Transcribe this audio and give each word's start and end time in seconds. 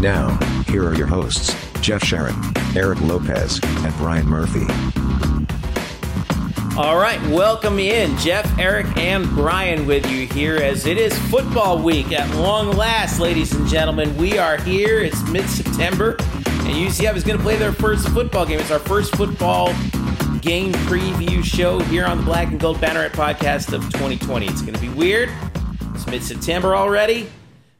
Now, 0.00 0.36
here 0.68 0.86
are 0.86 0.94
your 0.94 1.06
hosts, 1.06 1.54
Jeff 1.80 2.04
Sharon, 2.04 2.34
Eric 2.76 3.00
Lopez, 3.00 3.58
and 3.62 3.94
Brian 3.96 4.26
Murphy. 4.26 4.66
All 6.76 6.98
right, 6.98 7.18
welcome 7.30 7.78
in 7.78 8.14
Jeff, 8.18 8.58
Eric, 8.58 8.86
and 8.98 9.26
Brian 9.30 9.86
with 9.86 10.10
you 10.10 10.26
here 10.26 10.56
as 10.56 10.84
it 10.84 10.98
is 10.98 11.18
football 11.30 11.82
week 11.82 12.12
at 12.12 12.28
long 12.36 12.72
last, 12.72 13.18
ladies 13.18 13.54
and 13.54 13.66
gentlemen. 13.66 14.14
We 14.18 14.36
are 14.36 14.58
here. 14.58 15.00
It's 15.00 15.26
mid 15.30 15.48
September, 15.48 16.16
and 16.18 16.74
UCF 16.74 17.16
is 17.16 17.24
going 17.24 17.38
to 17.38 17.42
play 17.42 17.56
their 17.56 17.72
first 17.72 18.06
football 18.10 18.44
game. 18.44 18.60
It's 18.60 18.70
our 18.70 18.78
first 18.78 19.16
football 19.16 19.68
game 20.40 20.74
preview 20.84 21.42
show 21.42 21.78
here 21.80 22.04
on 22.04 22.18
the 22.18 22.24
Black 22.24 22.48
and 22.48 22.60
Gold 22.60 22.76
Banneret 22.76 23.12
podcast 23.12 23.72
of 23.72 23.82
2020. 23.92 24.46
It's 24.46 24.60
going 24.60 24.74
to 24.74 24.80
be 24.80 24.90
weird. 24.90 25.30
It's 25.94 26.06
mid 26.06 26.22
September 26.22 26.76
already, 26.76 27.26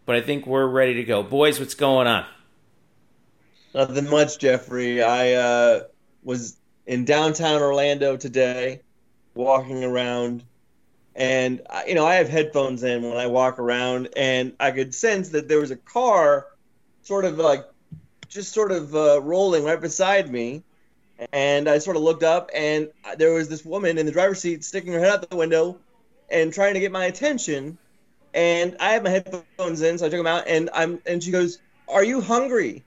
but 0.06 0.14
I 0.14 0.20
think 0.20 0.46
we're 0.46 0.66
ready 0.66 0.94
to 0.94 1.04
go. 1.04 1.22
Boys, 1.22 1.58
what's 1.58 1.74
going 1.74 2.06
on? 2.06 2.24
Nothing 3.74 4.08
much, 4.08 4.38
Jeffrey. 4.38 5.02
I 5.02 5.32
uh, 5.32 5.80
was 6.22 6.56
in 6.86 7.04
downtown 7.04 7.60
Orlando 7.60 8.16
today, 8.16 8.80
walking 9.34 9.84
around, 9.84 10.44
and 11.14 11.60
you 11.86 11.94
know 11.94 12.06
I 12.06 12.14
have 12.14 12.28
headphones 12.28 12.84
in 12.84 13.02
when 13.02 13.16
I 13.18 13.26
walk 13.26 13.58
around, 13.58 14.08
and 14.16 14.54
I 14.60 14.70
could 14.70 14.94
sense 14.94 15.30
that 15.30 15.48
there 15.48 15.60
was 15.60 15.72
a 15.72 15.76
car, 15.76 16.46
sort 17.02 17.24
of 17.24 17.36
like, 17.38 17.66
just 18.28 18.52
sort 18.52 18.72
of 18.72 18.94
uh, 18.94 19.20
rolling 19.20 19.64
right 19.64 19.80
beside 19.80 20.30
me, 20.30 20.62
and 21.32 21.68
I 21.68 21.78
sort 21.78 21.96
of 21.96 22.02
looked 22.02 22.22
up, 22.22 22.48
and 22.54 22.88
there 23.18 23.34
was 23.34 23.48
this 23.48 23.64
woman 23.64 23.98
in 23.98 24.06
the 24.06 24.12
driver's 24.12 24.40
seat 24.40 24.64
sticking 24.64 24.92
her 24.92 25.00
head 25.00 25.10
out 25.10 25.28
the 25.28 25.36
window, 25.36 25.78
and 26.30 26.52
trying 26.52 26.74
to 26.74 26.80
get 26.80 26.92
my 26.92 27.06
attention, 27.06 27.76
and 28.36 28.76
I 28.78 28.92
had 28.92 29.02
my 29.02 29.10
headphones 29.10 29.82
in, 29.82 29.98
so 29.98 30.06
I 30.06 30.08
took 30.08 30.18
them 30.18 30.28
out, 30.28 30.44
and 30.46 30.70
I'm, 30.72 31.00
and 31.06 31.20
she 31.20 31.32
goes, 31.32 31.58
"Are 31.88 32.04
you 32.04 32.20
hungry?" 32.20 32.84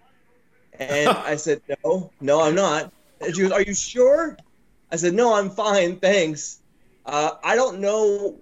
And 0.80 1.10
I 1.18 1.36
said, 1.36 1.62
No, 1.84 2.12
no, 2.22 2.42
I'm 2.42 2.56
not. 2.56 2.92
And 3.22 3.36
she 3.36 3.44
goes, 3.44 3.52
Are 3.52 3.62
you 3.62 3.74
sure? 3.74 4.38
I 4.92 4.96
said, 4.96 5.14
No, 5.14 5.34
I'm 5.34 5.50
fine, 5.50 5.98
thanks. 5.98 6.62
Uh, 7.06 7.32
I 7.44 7.56
don't 7.56 7.80
know 7.80 8.38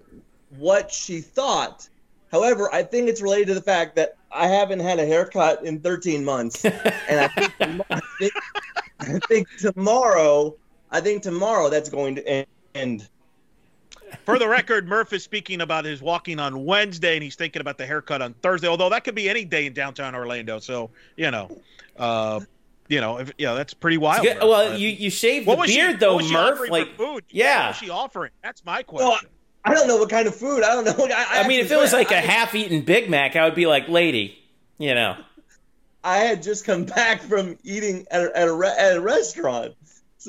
what 0.56 0.90
she 0.90 1.20
thought. 1.20 1.88
However, 2.30 2.72
I 2.72 2.82
think 2.82 3.08
it's 3.08 3.22
related 3.22 3.48
to 3.48 3.54
the 3.54 3.62
fact 3.62 3.96
that 3.96 4.16
I 4.30 4.46
haven't 4.46 4.80
had 4.80 4.98
a 4.98 5.06
haircut 5.06 5.64
in 5.64 5.80
13 5.80 6.24
months, 6.24 6.64
and 6.64 6.74
I 7.20 7.28
think, 7.28 7.52
I 7.90 8.00
think, 8.18 8.32
I 9.00 9.18
think 9.26 9.48
tomorrow, 9.58 10.54
I 10.90 11.00
think 11.00 11.22
tomorrow 11.22 11.70
that's 11.70 11.88
going 11.88 12.16
to 12.16 12.46
end. 12.74 13.08
For 14.24 14.38
the 14.38 14.48
record, 14.48 14.88
Murph 14.88 15.12
is 15.12 15.22
speaking 15.24 15.60
about 15.60 15.84
his 15.84 16.00
walking 16.02 16.38
on 16.40 16.64
Wednesday, 16.64 17.14
and 17.16 17.22
he's 17.22 17.34
thinking 17.36 17.60
about 17.60 17.78
the 17.78 17.86
haircut 17.86 18.22
on 18.22 18.34
Thursday. 18.34 18.68
Although 18.68 18.90
that 18.90 19.04
could 19.04 19.14
be 19.14 19.28
any 19.28 19.44
day 19.44 19.66
in 19.66 19.72
downtown 19.72 20.14
Orlando, 20.14 20.58
so 20.58 20.90
you 21.16 21.30
know, 21.30 21.60
uh, 21.98 22.40
you 22.88 23.00
know, 23.00 23.18
if, 23.18 23.32
yeah, 23.38 23.54
that's 23.54 23.74
pretty 23.74 23.98
wild. 23.98 24.22
Good- 24.24 24.36
Murph. 24.36 24.44
Well, 24.48 24.72
Uh, 24.72 24.76
you 24.76 24.88
you 24.88 25.10
shaved 25.10 25.46
what 25.46 25.56
the 25.56 25.60
was 25.62 25.70
beard 25.74 25.90
she, 25.92 25.96
though, 25.98 26.14
what 26.14 26.22
was 26.24 26.32
Murph. 26.32 26.52
offering 26.54 26.70
Like, 26.72 26.88
for 26.96 27.14
food? 27.14 27.24
yeah. 27.30 27.60
what 27.60 27.68
was 27.68 27.76
she 27.76 27.90
offering? 27.90 28.30
That's 28.42 28.64
my 28.64 28.82
question. 28.82 29.08
Well, 29.08 29.18
I 29.64 29.74
don't 29.74 29.86
know 29.88 29.96
what 29.98 30.08
kind 30.08 30.26
of 30.28 30.34
food. 30.34 30.62
I 30.62 30.74
don't 30.74 30.84
know. 30.84 31.06
I, 31.14 31.40
I 31.44 31.48
mean, 31.48 31.60
if 31.60 31.70
it 31.70 31.76
was 31.78 31.92
like 31.92 32.10
a 32.10 32.16
I- 32.18 32.20
half-eaten 32.20 32.82
Big 32.82 33.10
Mac, 33.10 33.36
I 33.36 33.44
would 33.44 33.54
be 33.54 33.66
like, 33.66 33.88
lady, 33.88 34.38
you 34.78 34.94
know. 34.94 35.16
I 36.04 36.18
had 36.18 36.42
just 36.44 36.64
come 36.64 36.84
back 36.84 37.20
from 37.22 37.58
eating 37.64 38.06
at 38.10 38.22
a, 38.22 38.36
at 38.38 38.48
a, 38.48 38.74
at 38.78 38.96
a 38.96 39.00
restaurant. 39.00 39.74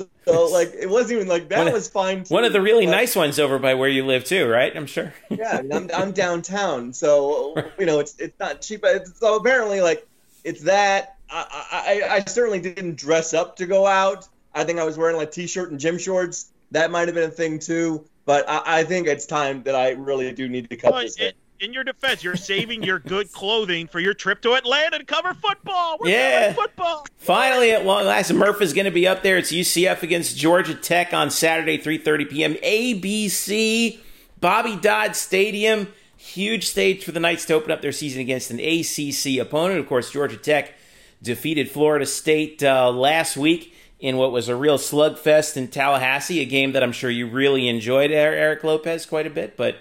So, 0.00 0.08
so, 0.24 0.46
like, 0.52 0.72
it 0.74 0.88
wasn't 0.88 1.12
even 1.16 1.28
like 1.28 1.48
that 1.50 1.58
One 1.58 1.68
of- 1.68 1.72
was 1.74 1.88
fine. 1.88 2.24
Too, 2.24 2.32
One 2.34 2.44
of 2.44 2.52
the 2.52 2.60
really 2.60 2.86
but- 2.86 2.92
nice 2.92 3.14
ones 3.16 3.38
over 3.38 3.58
by 3.58 3.74
where 3.74 3.88
you 3.88 4.04
live 4.06 4.24
too, 4.24 4.46
right? 4.48 4.74
I'm 4.76 4.86
sure. 4.86 5.12
Yeah, 5.30 5.58
I 5.58 5.62
mean, 5.62 5.72
I'm, 5.72 5.90
I'm 5.94 6.12
downtown, 6.12 6.92
so 6.92 7.54
you 7.78 7.86
know 7.86 7.98
it's 8.00 8.16
it's 8.18 8.38
not 8.38 8.60
cheap. 8.62 8.84
It's- 8.84 9.12
So 9.18 9.36
apparently, 9.36 9.80
like, 9.80 10.06
it's 10.44 10.62
that. 10.62 11.16
I, 11.32 12.02
I 12.10 12.14
I 12.16 12.20
certainly 12.24 12.60
didn't 12.60 12.96
dress 12.96 13.34
up 13.34 13.56
to 13.56 13.66
go 13.66 13.86
out. 13.86 14.26
I 14.54 14.64
think 14.64 14.78
I 14.80 14.84
was 14.84 14.98
wearing 14.98 15.16
like 15.16 15.30
t-shirt 15.30 15.70
and 15.70 15.78
gym 15.78 15.96
shorts. 15.98 16.50
That 16.72 16.90
might 16.90 17.06
have 17.08 17.14
been 17.14 17.28
a 17.28 17.32
thing 17.32 17.58
too. 17.58 18.04
But 18.26 18.48
I, 18.48 18.62
I 18.80 18.84
think 18.84 19.06
it's 19.06 19.26
time 19.26 19.62
that 19.64 19.74
I 19.74 19.90
really 19.90 20.30
do 20.32 20.48
need 20.48 20.68
to 20.70 20.76
cut 20.76 20.92
Well, 20.92 21.02
this. 21.02 21.16
in, 21.18 21.32
in 21.60 21.72
your 21.72 21.84
defense, 21.84 22.24
you're 22.24 22.36
saving 22.36 22.82
your 22.82 22.98
good 22.98 23.30
clothing 23.32 23.86
for 23.86 24.00
your 24.00 24.14
trip 24.14 24.40
to 24.42 24.54
Atlanta 24.54 24.98
to 24.98 25.04
cover 25.04 25.34
football. 25.34 25.98
We're 26.00 26.08
Yeah. 26.10 26.52
football. 26.54 27.06
Finally, 27.18 27.70
at 27.72 27.84
long 27.84 28.06
last, 28.06 28.32
Murph 28.32 28.60
is 28.62 28.72
going 28.72 28.86
to 28.86 28.90
be 28.90 29.06
up 29.06 29.22
there. 29.22 29.36
It's 29.36 29.52
UCF 29.52 30.02
against 30.02 30.36
Georgia 30.36 30.74
Tech 30.74 31.12
on 31.12 31.30
Saturday, 31.30 31.78
3:30 31.78 32.30
p.m. 32.30 32.54
ABC, 32.54 33.98
Bobby 34.40 34.76
Dodd 34.76 35.14
Stadium. 35.16 35.88
Huge 36.16 36.66
stage 36.68 37.04
for 37.04 37.12
the 37.12 37.20
Knights 37.20 37.46
to 37.46 37.54
open 37.54 37.70
up 37.70 37.80
their 37.82 37.92
season 37.92 38.20
against 38.20 38.50
an 38.50 38.60
ACC 38.60 39.38
opponent. 39.40 39.80
Of 39.80 39.88
course, 39.88 40.10
Georgia 40.10 40.36
Tech 40.36 40.74
defeated 41.22 41.70
Florida 41.70 42.04
State 42.06 42.62
uh, 42.62 42.90
last 42.90 43.36
week 43.36 43.74
in 44.00 44.16
what 44.16 44.32
was 44.32 44.48
a 44.48 44.56
real 44.56 44.78
slugfest 44.78 45.56
in 45.56 45.68
Tallahassee, 45.68 46.40
a 46.40 46.44
game 46.46 46.72
that 46.72 46.82
I'm 46.82 46.92
sure 46.92 47.10
you 47.10 47.26
really 47.26 47.68
enjoyed, 47.68 48.10
Er- 48.10 48.14
Eric 48.14 48.64
Lopez, 48.64 49.04
quite 49.06 49.26
a 49.26 49.30
bit. 49.30 49.56
But 49.56 49.76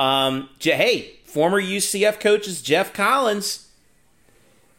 um, 0.00 0.48
hey, 0.58 1.12
former 1.24 1.60
UCF 1.60 2.20
coaches 2.20 2.62
Geoff 2.62 2.94
Collins 2.94 3.68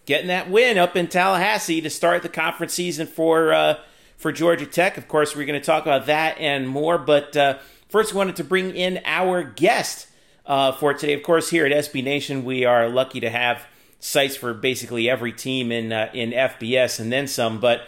getting 0.07 0.25
that 0.27 0.49
win 0.49 0.79
up 0.79 0.95
in 0.95 1.07
Tallahassee 1.07 1.79
to 1.81 1.91
start 1.91 2.23
the 2.23 2.29
conference 2.29 2.73
season 2.73 3.05
for 3.05 3.53
uh, 3.53 3.75
for 4.17 4.31
Georgia 4.31 4.65
Tech. 4.65 4.97
Of 4.97 5.07
course, 5.07 5.35
we're 5.35 5.45
going 5.45 5.59
to 5.59 5.65
talk 5.65 5.83
about 5.83 6.07
that 6.07 6.39
and 6.39 6.67
more. 6.67 6.97
But 6.97 7.37
uh, 7.37 7.59
first, 7.87 8.13
we 8.13 8.17
wanted 8.17 8.37
to 8.37 8.43
bring 8.43 8.75
in 8.75 8.99
our 9.05 9.43
guest 9.43 10.07
uh, 10.47 10.71
for 10.71 10.95
today. 10.95 11.13
Of 11.13 11.21
course, 11.21 11.51
here 11.51 11.67
at 11.67 11.71
SB 11.71 12.03
Nation, 12.03 12.43
we 12.43 12.65
are 12.65 12.89
lucky 12.89 13.19
to 13.19 13.29
have 13.29 13.67
sites 13.99 14.35
for 14.35 14.55
basically 14.55 15.07
every 15.07 15.33
team 15.33 15.71
in 15.71 15.93
uh, 15.93 16.09
in 16.15 16.31
FBS 16.31 16.99
and 16.99 17.13
then 17.13 17.27
some. 17.27 17.59
But 17.59 17.83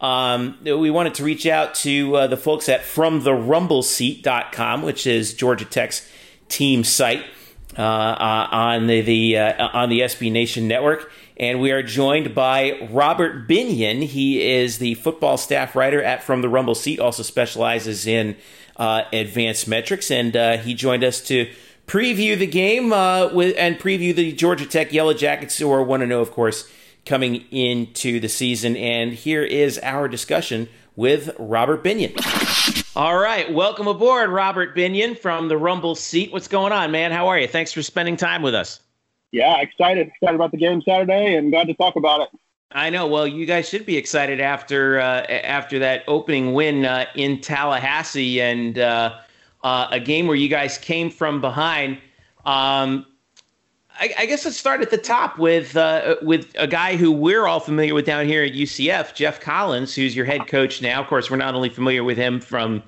um, 0.00 0.56
we 0.64 0.90
wanted 0.90 1.12
to 1.16 1.22
reach 1.22 1.44
out 1.44 1.74
to 1.74 2.16
uh, 2.16 2.26
the 2.28 2.38
folks 2.38 2.66
at 2.70 2.80
FromTheRumbleSeat.com, 2.80 4.82
which 4.82 5.06
is 5.06 5.34
Georgia 5.34 5.66
Tech's 5.66 6.08
team 6.48 6.84
site 6.84 7.24
uh, 7.76 7.82
uh, 7.82 8.48
on 8.50 8.88
the, 8.88 9.00
the 9.02 9.38
uh, 9.38 9.68
on 9.68 9.88
the 9.88 10.00
SB 10.00 10.32
Nation 10.32 10.66
network. 10.66 11.12
And 11.36 11.60
we 11.60 11.70
are 11.70 11.82
joined 11.82 12.34
by 12.34 12.88
Robert 12.90 13.46
Binion. 13.46 14.02
He 14.02 14.42
is 14.42 14.78
the 14.78 14.94
football 14.94 15.36
staff 15.36 15.76
writer 15.76 16.02
at 16.02 16.24
From 16.24 16.42
the 16.42 16.48
Rumble 16.48 16.74
Seat, 16.74 16.98
also 16.98 17.22
specializes 17.22 18.08
in 18.08 18.36
uh, 18.76 19.02
advanced 19.12 19.68
metrics. 19.68 20.10
And 20.10 20.34
he 20.62 20.74
joined 20.74 21.04
us 21.04 21.20
to 21.28 21.48
preview 21.86 22.36
the 22.36 22.48
game 22.48 22.90
with 23.32 23.54
and 23.56 23.78
preview 23.78 24.12
the 24.12 24.32
Georgia 24.32 24.66
Tech 24.66 24.92
Yellow 24.92 25.14
Jackets, 25.14 25.56
who 25.58 25.70
are 25.70 25.82
1 25.82 26.00
0, 26.00 26.20
of 26.20 26.32
course, 26.32 26.68
coming 27.06 27.44
into 27.52 28.18
the 28.18 28.28
season. 28.28 28.76
And 28.76 29.12
here 29.12 29.44
is 29.44 29.78
our 29.84 30.08
discussion 30.08 30.68
with 30.98 31.30
Robert 31.38 31.84
Binion. 31.84 32.12
All 32.96 33.16
right, 33.16 33.50
welcome 33.52 33.86
aboard, 33.86 34.30
Robert 34.30 34.76
Binion 34.76 35.16
from 35.16 35.46
the 35.46 35.56
Rumble 35.56 35.94
Seat. 35.94 36.32
What's 36.32 36.48
going 36.48 36.72
on, 36.72 36.90
man? 36.90 37.12
How 37.12 37.28
are 37.28 37.38
you? 37.38 37.46
Thanks 37.46 37.72
for 37.72 37.82
spending 37.82 38.16
time 38.16 38.42
with 38.42 38.52
us. 38.52 38.80
Yeah, 39.30 39.60
excited. 39.60 40.08
Excited 40.08 40.34
about 40.34 40.50
the 40.50 40.56
game 40.56 40.82
Saturday 40.82 41.36
and 41.36 41.52
glad 41.52 41.68
to 41.68 41.74
talk 41.74 41.94
about 41.94 42.22
it. 42.22 42.28
I 42.72 42.90
know. 42.90 43.06
Well, 43.06 43.28
you 43.28 43.46
guys 43.46 43.68
should 43.68 43.86
be 43.86 43.96
excited 43.96 44.40
after 44.40 44.98
uh, 44.98 45.22
after 45.22 45.78
that 45.78 46.02
opening 46.08 46.52
win 46.52 46.84
uh, 46.84 47.06
in 47.14 47.40
Tallahassee 47.40 48.40
and 48.40 48.80
uh, 48.80 49.18
uh, 49.62 49.86
a 49.92 50.00
game 50.00 50.26
where 50.26 50.36
you 50.36 50.48
guys 50.48 50.78
came 50.78 51.10
from 51.10 51.40
behind. 51.40 51.98
Um, 52.44 53.06
I, 54.00 54.14
I, 54.18 54.26
guess 54.26 54.44
let's 54.44 54.56
start 54.56 54.80
at 54.80 54.90
the 54.90 54.98
top 54.98 55.38
with 55.38 55.76
uh, 55.76 56.16
with 56.22 56.52
a 56.56 56.68
guy 56.68 56.96
who 56.96 57.10
we're 57.10 57.46
all 57.46 57.58
familiar 57.58 57.94
with 57.94 58.06
down 58.06 58.26
here 58.26 58.44
at 58.44 58.52
UCF, 58.52 59.14
Geoff 59.14 59.40
Collins, 59.40 59.94
who's 59.94 60.14
your 60.14 60.24
head 60.24 60.46
coach 60.46 60.80
now. 60.80 61.00
Of 61.00 61.08
course, 61.08 61.30
we're 61.30 61.36
not 61.36 61.54
only 61.54 61.68
familiar 61.68 62.04
with 62.04 62.16
him 62.16 62.40
from 62.40 62.82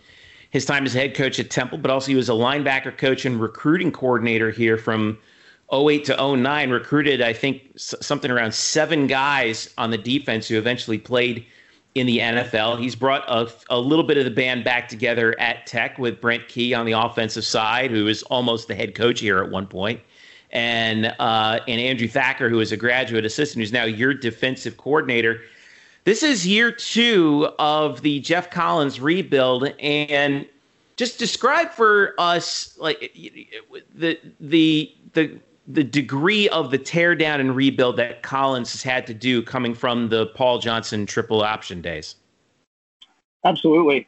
his 0.51 0.65
time 0.65 0.87
as 0.87 0.93
head 0.93 1.15
coach 1.15 1.41
at 1.41 1.51
Temple, 1.51 1.79
but 1.79 1.91
also 1.91 2.09
he 2.09 2.15
was 2.15 2.29
a 2.29 2.33
linebacker 2.33 2.97
coach 2.97 3.25
and 3.25 3.41
recruiting 3.41 3.91
coordinator 3.91 4.51
here 4.51 4.77
from 4.77 5.19
08 5.73 6.05
to 6.05 6.37
09. 6.37 6.71
Recruited, 6.71 7.23
I 7.23 7.33
think, 7.33 7.62
something 7.77 8.31
around 8.31 8.55
seven 8.55 9.09
guys 9.09 9.73
on 9.79 9.91
the 9.91 9.99
defense 9.99 10.47
who 10.47 10.59
eventually 10.59 10.99
played 10.99 11.45
in 11.97 12.07
the 12.07 12.19
NFL. 12.19 12.79
He's 12.79 12.95
brought 12.95 13.25
a, 13.29 13.51
a 13.69 13.81
little 13.81 14.05
bit 14.05 14.17
of 14.17 14.25
the 14.25 14.31
band 14.31 14.62
back 14.62 14.89
together 14.89 15.39
at 15.41 15.67
Tech 15.67 15.99
with 15.99 16.21
Brent 16.21 16.47
Key 16.47 16.73
on 16.73 16.87
the 16.87 16.93
offensive 16.93 17.45
side, 17.45 17.91
who 17.91 18.05
was 18.05 18.23
almost 18.25 18.69
the 18.69 18.77
head 18.77 18.95
coach 18.95 19.19
here 19.19 19.43
at 19.43 19.51
one 19.51 19.67
point, 19.67 20.01
and 20.52 21.06
uh, 21.19 21.61
and 21.67 21.81
Andrew 21.81 22.08
Thacker, 22.08 22.49
who 22.49 22.61
is 22.61 22.73
a 22.73 22.76
graduate 22.76 23.25
assistant, 23.25 23.62
who's 23.62 23.73
now 23.73 23.85
your 23.85 24.14
defensive 24.14 24.76
coordinator. 24.76 25.41
This 26.05 26.23
is 26.23 26.47
year 26.47 26.73
two 26.73 27.49
of 27.58 28.02
the 28.02 28.20
Geoff 28.20 28.50
Collins 28.50 29.00
rebuild, 29.00 29.64
and 29.81 30.47
just 30.97 31.19
describe 31.19 31.70
for 31.70 32.14
us 32.19 32.76
like 32.79 33.12
the 33.94 34.19
the 34.41 34.94
the 35.14 35.38
the 35.73 35.85
degree 35.85 36.49
of 36.49 36.70
the 36.70 36.79
teardown 36.79 37.38
and 37.41 37.55
rebuild 37.55 37.97
that 37.97 38.23
Collins 38.23 38.73
has 38.73 38.82
had 38.82 39.06
to 39.06 39.14
do 39.14 39.43
coming 39.43 39.75
from 39.75 40.08
the 40.08 40.26
Paul 40.26 40.58
Johnson 40.58 41.06
triple 41.06 41.43
option 41.43 41.81
days? 41.81 42.17
Absolutely. 43.44 44.06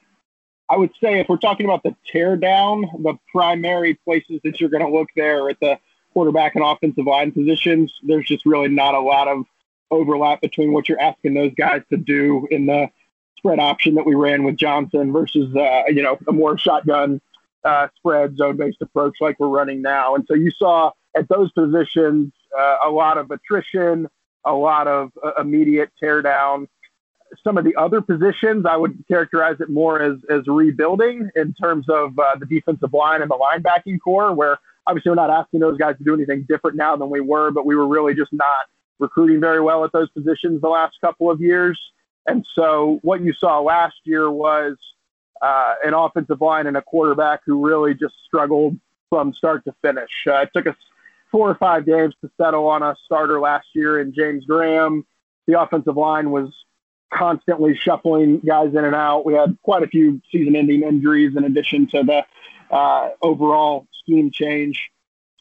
I 0.71 0.77
would 0.77 0.91
say 1.01 1.21
if 1.21 1.29
we're 1.29 1.37
talking 1.37 1.67
about 1.67 1.83
the 1.83 1.95
teardown, 2.13 2.85
the 3.03 3.15
primary 3.31 3.95
places 3.95 4.41
that 4.45 4.61
you're 4.61 4.71
going 4.71 4.85
to 4.85 4.91
look 4.91 5.09
there 5.15 5.49
at 5.51 5.61
the 5.61 5.79
quarterback 6.13 6.55
and 6.55 6.65
offensive 6.65 7.07
line 7.07 7.33
positions, 7.33 7.93
there's 8.03 8.27
just 8.27 8.47
really 8.47 8.69
not 8.69 8.95
a 8.95 9.01
lot 9.01 9.29
of 9.29 9.45
overlap 9.91 10.41
between 10.41 10.73
what 10.73 10.89
you're 10.89 11.01
asking 11.01 11.35
those 11.35 11.53
guys 11.55 11.83
to 11.91 11.97
do 11.97 12.47
in 12.51 12.67
the 12.67 12.89
spread 13.37 13.59
option 13.59 13.95
that 13.97 14.07
we 14.07 14.15
ran 14.15 14.45
with 14.45 14.57
Johnson 14.57 15.13
versus, 15.13 15.55
uh, 15.57 15.83
you 15.89 16.03
know, 16.03 16.19
a 16.29 16.33
more 16.33 16.57
shotgun 16.57 17.21
uh, 17.65 17.89
spread 17.97 18.37
zone 18.37 18.57
based 18.57 18.81
approach 18.81 19.17
like 19.21 19.39
we're 19.39 19.49
running 19.49 19.83
now. 19.83 20.15
And 20.15 20.25
so 20.27 20.35
you 20.35 20.51
saw 20.51 20.93
at 21.17 21.29
those 21.29 21.51
positions, 21.53 22.33
uh, 22.57 22.77
a 22.85 22.91
lot 22.91 23.19
of 23.19 23.31
attrition, 23.31 24.09
a 24.45 24.53
lot 24.53 24.89
of 24.89 25.11
uh, 25.23 25.33
immediate 25.41 25.91
teardown. 26.03 26.69
Some 27.43 27.57
of 27.57 27.65
the 27.65 27.75
other 27.77 28.01
positions, 28.01 28.67
I 28.67 28.77
would 28.77 29.05
characterize 29.09 29.61
it 29.61 29.71
more 29.71 30.01
as, 30.01 30.19
as 30.29 30.47
rebuilding 30.47 31.31
in 31.35 31.55
terms 31.55 31.89
of 31.89 32.19
uh, 32.19 32.37
the 32.39 32.47
defensive 32.47 32.93
line 32.93 33.23
and 33.23 33.31
the 33.31 33.37
linebacking 33.37 34.01
corps, 34.01 34.33
where 34.35 34.59
obviously 34.87 35.11
we're 35.11 35.17
not 35.17 35.31
asking 35.31 35.61
those 35.61 35.79
guys 35.79 35.97
to 35.99 36.05
do 36.05 36.15
anything 36.15 36.45
different 36.49 36.77
now 36.77 36.97
than 36.97 37.11
we 37.11 37.21
were, 37.21 37.51
but 37.51 37.67
we 37.67 37.77
were 37.77 37.87
really 37.87 38.15
just 38.15 38.33
not 38.33 38.67
recruiting 38.99 39.41
very 39.41 39.61
well 39.61 39.85
at 39.85 39.93
those 39.93 40.09
positions 40.11 40.61
the 40.61 40.69
last 40.69 40.95
couple 41.01 41.31
of 41.31 41.41
years. 41.41 41.79
And 42.27 42.47
so 42.55 43.01
what 43.03 43.21
you 43.21 43.33
saw 43.33 43.61
last 43.61 43.97
year 44.05 44.31
was 44.31 44.77
uh, 45.41 45.75
an 45.85 45.93
offensive 45.95 46.41
line 46.41 46.67
and 46.67 46.77
a 46.77 46.83
quarterback 46.83 47.41
who 47.45 47.67
really 47.67 47.95
just 47.95 48.15
struggled 48.25 48.79
from 49.11 49.35
start 49.35 49.65
to 49.65 49.75
finish. 49.83 50.11
Uh, 50.27 50.37
it 50.37 50.51
took 50.55 50.67
us 50.67 50.77
four 51.31 51.51
or 51.51 51.55
five 51.57 51.85
games 51.85 52.15
to 52.21 52.31
settle 52.41 52.67
on 52.67 52.83
a 52.83 52.95
starter 53.05 53.41
last 53.41 53.67
year 53.75 54.01
in 54.01 54.15
James 54.15 54.45
Graham. 54.45 55.05
The 55.47 55.61
offensive 55.61 55.97
line 55.97 56.31
was 56.31 56.53
constantly 57.13 57.77
shuffling 57.77 58.41
guys 58.41 58.71
in 58.71 58.85
and 58.85 58.95
out. 58.95 59.27
We 59.27 59.35
had 59.35 59.59
quite 59.63 59.83
a 59.83 59.87
few 59.87 60.21
season 60.31 60.55
ending 60.55 60.83
injuries 60.83 61.37
in 61.37 61.45
addition 61.45 61.87
to 61.89 62.03
the 62.05 62.25
uh, 62.73 63.11
overall 63.21 63.87
scheme 64.03 64.31
change. 64.31 64.91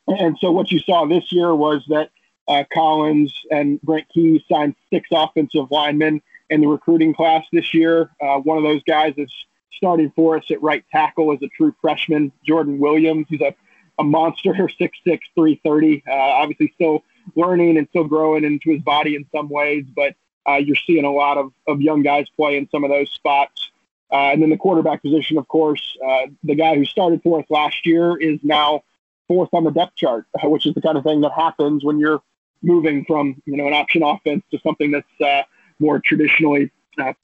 And 0.08 0.38
so 0.40 0.52
what 0.52 0.72
you 0.72 0.80
saw 0.80 1.06
this 1.06 1.32
year 1.32 1.56
was 1.56 1.84
that 1.90 2.12
uh, 2.48 2.64
Collins 2.74 3.34
and 3.50 3.82
Brent 3.82 4.08
Key 4.10 4.44
signed 4.52 4.76
six 4.92 5.08
offensive 5.12 5.72
linemen 5.72 6.22
in 6.50 6.62
the 6.62 6.68
recruiting 6.68 7.14
class 7.14 7.46
this 7.52 7.74
year. 7.74 8.12
Uh, 8.22 8.38
one 8.40 8.58
of 8.58 8.64
those 8.64 8.84
guys 8.84 9.14
is 9.18 9.32
starting 9.72 10.12
for 10.16 10.38
us 10.38 10.44
at 10.52 10.62
right 10.62 10.84
tackle 10.92 11.32
as 11.32 11.42
a 11.42 11.48
true 11.48 11.74
freshman, 11.82 12.32
Jordan 12.46 12.78
Williams. 12.78 13.28
He's 13.30 13.42
a 13.42 13.56
a 14.00 14.04
monster, 14.04 14.52
6'6", 14.52 14.92
330. 15.06 16.04
Uh, 16.08 16.12
obviously, 16.12 16.72
still 16.76 17.04
learning 17.36 17.78
and 17.78 17.88
still 17.90 18.04
growing 18.04 18.44
into 18.44 18.72
his 18.72 18.82
body 18.82 19.16
in 19.16 19.26
some 19.34 19.48
ways, 19.48 19.86
but 19.96 20.16
uh, 20.50 20.56
you're 20.56 20.76
seeing 20.88 21.06
a 21.06 21.12
lot 21.12 21.38
of, 21.38 21.52
of 21.68 21.82
young 21.82 22.02
guys 22.02 22.26
play 22.36 22.58
in 22.58 22.68
some 22.70 22.84
of 22.84 22.90
those 22.90 23.10
spots. 23.12 23.71
Uh, 24.12 24.32
and 24.32 24.42
then 24.42 24.50
the 24.50 24.58
quarterback 24.58 25.02
position, 25.02 25.38
of 25.38 25.48
course, 25.48 25.98
uh, 26.06 26.28
the 26.44 26.56
guy 26.56 26.76
who 26.76 26.86
started 26.86 27.22
fourth 27.24 27.46
last 27.50 27.86
year 27.86 28.18
is 28.18 28.40
now 28.44 28.84
fourth 29.28 29.50
on 29.54 29.64
the 29.64 29.72
depth 29.72 29.96
chart, 29.96 30.26
uh, 30.42 30.50
which 30.50 30.66
is 30.66 30.74
the 30.74 30.82
kind 30.82 30.98
of 30.98 31.04
thing 31.04 31.22
that 31.22 31.32
happens 31.32 31.84
when 31.84 32.00
you're 32.00 32.22
moving 32.64 33.04
from 33.06 33.42
you 33.46 33.58
know 33.58 33.66
an 33.66 33.74
option 33.74 34.04
offense 34.04 34.44
to 34.52 34.60
something 34.60 34.92
that's 34.92 35.22
uh, 35.22 35.42
more 35.80 36.00
traditionally 36.00 36.70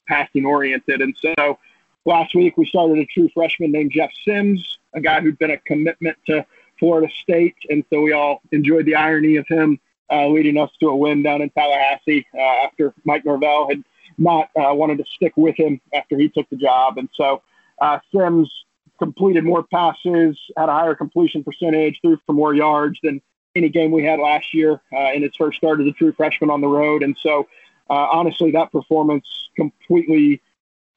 passing 0.08 0.44
oriented. 0.44 1.00
And 1.00 1.14
so 1.16 1.58
last 2.04 2.34
week 2.34 2.56
we 2.56 2.66
started 2.66 2.98
a 2.98 3.06
true 3.06 3.28
freshman 3.34 3.70
named 3.70 3.92
Jeff 3.92 4.10
Sims, 4.24 4.78
a 4.94 5.00
guy 5.00 5.20
who'd 5.20 5.38
been 5.38 5.50
a 5.50 5.58
commitment 5.58 6.16
to 6.26 6.44
Florida 6.78 7.12
State, 7.22 7.56
and 7.68 7.84
so 7.90 8.00
we 8.00 8.12
all 8.12 8.40
enjoyed 8.50 8.86
the 8.86 8.94
irony 8.94 9.36
of 9.36 9.46
him 9.46 9.78
uh, 10.10 10.26
leading 10.28 10.56
us 10.56 10.70
to 10.80 10.88
a 10.88 10.96
win 10.96 11.22
down 11.22 11.42
in 11.42 11.50
Tallahassee 11.50 12.26
uh, 12.34 12.64
after 12.64 12.94
Mike 13.04 13.24
Norvell 13.24 13.68
had 13.68 13.84
not 14.18 14.50
uh, 14.56 14.74
wanted 14.74 14.98
to 14.98 15.04
stick 15.14 15.32
with 15.36 15.56
him 15.56 15.80
after 15.94 16.18
he 16.18 16.28
took 16.28 16.48
the 16.50 16.56
job, 16.56 16.98
and 16.98 17.08
so 17.14 17.42
uh, 17.80 17.98
Sims 18.12 18.52
completed 18.98 19.44
more 19.44 19.62
passes, 19.62 20.38
had 20.56 20.68
a 20.68 20.72
higher 20.72 20.94
completion 20.94 21.44
percentage, 21.44 21.98
threw 22.02 22.18
for 22.26 22.32
more 22.32 22.52
yards 22.54 22.98
than 23.02 23.22
any 23.54 23.68
game 23.68 23.92
we 23.92 24.04
had 24.04 24.18
last 24.18 24.52
year 24.52 24.80
uh, 24.92 25.12
in 25.12 25.22
his 25.22 25.32
first 25.36 25.56
start 25.58 25.80
as 25.80 25.86
a 25.86 25.92
true 25.92 26.12
freshman 26.12 26.50
on 26.50 26.60
the 26.60 26.68
road, 26.68 27.02
and 27.02 27.16
so 27.20 27.46
uh, 27.90 28.08
honestly, 28.12 28.50
that 28.50 28.70
performance 28.70 29.26
completely 29.56 30.40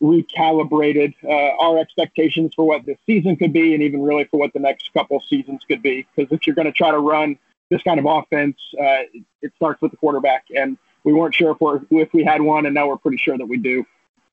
recalibrated 0.01 1.13
uh, 1.23 1.63
our 1.63 1.77
expectations 1.77 2.53
for 2.55 2.65
what 2.65 2.85
this 2.85 2.97
season 3.05 3.35
could 3.35 3.53
be 3.53 3.73
and 3.73 3.83
even 3.83 4.01
really 4.01 4.25
for 4.25 4.39
what 4.39 4.51
the 4.53 4.59
next 4.59 4.91
couple 4.93 5.21
seasons 5.29 5.61
could 5.67 5.81
be. 5.81 6.05
Because 6.15 6.31
if 6.31 6.45
you're 6.45 6.55
going 6.55 6.65
to 6.65 6.71
try 6.71 6.91
to 6.91 6.97
run 6.97 7.37
this 7.69 7.81
kind 7.83 7.99
of 7.99 8.05
offense, 8.05 8.57
uh, 8.79 9.03
it 9.41 9.53
starts 9.55 9.81
with 9.81 9.91
the 9.91 9.97
quarterback. 9.97 10.45
And 10.55 10.77
we 11.03 11.13
weren't 11.13 11.33
sure 11.33 11.55
if, 11.59 11.83
if 11.89 12.13
we 12.13 12.23
had 12.23 12.41
one, 12.41 12.65
and 12.65 12.75
now 12.75 12.87
we're 12.87 12.97
pretty 12.97 13.17
sure 13.17 13.37
that 13.37 13.45
we 13.45 13.57
do. 13.57 13.85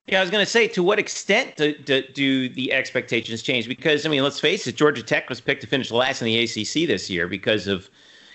Yeah, 0.08 0.18
I 0.18 0.22
was 0.22 0.30
going 0.30 0.44
to 0.44 0.50
say, 0.50 0.66
to 0.68 0.82
what 0.82 0.98
extent 0.98 1.56
do, 1.56 1.74
do, 1.76 2.02
do, 2.14 2.48
the 2.48 2.72
expectations 2.72 3.42
change? 3.42 3.68
Because 3.68 4.06
I 4.06 4.08
mean, 4.08 4.22
let's 4.22 4.40
face 4.40 4.66
it, 4.66 4.74
Georgia 4.74 5.02
Tech 5.02 5.28
was 5.28 5.40
picked 5.40 5.60
to 5.60 5.66
finish 5.66 5.90
last 5.90 6.22
in 6.22 6.26
the 6.26 6.38
ACC 6.38 6.88
this 6.88 7.10
year 7.10 7.28
because 7.28 7.66
of, 7.66 7.90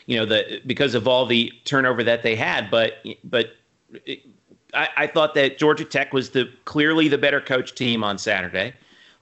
you 0.06 0.16
know, 0.16 0.26
the 0.26 0.62
because 0.68 0.94
of 0.94 1.08
all 1.08 1.26
the 1.26 1.52
turnover 1.66 2.04
that 2.04 2.22
they 2.22 2.36
had. 2.36 2.70
But 2.70 2.98
but 3.24 3.56
I, 4.76 4.90
I, 4.98 5.08
thought 5.08 5.34
that 5.34 5.58
Georgia 5.58 5.86
Tech 5.86 6.14
was 6.14 6.30
the 6.30 6.48
clearly 6.66 7.08
the 7.08 7.18
better 7.18 7.42
coach 7.42 7.74
team 7.74 8.04
on 8.04 8.20
Saturday. 8.20 8.74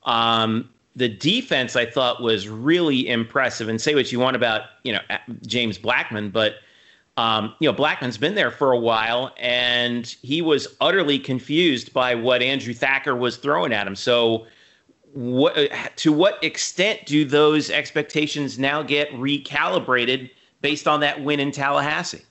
Um, 0.04 0.70
the 0.98 1.08
defense 1.08 1.78
I 1.78 1.86
thought 1.86 2.22
was 2.22 2.50
really 2.50 3.08
impressive. 3.08 3.70
And 3.70 3.80
say 3.80 3.96
what 3.96 4.12
you 4.12 4.20
want 4.20 4.36
about 4.36 4.64
you 4.84 4.92
know 4.92 5.00
James 5.46 5.78
Blackman, 5.78 6.32
but 6.32 6.56
um, 7.18 7.54
you 7.60 7.68
know 7.68 7.74
Blackman's 7.74 8.18
been 8.18 8.36
there 8.36 8.52
for 8.52 8.72
a 8.72 8.80
while, 8.80 9.34
and 9.38 10.08
he 10.22 10.42
was 10.42 10.68
utterly 10.80 11.20
confused 11.20 11.94
by 11.94 12.16
what 12.16 12.42
Andrew 12.42 12.74
Thacker 12.74 13.16
was 13.16 13.38
throwing 13.38 13.74
at 13.74 13.88
him. 13.88 13.96
So. 13.96 14.48
What, 15.14 15.58
to 15.98 16.14
what 16.14 16.42
extent 16.42 17.06
do 17.06 17.26
those 17.26 17.70
expectations 17.70 18.58
now 18.58 18.82
get 18.82 19.12
recalibrated 19.12 20.30
based 20.62 20.88
on 20.88 21.02
that 21.02 21.22
win 21.22 21.42
in 21.42 21.52
Tallahassee? 21.52 22.22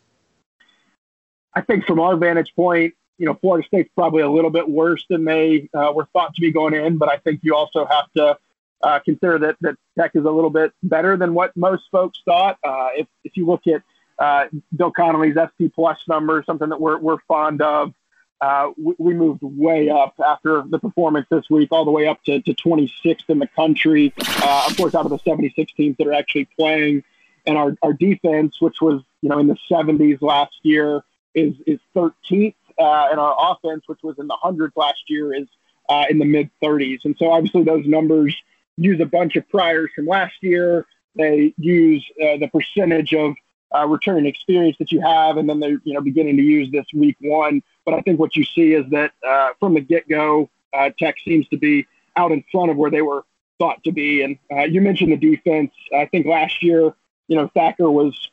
I 1.54 1.60
think 1.60 1.84
from 1.84 2.00
our 2.00 2.16
vantage 2.16 2.54
point, 2.56 2.94
you 3.18 3.26
know, 3.26 3.34
Florida 3.34 3.66
State's 3.66 3.90
probably 3.94 4.22
a 4.22 4.30
little 4.30 4.50
bit 4.50 4.68
worse 4.68 5.04
than 5.10 5.24
they 5.24 5.68
uh, 5.74 5.92
were 5.94 6.08
thought 6.14 6.34
to 6.34 6.40
be 6.40 6.50
going 6.50 6.72
in, 6.72 6.96
but 6.96 7.10
I 7.10 7.18
think 7.18 7.40
you 7.42 7.54
also 7.54 7.84
have 7.84 8.10
to 8.16 8.38
uh, 8.82 8.98
consider 9.00 9.38
that, 9.38 9.56
that 9.60 9.76
Tech 9.98 10.12
is 10.14 10.24
a 10.24 10.30
little 10.30 10.48
bit 10.48 10.72
better 10.82 11.16
than 11.18 11.34
what 11.34 11.54
most 11.56 11.84
folks 11.92 12.20
thought. 12.24 12.56
Uh, 12.64 12.88
if, 12.96 13.06
if 13.24 13.36
you 13.36 13.44
look 13.46 13.66
at 13.66 13.82
uh, 14.20 14.46
Bill 14.76 14.92
Connelly's 14.92 15.36
SP 15.36 15.72
plus 15.74 15.98
number, 16.06 16.42
something 16.44 16.68
that 16.68 16.80
we're, 16.80 16.98
we're 16.98 17.18
fond 17.26 17.62
of, 17.62 17.94
uh, 18.40 18.70
we, 18.76 18.94
we, 18.98 19.14
moved 19.14 19.42
way 19.42 19.90
up 19.90 20.14
after 20.24 20.62
the 20.68 20.78
performance 20.78 21.26
this 21.30 21.48
week, 21.50 21.70
all 21.72 21.84
the 21.84 21.90
way 21.90 22.06
up 22.06 22.22
to, 22.24 22.40
to 22.40 22.54
26th 22.54 23.28
in 23.28 23.38
the 23.38 23.46
country. 23.48 24.12
Uh, 24.18 24.66
of 24.68 24.76
course, 24.76 24.94
out 24.94 25.04
of 25.04 25.10
the 25.10 25.18
76 25.18 25.72
teams 25.72 25.96
that 25.98 26.06
are 26.06 26.12
actually 26.12 26.46
playing, 26.56 27.02
and 27.46 27.58
our, 27.58 27.76
our 27.82 27.92
defense, 27.92 28.60
which 28.60 28.80
was 28.80 29.02
you 29.20 29.28
know 29.28 29.38
in 29.38 29.46
the 29.46 29.58
70s 29.70 30.22
last 30.22 30.54
year, 30.62 31.02
is 31.34 31.54
is 31.66 31.80
13th 31.94 32.54
uh, 32.78 33.08
and 33.10 33.20
our 33.20 33.36
offense, 33.38 33.84
which 33.86 34.02
was 34.02 34.18
in 34.18 34.26
the 34.26 34.36
hundreds 34.36 34.74
last 34.76 35.02
year, 35.08 35.34
is 35.34 35.46
uh, 35.88 36.06
in 36.08 36.18
the 36.18 36.24
mid 36.24 36.50
30s. 36.62 37.00
And 37.04 37.16
so 37.18 37.30
obviously 37.30 37.62
those 37.62 37.86
numbers 37.86 38.34
use 38.76 39.00
a 39.00 39.06
bunch 39.06 39.36
of 39.36 39.48
priors 39.48 39.90
from 39.94 40.06
last 40.06 40.34
year. 40.40 40.86
They 41.14 41.52
use 41.58 42.04
uh, 42.22 42.38
the 42.38 42.48
percentage 42.48 43.12
of 43.12 43.34
uh, 43.74 43.86
return 43.86 44.26
experience 44.26 44.76
that 44.78 44.90
you 44.92 45.00
have, 45.00 45.36
and 45.36 45.48
then 45.48 45.60
they're 45.60 45.80
you 45.84 45.94
know 45.94 46.00
beginning 46.00 46.36
to 46.36 46.42
use 46.42 46.70
this 46.70 46.86
week 46.94 47.16
one. 47.20 47.62
But 47.84 47.94
I 47.94 48.00
think 48.00 48.18
what 48.18 48.36
you 48.36 48.44
see 48.44 48.74
is 48.74 48.84
that 48.90 49.12
uh, 49.26 49.50
from 49.58 49.74
the 49.74 49.80
get 49.80 50.08
go, 50.08 50.50
uh, 50.72 50.90
Tech 50.98 51.16
seems 51.24 51.48
to 51.48 51.56
be 51.56 51.86
out 52.16 52.32
in 52.32 52.44
front 52.50 52.70
of 52.70 52.76
where 52.76 52.90
they 52.90 53.02
were 53.02 53.24
thought 53.58 53.82
to 53.84 53.92
be. 53.92 54.22
And 54.22 54.38
uh, 54.50 54.64
you 54.64 54.80
mentioned 54.80 55.12
the 55.12 55.16
defense. 55.16 55.72
I 55.94 56.06
think 56.06 56.26
last 56.26 56.62
year, 56.62 56.92
you 57.28 57.36
know, 57.36 57.48
Thacker 57.54 57.90
was 57.90 58.30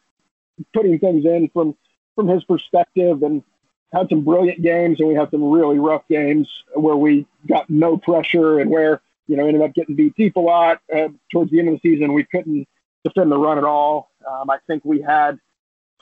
putting 0.73 0.97
things 0.99 1.25
in 1.25 1.49
from 1.53 1.75
from 2.15 2.27
his 2.27 2.43
perspective 2.45 3.21
and 3.21 3.43
had 3.93 4.09
some 4.09 4.23
brilliant 4.23 4.61
games 4.61 4.99
and 4.99 5.07
we 5.07 5.15
had 5.15 5.29
some 5.31 5.43
really 5.51 5.77
rough 5.77 6.01
games 6.09 6.49
where 6.73 6.95
we 6.95 7.25
got 7.47 7.69
no 7.69 7.95
pressure 7.95 8.59
and 8.59 8.69
where 8.69 9.01
you 9.27 9.37
know 9.37 9.45
ended 9.45 9.61
up 9.61 9.73
getting 9.73 9.95
beat 9.95 10.15
deep 10.15 10.35
a 10.35 10.39
lot 10.39 10.81
uh, 10.95 11.07
towards 11.31 11.51
the 11.51 11.59
end 11.59 11.69
of 11.69 11.79
the 11.79 11.89
season 11.89 12.13
we 12.13 12.23
couldn't 12.23 12.67
defend 13.07 13.31
the 13.31 13.37
run 13.37 13.57
at 13.57 13.63
all 13.63 14.11
um, 14.29 14.49
i 14.49 14.57
think 14.67 14.83
we 14.85 15.01
had 15.01 15.39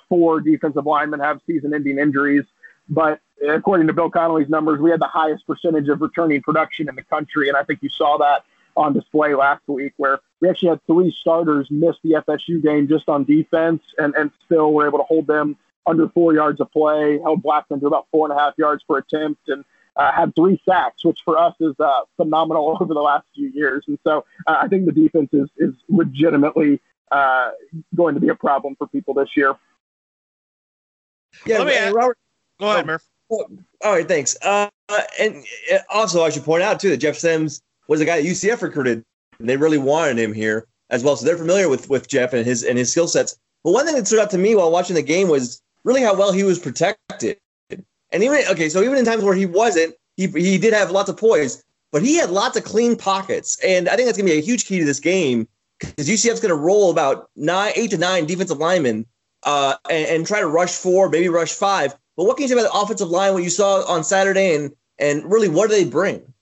four 0.10 0.40
defensive 0.40 0.86
linemen 0.86 1.20
have 1.20 1.40
season 1.48 1.74
ending 1.74 1.98
injuries 1.98 2.44
but 2.90 3.20
according 3.50 3.88
to 3.88 3.94
bill 3.94 4.10
connelly's 4.10 4.50
numbers 4.50 4.80
we 4.80 4.92
had 4.92 5.00
the 5.00 5.08
highest 5.08 5.46
percentage 5.48 5.88
of 5.90 6.02
returning 6.02 6.42
production 6.42 6.88
in 6.90 6.96
the 6.96 7.04
country 7.04 7.48
and 7.48 7.58
i 7.58 7.64
think 7.64 7.80
you 7.82 7.90
saw 7.90 8.18
that 8.18 8.44
on 8.78 8.94
display 8.94 9.34
last 9.34 9.62
week 9.68 9.94
where 9.98 10.20
we 10.42 10.50
actually 10.50 10.70
had 10.70 10.86
three 10.86 11.16
starters 11.20 11.68
miss 11.72 11.96
the 12.04 12.12
fsu 12.12 12.62
game 12.62 12.88
just 12.88 13.08
on 13.08 13.24
defense 13.24 13.82
and, 13.98 14.14
and 14.16 14.32
still 14.46 14.74
were 14.74 14.88
able 14.88 15.00
to 15.00 15.06
hold 15.06 15.26
them 15.28 15.58
under 15.88 16.10
four 16.10 16.34
yards 16.34 16.60
of 16.60 16.72
play, 16.72 17.20
held 17.20 17.44
Blackman 17.44 17.80
to 17.82 17.88
about 17.88 18.08
four 18.12 18.30
and 18.30 18.38
a 18.38 18.42
half 18.42 18.54
yards 18.58 18.84
per 18.84 18.98
attempt, 18.98 19.48
and 19.50 19.64
uh, 19.96 20.12
had 20.12 20.36
three 20.36 20.62
sacks, 20.68 21.06
which 21.06 21.20
for 21.24 21.38
us 21.38 21.54
is 21.60 21.76
uh, 21.80 22.02
phenomenal 22.18 22.78
over 22.82 22.94
the 22.94 23.02
last 23.02 23.26
few 23.36 23.50
years. 23.50 23.84
And 23.88 23.98
so 24.04 24.26
uh, 24.48 24.58
I 24.62 24.68
think 24.68 24.86
the 24.86 24.92
defense 24.92 25.30
is, 25.34 25.50
is 25.58 25.74
legitimately 25.90 26.82
uh, 27.12 27.52
going 27.96 28.16
to 28.16 28.22
be 28.22 28.30
a 28.30 28.36
problem 28.36 28.76
for 28.78 28.88
people 28.88 29.14
this 29.14 29.30
year. 29.36 29.56
Yeah, 31.46 31.60
Let 31.60 31.68
me 31.68 31.74
ask- 31.76 31.96
Robert. 31.96 32.18
Go 32.60 32.72
ahead, 32.72 32.84
Oh. 32.84 32.88
Murph. 32.88 33.04
All 33.30 33.92
right, 33.92 34.08
thanks. 34.08 34.38
Uh, 34.42 34.70
and 35.20 35.44
uh, 35.74 35.80
also, 35.90 36.24
I 36.24 36.30
should 36.30 36.44
point 36.44 36.62
out 36.64 36.80
too 36.80 36.90
that 36.90 36.98
Jeff 36.98 37.18
Sims 37.18 37.62
was 37.88 38.00
a 38.00 38.06
guy 38.06 38.22
that 38.22 38.28
UCF 38.28 38.62
recruited, 38.62 39.04
and 39.40 39.50
they 39.50 39.58
really 39.58 39.80
wanted 39.80 40.20
him 40.20 40.32
here 40.32 40.68
as 40.92 41.04
well. 41.04 41.16
So 41.16 41.26
they're 41.26 41.38
familiar 41.38 41.68
with 41.68 41.90
with 41.90 42.08
Jeff 42.08 42.34
and 42.34 42.46
his 42.46 42.64
and 42.64 42.78
his 42.78 42.92
skill 42.92 43.08
sets. 43.08 43.36
But 43.64 43.72
one 43.72 43.86
thing 43.86 43.96
that 43.96 44.06
stood 44.06 44.20
out 44.20 44.30
to 44.32 44.38
me 44.38 44.56
while 44.56 44.72
watching 44.72 44.96
the 44.96 45.02
game 45.02 45.28
was 45.28 45.60
really 45.84 46.02
how 46.04 46.16
well 46.16 46.32
he 46.32 46.44
was 46.44 46.60
protected. 46.60 47.38
And 47.72 48.24
even 48.24 48.44
okay, 48.52 48.70
so 48.70 48.84
even 48.84 48.98
in 49.00 49.06
times 49.06 49.24
where 49.24 49.34
he 49.34 49.48
wasn't, 49.48 49.96
he 50.18 50.28
he 50.28 50.60
did 50.60 50.74
have 50.74 50.92
lots 50.92 51.10
of 51.10 51.18
poise, 51.18 51.64
but 51.92 52.04
he 52.04 52.16
had 52.18 52.30
lots 52.30 52.56
of 52.56 52.64
clean 52.64 52.96
pockets. 52.96 53.58
And 53.64 53.90
I 53.90 53.96
think 53.96 54.06
that's 54.06 54.18
gonna 54.20 54.30
be 54.30 54.38
a 54.38 54.42
huge 54.42 54.66
key 54.66 54.78
to 54.80 54.86
this 54.86 55.00
game 55.00 55.48
because 55.90 56.10
UCF's 56.10 56.40
gonna 56.40 56.56
roll 56.56 56.92
about 56.92 57.30
nine, 57.36 57.74
eight 57.76 57.92
to 57.92 57.98
nine 57.98 58.26
defensive 58.26 58.58
linemen 58.58 59.06
uh, 59.44 59.76
and, 59.90 60.08
and 60.08 60.28
try 60.28 60.40
to 60.40 60.48
rush 60.48 60.74
four, 60.74 61.10
maybe 61.10 61.30
rush 61.30 61.54
five. 61.54 61.96
But 62.18 62.26
what 62.26 62.38
can 62.38 62.44
you 62.44 62.48
say 62.48 62.56
about 62.56 62.72
the 62.72 62.80
offensive 62.80 63.10
line? 63.10 63.34
What 63.34 63.44
you 63.44 63.50
saw 63.50 63.86
on 63.88 64.04
Saturday, 64.04 64.56
and 64.56 64.72
and 65.00 65.30
really, 65.30 65.50
what 65.50 65.70
do 65.70 65.76
they 65.76 65.90
bring? 65.90 66.34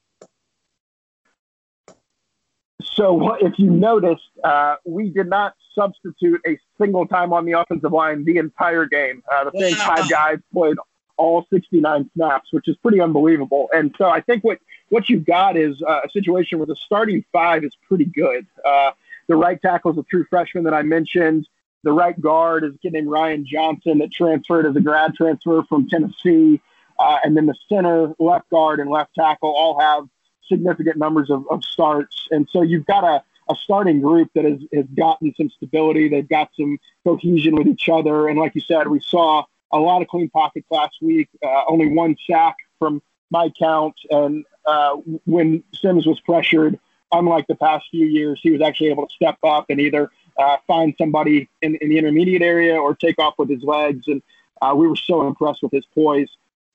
So 2.84 3.36
if 3.36 3.58
you 3.58 3.72
noticed, 3.72 4.30
uh, 4.44 4.76
we 4.86 5.10
did 5.10 5.28
not 5.28 5.56
substitute 5.74 6.42
a 6.48 6.58
single 6.80 7.08
time 7.08 7.34
on 7.34 7.46
the 7.46 7.54
offensive 7.54 7.92
line 7.92 8.24
the 8.26 8.38
entire 8.38 8.86
game. 8.86 9.24
Uh, 9.32 9.50
the 9.50 9.60
same 9.60 9.76
five 9.76 10.10
guys 10.10 10.38
played 10.54 10.78
all 11.18 11.46
69 11.52 12.10
snaps, 12.16 12.52
which 12.52 12.68
is 12.68 12.76
pretty 12.78 13.00
unbelievable. 13.00 13.70
And 13.74 13.94
so 13.98 14.10
I 14.10 14.22
think 14.22 14.44
what, 14.44 14.60
what 14.90 15.10
you've 15.10 15.26
got 15.26 15.58
is 15.58 15.82
uh, 15.82 16.02
a 16.04 16.10
situation 16.10 16.60
where 16.60 16.66
the 16.66 16.76
starting 16.76 17.24
five 17.32 17.64
is 17.64 17.76
pretty 17.88 18.06
good. 18.06 18.46
Uh, 18.66 18.92
the 19.28 19.36
right 19.36 19.62
tackle 19.62 19.92
is 19.92 19.98
a 19.98 20.04
true 20.04 20.26
freshman 20.30 20.64
that 20.66 20.74
I 20.74 20.82
mentioned. 20.82 21.48
The 21.84 21.92
right 21.92 22.20
guard 22.20 22.64
is 22.64 22.76
a 22.76 22.78
kid 22.78 22.94
named 22.94 23.10
Ryan 23.10 23.46
Johnson 23.46 23.98
that 24.00 24.12
transferred 24.12 24.66
as 24.66 24.76
a 24.76 24.82
grad 24.82 25.16
transfer 25.16 25.64
from 25.68 25.88
Tennessee. 25.90 26.62
Uh, 27.00 27.18
and 27.24 27.36
then 27.36 27.46
the 27.46 27.56
center, 27.68 28.14
left 28.20 28.50
guard, 28.50 28.80
and 28.80 28.90
left 28.90 29.14
tackle 29.16 29.50
all 29.50 29.80
have 29.80 30.06
significant 30.48 30.98
numbers 30.98 31.30
of, 31.30 31.46
of 31.50 31.64
starts. 31.64 32.28
And 32.32 32.48
so 32.52 32.62
you've 32.62 32.86
got 32.86 33.04
a, 33.04 33.24
a 33.52 33.56
starting 33.56 34.02
group 34.02 34.30
that 34.36 34.46
has, 34.46 34.60
has 34.74 34.86
gotten 34.96 35.34
some 35.36 35.50
stability. 35.50 36.08
They've 36.08 36.28
got 36.28 36.52
some 36.58 36.78
cohesion 37.04 37.56
with 37.56 37.68
each 37.68 37.90
other. 37.90 38.30
And 38.30 38.40
like 38.40 38.56
you 38.56 38.62
said, 38.62 38.88
we 38.88 39.00
saw 39.02 39.44
a 39.72 39.80
lot 39.80 40.02
of 40.02 40.08
clean 40.08 40.30
pockets 40.30 40.68
last 40.70 40.96
week, 41.02 41.30
uh, 41.44 41.64
only 41.68 41.90
one 41.90 42.16
sack 42.30 42.56
from 42.80 43.02
my 43.32 43.50
count. 43.58 43.96
And 44.10 44.46
uh, 44.66 44.98
when 45.26 45.64
Sims 45.74 46.06
was 46.06 46.20
pressured, 46.22 46.80
unlike 47.14 47.48
the 47.48 47.56
past 47.56 47.86
few 47.92 48.06
years, 48.06 48.40
he 48.44 48.52
was 48.52 48.62
actually 48.62 48.90
able 48.90 49.08
to 49.08 49.14
step 49.14 49.38
up 49.44 49.66
and 49.70 49.80
either 49.80 50.12
uh, 50.38 50.58
find 50.68 50.94
somebody 50.98 51.50
in, 51.62 51.76
in 51.76 51.90
the 51.90 51.98
intermediate 51.98 52.42
area 52.42 52.76
or 52.76 52.96
take 52.96 53.20
off 53.20 53.36
with 53.38 53.50
his 53.50 53.64
legs. 53.64 54.08
And 54.08 54.22
uh, 54.62 54.74
we 54.76 54.88
were 54.88 54.96
so 54.96 55.28
impressed 55.28 55.64
with 55.64 55.72
his 55.72 55.86
poise. 55.94 56.30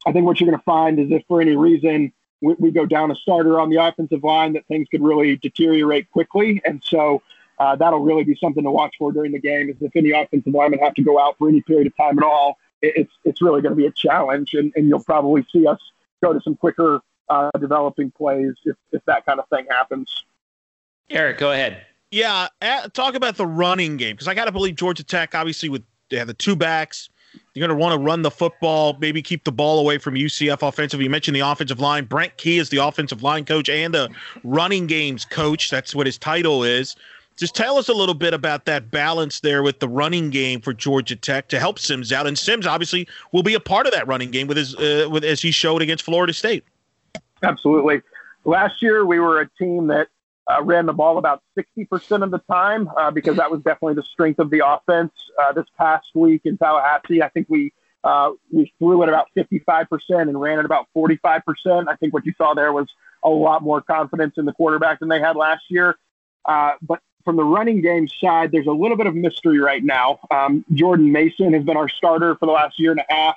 I 0.07 0.12
think 0.12 0.25
what 0.25 0.40
you're 0.40 0.49
going 0.49 0.59
to 0.59 0.64
find 0.64 0.99
is 0.99 1.11
if 1.11 1.23
for 1.26 1.40
any 1.40 1.57
reason 1.57 2.12
we, 2.40 2.54
we 2.59 2.71
go 2.71 2.87
down 2.87 3.11
a 3.11 3.16
starter 3.16 3.61
on 3.61 3.68
the 3.68 3.76
offensive 3.76 4.23
line, 4.23 4.52
that 4.54 4.66
things 4.66 4.88
could 4.90 5.02
really 5.02 5.37
deteriorate 5.37 6.11
quickly. 6.11 6.62
And 6.64 6.80
so 6.85 7.23
uh, 7.59 7.75
that'll 7.76 8.00
really 8.00 8.25
be 8.25 8.37
something 8.37 8.62
to 8.62 8.71
watch 8.71 8.95
for 8.99 9.12
during 9.12 9.33
the 9.33 9.40
game. 9.40 9.68
Is 9.68 9.76
if 9.80 9.95
any 9.97 10.12
offensive 10.12 10.54
linemen 10.54 10.78
have 10.80 10.95
to 10.95 11.02
go 11.02 11.18
out 11.18 11.37
for 11.38 11.49
any 11.49 11.61
period 11.62 11.88
of 11.88 11.97
time 11.97 12.18
at 12.18 12.25
all, 12.25 12.59
it, 12.80 12.92
it's 12.97 13.12
it's 13.25 13.42
really 13.42 13.61
going 13.61 13.73
to 13.73 13.76
be 13.76 13.87
a 13.87 13.90
challenge, 13.90 14.54
and, 14.54 14.73
and 14.76 14.88
you'll 14.88 15.02
probably 15.02 15.45
see 15.52 15.66
us 15.66 15.80
go 16.23 16.33
to 16.33 16.40
some 16.40 16.54
quicker 16.54 17.00
uh, 17.30 17.50
developing 17.61 18.11
plays 18.11 18.54
if, 18.64 18.76
if 18.92 19.04
that 19.06 19.26
kind 19.26 19.38
of 19.38 19.49
thing 19.49 19.66
happens. 19.70 20.25
Eric, 21.11 21.38
go 21.38 21.52
ahead. 21.52 21.82
Yeah, 22.11 22.49
uh, 22.62 22.88
talk 22.88 23.14
about 23.14 23.37
the 23.37 23.47
running 23.47 23.97
game 23.97 24.14
because 24.14 24.28
I 24.28 24.35
got 24.35 24.47
to 24.47 24.52
believe 24.52 24.76
Georgia 24.76 25.04
Tech, 25.04 25.35
obviously, 25.35 25.68
with 25.68 25.82
they 26.11 26.16
have 26.16 26.26
the 26.26 26.35
two 26.35 26.56
backs. 26.56 27.11
You're 27.54 27.66
going 27.66 27.76
to 27.76 27.82
want 27.82 27.92
to 27.92 28.04
run 28.04 28.23
the 28.23 28.30
football, 28.30 28.97
maybe 29.00 29.20
keep 29.20 29.44
the 29.44 29.52
ball 29.52 29.78
away 29.80 29.99
from 29.99 30.14
UCF 30.14 30.66
offensively. 30.66 31.04
You 31.04 31.11
mentioned 31.11 31.37
the 31.37 31.40
offensive 31.40 31.80
line. 31.80 32.04
Brent 32.04 32.37
Key 32.38 32.58
is 32.58 32.70
the 32.70 32.78
offensive 32.78 33.23
line 33.23 33.44
coach 33.44 33.68
and 33.68 33.92
the 33.92 34.08
running 34.44 34.87
games 34.87 35.26
coach. 35.26 35.70
That's 35.70 35.94
what 35.94 36.06
his 36.06 36.16
title 36.16 36.64
is. 36.64 36.97
Just 37.37 37.54
tell 37.54 37.78
us 37.78 37.88
a 37.88 37.92
little 37.92 38.14
bit 38.14 38.35
about 38.35 38.64
that 38.64 38.90
balance 38.90 39.40
there 39.40 39.62
with 39.62 39.78
the 39.78 39.88
running 39.88 40.30
game 40.30 40.61
for 40.61 40.73
Georgia 40.73 41.14
Tech 41.14 41.49
to 41.49 41.61
help 41.61 41.78
Sims 41.78 42.12
out. 42.12 42.26
And 42.26 42.37
Sims 42.37 42.66
obviously 42.66 43.06
will 43.32 43.44
be 43.44 43.54
a 43.54 43.61
part 43.61 43.87
of 43.87 43.92
that 43.92 44.08
running 44.08 44.30
game 44.30 44.49
with 44.49 44.56
his 44.56 44.75
uh, 44.75 45.08
with 45.11 45.25
as 45.25 45.40
he 45.40 45.50
showed 45.50 45.82
against 45.82 46.04
Florida 46.04 46.32
State. 46.32 46.64
Absolutely. 47.42 48.02
Last 48.45 48.83
year, 48.83 49.04
we 49.04 49.18
were 49.18 49.40
a 49.40 49.50
team 49.59 49.88
that 49.88 50.09
uh, 50.49 50.62
ran 50.62 50.87
the 50.87 50.92
ball 50.92 51.18
about 51.18 51.42
60% 51.59 52.23
of 52.23 52.30
the 52.30 52.38
time 52.50 52.88
uh, 52.97 53.11
because 53.11 53.37
that 53.37 53.50
was 53.50 53.61
definitely 53.61 53.95
the 53.95 54.02
strength 54.02 54.38
of 54.38 54.50
the 54.50 54.62
offense. 54.66 55.12
Uh, 55.40 55.52
this 55.52 55.66
past 55.76 56.07
week 56.14 56.42
in 56.45 56.57
Tallahassee, 56.57 57.23
I 57.23 57.28
think 57.28 57.47
we 57.49 57.73
uh, 58.04 58.30
we 58.52 58.73
threw 58.78 59.02
it 59.02 59.09
about 59.09 59.26
55% 59.37 59.88
and 60.09 60.40
ran 60.40 60.59
at 60.59 60.64
about 60.64 60.87
45%. 60.97 61.88
I 61.88 61.97
think 61.97 62.14
what 62.14 62.25
you 62.25 62.33
saw 62.38 62.54
there 62.54 62.73
was 62.73 62.87
a 63.25 63.28
lot 63.28 63.62
more 63.62 63.80
confidence 63.83 64.35
in 64.38 64.45
the 64.45 64.52
quarterback 64.52 65.00
than 65.00 65.09
they 65.09 65.18
had 65.18 65.35
last 65.35 65.64
year. 65.68 65.97
Uh, 66.45 66.73
but 66.80 67.00
from 67.25 67.37
the 67.37 67.45
running 67.45 67.83
game 67.83 68.09
side, 68.09 68.52
there's 68.52 68.68
a 68.68 68.73
little 68.73 68.97
bit 68.97 69.07
of 69.07 69.14
mystery 69.14 69.59
right 69.59 69.83
now. 69.83 70.21
Um, 70.30 70.64
Jordan 70.73 71.11
Mason 71.11 71.52
has 71.52 71.64
been 71.64 71.76
our 71.76 71.88
starter 71.88 72.37
for 72.37 72.47
the 72.47 72.52
last 72.52 72.78
year 72.78 72.92
and 72.92 73.00
a 73.00 73.12
half. 73.12 73.37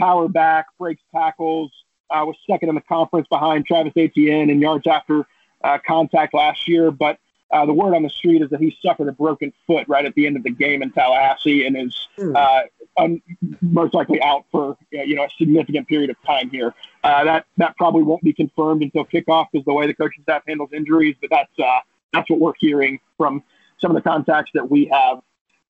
Power 0.00 0.26
back, 0.26 0.66
breaks 0.78 1.02
tackles, 1.14 1.70
uh, 2.10 2.24
was 2.26 2.36
second 2.48 2.68
in 2.68 2.74
the 2.74 2.80
conference 2.80 3.28
behind 3.28 3.66
Travis 3.66 3.92
Etienne 3.96 4.50
in 4.50 4.60
yards 4.60 4.86
after 4.86 5.26
uh, 5.62 5.78
contact 5.86 6.34
last 6.34 6.68
year. 6.68 6.90
But 6.90 7.18
uh, 7.50 7.64
the 7.66 7.72
word 7.72 7.94
on 7.94 8.02
the 8.02 8.10
street 8.10 8.42
is 8.42 8.50
that 8.50 8.60
he 8.60 8.76
suffered 8.82 9.08
a 9.08 9.12
broken 9.12 9.52
foot 9.66 9.86
right 9.88 10.04
at 10.04 10.14
the 10.14 10.26
end 10.26 10.36
of 10.36 10.42
the 10.42 10.50
game 10.50 10.82
in 10.82 10.90
Tallahassee 10.90 11.66
and 11.66 11.76
is 11.76 12.08
uh, 12.18 12.60
un- 12.98 13.22
most 13.62 13.94
likely 13.94 14.20
out 14.22 14.44
for 14.50 14.76
you 14.90 15.14
know 15.14 15.24
a 15.24 15.30
significant 15.38 15.88
period 15.88 16.10
of 16.10 16.16
time 16.26 16.50
here. 16.50 16.74
Uh, 17.04 17.24
that 17.24 17.46
that 17.56 17.76
probably 17.76 18.02
won't 18.02 18.22
be 18.22 18.32
confirmed 18.32 18.82
until 18.82 19.04
kickoff 19.04 19.46
because 19.52 19.64
the 19.64 19.72
way 19.72 19.86
the 19.86 19.94
coaching 19.94 20.22
staff 20.24 20.42
handles 20.46 20.70
injuries. 20.72 21.16
But 21.20 21.30
that's 21.30 21.58
uh, 21.58 21.80
that's 22.12 22.28
what 22.28 22.38
we're 22.38 22.52
hearing 22.58 23.00
from 23.16 23.42
some 23.78 23.90
of 23.90 23.94
the 23.94 24.08
contacts 24.08 24.50
that 24.54 24.70
we 24.70 24.86
have, 24.92 25.20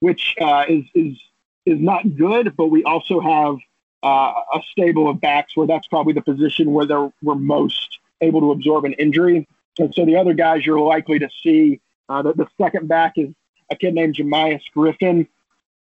which 0.01 0.35
uh, 0.41 0.65
is 0.69 0.85
is 0.95 1.17
is 1.65 1.81
not 1.81 2.17
good. 2.17 2.57
But 2.57 2.67
we 2.67 2.83
also 2.83 3.21
have 3.21 3.59
uh, 4.03 4.33
a 4.55 4.61
stable 4.71 5.09
of 5.09 5.21
backs 5.21 5.57
where 5.57 5.67
that's 5.67 5.87
probably 5.89 6.13
the 6.13 6.23
position 6.23 6.73
where 6.73 6.87
they're 6.87 7.13
we're 7.23 7.35
most 7.35 7.99
able 8.21 8.41
to 8.41 8.53
absorb 8.53 8.85
an 8.85 8.93
injury. 8.95 9.47
And 9.79 9.95
so 9.95 10.05
the 10.05 10.17
other 10.17 10.35
guys 10.35 10.67
you're 10.67 10.81
likely 10.81 11.19
to 11.21 11.29
see, 11.43 11.81
uh, 12.09 12.23
the, 12.23 12.33
the 12.33 12.49
second 12.61 12.89
back 12.89 13.15
is 13.17 13.29
a 13.71 13.77
kid 13.77 13.95
named 13.95 14.17
Jamious 14.17 14.63
Griffin. 14.73 15.29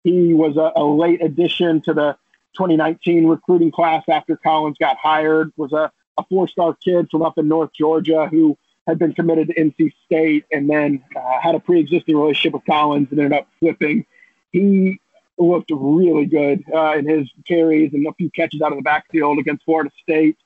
He 0.04 0.34
was 0.34 0.56
a, 0.56 0.72
a 0.76 0.84
late 0.84 1.22
addition 1.22 1.80
to 1.82 1.94
the 1.94 2.16
2019 2.56 3.26
recruiting 3.26 3.70
class 3.70 4.04
after 4.08 4.37
Collins 4.37 4.76
got 4.78 4.96
hired, 4.96 5.52
was 5.56 5.72
a, 5.72 5.90
a 6.16 6.25
four-star 6.28 6.75
kid 6.75 7.08
from 7.10 7.22
up 7.22 7.38
in 7.38 7.48
North 7.48 7.70
Georgia 7.72 8.26
who 8.26 8.56
had 8.87 8.98
been 8.98 9.12
committed 9.12 9.48
to 9.48 9.54
NC 9.54 9.92
State 10.06 10.44
and 10.50 10.68
then 10.68 11.04
uh, 11.14 11.40
had 11.40 11.54
a 11.54 11.60
pre-existing 11.60 12.16
relationship 12.16 12.54
with 12.54 12.64
Collins 12.64 13.08
and 13.10 13.20
ended 13.20 13.38
up 13.38 13.48
flipping. 13.60 14.06
He 14.52 15.00
looked 15.38 15.71
really 15.71 16.26
good 16.26 16.62
uh, 16.75 16.97
in 16.97 17.09
his 17.09 17.28
carries 17.47 17.92
and 17.92 18.07
a 18.07 18.12
few 18.14 18.30
catches 18.30 18.61
out 18.61 18.73
of 18.73 18.78
the 18.78 18.83
backfield 18.83 19.38
against 19.38 19.64
Florida 19.64 19.90
State. 20.02 20.37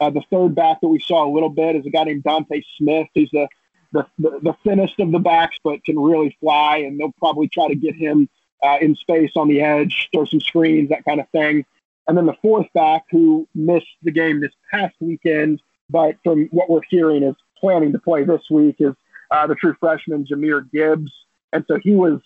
Uh, 0.00 0.10
the 0.10 0.22
third 0.30 0.54
back 0.54 0.80
that 0.80 0.88
we 0.88 1.00
saw 1.00 1.26
a 1.26 1.32
little 1.32 1.48
bit 1.48 1.76
is 1.76 1.84
a 1.86 1.90
guy 1.90 2.04
named 2.04 2.22
Dante 2.22 2.62
Smith. 2.76 3.08
He's 3.14 3.30
the, 3.30 3.48
the, 3.92 4.06
the, 4.18 4.54
thinnest 4.64 5.00
of 5.00 5.10
the 5.10 5.18
backs, 5.18 5.56
but 5.64 5.84
can 5.84 5.98
really 5.98 6.36
fly, 6.40 6.78
and 6.78 7.00
they'll 7.00 7.14
probably 7.18 7.48
try 7.48 7.68
to 7.68 7.74
get 7.74 7.96
him 7.96 8.28
uh, 8.62 8.76
in 8.80 8.94
space 8.94 9.32
on 9.34 9.48
the 9.48 9.60
edge, 9.60 10.08
throw 10.12 10.24
some 10.24 10.40
screens, 10.40 10.90
that 10.90 11.04
kind 11.04 11.20
of 11.20 11.28
thing. 11.30 11.64
And 12.06 12.16
then 12.16 12.26
the 12.26 12.36
fourth 12.40 12.66
back, 12.74 13.04
who 13.10 13.48
missed 13.54 13.86
the 14.02 14.10
game 14.10 14.40
this 14.40 14.52
past 14.70 14.94
weekend, 15.00 15.60
but 15.90 16.16
from 16.22 16.48
what 16.52 16.70
we're 16.70 16.80
hearing 16.88 17.22
is 17.22 17.34
planning 17.58 17.92
to 17.92 17.98
play 17.98 18.24
this 18.24 18.42
week, 18.50 18.76
is 18.78 18.94
uh, 19.30 19.46
the 19.46 19.54
true 19.54 19.76
freshman 19.80 20.24
Jahmyr 20.24 20.70
Gibbs. 20.70 21.12
And 21.52 21.64
so 21.66 21.78
he 21.82 21.94
was 21.94 22.20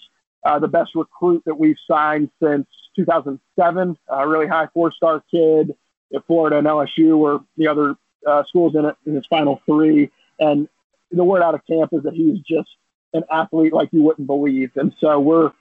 uh, 0.44 0.58
the 0.58 0.68
best 0.68 0.90
recruit 0.94 1.42
that 1.46 1.58
we've 1.58 1.76
signed 1.88 2.30
since 2.42 2.66
2007. 2.96 3.96
A 4.08 4.28
really 4.28 4.48
high 4.48 4.68
four-star 4.74 5.22
kid 5.30 5.74
at 6.14 6.26
Florida 6.26 6.58
and 6.58 6.66
LSU 6.66 7.18
were 7.18 7.40
the 7.56 7.68
other 7.68 7.94
uh, 8.26 8.42
schools 8.48 8.74
in 8.74 8.84
it 8.84 8.96
in 9.06 9.14
his 9.14 9.24
final 9.28 9.60
three. 9.66 10.10
And 10.38 10.68
the 11.10 11.24
word 11.24 11.42
out 11.42 11.54
of 11.54 11.60
camp 11.66 11.90
is 11.92 12.02
that 12.04 12.14
he's 12.14 12.38
just 12.38 12.68
an 13.12 13.22
athlete 13.30 13.72
like 13.72 13.90
you 13.92 14.02
wouldn't 14.02 14.26
believe. 14.26 14.70
And 14.76 14.92
so 15.00 15.20
we're 15.20 15.52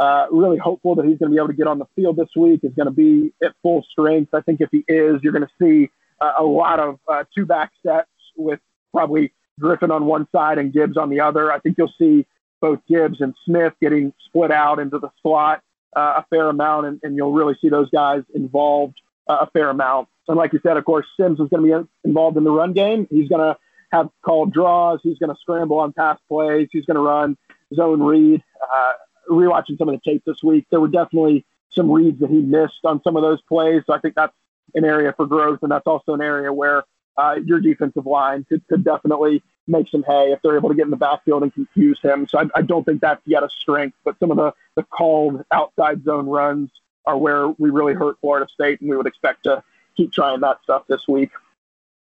uh, 0.00 0.26
really 0.30 0.58
hopeful 0.58 0.94
that 0.96 1.04
he's 1.04 1.18
going 1.18 1.30
to 1.30 1.34
be 1.34 1.38
able 1.38 1.48
to 1.48 1.54
get 1.54 1.66
on 1.66 1.78
the 1.78 1.86
field 1.94 2.16
this 2.16 2.28
week. 2.36 2.60
He's 2.62 2.74
going 2.74 2.86
to 2.86 2.92
be 2.92 3.32
at 3.42 3.52
full 3.62 3.84
strength. 3.90 4.34
I 4.34 4.40
think 4.40 4.60
if 4.60 4.68
he 4.70 4.84
is, 4.88 5.20
you're 5.22 5.32
going 5.32 5.46
to 5.46 5.50
see 5.60 5.90
uh, 6.20 6.32
a 6.38 6.44
lot 6.44 6.80
of 6.80 6.98
uh, 7.08 7.24
two 7.34 7.46
back 7.46 7.72
sets 7.84 8.08
with 8.36 8.60
probably 8.92 9.32
Griffin 9.60 9.90
on 9.90 10.06
one 10.06 10.26
side 10.32 10.58
and 10.58 10.72
Gibbs 10.72 10.96
on 10.96 11.10
the 11.10 11.20
other. 11.20 11.52
I 11.52 11.60
think 11.60 11.76
you'll 11.78 11.92
see 11.98 12.26
both 12.60 12.80
Gibbs 12.88 13.20
and 13.20 13.34
Smith 13.44 13.74
getting 13.80 14.12
split 14.26 14.50
out 14.50 14.78
into 14.78 14.98
the 14.98 15.10
slot 15.22 15.62
uh, 15.94 16.14
a 16.18 16.26
fair 16.28 16.48
amount, 16.48 16.86
and, 16.86 17.00
and, 17.02 17.16
you'll 17.16 17.32
really 17.32 17.56
see 17.60 17.70
those 17.70 17.88
guys 17.90 18.22
involved 18.34 19.00
uh, 19.28 19.38
a 19.40 19.50
fair 19.50 19.70
amount. 19.70 20.08
And 20.28 20.36
like 20.36 20.52
you 20.52 20.60
said, 20.62 20.76
of 20.76 20.84
course, 20.84 21.06
Sims 21.18 21.40
is 21.40 21.48
going 21.48 21.66
to 21.66 21.82
be 21.82 21.88
involved 22.04 22.36
in 22.36 22.44
the 22.44 22.50
run 22.50 22.74
game. 22.74 23.06
He's 23.10 23.28
going 23.28 23.40
to 23.40 23.56
have 23.92 24.10
called 24.22 24.52
draws. 24.52 25.00
He's 25.02 25.18
going 25.18 25.34
to 25.34 25.40
scramble 25.40 25.78
on 25.78 25.94
pass 25.94 26.18
plays. 26.28 26.68
He's 26.70 26.84
going 26.84 26.96
to 26.96 27.00
run 27.00 27.38
zone 27.74 28.02
read. 28.02 28.42
Uh, 28.62 28.92
rewatching 29.30 29.78
some 29.78 29.88
of 29.88 29.94
the 29.94 30.10
tape 30.10 30.22
this 30.26 30.42
week, 30.42 30.66
there 30.70 30.80
were 30.80 30.88
definitely 30.88 31.44
some 31.70 31.90
reads 31.90 32.20
that 32.20 32.30
he 32.30 32.40
missed 32.40 32.84
on 32.84 33.02
some 33.02 33.16
of 33.16 33.22
those 33.22 33.40
plays. 33.42 33.82
So 33.86 33.94
I 33.94 33.98
think 33.98 34.14
that's 34.14 34.34
an 34.74 34.84
area 34.84 35.14
for 35.16 35.26
growth, 35.26 35.60
and 35.62 35.70
that's 35.70 35.86
also 35.86 36.14
an 36.14 36.20
area 36.20 36.52
where 36.52 36.84
uh, 37.16 37.36
your 37.44 37.60
defensive 37.60 38.06
line 38.06 38.44
could, 38.48 38.66
could 38.68 38.84
definitely 38.84 39.42
make 39.66 39.88
some 39.88 40.02
hay 40.04 40.32
if 40.32 40.40
they're 40.42 40.56
able 40.56 40.68
to 40.68 40.74
get 40.74 40.84
in 40.84 40.90
the 40.90 40.96
backfield 40.96 41.42
and 41.42 41.52
confuse 41.52 41.98
him. 42.00 42.26
So 42.28 42.38
I, 42.38 42.44
I 42.54 42.62
don't 42.62 42.84
think 42.84 43.00
that's 43.00 43.22
yet 43.26 43.42
a 43.42 43.48
strength, 43.48 43.96
but 44.04 44.18
some 44.18 44.30
of 44.30 44.36
the, 44.36 44.52
the 44.74 44.82
called 44.84 45.44
outside 45.50 46.04
zone 46.04 46.26
runs 46.26 46.70
are 47.04 47.16
where 47.16 47.48
we 47.48 47.70
really 47.70 47.94
hurt 47.94 48.16
Florida 48.20 48.46
State, 48.52 48.80
and 48.80 48.90
we 48.90 48.96
would 48.96 49.06
expect 49.06 49.44
to 49.44 49.62
keep 49.96 50.12
trying 50.12 50.40
that 50.40 50.58
stuff 50.62 50.82
this 50.88 51.06
week. 51.08 51.30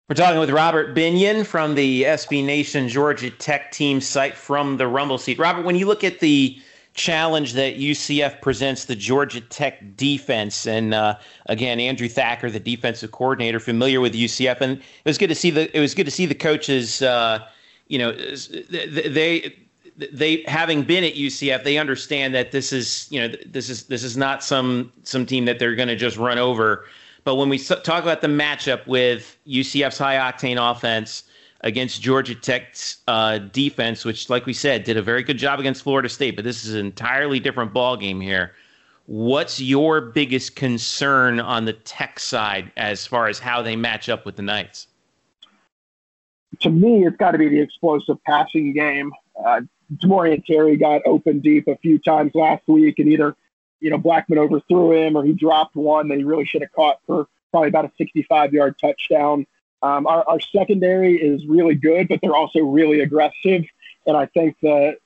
We're 0.09 0.17
talking 0.17 0.41
with 0.41 0.51
Robert 0.51 0.95
Binion 0.97 1.47
from 1.47 1.77
the 1.77 2.03
SB 2.03 2.45
Nation 2.45 2.89
Georgia 2.89 3.31
Tech 3.31 3.71
team 3.71 4.01
site 4.01 4.35
from 4.35 4.77
the 4.77 4.89
Rumble 4.89 5.19
seat. 5.19 5.39
Robert, 5.39 5.65
when 5.65 5.77
you 5.77 5.87
look 5.87 6.03
at 6.03 6.19
the 6.19 6.61
challenge 6.95 7.53
that 7.55 7.79
UCF 7.79 8.41
presents 8.43 8.85
the 8.85 8.97
Georgia 8.97 9.41
Tech 9.41 9.97
defense. 9.97 10.67
And 10.67 10.93
uh, 10.95 11.17
again, 11.47 11.81
Andrew 11.81 12.09
Thacker, 12.09 12.51
the 12.51 12.61
defensive 12.61 13.13
coordinator, 13.13 13.61
familiar 13.61 14.01
with 14.01 14.15
UCF, 14.15 14.61
and 14.61 14.79
it 14.79 14.85
was 15.05 15.19
good 15.19 15.29
to 15.29 15.35
see 15.35 15.51
the 15.51 15.75
it 15.77 15.81
was 15.81 15.95
good 15.95 16.07
to 16.07 16.11
see 16.11 16.27
the 16.27 16.35
coaches. 16.35 17.03
Uh, 17.03 17.47
you 17.89 17.99
know, 17.99 18.13
they 18.13 19.55
they 19.97 20.43
having 20.47 20.83
been 20.83 21.05
at 21.05 21.15
UCF, 21.15 21.65
they 21.65 21.79
understand 21.79 22.35
that 22.35 22.53
this 22.53 22.73
is 22.73 23.07
you 23.11 23.21
know 23.21 23.35
this 23.47 23.69
is 23.69 23.85
this 23.85 24.03
is 24.03 24.17
not 24.17 24.43
some 24.43 24.93
some 25.05 25.27
team 25.27 25.45
that 25.45 25.59
they're 25.59 25.75
going 25.75 25.89
to 25.89 25.97
just 25.97 26.17
run 26.17 26.39
over. 26.39 26.87
But 27.23 27.37
when 27.37 27.49
we 27.49 27.59
talk 27.59 28.03
about 28.03 28.23
the 28.23 28.29
matchup 28.29 28.87
with 28.87 29.37
UCF's 29.47 29.99
high 29.99 30.17
octane 30.17 30.59
offense 30.59 31.25
against 31.63 32.01
Georgia 32.01 32.35
Tech's 32.35 32.99
uh, 33.07 33.39
defense, 33.39 34.05
which, 34.05 34.31
like 34.31 34.47
we 34.47 34.53
said, 34.53 34.85
did 34.85 34.97
a 34.97 35.03
very 35.03 35.23
good 35.23 35.39
job 35.39 35.61
against 35.61 35.83
Florida 35.83 36.09
State. 36.09 36.37
But 36.37 36.45
this 36.45 36.65
is 36.65 36.75
an 36.75 36.81
entirely 36.81 37.41
different 37.41 37.73
ball 37.73 37.97
game 37.97 38.21
here. 38.21 38.53
What's 39.07 39.61
your 39.61 40.01
biggest 40.01 40.57
concern 40.57 41.41
on 41.41 41.65
the 41.65 41.73
Tech 41.73 42.21
side 42.21 42.71
as 42.77 43.07
far 43.07 43.29
as 43.29 43.39
how 43.39 43.61
they 43.61 43.77
match 43.77 44.09
up 44.09 44.25
with 44.25 44.37
the 44.37 44.43
Knights? 44.43 44.87
To 46.61 46.71
me, 46.71 47.07
it's 47.07 47.17
got 47.17 47.33
to 47.33 47.39
be 47.39 47.49
the 47.49 47.61
explosive 47.61 48.23
passing 48.25 48.73
game. 48.73 49.13
Uh, 49.45 49.63
Tamorrion 49.97 50.45
Terry 50.45 50.77
got 50.77 51.03
open 51.07 51.41
deep 51.41 51.67
a 51.67 51.77
few 51.79 51.99
times 51.99 52.33
last 52.35 52.63
week, 52.69 52.99
and 52.99 53.09
either 53.09 53.35
you 53.81 53.91
know 53.91 53.99
Blackman 53.99 54.39
overthrew 54.39 54.93
him 54.93 55.17
or 55.17 55.25
he 55.25 55.33
dropped 55.33 55.75
one 55.75 56.09
that 56.09 56.19
he 56.19 56.25
really 56.25 56.45
should 56.45 56.63
have 56.63 56.73
caught 56.73 57.01
for 57.07 57.27
probably 57.51 57.69
about 57.69 57.87
a 57.87 57.93
65 57.99 58.53
yard 58.53 58.77
touchdown. 58.81 59.47
Um, 59.83 60.07
our, 60.07 60.29
our 60.29 60.41
secondary 60.41 61.17
is 61.17 61.47
really 61.47 61.75
good, 61.75 62.09
but 62.09 62.21
they're 62.23 62.37
also 62.37 62.61
really 62.61 63.01
aggressive. 63.01 63.65
And 64.07 64.17
I 64.17 64.27
think 64.27 64.57
that, 64.63 64.97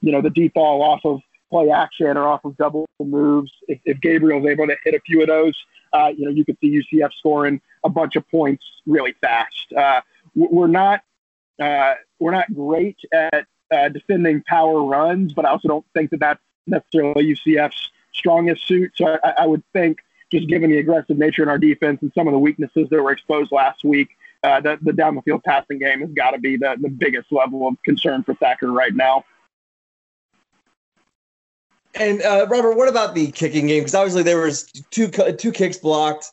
you 0.00 0.12
know, 0.12 0.20
the 0.20 0.30
deep 0.30 0.54
ball 0.54 0.82
off 0.82 1.00
of 1.04 1.20
play 1.50 1.70
action 1.70 2.16
or 2.16 2.26
off 2.26 2.44
of 2.44 2.56
double 2.56 2.86
moves, 3.00 3.52
if, 3.68 3.78
if 3.84 4.00
Gabriel's 4.00 4.46
able 4.46 4.66
to 4.66 4.76
hit 4.84 4.94
a 4.94 5.00
few 5.00 5.20
of 5.22 5.28
those, 5.28 5.54
uh, 5.92 6.10
you 6.16 6.24
know, 6.24 6.30
you 6.30 6.44
could 6.44 6.58
see 6.60 6.82
UCF 6.92 7.12
scoring 7.18 7.60
a 7.84 7.88
bunch 7.88 8.16
of 8.16 8.28
points 8.28 8.64
really 8.86 9.14
fast. 9.20 9.72
Uh, 9.76 10.00
we're 10.34 10.66
not 10.66 11.02
uh, 11.60 11.94
we're 12.18 12.32
not 12.32 12.52
great 12.52 12.98
at 13.12 13.46
uh, 13.72 13.88
defending 13.88 14.42
power 14.46 14.82
runs, 14.82 15.32
but 15.32 15.44
I 15.44 15.50
also 15.50 15.68
don't 15.68 15.86
think 15.94 16.10
that 16.10 16.20
that's 16.20 16.40
necessarily 16.66 17.36
UCF's 17.36 17.90
strongest 18.12 18.66
suit. 18.66 18.92
So 18.96 19.18
I, 19.22 19.34
I 19.38 19.46
would 19.46 19.62
think, 19.72 19.98
just 20.32 20.48
given 20.48 20.70
the 20.70 20.78
aggressive 20.78 21.18
nature 21.18 21.42
in 21.42 21.48
our 21.48 21.58
defense 21.58 22.00
and 22.02 22.10
some 22.14 22.26
of 22.26 22.32
the 22.32 22.38
weaknesses 22.38 22.88
that 22.90 23.00
were 23.00 23.12
exposed 23.12 23.52
last 23.52 23.84
week, 23.84 24.08
uh, 24.44 24.60
the, 24.60 24.78
the 24.82 24.92
down 24.92 25.14
the 25.14 25.22
field 25.22 25.42
passing 25.42 25.78
game 25.78 26.00
has 26.00 26.10
got 26.10 26.32
to 26.32 26.38
be 26.38 26.56
the, 26.56 26.76
the 26.80 26.88
biggest 26.88 27.32
level 27.32 27.66
of 27.66 27.76
concern 27.82 28.22
for 28.22 28.34
Thacker 28.34 28.70
right 28.70 28.94
now. 28.94 29.24
And 31.94 32.20
uh, 32.22 32.46
Robert, 32.50 32.76
what 32.76 32.88
about 32.88 33.14
the 33.14 33.30
kicking 33.30 33.68
game? 33.68 33.80
Because 33.80 33.94
obviously 33.94 34.22
there 34.22 34.40
was 34.40 34.64
two 34.90 35.08
two 35.08 35.52
kicks 35.52 35.78
blocked. 35.78 36.26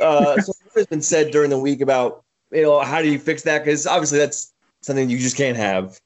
Uh, 0.00 0.36
so 0.40 0.52
what 0.64 0.76
has 0.76 0.86
been 0.86 1.02
said 1.02 1.30
during 1.30 1.50
the 1.50 1.58
week 1.58 1.80
about 1.80 2.22
you 2.52 2.62
know 2.62 2.80
how 2.80 3.00
do 3.00 3.10
you 3.10 3.18
fix 3.18 3.42
that? 3.42 3.64
Because 3.64 3.86
obviously 3.86 4.18
that's 4.18 4.52
something 4.82 5.08
you 5.08 5.18
just 5.18 5.36
can't 5.36 5.56
have. 5.56 5.98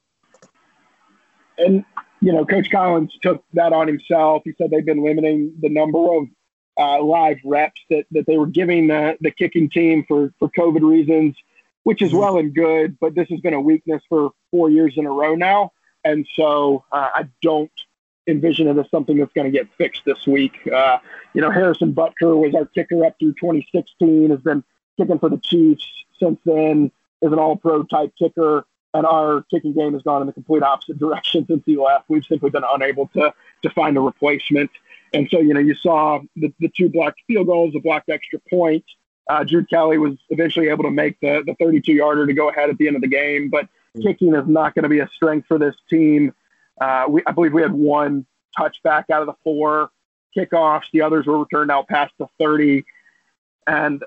And 1.57 1.83
you 2.21 2.31
know, 2.31 2.45
Coach 2.45 2.69
Collins 2.71 3.11
took 3.21 3.43
that 3.53 3.73
on 3.73 3.87
himself. 3.87 4.43
He 4.45 4.53
said 4.57 4.71
they've 4.71 4.85
been 4.85 5.03
limiting 5.03 5.53
the 5.59 5.69
number 5.69 6.15
of 6.15 6.27
uh, 6.77 7.03
live 7.03 7.37
reps 7.43 7.81
that, 7.89 8.05
that 8.11 8.25
they 8.25 8.37
were 8.37 8.47
giving 8.47 8.87
the, 8.87 9.17
the 9.19 9.31
kicking 9.31 9.69
team 9.69 10.05
for, 10.07 10.33
for 10.39 10.49
COVID 10.49 10.81
reasons 10.81 11.35
which 11.83 12.01
is 12.01 12.09
mm-hmm. 12.09 12.19
well 12.19 12.37
and 12.37 12.53
good, 12.53 12.97
but 12.99 13.15
this 13.15 13.27
has 13.29 13.39
been 13.39 13.53
a 13.53 13.61
weakness 13.61 14.01
for 14.09 14.31
four 14.51 14.69
years 14.69 14.93
in 14.97 15.05
a 15.05 15.11
row 15.11 15.35
now. 15.35 15.71
And 16.03 16.27
so 16.35 16.85
uh, 16.91 17.09
I 17.13 17.27
don't 17.41 17.71
envision 18.27 18.67
it 18.67 18.77
as 18.77 18.89
something 18.89 19.17
that's 19.17 19.33
going 19.33 19.51
to 19.51 19.57
get 19.57 19.67
fixed 19.77 20.03
this 20.05 20.27
week. 20.27 20.53
Uh, 20.67 20.99
you 21.33 21.41
know, 21.41 21.51
Harrison 21.51 21.93
Butker 21.93 22.37
was 22.37 22.53
our 22.55 22.65
kicker 22.65 23.05
up 23.05 23.15
through 23.19 23.33
2016, 23.33 24.29
has 24.29 24.39
been 24.41 24.63
kicking 24.97 25.19
for 25.19 25.29
the 25.29 25.37
Chiefs 25.37 25.87
since 26.19 26.39
then, 26.45 26.91
is 27.21 27.31
an 27.31 27.39
all 27.39 27.55
pro 27.55 27.83
type 27.83 28.13
kicker. 28.17 28.65
And 28.93 29.05
our 29.05 29.43
kicking 29.51 29.73
game 29.73 29.93
has 29.93 30.01
gone 30.01 30.21
in 30.21 30.27
the 30.27 30.33
complete 30.33 30.63
opposite 30.63 30.97
direction 30.99 31.45
since 31.47 31.63
he 31.65 31.77
left. 31.77 32.05
We've 32.07 32.25
simply 32.25 32.49
been 32.49 32.63
unable 32.71 33.07
to, 33.09 33.33
to 33.63 33.69
find 33.71 33.97
a 33.97 34.01
replacement. 34.01 34.71
And 35.13 35.27
so, 35.29 35.39
you 35.39 35.53
know, 35.53 35.59
you 35.59 35.75
saw 35.75 36.19
the, 36.35 36.53
the 36.59 36.71
two 36.75 36.89
blocked 36.89 37.21
field 37.27 37.47
goals, 37.47 37.73
the 37.73 37.79
blocked 37.79 38.09
extra 38.09 38.39
point, 38.49 38.85
uh, 39.29 39.43
Drew 39.43 39.63
Kelly 39.63 39.99
was 39.99 40.15
eventually 40.29 40.69
able 40.69 40.83
to 40.83 40.91
make 40.91 41.19
the, 41.21 41.43
the 41.45 41.55
32 41.59 41.93
yarder 41.93 42.25
to 42.25 42.33
go 42.33 42.49
ahead 42.49 42.69
at 42.69 42.77
the 42.77 42.87
end 42.87 42.95
of 42.95 43.01
the 43.01 43.07
game, 43.07 43.49
but 43.49 43.65
mm-hmm. 43.65 44.01
kicking 44.01 44.35
is 44.35 44.47
not 44.47 44.73
going 44.73 44.83
to 44.83 44.89
be 44.89 44.99
a 44.99 45.09
strength 45.15 45.47
for 45.47 45.59
this 45.59 45.75
team. 45.89 46.33
Uh, 46.81 47.05
we, 47.07 47.21
I 47.27 47.31
believe 47.31 47.53
we 47.53 47.61
had 47.61 47.71
one 47.71 48.25
touchback 48.57 49.09
out 49.11 49.21
of 49.21 49.27
the 49.27 49.35
four 49.43 49.91
kickoffs. 50.35 50.85
The 50.91 51.01
others 51.01 51.27
were 51.27 51.39
returned 51.39 51.69
out 51.69 51.87
past 51.87 52.11
the 52.17 52.27
30. 52.39 52.83
And 53.67 54.03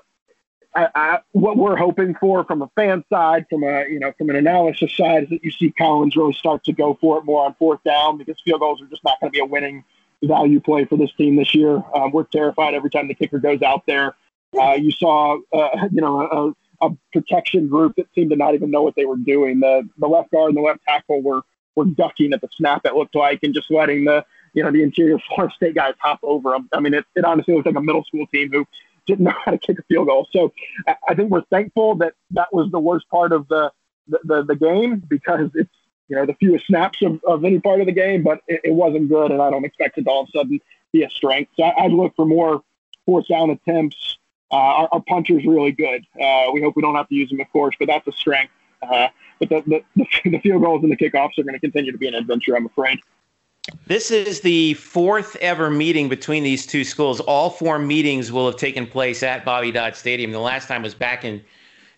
I, 0.75 0.89
I, 0.93 1.19
what 1.31 1.55
we're 1.55 1.77
hoping 1.77 2.15
for 2.15 2.43
from 2.43 2.61
a 2.61 2.69
fan 2.75 3.05
side, 3.09 3.45
from 3.49 3.63
a 3.63 3.85
you 3.87 3.99
know 3.99 4.11
from 4.17 4.29
an 4.29 4.35
analysis 4.35 4.91
side, 4.97 5.23
is 5.23 5.29
that 5.29 5.43
you 5.43 5.51
see 5.51 5.71
Collins 5.71 6.15
really 6.15 6.33
start 6.33 6.63
to 6.63 6.73
go 6.73 6.97
for 6.99 7.19
it 7.19 7.25
more 7.25 7.45
on 7.45 7.53
fourth 7.59 7.83
down 7.83 8.17
because 8.17 8.35
field 8.43 8.59
goals 8.59 8.81
are 8.81 8.87
just 8.87 9.03
not 9.03 9.19
going 9.19 9.31
to 9.31 9.35
be 9.35 9.39
a 9.39 9.45
winning 9.45 9.83
value 10.23 10.59
play 10.59 10.85
for 10.85 10.97
this 10.97 11.13
team 11.13 11.35
this 11.35 11.53
year. 11.53 11.81
Um, 11.95 12.11
we're 12.11 12.23
terrified 12.23 12.73
every 12.73 12.89
time 12.89 13.07
the 13.07 13.13
kicker 13.13 13.37
goes 13.37 13.61
out 13.61 13.83
there. 13.85 14.15
Uh, 14.59 14.73
you 14.73 14.91
saw, 14.91 15.37
uh, 15.53 15.87
you 15.91 16.01
know, 16.01 16.55
a, 16.81 16.87
a, 16.87 16.97
protection 17.11 17.67
group 17.67 17.95
that 17.95 18.07
seemed 18.13 18.29
to 18.31 18.35
not 18.35 18.53
even 18.53 18.71
know 18.71 18.81
what 18.81 18.95
they 18.95 19.05
were 19.05 19.17
doing. 19.17 19.59
The 19.59 19.87
the 19.97 20.07
left 20.07 20.31
guard 20.31 20.49
and 20.49 20.57
the 20.57 20.61
left 20.61 20.81
tackle 20.87 21.21
were 21.21 21.41
were 21.75 21.85
ducking 21.85 22.33
at 22.33 22.41
the 22.41 22.49
snap. 22.55 22.81
It 22.85 22.93
looked 22.93 23.15
like, 23.15 23.39
and 23.43 23.53
just 23.53 23.71
letting 23.71 24.05
the 24.05 24.25
you 24.53 24.63
know 24.63 24.71
the 24.71 24.83
interior 24.83 25.17
Florida 25.27 25.53
State 25.55 25.75
guys 25.75 25.93
hop 25.99 26.19
over 26.23 26.51
them. 26.51 26.69
I 26.73 26.79
mean, 26.79 26.93
it, 26.93 27.05
it 27.15 27.25
honestly 27.25 27.53
looked 27.55 27.67
like 27.67 27.75
a 27.75 27.81
middle 27.81 28.03
school 28.03 28.27
team 28.27 28.51
who 28.51 28.65
didn't 29.05 29.25
know 29.25 29.33
how 29.45 29.51
to 29.51 29.57
kick 29.57 29.79
a 29.79 29.83
field 29.83 30.07
goal. 30.07 30.27
So 30.31 30.53
I, 30.87 30.95
I 31.09 31.15
think 31.15 31.29
we're 31.31 31.43
thankful 31.45 31.95
that 31.95 32.13
that 32.31 32.53
was 32.53 32.71
the 32.71 32.79
worst 32.79 33.09
part 33.09 33.31
of 33.31 33.47
the 33.47 33.71
the, 34.07 34.19
the, 34.23 34.43
the 34.43 34.55
game 34.55 35.01
because 35.07 35.49
it's 35.55 35.73
you 36.09 36.15
know 36.15 36.25
the 36.25 36.33
fewest 36.35 36.67
snaps 36.67 37.01
of, 37.01 37.23
of 37.23 37.45
any 37.45 37.59
part 37.59 37.79
of 37.79 37.87
the 37.87 37.93
game, 37.93 38.23
but 38.23 38.41
it, 38.47 38.61
it 38.65 38.73
wasn't 38.73 39.09
good, 39.09 39.31
and 39.31 39.41
I 39.41 39.49
don't 39.49 39.65
expect 39.65 39.97
it 39.97 40.03
to 40.03 40.09
all 40.09 40.23
of 40.23 40.29
a 40.29 40.37
sudden 40.37 40.59
be 40.91 41.03
a 41.03 41.09
strength. 41.09 41.51
So 41.55 41.63
I, 41.63 41.85
I'd 41.85 41.91
look 41.91 42.15
for 42.15 42.25
more 42.25 42.61
fourth 43.05 43.27
down 43.27 43.49
attempts 43.49 44.17
uh, 44.53 44.55
our, 44.55 44.89
our 44.91 45.01
puncher 45.01 45.39
is 45.39 45.45
really 45.45 45.71
good. 45.71 46.05
Uh, 46.21 46.51
we 46.53 46.61
hope 46.61 46.75
we 46.75 46.81
don't 46.83 46.95
have 46.95 47.09
to 47.09 47.15
use 47.15 47.31
him, 47.31 47.41
of 47.41 47.51
course, 47.51 47.75
but 47.79 47.87
that's 47.87 48.07
a 48.07 48.11
strength. 48.11 48.53
Uh, 48.83 49.07
but 49.39 49.49
the, 49.49 49.83
the, 49.95 50.05
the 50.29 50.39
field 50.39 50.61
goals 50.61 50.83
and 50.83 50.91
the 50.91 50.97
kickoffs 50.97 51.37
are 51.39 51.43
going 51.43 51.55
to 51.55 51.59
continue 51.59 51.91
to 51.91 51.97
be 51.97 52.07
an 52.07 52.13
adventure, 52.13 52.55
I'm 52.55 52.67
afraid. 52.67 52.99
This 53.87 54.11
is 54.11 54.41
the 54.41 54.75
fourth 54.75 55.35
ever 55.37 55.69
meeting 55.69 56.07
between 56.07 56.43
these 56.43 56.67
two 56.67 56.83
schools. 56.83 57.19
All 57.21 57.49
four 57.49 57.79
meetings 57.79 58.31
will 58.31 58.45
have 58.45 58.57
taken 58.57 58.85
place 58.85 59.23
at 59.23 59.43
Bobby 59.43 59.71
Dodd 59.71 59.95
Stadium. 59.95 60.31
The 60.31 60.39
last 60.39 60.67
time 60.67 60.83
was 60.83 60.93
back 60.93 61.25
in 61.25 61.41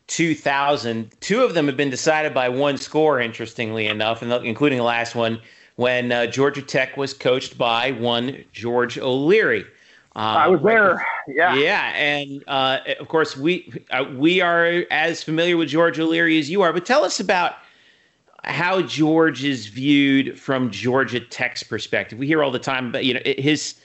2000. 0.08 1.12
Two 1.20 1.44
of 1.44 1.56
them 1.56 1.66
have 1.66 1.76
been 1.76 1.90
decided 1.90 2.34
by 2.34 2.48
one 2.48 2.78
score, 2.78 3.20
interestingly 3.20 3.88
enough, 3.88 4.24
including 4.24 4.78
the 4.78 4.84
last 4.84 5.16
one 5.16 5.42
when 5.76 6.12
uh, 6.12 6.28
Georgia 6.28 6.62
Tech 6.62 6.96
was 6.96 7.14
coached 7.14 7.58
by 7.58 7.92
one 7.92 8.46
George 8.54 8.98
O'Leary. 8.98 9.66
Uh, 10.16 10.20
I 10.20 10.48
was 10.48 10.62
there. 10.62 11.06
Yeah. 11.28 11.56
Yeah, 11.56 11.92
and 11.96 12.44
uh, 12.48 12.80
of 13.00 13.08
course 13.10 13.36
we 13.36 13.72
uh, 13.92 14.06
we 14.16 14.42
are 14.42 14.86
as 14.90 15.22
familiar 15.22 15.58
with 15.58 15.70
George 15.70 16.00
O'Leary 16.00 16.40
as 16.40 16.50
you 16.50 16.62
are. 16.62 16.72
But 16.72 16.86
tell 16.86 17.04
us 17.04 17.20
about 17.20 17.56
how 18.46 18.82
George 18.82 19.44
is 19.44 19.68
viewed 19.68 20.40
from 20.40 20.72
Georgia 20.72 21.20
Tech's 21.20 21.64
perspective. 21.64 22.18
We 22.20 22.28
hear 22.28 22.44
all 22.44 22.52
the 22.52 22.60
time 22.60 22.88
about 22.88 23.04
you 23.04 23.16
know 23.16 23.22
his 23.26 23.76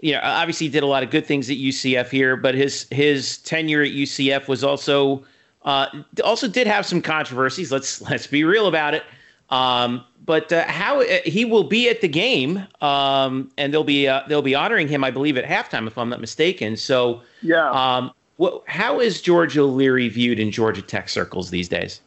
you 0.00 0.12
know 0.12 0.20
obviously 0.22 0.66
he 0.66 0.72
did 0.72 0.82
a 0.82 0.86
lot 0.86 1.02
of 1.02 1.10
good 1.10 1.26
things 1.26 1.50
at 1.50 1.56
UCF 1.56 2.08
here, 2.10 2.36
but 2.36 2.54
his 2.54 2.86
his 2.90 3.38
tenure 3.38 3.82
at 3.82 3.90
UCF 3.90 4.46
was 4.46 4.62
also 4.62 5.24
uh, 5.64 5.86
also 6.22 6.46
did 6.46 6.66
have 6.66 6.86
some 6.86 7.02
controversies. 7.02 7.72
Let's 7.72 8.00
let's 8.02 8.26
be 8.28 8.44
real 8.44 8.68
about 8.68 8.94
it. 8.94 9.02
Um, 9.50 10.04
but 10.24 10.52
uh, 10.52 10.64
how 10.66 11.00
uh, 11.02 11.18
he 11.24 11.44
will 11.44 11.64
be 11.64 11.88
at 11.88 12.00
the 12.00 12.08
game, 12.08 12.66
um, 12.80 13.50
and 13.58 13.74
they'll 13.74 13.84
be 13.84 14.06
uh, 14.06 14.22
they'll 14.28 14.42
be 14.42 14.54
honoring 14.54 14.86
him, 14.86 15.02
I 15.02 15.10
believe, 15.10 15.36
at 15.36 15.44
halftime, 15.44 15.86
if 15.86 15.98
I'm 15.98 16.08
not 16.08 16.20
mistaken. 16.20 16.76
So, 16.76 17.22
yeah. 17.42 17.70
Um, 17.70 18.12
what, 18.36 18.62
how 18.66 19.00
is 19.00 19.20
George 19.20 19.58
O'Leary 19.58 20.08
viewed 20.08 20.38
in 20.38 20.50
Georgia 20.50 20.82
Tech 20.82 21.08
circles 21.08 21.50
these 21.50 21.68
days? 21.68 22.00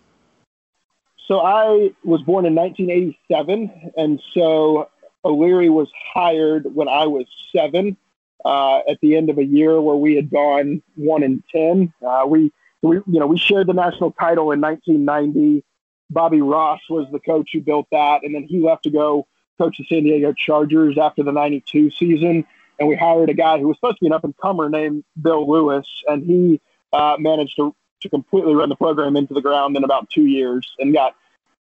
So 1.27 1.39
I 1.41 1.91
was 2.03 2.21
born 2.21 2.45
in 2.45 2.55
1987, 2.55 3.91
and 3.97 4.21
so 4.33 4.89
O'Leary 5.23 5.69
was 5.69 5.89
hired 6.13 6.73
when 6.75 6.87
I 6.87 7.05
was 7.07 7.25
seven. 7.55 7.97
Uh, 8.45 8.79
at 8.89 8.99
the 9.01 9.15
end 9.15 9.29
of 9.29 9.37
a 9.37 9.43
year 9.43 9.79
where 9.79 9.95
we 9.95 10.15
had 10.15 10.29
gone 10.29 10.81
one 10.95 11.23
and 11.23 11.41
ten, 11.49 11.93
uh, 12.05 12.25
we, 12.27 12.51
we 12.81 12.97
you 12.97 13.19
know 13.19 13.27
we 13.27 13.37
shared 13.37 13.67
the 13.67 13.73
national 13.73 14.11
title 14.11 14.51
in 14.51 14.59
1990. 14.59 15.63
Bobby 16.09 16.41
Ross 16.41 16.81
was 16.89 17.07
the 17.11 17.19
coach 17.19 17.49
who 17.53 17.61
built 17.61 17.87
that, 17.91 18.23
and 18.23 18.33
then 18.33 18.43
he 18.43 18.59
left 18.59 18.83
to 18.83 18.89
go 18.89 19.27
coach 19.57 19.77
the 19.77 19.85
San 19.85 20.03
Diego 20.03 20.33
Chargers 20.33 20.97
after 20.97 21.23
the 21.23 21.31
'92 21.31 21.91
season. 21.91 22.45
And 22.79 22.89
we 22.89 22.95
hired 22.95 23.29
a 23.29 23.33
guy 23.33 23.59
who 23.59 23.67
was 23.67 23.77
supposed 23.77 23.97
to 23.97 24.01
be 24.01 24.07
an 24.07 24.13
up 24.13 24.23
and 24.23 24.35
comer 24.37 24.69
named 24.69 25.03
Bill 25.21 25.49
Lewis, 25.49 25.87
and 26.07 26.23
he 26.23 26.61
uh, 26.91 27.15
managed 27.19 27.55
to 27.57 27.75
to 28.01 28.09
completely 28.09 28.53
run 28.53 28.69
the 28.69 28.75
program 28.75 29.15
into 29.15 29.33
the 29.33 29.41
ground 29.41 29.77
in 29.77 29.83
about 29.83 30.09
two 30.09 30.25
years, 30.25 30.73
and 30.79 30.93
got 30.93 31.15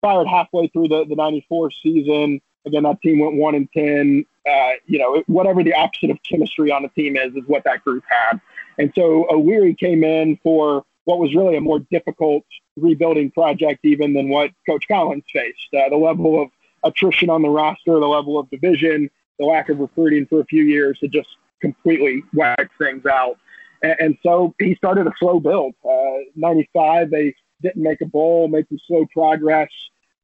fired 0.01 0.27
halfway 0.27 0.67
through 0.67 0.87
the 0.87 1.05
the 1.05 1.15
'94 1.15 1.71
season. 1.71 2.41
Again, 2.65 2.83
that 2.83 3.01
team 3.01 3.19
went 3.19 3.35
one 3.35 3.55
and 3.55 3.71
ten. 3.71 4.25
Uh, 4.49 4.71
you 4.85 4.97
know, 4.97 5.23
whatever 5.27 5.63
the 5.63 5.73
opposite 5.73 6.09
of 6.09 6.17
chemistry 6.23 6.71
on 6.71 6.83
a 6.83 6.89
team 6.89 7.15
is, 7.15 7.35
is 7.35 7.43
what 7.47 7.63
that 7.65 7.83
group 7.83 8.03
had. 8.09 8.39
And 8.79 8.91
so 8.95 9.27
O'Leary 9.29 9.75
came 9.75 10.03
in 10.03 10.37
for 10.41 10.85
what 11.09 11.17
was 11.17 11.33
really 11.33 11.57
a 11.57 11.61
more 11.61 11.79
difficult 11.89 12.45
rebuilding 12.77 13.31
project 13.31 13.83
even 13.83 14.13
than 14.13 14.29
what 14.29 14.51
Coach 14.67 14.87
Collins 14.87 15.23
faced. 15.33 15.73
Uh, 15.73 15.89
the 15.89 15.95
level 15.95 16.39
of 16.39 16.49
attrition 16.83 17.31
on 17.31 17.41
the 17.41 17.49
roster, 17.49 17.99
the 17.99 18.05
level 18.05 18.37
of 18.37 18.47
division, 18.51 19.09
the 19.39 19.45
lack 19.45 19.69
of 19.69 19.79
recruiting 19.79 20.27
for 20.27 20.39
a 20.39 20.45
few 20.45 20.63
years 20.63 20.99
had 21.01 21.11
just 21.11 21.29
completely 21.61 22.23
wiped 22.35 22.77
things 22.77 23.07
out. 23.07 23.39
And, 23.81 23.95
and 23.99 24.17
so 24.21 24.53
he 24.59 24.75
started 24.75 25.07
a 25.07 25.11
slow 25.17 25.39
build. 25.39 25.73
Uh, 25.83 26.29
95, 26.35 27.09
they 27.09 27.33
didn't 27.63 27.81
make 27.81 28.01
a 28.01 28.05
bowl, 28.05 28.47
made 28.47 28.67
some 28.69 28.79
slow 28.85 29.07
progress. 29.11 29.69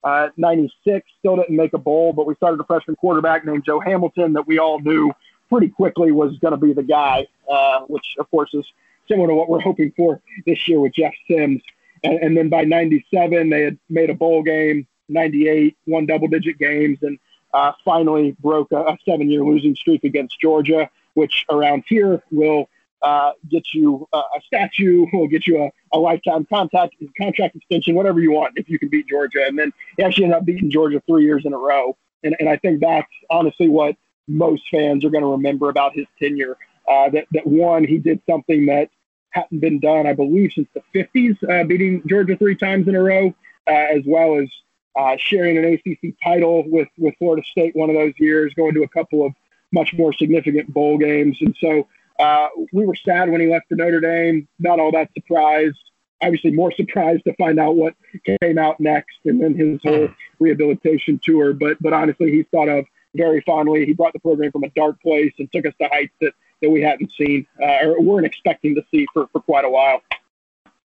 Uh, 0.04 0.30
96 0.38 1.10
still 1.17 1.38
didn't 1.38 1.56
make 1.56 1.74
a 1.74 1.80
bowl, 1.80 2.13
but 2.13 2.28
we 2.28 2.36
started 2.36 2.60
a 2.60 2.63
freshman 2.63 2.95
quarterback 2.98 3.43
named 3.43 3.63
Joe 3.65 3.80
Hamilton 3.80 4.34
that 4.34 4.45
we 4.45 4.60
all 4.60 4.80
knew 4.80 5.12
pretty 5.50 5.69
quickly 5.69 6.12
was 6.12 6.38
going 6.38 6.52
to 6.52 6.58
be 6.58 6.74
the 6.74 6.84
guy, 6.84 7.26
uh, 7.52 7.80
which 7.88 8.06
of 8.19 8.30
course 8.30 8.54
is 8.54 8.65
similar 9.08 9.28
to 9.28 9.36
what 9.36 9.50
we're 9.50 9.62
hoping 9.62 9.91
for 9.96 10.22
this 10.46 10.68
year 10.68 10.80
with 10.80 10.94
Jeff 10.94 11.13
Sims. 11.28 11.62
And, 12.04 12.20
and 12.20 12.38
then 12.38 12.50
by 12.50 12.63
97, 12.63 13.50
they 13.50 13.62
had 13.62 13.78
made 13.89 14.10
a 14.10 14.13
bowl 14.13 14.44
game, 14.44 14.88
98, 15.10 15.76
won 15.88 16.06
double 16.06 16.28
digit 16.28 16.58
games, 16.58 17.00
and 17.02 17.20
uh, 17.54 17.72
finally 17.84 18.36
broke 18.39 18.72
a, 18.72 18.82
a 18.82 18.98
seven 19.08 19.30
year 19.30 19.44
losing 19.44 19.76
streak 19.76 20.04
against 20.04 20.39
Georgia, 20.39 20.89
which 21.13 21.46
around 21.50 21.84
here 21.88 22.22
will 22.32 22.70
uh, 23.02 23.32
get 23.50 23.63
you 23.74 24.08
a, 24.13 24.18
a 24.18 24.41
statue, 24.46 25.06
will 25.13 25.28
get 25.28 25.48
you 25.48 25.63
a, 25.63 25.70
a 25.96 26.00
lifetime 26.00 26.46
contact, 26.46 26.96
contract 27.20 27.56
extension, 27.56 27.96
whatever 27.96 28.20
you 28.20 28.32
want 28.32 28.54
if 28.58 28.70
you 28.70 28.80
can 28.80 28.89
beat 28.89 29.08
Georgia. 29.08 29.46
And 29.46 29.58
then 29.58 29.72
he 29.96 30.04
actually 30.04 30.26
ended 30.26 30.39
up 30.39 30.46
beating 30.46 30.70
Georgia 30.70 31.02
three 31.08 31.24
years 31.24 31.44
in 31.46 31.54
a 31.54 31.58
row. 31.58 31.96
And, 32.24 32.36
and 32.39 32.50
I 32.50 32.58
think 32.58 32.82
that's 32.82 33.08
honestly 33.30 33.70
what 33.70 33.96
most 34.28 34.63
fans 34.72 35.06
are 35.06 35.10
going 35.10 35.24
to 35.24 35.30
remember 35.30 35.70
about 35.70 35.94
his 35.94 36.08
tenure. 36.20 36.58
Uh, 36.88 37.10
that, 37.10 37.26
that 37.32 37.48
one, 37.48 37.84
he 37.84 37.98
did 37.98 38.21
something 38.30 38.67
that 38.67 38.89
hadn't 39.32 39.60
been 39.60 39.80
done, 39.80 40.08
I 40.08 40.13
believe, 40.13 40.54
since 40.54 40.67
the 40.74 40.84
50s, 40.93 41.38
uh, 41.50 41.65
beating 41.65 42.02
Georgia 42.08 42.38
three 42.38 42.56
times 42.56 42.88
in 42.88 42.95
a 42.95 43.02
row, 43.02 43.34
uh, 43.67 43.71
as 43.71 44.04
well 44.06 44.39
as 44.39 44.48
uh, 44.95 45.17
sharing 45.17 45.58
an 45.58 45.65
ACC 45.65 46.13
title 46.24 46.63
with, 46.69 46.88
with 46.98 47.15
Florida 47.17 47.43
State 47.45 47.76
one 47.76 47.89
of 47.89 47.95
those 47.95 48.13
years, 48.17 48.54
going 48.54 48.74
to 48.76 48.84
a 48.84 48.88
couple 48.88 49.26
of 49.26 49.34
much 49.74 49.93
more 49.93 50.13
significant 50.13 50.74
bowl 50.74 50.98
games. 50.98 51.38
And 51.41 51.56
so 51.60 51.88
uh, 52.19 52.48
we 52.71 52.86
were 52.86 52.95
sad 52.95 53.30
when 53.30 53.41
he 53.41 53.48
left 53.48 53.67
for 53.67 53.76
Notre 53.76 54.00
Dame, 54.00 54.48
not 54.60 54.80
all 54.80 54.91
that 54.91 55.10
surprised. 55.13 55.78
Obviously, 56.24 56.52
more 56.52 56.71
surprised 56.71 57.24
to 57.26 57.36
find 57.36 57.60
out 57.60 57.76
what 57.76 57.93
came 58.41 58.58
out 58.58 58.80
next 58.80 59.17
and 59.26 59.41
then 59.41 59.54
his 59.54 59.82
whole 59.84 60.08
rehabilitation 60.39 61.19
tour. 61.21 61.54
But, 61.54 61.78
but 61.82 61.91
honestly, 61.91 62.32
he's 62.32 62.45
thought 62.52 62.69
of 62.69 62.86
very 63.15 63.41
fondly. 63.41 63.86
He 63.86 63.93
brought 63.93 64.13
the 64.13 64.19
program 64.19 64.52
from 64.52 64.63
a 64.63 64.69
dark 64.69 65.02
place 65.02 65.34
and 65.39 65.52
took 65.52 65.65
us 65.65 65.74
to 65.82 65.89
heights 65.89 66.13
that 66.21 66.34
that 66.65 66.71
we 66.71 66.82
hadn't 66.82 67.12
seen 67.17 67.45
uh, 67.62 67.86
or 67.86 68.01
weren't 68.01 68.25
expecting 68.25 68.73
to 68.75 68.84
see 68.91 69.06
for, 69.13 69.28
for 69.28 69.39
quite 69.39 69.65
a 69.65 69.69
while. 69.69 70.01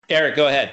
Eric, 0.09 0.37
go 0.37 0.49
ahead. 0.49 0.73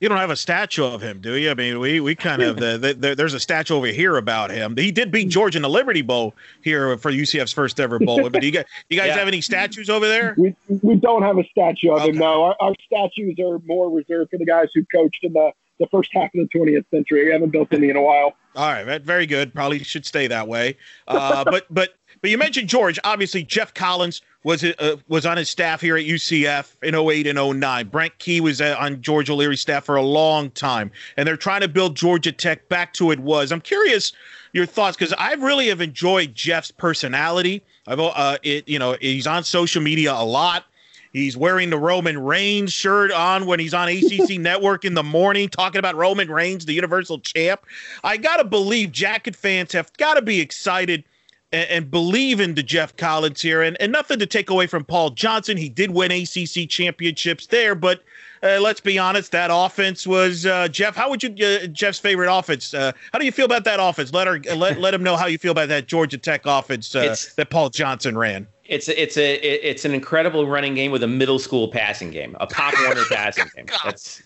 You 0.00 0.08
don't 0.08 0.18
have 0.18 0.30
a 0.30 0.36
statue 0.36 0.84
of 0.84 1.02
him, 1.02 1.20
do 1.20 1.34
you? 1.34 1.50
I 1.50 1.54
mean, 1.54 1.80
we 1.80 1.98
we 1.98 2.14
kind 2.14 2.40
of 2.40 2.56
the, 2.56 2.78
the, 2.78 2.94
the, 2.94 3.14
there's 3.16 3.34
a 3.34 3.40
statue 3.40 3.74
over 3.74 3.88
here 3.88 4.16
about 4.16 4.52
him. 4.52 4.76
He 4.76 4.92
did 4.92 5.10
beat 5.10 5.28
George 5.28 5.56
in 5.56 5.62
the 5.62 5.68
Liberty 5.68 6.02
Bowl 6.02 6.36
here 6.62 6.96
for 6.98 7.10
UCF's 7.10 7.52
first 7.52 7.80
ever 7.80 7.98
bowl. 7.98 8.22
But 8.30 8.40
do 8.40 8.46
you 8.46 8.52
guys, 8.52 8.64
you 8.88 8.96
guys 8.96 9.08
yeah. 9.08 9.16
have 9.16 9.26
any 9.26 9.40
statues 9.40 9.90
over 9.90 10.06
there? 10.06 10.36
We 10.38 10.54
we 10.82 10.94
don't 10.94 11.22
have 11.22 11.38
a 11.38 11.44
statue 11.50 11.90
of 11.90 12.02
okay. 12.02 12.10
him. 12.10 12.18
No, 12.18 12.44
our, 12.44 12.56
our 12.60 12.74
statues 12.86 13.38
are 13.40 13.58
more 13.66 13.90
reserved 13.90 14.30
for 14.30 14.38
the 14.38 14.46
guys 14.46 14.68
who 14.72 14.84
coached 14.84 15.24
in 15.24 15.32
the 15.32 15.50
the 15.80 15.86
first 15.88 16.10
half 16.12 16.30
of 16.34 16.48
the 16.52 16.58
20th 16.58 16.84
century. 16.90 17.24
We 17.24 17.32
haven't 17.32 17.50
built 17.50 17.72
any 17.72 17.88
in 17.88 17.96
a 17.96 18.02
while. 18.02 18.34
All 18.54 18.72
right, 18.72 19.02
very 19.02 19.26
good. 19.26 19.54
Probably 19.54 19.82
should 19.82 20.04
stay 20.04 20.26
that 20.26 20.46
way. 20.46 20.76
Uh, 21.06 21.44
but 21.50 21.66
but 21.70 21.94
but 22.20 22.30
you 22.30 22.38
mentioned 22.38 22.68
George. 22.68 22.98
Obviously, 23.04 23.42
Geoff 23.42 23.74
Collins 23.74 24.22
was 24.44 24.64
uh, 24.64 24.96
was 25.08 25.26
on 25.26 25.36
his 25.36 25.48
staff 25.48 25.80
here 25.80 25.96
at 25.96 26.04
UCF 26.04 26.74
in 26.82 26.94
08 26.94 27.26
and 27.26 27.60
09. 27.60 27.88
Brent 27.88 28.18
Key 28.18 28.40
was 28.40 28.60
uh, 28.60 28.76
on 28.78 29.00
George 29.02 29.30
O'Leary's 29.30 29.60
staff 29.60 29.84
for 29.84 29.96
a 29.96 30.02
long 30.02 30.50
time, 30.50 30.90
and 31.16 31.26
they're 31.26 31.36
trying 31.36 31.60
to 31.60 31.68
build 31.68 31.96
Georgia 31.96 32.32
Tech 32.32 32.68
back 32.68 32.92
to 32.94 33.10
it 33.10 33.20
was. 33.20 33.52
I'm 33.52 33.60
curious 33.60 34.12
your 34.52 34.66
thoughts 34.66 34.96
because 34.96 35.14
I 35.18 35.34
really 35.34 35.68
have 35.68 35.80
enjoyed 35.80 36.34
Geoff's 36.34 36.70
personality. 36.70 37.62
I've 37.86 38.00
uh, 38.00 38.38
it 38.42 38.68
you 38.68 38.78
know 38.78 38.96
he's 39.00 39.26
on 39.26 39.44
social 39.44 39.82
media 39.82 40.12
a 40.12 40.24
lot. 40.24 40.64
He's 41.12 41.36
wearing 41.36 41.70
the 41.70 41.78
Roman 41.78 42.18
Reigns 42.18 42.72
shirt 42.72 43.10
on 43.10 43.46
when 43.46 43.58
he's 43.58 43.74
on 43.74 43.88
ACC 43.88 44.38
Network 44.38 44.84
in 44.84 44.94
the 44.94 45.02
morning, 45.02 45.48
talking 45.48 45.78
about 45.78 45.94
Roman 45.94 46.30
Reigns, 46.30 46.66
the 46.66 46.74
Universal 46.74 47.20
Champ. 47.20 47.64
I 48.04 48.16
gotta 48.16 48.44
believe 48.44 48.92
Jacket 48.92 49.36
fans 49.36 49.72
have 49.72 49.92
got 49.96 50.14
to 50.14 50.22
be 50.22 50.40
excited 50.40 51.04
and, 51.52 51.70
and, 51.70 51.90
believe 51.90 52.40
in 52.40 52.54
the 52.54 52.62
Geoff 52.62 52.96
Collins 52.96 53.40
here. 53.40 53.62
And, 53.62 53.76
and 53.80 53.92
nothing 53.92 54.18
to 54.18 54.26
take 54.26 54.50
away 54.50 54.66
from 54.66 54.84
Paul 54.84 55.10
Johnson. 55.10 55.56
He 55.56 55.68
did 55.68 55.90
win 55.90 56.10
ACC 56.10 56.68
championships 56.68 57.46
there, 57.46 57.74
but 57.74 58.02
uh, 58.42 58.58
let's 58.60 58.80
be 58.80 58.98
honest, 58.98 59.32
that 59.32 59.50
offense 59.52 60.06
was 60.06 60.46
uh, 60.46 60.68
Jeff. 60.68 60.94
How 60.94 61.10
would 61.10 61.22
you 61.22 61.34
uh, 61.44 61.66
Jeff's 61.66 61.98
favorite 61.98 62.32
offense? 62.32 62.72
Uh, 62.72 62.92
how 63.12 63.18
do 63.18 63.24
you 63.24 63.32
feel 63.32 63.46
about 63.46 63.64
that 63.64 63.80
offense? 63.80 64.12
Let 64.12 64.26
her 64.26 64.40
let 64.54 64.78
let 64.78 64.94
him 64.94 65.02
know 65.02 65.16
how 65.16 65.26
you 65.26 65.38
feel 65.38 65.52
about 65.52 65.68
that 65.68 65.88
Georgia 65.88 66.18
Tech 66.18 66.42
offense 66.44 66.94
uh, 66.94 67.16
that 67.36 67.50
Paul 67.50 67.70
Johnson 67.70 68.16
ran. 68.16 68.46
It's 68.64 68.88
a, 68.88 69.02
it's 69.02 69.16
a 69.16 69.34
it's 69.34 69.84
an 69.84 69.92
incredible 69.92 70.46
running 70.46 70.74
game 70.74 70.92
with 70.92 71.02
a 71.02 71.08
middle 71.08 71.38
school 71.38 71.68
passing 71.68 72.10
game, 72.10 72.36
a 72.38 72.46
Pop 72.46 72.74
Warner 72.84 73.04
passing 73.10 73.46
game. 73.56 73.66
That's 73.84 74.22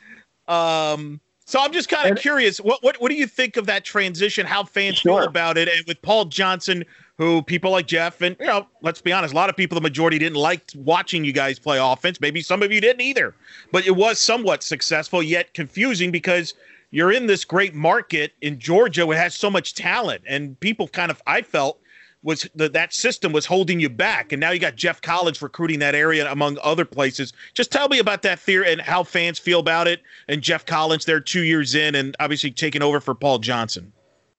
um. 0.48 1.20
So 1.52 1.60
I'm 1.60 1.70
just 1.70 1.90
kind 1.90 2.10
of 2.10 2.16
curious. 2.16 2.62
What, 2.62 2.82
what 2.82 2.98
what 2.98 3.10
do 3.10 3.14
you 3.14 3.26
think 3.26 3.58
of 3.58 3.66
that 3.66 3.84
transition? 3.84 4.46
How 4.46 4.64
fans 4.64 4.96
sure. 4.96 5.20
feel 5.20 5.28
about 5.28 5.58
it? 5.58 5.68
And 5.68 5.84
with 5.86 6.00
Paul 6.00 6.24
Johnson 6.24 6.82
who 7.18 7.42
people 7.42 7.72
like 7.72 7.86
Jeff 7.86 8.22
and 8.22 8.34
you 8.40 8.46
know, 8.46 8.66
let's 8.80 9.02
be 9.02 9.12
honest, 9.12 9.34
a 9.34 9.36
lot 9.36 9.50
of 9.50 9.56
people, 9.58 9.74
the 9.74 9.82
majority 9.82 10.18
didn't 10.18 10.38
like 10.38 10.62
watching 10.74 11.26
you 11.26 11.32
guys 11.34 11.58
play 11.58 11.78
offense. 11.78 12.22
Maybe 12.22 12.40
some 12.40 12.62
of 12.62 12.72
you 12.72 12.80
didn't 12.80 13.02
either, 13.02 13.34
but 13.70 13.86
it 13.86 13.90
was 13.90 14.18
somewhat 14.18 14.62
successful 14.62 15.22
yet 15.22 15.52
confusing 15.52 16.10
because 16.10 16.54
you're 16.90 17.12
in 17.12 17.26
this 17.26 17.44
great 17.44 17.74
market 17.74 18.32
in 18.40 18.58
Georgia 18.58 19.04
which 19.04 19.18
has 19.18 19.34
so 19.34 19.50
much 19.50 19.74
talent, 19.74 20.22
and 20.26 20.58
people 20.60 20.88
kind 20.88 21.10
of 21.10 21.22
I 21.26 21.42
felt 21.42 21.81
was 22.22 22.48
the, 22.54 22.68
that 22.70 22.92
system 22.92 23.32
was 23.32 23.46
holding 23.46 23.80
you 23.80 23.88
back, 23.88 24.32
and 24.32 24.40
now 24.40 24.50
you 24.50 24.58
got 24.58 24.76
Geoff 24.76 25.00
Collins 25.00 25.42
recruiting 25.42 25.80
that 25.80 25.94
area 25.94 26.30
among 26.30 26.58
other 26.62 26.85
places. 26.85 27.32
Just 27.54 27.72
tell 27.72 27.88
me 27.88 27.98
about 27.98 28.22
that 28.22 28.38
theory 28.38 28.72
and 28.72 28.80
how 28.80 29.02
fans 29.02 29.38
feel 29.38 29.61
about 29.61 29.88
it, 29.88 30.02
and 30.28 30.42
Geoff 30.42 30.64
Collins 30.64 31.04
there 31.04 31.20
two 31.20 31.42
years 31.42 31.74
in, 31.74 31.94
and 31.94 32.16
obviously 32.20 32.50
taking 32.50 32.82
over 32.82 33.00
for 33.00 33.14
Paul 33.14 33.38
Johnson. 33.38 33.92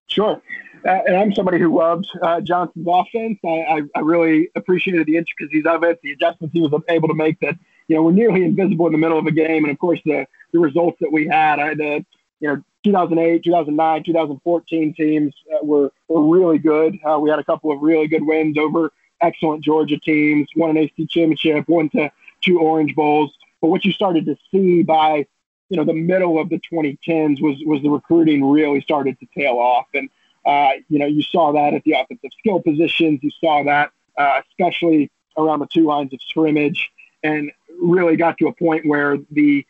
Sure 0.08 0.41
uh, 0.86 1.00
and 1.08 1.15
I'm 1.15 1.34
somebody 1.34 1.60
who 1.60 1.78
loves 1.78 2.08
uh, 2.22 2.41
Johnson's 2.41 2.88
offense. 2.88 3.39
I, 3.46 3.48
I, 3.48 3.82
I, 3.96 4.00
really 4.00 4.50
appreciated 4.56 5.08
the 5.08 5.17
intricacies 5.17 5.65
of 5.65 5.84
it, 5.84 6.00
the 6.04 6.12
adjustments 6.12 6.54
he 6.54 6.62
was 6.62 6.74
able 6.89 7.08
to 7.08 7.13
make 7.13 7.39
that, 7.39 7.56
you 7.88 7.96
know, 7.96 8.04
were 8.04 8.12
nearly 8.12 8.43
invisible 8.43 8.88
in 8.88 8.91
the 8.91 8.98
middle 8.98 9.17
of 9.17 9.26
a 9.26 9.32
game. 9.32 9.63
And 9.63 9.72
of 9.72 9.80
course, 9.80 10.02
the, 10.06 10.26
the 10.52 10.60
results 10.60 10.98
that 11.00 11.12
we 11.12 11.28
had, 11.28 11.60
I, 11.60 11.74
the, 11.74 12.06
you 12.39 12.50
know, 12.50 12.63
2008, 12.84 13.43
2009, 13.43 14.04
2014 14.04 14.93
teams 14.93 15.34
uh, 15.54 15.65
were, 15.65 15.91
were 16.08 16.24
really 16.24 16.58
good. 16.58 16.98
Uh, 17.06 17.17
we 17.19 17.30
had 17.30 17.39
a 17.39 17.43
couple 17.43 17.72
of 17.72 17.82
really 17.82 18.08
good 18.08 18.24
wins 18.24 18.58
over 18.58 18.91
excellent 19.22 19.63
Georgia 19.63 19.98
teams, 19.98 20.48
won 20.56 20.76
an 20.76 20.78
ACC 20.78 21.10
championship, 21.10 21.67
won 21.67 21.89
to 21.89 22.12
two 22.41 22.60
Orange 22.60 22.93
Bowls. 22.96 23.34
But 23.62 23.69
what 23.69 23.86
you 23.86 23.93
started 23.93 24.26
to 24.26 24.36
see 24.52 24.84
by 24.84 25.26
you 25.69 25.78
know 25.78 25.86
the 25.86 25.93
middle 25.93 26.39
of 26.39 26.50
the 26.50 26.60
2010s 26.72 27.41
was 27.41 27.58
was 27.65 27.82
the 27.82 27.89
recruiting 27.89 28.46
really 28.46 28.82
started 28.82 29.17
to 29.19 29.28
tail 29.36 29.54
off, 29.54 29.88
and 29.93 30.10
uh, 30.46 30.72
you 30.89 31.00
know 31.00 31.06
you 31.06 31.24
saw 31.24 31.54
that 31.54 31.74
at 31.74 31.84
the 31.84 31.93
offensive 31.93 32.30
skill 32.38 32.62
positions. 32.62 33.22
You 33.24 33.32
saw 33.39 33.63
that 33.63 33.91
uh, 34.17 34.41
especially 34.50 35.10
around 35.38 35.60
the 35.60 35.67
two 35.74 35.86
lines 35.86 36.13
of 36.13 36.22
scrimmage, 36.22 36.91
and 37.24 37.52
really 37.82 38.17
got 38.17 38.38
to 38.38 38.48
a 38.48 38.54
point 38.54 38.86
where 38.86 39.17
the 39.32 39.65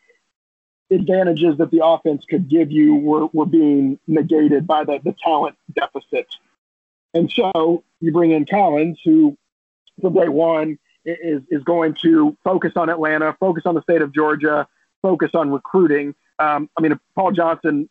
advantages 0.90 1.56
that 1.58 1.70
the 1.70 1.84
offense 1.84 2.24
could 2.28 2.48
give 2.48 2.70
you 2.70 2.94
were, 2.96 3.26
were 3.32 3.46
being 3.46 3.98
negated 4.06 4.66
by 4.66 4.84
the, 4.84 5.00
the 5.04 5.14
talent 5.22 5.56
deficit. 5.74 6.26
And 7.14 7.30
so 7.30 7.84
you 8.00 8.12
bring 8.12 8.32
in 8.32 8.44
Collins, 8.44 8.98
who 9.04 9.36
from 10.00 10.14
day 10.14 10.28
one 10.28 10.78
is, 11.04 11.42
is 11.50 11.62
going 11.62 11.94
to 12.02 12.36
focus 12.44 12.72
on 12.76 12.90
Atlanta, 12.90 13.36
focus 13.38 13.62
on 13.66 13.74
the 13.74 13.82
state 13.82 14.02
of 14.02 14.12
Georgia, 14.12 14.66
focus 15.02 15.30
on 15.34 15.50
recruiting. 15.50 16.14
Um, 16.38 16.68
I 16.76 16.82
mean, 16.82 16.98
Paul 17.14 17.32
Johnson, 17.32 17.88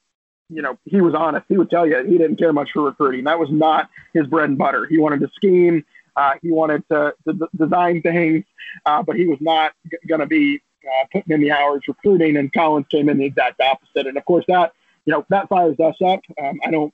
you 0.49 0.61
know, 0.61 0.77
he 0.85 1.01
was 1.01 1.15
honest. 1.15 1.45
He 1.47 1.57
would 1.57 1.69
tell 1.69 1.87
you 1.87 2.03
he 2.05 2.17
didn't 2.17 2.37
care 2.37 2.53
much 2.53 2.71
for 2.73 2.83
recruiting. 2.83 3.23
That 3.23 3.39
was 3.39 3.49
not 3.49 3.89
his 4.13 4.27
bread 4.27 4.49
and 4.49 4.57
butter. 4.57 4.85
He 4.85 4.97
wanted 4.97 5.21
to 5.21 5.29
scheme. 5.35 5.85
Uh, 6.15 6.33
he 6.43 6.51
wanted 6.51 6.87
to, 6.89 7.13
to 7.27 7.49
design 7.57 8.01
things, 8.01 8.45
uh, 8.85 9.01
but 9.01 9.15
he 9.15 9.25
was 9.25 9.39
not 9.41 9.73
g- 9.89 9.97
going 10.07 10.19
to 10.19 10.27
be 10.27 10.61
uh, 10.85 11.05
putting 11.11 11.33
in 11.33 11.41
the 11.41 11.51
hours 11.51 11.83
recruiting. 11.87 12.37
And 12.37 12.51
Collins 12.53 12.87
came 12.89 13.09
in 13.09 13.17
the 13.17 13.25
exact 13.25 13.61
opposite. 13.61 14.07
And 14.07 14.17
of 14.17 14.25
course, 14.25 14.45
that 14.47 14.73
you 15.05 15.11
know 15.11 15.25
that 15.29 15.49
fires 15.49 15.79
us 15.79 15.95
up. 16.05 16.21
Um, 16.41 16.59
I 16.65 16.71
don't. 16.71 16.93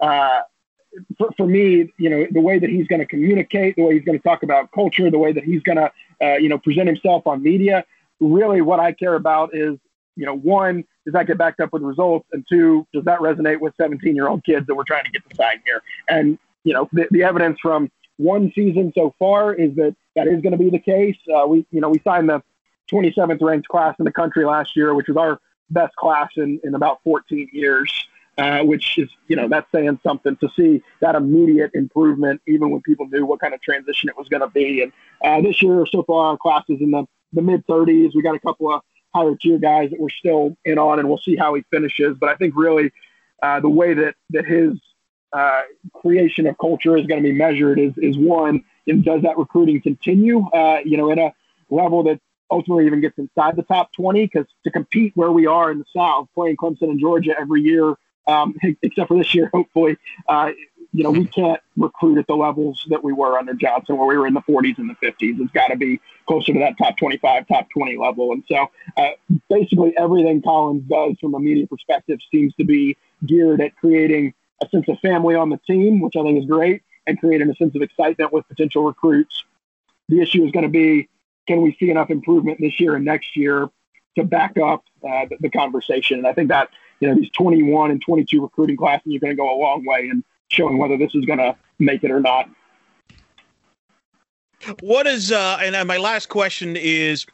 Uh, 0.00 0.42
for, 1.18 1.30
for 1.36 1.46
me, 1.46 1.92
you 1.98 2.10
know, 2.10 2.26
the 2.30 2.40
way 2.40 2.58
that 2.58 2.70
he's 2.70 2.86
going 2.86 3.00
to 3.00 3.06
communicate, 3.06 3.76
the 3.76 3.82
way 3.82 3.94
he's 3.94 4.04
going 4.04 4.18
to 4.18 4.22
talk 4.22 4.42
about 4.42 4.70
culture, 4.72 5.10
the 5.10 5.18
way 5.18 5.32
that 5.32 5.44
he's 5.44 5.62
going 5.62 5.76
to, 5.76 5.92
uh, 6.22 6.36
you 6.36 6.48
know, 6.48 6.58
present 6.58 6.86
himself 6.86 7.26
on 7.26 7.42
media. 7.42 7.84
Really, 8.20 8.62
what 8.62 8.80
I 8.80 8.92
care 8.92 9.14
about 9.14 9.54
is, 9.54 9.78
you 10.16 10.24
know, 10.24 10.34
one, 10.34 10.84
does 11.04 11.12
that 11.12 11.26
get 11.26 11.38
backed 11.38 11.60
up 11.60 11.72
with 11.72 11.82
results? 11.82 12.26
And 12.32 12.44
two, 12.48 12.86
does 12.92 13.04
that 13.04 13.20
resonate 13.20 13.60
with 13.60 13.74
17 13.78 14.14
year 14.14 14.28
old 14.28 14.44
kids 14.44 14.66
that 14.66 14.74
we're 14.74 14.84
trying 14.84 15.04
to 15.04 15.10
get 15.10 15.28
to 15.28 15.36
sign 15.36 15.60
here? 15.66 15.82
And, 16.08 16.38
you 16.64 16.72
know, 16.72 16.88
the, 16.92 17.06
the 17.10 17.22
evidence 17.22 17.58
from 17.60 17.90
one 18.16 18.50
season 18.54 18.92
so 18.94 19.14
far 19.18 19.54
is 19.54 19.74
that 19.76 19.94
that 20.14 20.26
is 20.26 20.40
going 20.40 20.52
to 20.52 20.58
be 20.58 20.70
the 20.70 20.78
case. 20.78 21.16
Uh, 21.32 21.46
we, 21.46 21.66
you 21.70 21.80
know, 21.80 21.90
we 21.90 22.00
signed 22.02 22.28
the 22.28 22.42
27th 22.90 23.40
ranked 23.40 23.68
class 23.68 23.94
in 23.98 24.04
the 24.04 24.12
country 24.12 24.44
last 24.44 24.76
year, 24.76 24.94
which 24.94 25.08
was 25.08 25.16
our 25.16 25.40
best 25.70 25.94
class 25.96 26.28
in, 26.36 26.60
in 26.64 26.74
about 26.74 27.00
14 27.04 27.48
years 27.52 27.90
uh, 28.38 28.62
which 28.62 28.98
is, 28.98 29.08
you 29.28 29.36
know, 29.36 29.48
that's 29.48 29.70
saying 29.72 29.98
something 30.02 30.36
to 30.36 30.48
see 30.56 30.82
that 31.00 31.14
immediate 31.14 31.70
improvement, 31.74 32.40
even 32.46 32.70
when 32.70 32.82
people 32.82 33.06
knew 33.08 33.24
what 33.24 33.40
kind 33.40 33.54
of 33.54 33.62
transition 33.62 34.08
it 34.08 34.16
was 34.16 34.28
going 34.28 34.42
to 34.42 34.48
be. 34.48 34.82
And 34.82 34.92
uh, 35.24 35.40
this 35.40 35.62
year, 35.62 35.86
so 35.86 36.02
far, 36.02 36.32
our 36.32 36.36
class 36.36 36.64
is 36.68 36.80
in 36.80 36.90
the, 36.90 37.06
the 37.32 37.42
mid 37.42 37.66
30s. 37.66 38.14
We 38.14 38.22
got 38.22 38.34
a 38.34 38.40
couple 38.40 38.72
of 38.72 38.82
higher 39.14 39.34
tier 39.36 39.58
guys 39.58 39.90
that 39.90 39.98
we're 39.98 40.10
still 40.10 40.56
in 40.64 40.78
on, 40.78 40.98
and 40.98 41.08
we'll 41.08 41.18
see 41.18 41.36
how 41.36 41.54
he 41.54 41.64
finishes. 41.70 42.16
But 42.20 42.28
I 42.28 42.34
think 42.34 42.54
really 42.56 42.92
uh, 43.42 43.60
the 43.60 43.70
way 43.70 43.94
that, 43.94 44.14
that 44.30 44.44
his 44.44 44.72
uh, 45.32 45.62
creation 45.94 46.46
of 46.46 46.58
culture 46.58 46.96
is 46.96 47.06
going 47.06 47.22
to 47.22 47.28
be 47.28 47.34
measured 47.34 47.78
is, 47.78 47.92
is 47.96 48.18
one, 48.18 48.64
and 48.86 49.02
does 49.02 49.22
that 49.22 49.38
recruiting 49.38 49.80
continue, 49.80 50.46
uh, 50.50 50.80
you 50.84 50.98
know, 50.98 51.10
at 51.10 51.18
a 51.18 51.32
level 51.70 52.02
that 52.04 52.20
ultimately 52.50 52.86
even 52.86 53.00
gets 53.00 53.18
inside 53.18 53.56
the 53.56 53.62
top 53.62 53.92
20? 53.94 54.26
Because 54.26 54.46
to 54.64 54.70
compete 54.70 55.12
where 55.14 55.32
we 55.32 55.46
are 55.46 55.70
in 55.70 55.78
the 55.78 55.84
South, 55.94 56.28
playing 56.34 56.56
Clemson 56.56 56.90
and 56.90 57.00
Georgia 57.00 57.34
every 57.38 57.62
year 57.62 57.96
um, 58.26 58.54
except 58.82 59.08
for 59.08 59.16
this 59.18 59.34
year, 59.34 59.50
hopefully. 59.52 59.96
Uh, 60.28 60.52
you 60.92 61.02
know, 61.02 61.10
we 61.10 61.26
can't 61.26 61.60
recruit 61.76 62.18
at 62.18 62.26
the 62.26 62.34
levels 62.34 62.84
that 62.88 63.02
we 63.02 63.12
were 63.12 63.38
under 63.38 63.54
Johnson, 63.54 63.96
where 63.96 64.06
we 64.06 64.16
were 64.16 64.26
in 64.26 64.34
the 64.34 64.42
40s 64.42 64.78
and 64.78 64.90
the 64.90 65.06
50s. 65.06 65.40
It's 65.40 65.52
got 65.52 65.68
to 65.68 65.76
be 65.76 66.00
closer 66.26 66.52
to 66.52 66.58
that 66.60 66.78
top 66.78 66.96
25, 66.96 67.46
top 67.48 67.68
20 67.70 67.96
level. 67.96 68.32
And 68.32 68.44
so, 68.48 68.70
uh, 68.96 69.10
basically, 69.48 69.96
everything 69.96 70.42
Collins 70.42 70.84
does 70.88 71.16
from 71.20 71.34
a 71.34 71.40
media 71.40 71.66
perspective 71.66 72.18
seems 72.30 72.54
to 72.54 72.64
be 72.64 72.96
geared 73.24 73.60
at 73.60 73.76
creating 73.76 74.34
a 74.62 74.68
sense 74.68 74.88
of 74.88 74.98
family 75.00 75.34
on 75.34 75.50
the 75.50 75.58
team, 75.66 76.00
which 76.00 76.16
I 76.16 76.22
think 76.22 76.38
is 76.38 76.46
great, 76.46 76.82
and 77.06 77.18
creating 77.18 77.50
a 77.50 77.54
sense 77.54 77.74
of 77.74 77.82
excitement 77.82 78.32
with 78.32 78.48
potential 78.48 78.84
recruits. 78.84 79.44
The 80.08 80.20
issue 80.20 80.44
is 80.44 80.52
going 80.52 80.64
to 80.64 80.70
be 80.70 81.08
can 81.46 81.62
we 81.62 81.76
see 81.78 81.90
enough 81.90 82.10
improvement 82.10 82.58
this 82.60 82.78
year 82.80 82.96
and 82.96 83.04
next 83.04 83.36
year 83.36 83.68
to 84.16 84.24
back 84.24 84.56
up 84.58 84.84
uh, 85.08 85.26
the, 85.40 85.50
conversation? 85.50 86.18
And 86.18 86.26
I 86.26 86.32
think 86.32 86.48
that 86.48 86.70
you 87.00 87.08
know, 87.08 87.14
these 87.14 87.30
21 87.30 87.90
and 87.90 88.02
22 88.02 88.42
recruiting 88.42 88.76
classes 88.76 89.14
are 89.14 89.18
going 89.18 89.32
to 89.32 89.36
go 89.36 89.54
a 89.54 89.58
long 89.58 89.84
way 89.86 90.08
in 90.10 90.24
showing 90.48 90.78
whether 90.78 90.96
this 90.96 91.14
is 91.14 91.24
going 91.24 91.38
to 91.38 91.56
make 91.78 92.04
it 92.04 92.10
or 92.10 92.20
not. 92.20 92.48
What 94.80 95.06
is, 95.06 95.32
uh, 95.32 95.58
and 95.60 95.86
my 95.86 95.98
last 95.98 96.28
question 96.28 96.76
is 96.76 97.26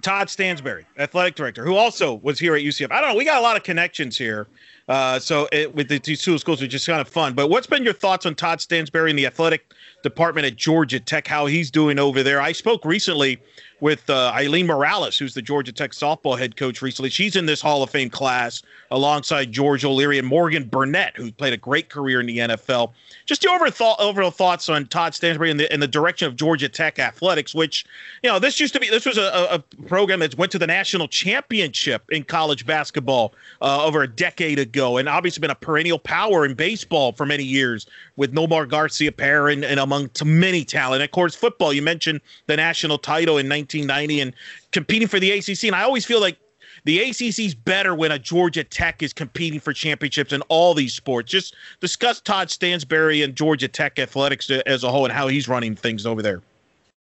Todd 0.00 0.30
Stansbury, 0.30 0.86
athletic 0.98 1.34
director, 1.34 1.64
who 1.64 1.76
also 1.76 2.14
was 2.16 2.38
here 2.38 2.54
at 2.54 2.62
UCF. 2.62 2.92
I 2.92 3.00
don't 3.00 3.10
know. 3.10 3.16
We 3.16 3.24
got 3.24 3.38
a 3.38 3.42
lot 3.42 3.56
of 3.56 3.62
connections 3.62 4.16
here. 4.16 4.46
Uh, 4.88 5.18
so 5.18 5.48
it, 5.52 5.74
with 5.74 5.88
the 5.88 5.98
two 5.98 6.16
schools, 6.16 6.60
which 6.60 6.74
is 6.74 6.86
kind 6.86 7.00
of 7.00 7.08
fun. 7.08 7.34
But 7.34 7.48
what's 7.48 7.66
been 7.66 7.84
your 7.84 7.92
thoughts 7.92 8.26
on 8.26 8.34
Todd 8.34 8.60
Stansbury 8.60 9.10
and 9.10 9.18
the 9.18 9.26
athletic 9.26 9.72
department 10.02 10.46
at 10.46 10.56
Georgia 10.56 10.98
Tech, 10.98 11.26
how 11.26 11.46
he's 11.46 11.70
doing 11.70 11.98
over 11.98 12.22
there? 12.22 12.40
I 12.40 12.52
spoke 12.52 12.84
recently 12.84 13.40
with 13.82 14.08
uh, 14.08 14.30
Aileen 14.32 14.68
Morales, 14.68 15.18
who's 15.18 15.34
the 15.34 15.42
Georgia 15.42 15.72
Tech 15.72 15.90
softball 15.90 16.38
head 16.38 16.54
coach 16.54 16.82
recently. 16.82 17.10
She's 17.10 17.34
in 17.34 17.46
this 17.46 17.60
Hall 17.60 17.82
of 17.82 17.90
Fame 17.90 18.10
class 18.10 18.62
alongside 18.92 19.50
George 19.50 19.84
O'Leary 19.84 20.20
and 20.20 20.28
Morgan 20.28 20.62
Burnett, 20.62 21.16
who 21.16 21.32
played 21.32 21.52
a 21.52 21.56
great 21.56 21.88
career 21.88 22.20
in 22.20 22.26
the 22.26 22.38
NFL. 22.38 22.92
Just 23.26 23.42
your 23.42 23.52
overall, 23.54 23.96
overall 23.98 24.30
thoughts 24.30 24.68
on 24.68 24.86
Todd 24.86 25.16
Stansbury 25.16 25.50
and 25.50 25.58
the, 25.58 25.70
and 25.72 25.82
the 25.82 25.88
direction 25.88 26.28
of 26.28 26.36
Georgia 26.36 26.68
Tech 26.68 27.00
athletics, 27.00 27.56
which, 27.56 27.84
you 28.22 28.30
know, 28.30 28.38
this 28.38 28.60
used 28.60 28.72
to 28.74 28.78
be, 28.78 28.88
this 28.88 29.04
was 29.04 29.18
a, 29.18 29.48
a 29.50 29.58
program 29.86 30.20
that 30.20 30.38
went 30.38 30.52
to 30.52 30.60
the 30.60 30.66
national 30.66 31.08
championship 31.08 32.04
in 32.12 32.22
college 32.22 32.64
basketball 32.64 33.34
uh, 33.62 33.84
over 33.84 34.04
a 34.04 34.08
decade 34.08 34.60
ago, 34.60 34.98
and 34.98 35.08
obviously 35.08 35.40
been 35.40 35.50
a 35.50 35.56
perennial 35.56 35.98
power 35.98 36.44
in 36.44 36.54
baseball 36.54 37.10
for 37.10 37.26
many 37.26 37.42
years 37.42 37.88
with 38.14 38.32
Nomar 38.32 38.64
Garciaparra 38.64 39.52
and, 39.52 39.64
and 39.64 39.80
among 39.80 40.08
many 40.24 40.64
talent. 40.64 41.02
Of 41.02 41.10
course, 41.10 41.34
football, 41.34 41.72
you 41.72 41.82
mentioned 41.82 42.20
the 42.46 42.56
national 42.56 42.98
title 42.98 43.38
in 43.38 43.48
19 43.48 43.71
1990 43.78 44.20
and 44.20 44.34
competing 44.70 45.08
for 45.08 45.20
the 45.20 45.30
ACC. 45.32 45.64
And 45.64 45.74
I 45.74 45.82
always 45.82 46.04
feel 46.04 46.20
like 46.20 46.38
the 46.84 47.00
ACC 47.00 47.40
is 47.40 47.54
better 47.54 47.94
when 47.94 48.10
a 48.10 48.18
Georgia 48.18 48.64
Tech 48.64 49.02
is 49.02 49.12
competing 49.12 49.60
for 49.60 49.72
championships 49.72 50.32
in 50.32 50.42
all 50.42 50.74
these 50.74 50.94
sports. 50.94 51.30
Just 51.30 51.54
discuss 51.80 52.20
Todd 52.20 52.50
Stansbury 52.50 53.22
and 53.22 53.36
Georgia 53.36 53.68
Tech 53.68 53.98
athletics 53.98 54.50
as 54.50 54.82
a 54.82 54.90
whole 54.90 55.04
and 55.04 55.12
how 55.12 55.28
he's 55.28 55.48
running 55.48 55.76
things 55.76 56.06
over 56.06 56.22
there. 56.22 56.42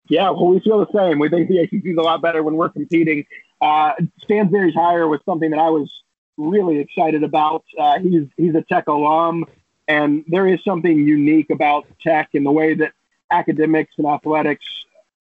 Yeah, 0.10 0.30
well, 0.30 0.48
we 0.48 0.60
feel 0.60 0.80
the 0.80 0.92
same. 0.94 1.20
We 1.20 1.30
think 1.30 1.48
the 1.48 1.60
ACC 1.60 1.86
is 1.86 1.98
a 1.98 2.02
lot 2.02 2.22
better 2.22 2.44
when 2.44 2.56
we're 2.56 2.70
competing. 2.70 3.26
Uh, 3.62 3.94
Stansbury's 4.24 4.74
hire 4.74 5.08
was 5.08 5.22
something 5.26 5.52
that 5.52 5.60
I 5.60 5.70
was 5.70 5.90
really 6.38 6.80
excited 6.80 7.24
about. 7.24 7.64
Uh, 7.80 8.00
he's 8.00 8.28
he's 8.36 8.56
a 8.56 8.62
Tech 8.62 8.88
alum, 8.88 9.46
and 9.88 10.24
there 10.28 10.48
is 10.48 10.64
something 10.64 11.08
unique 11.08 11.50
about 11.50 11.86
Tech 12.02 12.30
in 12.34 12.44
the 12.44 12.52
way 12.52 12.74
that 12.74 12.94
academics 13.32 13.94
and 13.98 14.08
athletics 14.08 14.66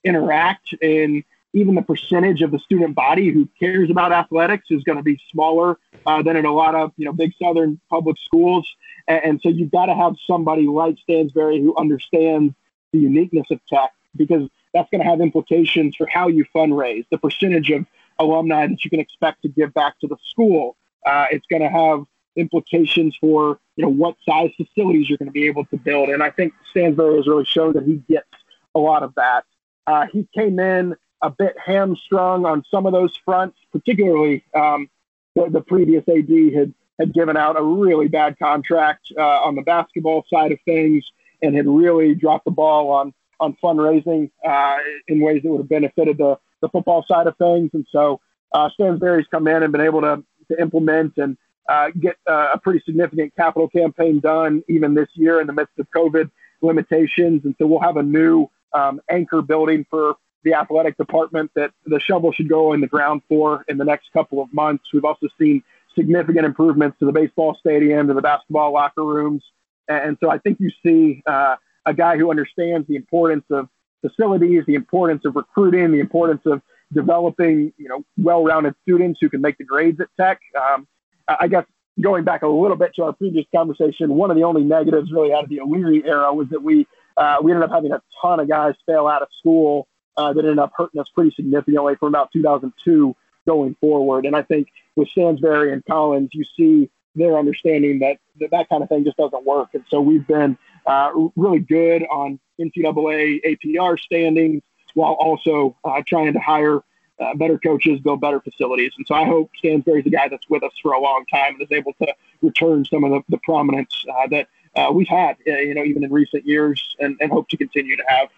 interact. 0.05 0.75
And 0.83 1.23
even 1.53 1.75
the 1.75 1.83
percentage 1.83 2.43
of 2.43 2.51
the 2.51 2.59
student 2.59 2.95
body 2.95 3.31
who 3.31 3.49
cares 3.59 3.91
about 3.91 4.13
athletics 4.13 4.67
is 4.71 4.83
going 4.85 4.99
to 4.99 5.03
be 5.03 5.21
smaller 5.33 5.79
uh, 6.07 6.23
than 6.23 6.37
in 6.37 6.45
a 6.45 6.53
lot 6.53 6.75
of 6.75 6.93
you 6.97 7.05
know 7.05 7.13
big 7.13 7.33
southern 7.41 7.81
public 7.91 8.17
schools. 8.25 8.69
And, 9.09 9.25
and 9.25 9.41
so 9.43 9.49
you've 9.49 9.71
got 9.71 9.87
to 9.87 9.95
have 9.95 10.15
somebody 10.27 10.67
like 10.67 10.97
stansbury 11.03 11.61
who 11.61 11.75
understands 11.77 12.55
the 12.93 12.99
uniqueness 12.99 13.47
of 13.51 13.61
tech 13.69 13.93
because 14.17 14.49
that's 14.75 14.89
going 14.91 15.03
to 15.03 15.09
have 15.09 15.21
implications 15.21 15.97
for 15.97 16.07
how 16.07 16.29
you 16.29 16.45
fundraise 16.55 17.05
the 17.11 17.19
percentage 17.19 17.71
of 17.71 17.87
alumni 18.19 18.67
that 18.67 18.85
you 18.85 18.91
can 18.91 19.01
expect 19.01 19.43
to 19.43 19.49
give 19.49 19.73
back 19.75 19.99
to 20.01 20.07
the 20.07 20.17
school. 20.29 20.77
Uh, 21.07 21.27
it's 21.31 21.47
going 21.47 21.63
to 21.63 21.69
have 21.69 22.05
implications 22.37 23.17
for 23.21 23.59
you 23.77 23.85
know 23.85 23.91
what 23.91 24.15
size 24.29 24.51
facilities 24.57 25.09
you're 25.09 25.19
going 25.19 25.27
to 25.27 25.33
be 25.33 25.47
able 25.47 25.65
to 25.65 25.77
build 25.77 26.09
and 26.11 26.23
i 26.23 26.31
think 26.31 26.53
stansbury 26.71 27.17
has 27.17 27.27
really 27.27 27.45
shown 27.45 27.73
that 27.73 27.83
he 27.83 27.95
gets 28.09 28.29
a 28.75 28.79
lot 28.79 29.03
of 29.03 29.15
that. 29.17 29.45
Uh, 29.87 30.07
he 30.13 30.29
came 30.35 30.59
in 30.59 30.95
a 31.23 31.31
bit 31.31 31.57
hamstrung 31.65 32.47
on 32.47 32.65
some 32.71 32.87
of 32.87 32.93
those 32.93 33.17
fronts, 33.25 33.59
particularly 33.73 34.45
um, 34.55 34.89
the, 35.35 35.49
the, 35.51 35.61
previous 35.61 36.03
AD 36.09 36.55
had, 36.55 36.75
had 36.99 37.13
given 37.13 37.37
out 37.37 37.59
a 37.59 37.63
really 37.63 38.09
bad 38.09 38.39
contract 38.39 39.13
uh, 39.19 39.23
on 39.43 39.55
the 39.55 39.63
basketball 39.63 40.25
side 40.33 40.53
of 40.53 40.59
things 40.65 41.05
and 41.43 41.55
had 41.55 41.67
really 41.67 42.15
dropped 42.15 42.45
the 42.45 42.51
ball 42.51 42.91
on, 42.91 43.13
on 43.39 43.57
fundraising 43.63 44.31
uh, 44.47 44.79
in 45.09 45.21
ways 45.21 45.43
that 45.43 45.51
would 45.51 45.59
have 45.59 45.69
benefited 45.69 46.19
the, 46.19 46.39
the 46.61 46.69
football 46.69 47.05
side 47.07 47.27
of 47.27 47.37
things. 47.37 47.71
And 47.75 47.87
so 47.91 48.21
uh, 48.53 48.69
Stansbury's 48.75 49.27
come 49.31 49.47
in 49.47 49.63
and 49.63 49.73
been 49.73 49.81
able 49.81 50.01
to, 50.03 50.23
to 50.51 50.61
implement 50.61 51.17
and 51.17 51.37
uh, 51.69 51.91
get 51.99 52.17
uh, 52.29 52.51
a 52.55 52.59
pretty 52.59 52.83
significant 52.85 53.35
capital 53.37 53.69
campaign 53.69 54.21
done 54.21 54.63
even 54.69 54.95
this 54.95 55.09
year 55.15 55.41
in 55.41 55.47
the 55.47 55.53
midst 55.53 55.79
of 55.79 55.87
COVID 55.95 56.31
limitations. 56.63 57.43
And 57.45 57.55
so 57.59 57.67
we'll 57.67 57.81
have 57.81 57.97
a 57.97 58.03
new 58.03 58.49
um, 58.73 59.01
anchor 59.09 59.43
building 59.43 59.87
for 59.89 60.17
the 60.45 60.55
athletic 60.55 60.97
department 60.97 61.51
that 61.55 61.73
the 61.87 62.01
shovel 62.01 62.33
should 62.33 62.49
go 62.49 62.73
in 62.73 62.81
the 62.81 62.87
ground 62.87 63.23
for 63.29 63.65
in 63.69 63.79
the 63.79 63.85
next 63.85 64.13
couple 64.13 64.41
of 64.43 64.53
months. 64.53 64.85
We've 64.93 65.05
also 65.05 65.29
seen 65.39 65.63
significant 65.97 66.47
improvements 66.47 66.99
to 67.01 67.07
the 67.07 67.13
baseball 67.13 67.57
stadium, 67.59 68.09
to 68.09 68.15
the 68.15 68.23
basketball 68.23 68.73
locker 68.73 69.05
rooms. 69.05 69.43
And 69.89 70.17
so 70.21 70.31
I 70.31 70.39
think 70.39 70.59
you 70.61 70.71
see 70.85 71.23
uh, 71.27 71.57
a 71.85 71.93
guy 71.93 72.17
who 72.17 72.31
understands 72.31 72.87
the 72.87 72.97
importance 72.97 73.45
of 73.51 73.69
facilities, 74.01 74.65
the 74.67 74.77
importance 74.77 75.25
of 75.25 75.37
recruiting, 75.37 75.91
the 75.91 76.01
importance 76.01 76.43
of 76.47 76.63
developing, 76.93 77.73
you 77.77 77.89
know, 77.89 78.05
well-rounded 78.17 78.75
students 78.83 79.19
who 79.21 79.29
can 79.29 79.41
make 79.41 79.59
the 79.59 79.65
grades 79.65 80.01
at 80.01 80.09
Tech. 80.19 80.41
Um, 80.61 80.87
I 81.29 81.49
guess 81.49 81.65
going 82.01 82.25
back 82.25 82.43
a 82.43 82.49
little 82.49 82.77
bit 82.77 82.93
to 82.97 83.05
our 83.05 83.13
previous 83.13 83.47
conversation, 83.55 84.15
one 84.15 84.31
of 84.31 84.37
the 84.37 84.45
only 84.45 84.63
negatives 84.63 85.13
really 85.13 85.33
out 85.33 85.45
of 85.45 85.51
the 85.51 85.61
O'Leary 85.61 86.03
era 86.05 86.33
was 86.33 86.49
that 86.51 86.63
we 86.63 86.87
uh, 87.17 87.37
we 87.43 87.53
ended 87.53 87.69
up 87.69 87.75
having 87.75 87.93
a 87.93 88.01
ton 88.23 88.41
of 88.41 88.49
guys 88.49 88.75
fail 88.87 89.07
out 89.07 89.21
of 89.23 89.29
school 89.39 89.87
uh, 90.17 90.33
that 90.33 90.45
ended 90.45 90.59
up 90.59 90.73
hurting 90.77 91.01
us 91.01 91.09
pretty 91.15 91.31
significantly 91.33 91.97
from 91.97 92.09
about 92.09 92.33
2002 92.33 93.15
going 93.47 93.77
forward. 93.81 94.27
And 94.27 94.37
I 94.37 94.43
think 94.43 94.69
with 94.97 95.09
Stansbury 95.09 95.73
and 95.73 95.85
Collins, 95.85 96.31
you 96.33 96.45
see 96.57 96.91
their 97.15 97.39
understanding 97.39 97.99
that 98.01 98.19
that, 98.39 98.51
that 98.51 98.69
kind 98.69 98.83
of 98.83 98.89
thing 98.89 99.05
just 99.05 99.17
doesn't 99.17 99.45
work. 99.45 99.71
And 99.75 99.85
so 99.89 100.01
we've 100.01 100.27
been 100.27 100.57
uh, 100.87 101.11
really 101.37 101.59
good 101.59 102.03
on 102.11 102.39
NCAA 102.61 103.41
APR 103.45 103.99
standings 103.99 104.63
while 104.95 105.13
also 105.15 105.77
uh, 105.85 106.03
trying 106.07 106.33
to 106.33 106.39
hire 106.39 106.83
uh, 107.21 107.35
better 107.35 107.59
coaches, 107.59 108.01
build 108.01 108.21
better 108.21 108.41
facilities. 108.41 108.93
And 108.97 109.07
so 109.07 109.15
I 109.15 109.25
hope 109.25 109.51
Stansbury's 109.59 110.07
a 110.07 110.11
guy 110.11 110.29
that's 110.29 110.49
with 110.49 110.63
us 110.63 110.73
for 110.83 110.93
a 110.93 111.01
long 111.01 111.25
time 111.27 111.55
and 111.55 111.63
is 111.63 111.69
able 111.71 111.93
to 111.95 112.15
return 112.43 112.85
some 112.85 113.05
of 113.05 113.11
the, 113.11 113.23
the 113.29 113.39
prominence 113.39 114.05
uh, 114.09 114.27
that 114.29 114.49
uh, 114.77 114.91
we've 114.93 115.09
had, 115.09 115.37
uh, 115.47 115.53
you 115.53 115.75
know, 115.75 115.85
even 115.85 116.05
in 116.05 116.13
recent 116.13 116.47
years 116.47 116.97
and, 116.99 117.17
and 117.21 117.31
hope 117.31 117.49
to 117.49 117.57
continue 117.57 117.97
to 117.97 118.05
have. 118.09 118.29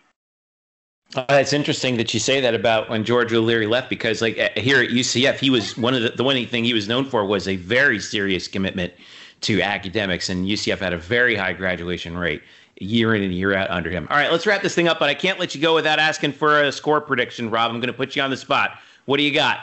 Uh, 1.14 1.24
it's 1.30 1.52
interesting 1.52 1.98
that 1.98 2.14
you 2.14 2.20
say 2.20 2.40
that 2.40 2.54
about 2.54 2.88
when 2.88 3.04
George 3.04 3.32
O'Leary 3.32 3.66
left 3.66 3.90
because, 3.90 4.22
like, 4.22 4.36
here 4.56 4.82
at 4.82 4.90
UCF, 4.90 5.38
he 5.38 5.50
was 5.50 5.76
one 5.76 5.92
of 5.92 6.02
the, 6.02 6.10
the 6.10 6.24
one 6.24 6.46
thing 6.46 6.64
he 6.64 6.72
was 6.72 6.88
known 6.88 7.04
for 7.04 7.26
was 7.26 7.46
a 7.46 7.56
very 7.56 8.00
serious 8.00 8.48
commitment 8.48 8.94
to 9.42 9.60
academics, 9.60 10.30
and 10.30 10.46
UCF 10.46 10.78
had 10.78 10.94
a 10.94 10.98
very 10.98 11.34
high 11.34 11.52
graduation 11.52 12.16
rate 12.16 12.42
year 12.80 13.14
in 13.14 13.22
and 13.22 13.34
year 13.34 13.54
out 13.54 13.70
under 13.70 13.90
him. 13.90 14.06
All 14.10 14.16
right, 14.16 14.30
let's 14.30 14.46
wrap 14.46 14.62
this 14.62 14.74
thing 14.74 14.88
up, 14.88 14.98
but 14.98 15.10
I 15.10 15.14
can't 15.14 15.38
let 15.38 15.54
you 15.54 15.60
go 15.60 15.74
without 15.74 15.98
asking 15.98 16.32
for 16.32 16.62
a 16.62 16.72
score 16.72 17.00
prediction, 17.00 17.50
Rob. 17.50 17.70
I'm 17.70 17.78
going 17.78 17.88
to 17.88 17.92
put 17.92 18.16
you 18.16 18.22
on 18.22 18.30
the 18.30 18.36
spot. 18.36 18.78
What 19.04 19.18
do 19.18 19.22
you 19.22 19.34
got? 19.34 19.58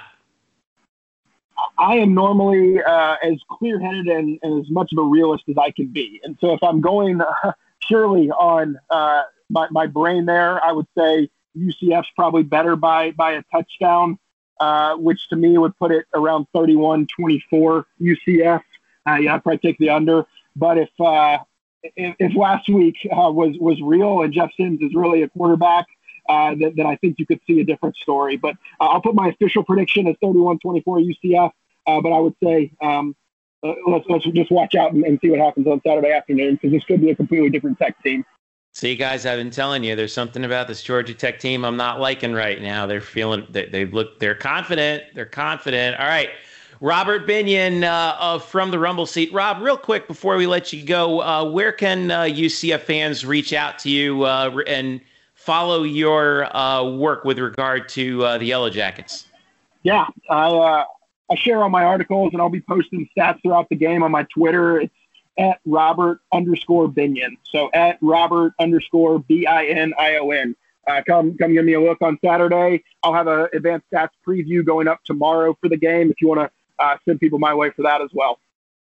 I 1.78 1.96
am 1.96 2.14
normally 2.14 2.82
uh, 2.84 3.16
as 3.24 3.38
clear 3.50 3.80
headed 3.80 4.08
and, 4.08 4.40
and, 4.44 4.64
as 4.64 4.70
much 4.70 4.92
of 4.92 4.98
a 4.98 5.04
realist 5.04 5.46
as 5.50 5.58
I 5.58 5.72
can 5.72 5.88
be. 5.88 6.22
And 6.24 6.38
so 6.40 6.54
if 6.54 6.62
I'm 6.62 6.80
going 6.80 7.22
uh, 7.22 7.54
purely 7.88 8.30
on 8.32 8.78
uh, 8.90 9.24
my, 9.50 9.68
my 9.72 9.88
brain 9.88 10.26
there, 10.26 10.64
I 10.64 10.72
would 10.72 10.88
say 10.98 11.30
UCF's 11.58 12.10
probably 12.16 12.44
better 12.44 12.76
by, 12.76 13.12
by 13.12 13.34
a 13.34 13.44
touchdown, 13.52 14.18
uh, 14.60 14.96
which 14.96 15.30
to 15.30 15.36
me 15.36 15.58
would 15.58 15.78
put 15.78 15.92
it 15.92 16.06
around 16.14 16.48
31 16.54 17.08
24 17.08 17.86
UCF. 18.02 18.62
Uh, 19.08 19.16
yeah, 19.16 19.36
I'd 19.36 19.44
probably 19.44 19.60
take 19.60 19.78
the 19.78 19.90
under. 19.90 20.26
But 20.56 20.78
if 20.78 20.90
uh, 21.00 21.40
if, 21.84 22.16
if 22.20 22.36
last 22.36 22.68
week 22.70 22.96
uh, 23.06 23.32
was 23.32 23.56
was 23.60 23.82
real 23.82 24.22
and 24.22 24.34
Jeff 24.34 24.52
Sims 24.58 24.82
is 24.82 24.94
really 24.94 25.22
a 25.24 25.30
quarterback, 25.30 25.86
uh, 26.28 26.56
then, 26.60 26.74
then, 26.76 26.86
I 26.86 26.96
think 26.98 27.18
you 27.18 27.26
could 27.26 27.40
see 27.48 27.62
a 27.62 27.64
different 27.64 27.96
story. 27.96 28.36
But 28.36 28.56
uh, 28.80 28.86
I'll 28.86 29.02
put 29.02 29.16
my 29.16 29.30
official 29.30 29.64
prediction 29.64 30.08
as 30.08 30.16
31-24 30.24 30.84
UCF. 30.86 31.52
But 31.86 32.12
I 32.12 32.20
would 32.20 32.36
say 32.44 32.72
um, 32.82 33.16
let's 33.64 34.06
let's 34.08 34.26
just 34.26 34.52
watch 34.52 34.76
out 34.76 34.94
and, 34.94 35.04
and 35.04 35.20
see 35.22 35.30
what 35.30 35.40
happens 35.40 35.68
on 35.68 35.82
Saturday 35.86 36.12
afternoon 36.12 36.56
because 36.56 36.72
this 36.72 36.84
could 36.84 37.02
be 37.02 37.10
a 37.10 37.16
completely 37.16 37.50
different 37.50 37.80
Tech 37.80 38.02
team. 38.04 38.26
See, 38.80 38.96
guys, 38.96 39.26
I've 39.26 39.38
been 39.38 39.52
telling 39.52 39.84
you, 39.84 39.98
there's 39.98 40.14
something 40.14 40.46
about 40.46 40.70
this 40.70 40.82
Georgia 40.82 41.14
Tech 41.14 41.38
team 41.38 41.66
I'm 41.66 41.76
not 41.76 42.00
liking 42.00 42.32
right 42.32 42.62
now. 42.62 42.86
They're 42.86 43.02
feeling 43.02 43.46
they, 43.50 43.66
they 43.66 43.84
look 43.84 44.20
they're 44.20 44.36
confident. 44.36 45.04
They're 45.14 45.26
confident. 45.26 46.00
All 46.00 46.08
right. 46.08 46.30
Robert 46.80 47.28
Binion 47.28 47.84
uh, 47.84 48.40
From 48.40 48.72
the 48.72 48.80
Rumble 48.80 49.06
Seat. 49.06 49.34
Rob, 49.34 49.62
real 49.62 49.76
quick 49.76 50.08
before 50.08 50.38
we 50.38 50.48
let 50.48 50.72
you 50.72 50.82
go, 50.82 51.22
uh, 51.22 51.44
where 51.44 51.74
can 51.74 52.10
uh, 52.10 52.22
UCF 52.22 52.80
fans 52.80 53.26
reach 53.26 53.52
out 53.52 53.80
to 53.80 53.90
you 53.90 54.24
uh, 54.24 54.50
and 54.66 55.02
follow 55.34 55.84
your 55.84 56.46
uh, 56.56 56.90
work 56.90 57.26
with 57.26 57.38
regard 57.38 57.90
to 57.90 58.24
uh, 58.24 58.38
the 58.38 58.46
Yellow 58.46 58.70
Jackets? 58.70 59.26
Yeah, 59.84 60.06
I, 60.30 60.86
I 61.30 61.36
share 61.36 61.62
all 61.62 61.70
my 61.70 61.84
articles 61.84 62.30
and 62.32 62.42
I'll 62.42 62.48
be 62.48 62.62
posting 62.62 63.10
stats 63.14 63.42
throughout 63.42 63.68
the 63.68 63.76
game 63.76 64.04
on 64.04 64.12
my 64.12 64.26
Twitter. 64.34 64.80
It's 64.80 64.94
at 65.40 65.60
Robert 65.66 66.20
underscore 66.34 66.88
Binion. 66.88 67.38
So 67.44 67.72
at 67.74 67.98
Robert 68.02 68.54
underscore 68.60 69.20
B 69.20 69.48
I 69.48 69.66
N 69.66 69.94
I 69.98 70.18
O 70.18 70.30
N. 70.30 70.56
come 71.08 71.36
come 71.38 71.54
give 71.54 71.66
me 71.66 71.74
a 71.74 71.82
look 71.82 72.02
on 72.02 72.20
Saturday. 72.24 72.84
I'll 73.02 73.14
have 73.14 73.28
an 73.28 73.48
advanced 73.54 73.88
stats 73.92 74.10
preview 74.28 74.64
going 74.64 74.88
up 74.88 75.00
tomorrow 75.06 75.58
for 75.60 75.70
the 75.70 75.78
game 75.78 76.12
if 76.12 76.22
you 76.22 76.28
want 76.28 76.42
to 76.42 76.84
uh, 76.84 76.98
send 77.06 77.20
people 77.20 77.40
my 77.40 77.54
way 77.54 77.72
for 77.72 77.82
that 77.84 78.02
as 78.02 78.10
well. 78.14 78.40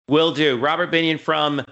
Will 0.09 0.33
do. 0.33 0.57
Robert 0.57 0.91
Binion 0.91 1.19
from 1.19 1.63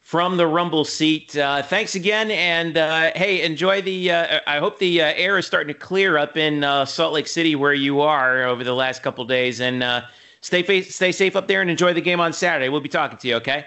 from 0.00 0.36
the 0.36 0.46
Rumble 0.46 0.84
seat. 0.84 1.36
Uh, 1.36 1.62
thanks 1.62 1.94
again, 1.94 2.30
and 2.30 2.78
uh, 2.78 3.10
hey, 3.14 3.42
enjoy 3.42 3.82
the. 3.82 4.10
Uh, 4.10 4.40
I 4.46 4.58
hope 4.58 4.78
the 4.78 5.02
uh, 5.02 5.12
air 5.16 5.36
is 5.36 5.46
starting 5.46 5.72
to 5.74 5.78
clear 5.78 6.16
up 6.16 6.36
in 6.36 6.64
uh, 6.64 6.84
Salt 6.84 7.12
Lake 7.12 7.26
City 7.26 7.56
where 7.56 7.74
you 7.74 8.00
are 8.00 8.44
over 8.44 8.62
the 8.62 8.74
last 8.74 9.02
couple 9.02 9.24
days, 9.24 9.60
and 9.60 9.82
uh, 9.82 10.02
stay 10.40 10.62
fa- 10.62 10.84
stay 10.84 11.12
safe 11.12 11.34
up 11.34 11.48
there 11.48 11.60
and 11.60 11.70
enjoy 11.70 11.92
the 11.92 12.00
game 12.00 12.20
on 12.20 12.32
Saturday. 12.32 12.68
We'll 12.68 12.80
be 12.80 12.88
talking 12.88 13.18
to 13.18 13.28
you. 13.28 13.34
Okay. 13.36 13.66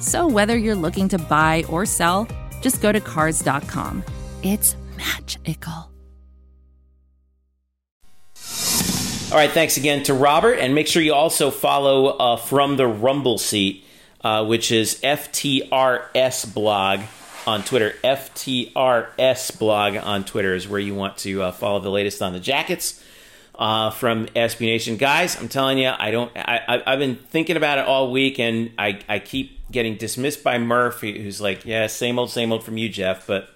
So 0.00 0.26
whether 0.26 0.56
you're 0.56 0.74
looking 0.74 1.08
to 1.10 1.18
buy 1.18 1.64
or 1.68 1.84
sell, 1.84 2.26
just 2.62 2.82
go 2.82 2.90
to 2.90 3.00
Cars.com. 3.00 4.02
It's 4.42 4.76
magical. 4.96 5.90
All 9.30 9.36
right, 9.36 9.50
thanks 9.50 9.76
again 9.76 10.02
to 10.04 10.14
Robert, 10.14 10.54
and 10.54 10.74
make 10.74 10.88
sure 10.88 11.02
you 11.02 11.14
also 11.14 11.52
follow 11.52 12.06
uh, 12.06 12.36
from 12.36 12.76
the 12.76 12.86
Rumble 12.88 13.38
seat, 13.38 13.84
uh, 14.22 14.44
which 14.44 14.72
is 14.72 15.00
FTRS 15.02 16.52
blog 16.52 17.00
on 17.46 17.62
Twitter. 17.62 17.94
FTRS 18.02 19.56
blog 19.56 19.96
on 19.96 20.24
Twitter 20.24 20.54
is 20.54 20.66
where 20.66 20.80
you 20.80 20.96
want 20.96 21.16
to 21.18 21.42
uh, 21.42 21.52
follow 21.52 21.78
the 21.78 21.90
latest 21.90 22.20
on 22.22 22.32
the 22.32 22.40
Jackets 22.40 23.00
uh, 23.54 23.90
from 23.90 24.26
SB 24.28 24.62
Nation, 24.62 24.96
guys. 24.96 25.40
I'm 25.40 25.48
telling 25.48 25.78
you, 25.78 25.92
I 25.96 26.10
don't. 26.10 26.32
I, 26.34 26.82
have 26.84 26.98
been 26.98 27.14
thinking 27.14 27.56
about 27.56 27.78
it 27.78 27.86
all 27.86 28.10
week, 28.10 28.40
and 28.40 28.72
I 28.78 28.98
I 29.08 29.20
keep 29.20 29.59
getting 29.70 29.96
dismissed 29.96 30.42
by 30.42 30.58
Murphy, 30.58 31.22
who's 31.22 31.40
like, 31.40 31.64
yeah, 31.64 31.86
same 31.86 32.18
old, 32.18 32.30
same 32.30 32.52
old 32.52 32.64
from 32.64 32.76
you, 32.76 32.88
Jeff, 32.88 33.26
but 33.26 33.50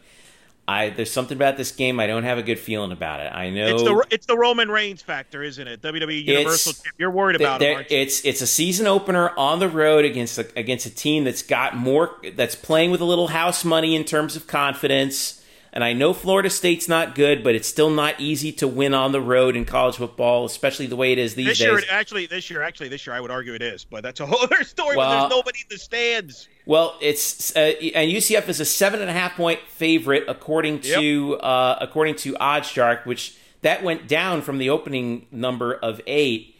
I 0.66 0.90
there's 0.90 1.11
something 1.11 1.37
about 1.37 1.59
this 1.59 1.72
game 1.72 2.00
I 2.00 2.07
don't 2.07 2.22
have 2.22 2.38
a 2.38 2.42
good 2.42 2.59
feeling 2.59 2.90
about 2.90 3.20
it. 3.20 3.31
I 3.33 3.50
know 3.50 3.66
it's 3.66 3.83
the 3.83 4.07
it's 4.11 4.27
the 4.27 4.37
Roman 4.37 4.70
Reigns 4.70 5.03
factor, 5.03 5.42
isn't 5.42 5.66
it? 5.66 5.83
WWE 5.83 6.24
Universal. 6.24 6.72
You're 6.96 7.11
worried 7.11 7.37
about 7.37 7.61
it. 7.61 7.87
It's 7.90 8.24
it's 8.24 8.40
a 8.40 8.46
season 8.46 8.87
opener 8.87 9.31
on 9.37 9.59
the 9.59 9.68
road 9.68 10.07
against 10.07 10.38
a, 10.38 10.46
against 10.57 10.87
a 10.87 10.94
team 10.94 11.24
that's 11.24 11.42
got 11.42 11.77
more 11.77 12.16
that's 12.35 12.55
playing 12.55 12.90
with 12.90 13.03
a 13.03 13.05
little 13.05 13.29
house 13.29 13.64
money 13.64 13.94
in 13.94 14.05
terms 14.05 14.37
of 14.37 14.46
confidence. 14.46 15.44
And 15.75 15.83
I 15.83 15.93
know 15.93 16.13
Florida 16.13 16.51
State's 16.51 16.89
not 16.89 17.17
good, 17.17 17.43
but 17.43 17.57
it's 17.57 17.67
still 17.67 17.91
not 17.91 18.21
easy 18.21 18.53
to 18.53 18.69
win 18.69 18.95
on 18.95 19.11
the 19.11 19.21
road 19.21 19.57
in 19.57 19.65
college 19.65 19.97
football, 19.97 20.45
especially 20.45 20.87
the 20.87 20.95
way 20.95 21.11
it 21.11 21.19
is 21.19 21.35
these 21.35 21.47
this 21.47 21.59
days. 21.59 21.67
Year, 21.67 21.81
actually, 21.91 22.27
this 22.27 22.49
year, 22.49 22.63
actually, 22.63 22.89
this 22.89 23.05
year, 23.05 23.17
I 23.17 23.21
would 23.21 23.33
argue 23.33 23.55
it 23.55 23.63
is, 23.63 23.85
but 23.85 24.05
that's 24.05 24.21
a 24.21 24.27
whole 24.27 24.41
other 24.43 24.63
story. 24.63 24.97
Well, 24.97 25.11
there's 25.11 25.31
nobody 25.31 25.59
in 25.63 25.67
the 25.69 25.79
stands. 25.79 26.49
Well, 26.65 26.97
it's 27.01 27.57
uh, 27.57 27.73
and 27.93 28.09
UCF 28.09 28.49
is 28.49 28.61
a 28.61 28.65
seven 28.65 29.01
and 29.01 29.11
a 29.11 29.13
half 29.13 29.35
point 29.35 29.59
favorite 29.67 30.27
according 30.29 30.83
to 30.83 31.31
yep. 31.33 31.40
uh, 31.42 31.77
according 31.81 32.15
to 32.17 32.35
OddsShark, 32.35 33.05
which 33.05 33.37
that 33.63 33.83
went 33.83 34.07
down 34.07 34.42
from 34.42 34.59
the 34.59 34.71
opening 34.71 35.27
number 35.33 35.75
of 35.75 36.01
eight. 36.07 36.57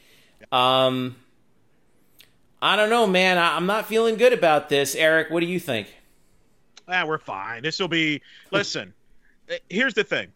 Um, 0.51 1.15
I 2.61 2.75
don't 2.75 2.91
know, 2.91 3.07
man. 3.07 3.39
I, 3.39 3.55
I'm 3.55 3.67
not 3.67 3.87
feeling 3.87 4.17
good 4.17 4.33
about 4.33 4.69
this. 4.69 4.97
Eric, 4.97 5.31
what 5.31 5.39
do 5.39 5.47
you 5.47 5.61
think? 5.61 5.95
Ah, 6.89 7.07
we're 7.07 7.19
fine. 7.19 7.63
This 7.63 7.79
will 7.79 7.87
be. 7.87 8.21
Listen. 8.51 8.93
Uh, 9.51 9.55
here's 9.69 9.95
the 9.95 10.05
thing. 10.05 10.29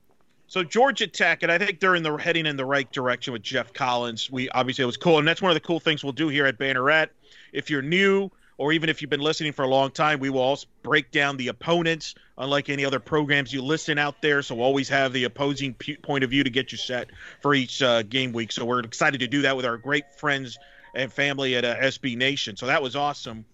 So 0.46 0.64
Georgia 0.64 1.06
Tech, 1.06 1.42
and 1.42 1.52
I 1.52 1.58
think 1.58 1.78
they're 1.78 1.94
in 1.94 2.02
the 2.02 2.16
heading 2.16 2.46
in 2.46 2.56
the 2.56 2.64
right 2.64 2.90
direction 2.90 3.34
with 3.34 3.42
Geoff 3.42 3.72
Collins. 3.74 4.30
We 4.30 4.48
obviously 4.50 4.82
it 4.82 4.86
was 4.86 4.96
cool, 4.96 5.18
and 5.18 5.28
that's 5.28 5.42
one 5.42 5.50
of 5.50 5.54
the 5.54 5.60
cool 5.60 5.78
things 5.78 6.02
we'll 6.02 6.14
do 6.14 6.28
here 6.28 6.46
at 6.46 6.58
Banneret. 6.58 7.08
If 7.52 7.68
you're 7.68 7.82
new, 7.82 8.30
or 8.58 8.72
even 8.72 8.88
if 8.88 9.00
you've 9.00 9.10
been 9.10 9.20
listening 9.20 9.52
for 9.52 9.62
a 9.62 9.68
long 9.68 9.90
time, 9.90 10.18
we 10.18 10.30
will 10.30 10.40
also 10.40 10.66
break 10.82 11.10
down 11.10 11.36
the 11.36 11.48
opponents, 11.48 12.14
unlike 12.38 12.68
any 12.68 12.84
other 12.84 12.98
programs 12.98 13.52
you 13.52 13.62
listen 13.62 13.98
out 13.98 14.20
there. 14.20 14.42
So 14.42 14.56
we'll 14.56 14.64
always 14.64 14.88
have 14.88 15.12
the 15.12 15.24
opposing 15.24 15.74
point 16.02 16.24
of 16.24 16.30
view 16.30 16.42
to 16.42 16.50
get 16.50 16.72
you 16.72 16.78
set 16.78 17.10
for 17.40 17.54
each 17.54 17.80
uh, 17.82 18.02
game 18.02 18.32
week. 18.32 18.50
So 18.50 18.64
we're 18.64 18.80
excited 18.80 19.20
to 19.20 19.28
do 19.28 19.42
that 19.42 19.56
with 19.56 19.64
our 19.64 19.76
great 19.76 20.14
friends 20.16 20.58
and 20.94 21.12
family 21.12 21.54
at 21.56 21.64
uh, 21.64 21.76
SB 21.76 22.16
Nation. 22.16 22.56
So 22.56 22.66
that 22.66 22.82
was 22.82 22.96
awesome. 22.96 23.44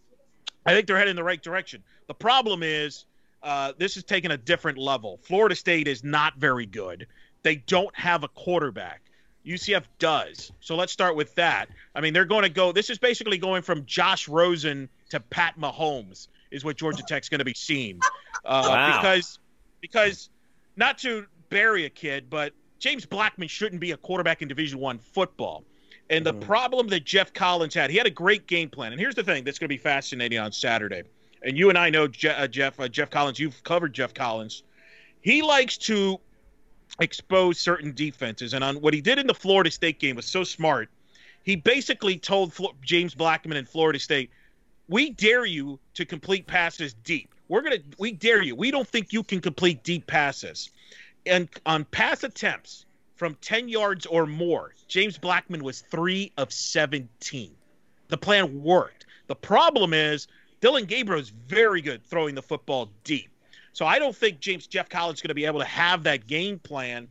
I 0.64 0.72
think 0.72 0.86
they're 0.86 0.96
heading 0.96 1.11
in 1.11 1.16
the 1.16 1.24
right 1.24 1.42
direction. 1.42 1.82
The 2.07 2.14
problem 2.14 2.62
is 2.62 3.05
uh, 3.45 3.72
this 3.78 3.97
is 3.97 4.03
taking 4.03 4.30
a 4.30 4.36
different 4.36 4.78
level. 4.78 5.20
Florida 5.22 5.55
State 5.55 5.86
is 5.86 6.03
not 6.03 6.36
very 6.36 6.66
good. 6.66 7.07
They 7.42 7.57
don't 7.57 7.95
have 7.95 8.24
a 8.24 8.28
quarterback. 8.28 9.03
UCF 9.47 9.84
does. 9.99 10.51
So 10.61 10.74
let's 10.74 10.92
start 10.92 11.14
with 11.14 11.34
that. 11.34 11.68
I 11.95 12.01
mean, 12.01 12.14
they're 12.14 12.24
going 12.24 12.45
to 12.45 12.49
go. 12.49 12.72
This 12.72 12.88
is 12.88 12.99
basically 12.99 13.36
going 13.36 13.61
from 13.61 13.84
Josh 13.84 14.26
Rosen 14.26 14.88
to 15.11 15.20
Pat 15.20 15.59
Mahomes, 15.61 16.28
is 16.51 16.64
what 16.64 16.76
Georgia 16.78 17.03
Tech's 17.07 17.28
going 17.28 17.40
to 17.40 17.45
be 17.45 17.55
seeing. 17.55 18.01
Uh, 18.45 18.64
Wow. 18.66 18.97
Because, 18.97 19.38
because 19.82 20.30
not 20.76 20.97
to 20.99 21.26
bury 21.51 21.84
a 21.84 21.90
kid, 21.90 22.30
but 22.30 22.55
James 22.78 23.05
Blackman 23.05 23.49
shouldn't 23.49 23.80
be 23.80 23.90
a 23.90 23.97
quarterback 23.99 24.40
in 24.40 24.49
Division 24.49 24.78
One 24.78 24.99
football. 24.99 25.64
And 26.11 26.24
the 26.24 26.34
problem 26.34 26.88
that 26.88 27.05
Geoff 27.05 27.32
Collins 27.32 27.74
had, 27.74 27.90
he 27.90 27.97
had 27.97 28.07
a 28.07 28.11
great 28.11 28.47
game 28.47 28.68
plan. 28.68 28.92
And 28.92 29.01
here's 29.01 29.14
the 29.14 29.22
thing 29.22 29.45
that's 29.45 29.59
going 29.59 29.68
to 29.68 29.74
be 29.74 29.78
fascinating 29.78 30.38
on 30.38 30.53
Saturday. 30.53 31.03
And 31.45 31.59
you 31.59 31.68
and 31.68 31.76
I 31.76 31.90
know 31.90 32.09
Je- 32.09 32.28
uh, 32.28 32.49
Jeff 32.49 32.80
uh, 32.80 32.88
Geoff 32.88 33.11
Collins. 33.11 33.38
You've 33.38 33.62
covered 33.64 33.92
Geoff 33.92 34.14
Collins. 34.14 34.62
He 35.20 35.42
likes 35.42 35.76
to 35.78 36.18
expose 37.01 37.59
certain 37.59 37.92
defenses. 37.95 38.55
And 38.55 38.64
on 38.64 38.76
what 38.80 38.95
he 38.95 39.01
did 39.01 39.18
in 39.18 39.26
the 39.26 39.34
Florida 39.34 39.70
State 39.70 39.99
game 39.99 40.16
was 40.16 40.26
so 40.26 40.42
smart. 40.42 40.88
He 41.42 41.57
basically 41.57 42.16
told 42.16 42.55
Flo- 42.55 42.74
James 42.82 43.14
Blackman 43.14 43.59
in 43.59 43.66
Florida 43.66 43.99
State, 43.99 44.30
"We 44.88 45.11
dare 45.11 45.45
you 45.45 45.78
to 45.95 46.07
complete 46.07 46.47
passes 46.47 46.95
deep. 46.95 47.34
We're 47.49 47.61
gonna, 47.61 47.80
we 47.99 48.12
dare 48.12 48.42
you. 48.42 48.57
We 48.57 48.70
don't 48.70 48.88
think 48.88 49.12
you 49.12 49.22
can 49.22 49.40
complete 49.40 49.84
deep 49.84 50.07
passes." 50.07 50.70
And 51.26 51.49
on 51.66 51.84
pass 51.84 52.24
attempts 52.24 52.86
from 53.16 53.34
10 53.36 53.68
yards 53.68 54.07
or 54.07 54.26
more, 54.26 54.74
James 54.88 55.18
Blackman 55.18 55.62
was 55.62 55.82
three 55.82 56.32
of 56.36 56.53
17. 56.53 57.55
The 58.09 58.16
plan 58.16 58.62
worked. 58.62 59.07
The 59.26 59.36
problem 59.36 59.95
is 59.95 60.26
Dillon 60.64 60.86
Gabriel 60.86 61.20
is 61.20 61.28
very 61.28 61.82
good 61.82 62.02
throwing 62.06 62.34
the 62.34 62.40
football 62.40 62.88
deep. 63.04 63.28
So 63.74 63.84
I 63.84 63.98
don't 63.98 64.16
think 64.16 64.40
James 64.40 64.66
Geoff 64.66 64.88
Collins 64.88 65.18
is 65.18 65.20
going 65.20 65.28
to 65.28 65.34
be 65.34 65.44
able 65.44 65.58
to 65.58 65.66
have 65.66 66.04
that 66.04 66.26
game 66.26 66.58
plan. 66.58 67.06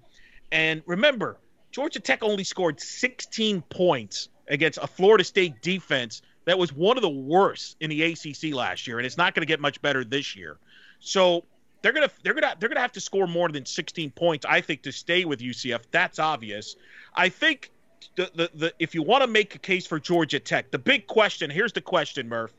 And 0.51 0.81
remember, 0.87 1.37
Georgia 1.71 1.99
Tech 1.99 2.23
only 2.23 2.43
scored 2.45 2.79
16 2.79 3.61
points 3.69 4.29
against 4.47 4.79
a 4.81 4.87
Florida 4.87 5.23
State 5.23 5.61
defense 5.61 6.23
that 6.45 6.57
was 6.57 6.73
one 6.73 6.97
of 6.97 7.03
the 7.03 7.11
worst 7.11 7.77
in 7.79 7.91
the 7.91 8.01
ACC 8.01 8.55
last 8.55 8.87
year, 8.87 8.97
and 8.97 9.05
it's 9.05 9.17
not 9.17 9.35
going 9.35 9.43
to 9.43 9.47
get 9.47 9.59
much 9.59 9.79
better 9.83 10.03
this 10.03 10.35
year. 10.35 10.57
So 10.99 11.43
they're 11.83 11.93
gonna 11.93 12.09
they're 12.23 12.33
gonna 12.33 12.55
they're 12.59 12.69
gonna 12.69 12.81
have 12.81 12.93
to 12.93 13.01
score 13.01 13.27
more 13.27 13.49
than 13.49 13.67
16 13.67 14.09
points, 14.09 14.47
I 14.49 14.61
think, 14.61 14.81
to 14.81 14.91
stay 14.91 15.25
with 15.25 15.41
UCF. 15.41 15.83
That's 15.91 16.17
obvious. 16.17 16.75
I 17.13 17.29
think 17.29 17.69
the 18.15 18.31
the, 18.33 18.49
the 18.55 18.73
if 18.79 18.95
you 18.95 19.03
want 19.03 19.21
to 19.21 19.27
make 19.27 19.53
a 19.53 19.59
case 19.59 19.85
for 19.85 19.99
Georgia 19.99 20.39
Tech, 20.39 20.71
the 20.71 20.79
big 20.79 21.05
question 21.05 21.51
here's 21.51 21.73
the 21.73 21.81
question, 21.81 22.27
Murph. 22.27 22.51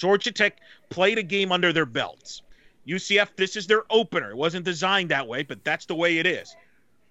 Georgia 0.00 0.32
Tech 0.32 0.58
played 0.88 1.18
a 1.18 1.22
game 1.22 1.52
under 1.52 1.74
their 1.74 1.84
belts. 1.84 2.40
UCF, 2.88 3.28
this 3.36 3.54
is 3.54 3.66
their 3.66 3.82
opener. 3.90 4.30
It 4.30 4.36
wasn't 4.36 4.64
designed 4.64 5.10
that 5.10 5.28
way, 5.28 5.42
but 5.42 5.62
that's 5.62 5.84
the 5.84 5.94
way 5.94 6.16
it 6.16 6.26
is. 6.26 6.56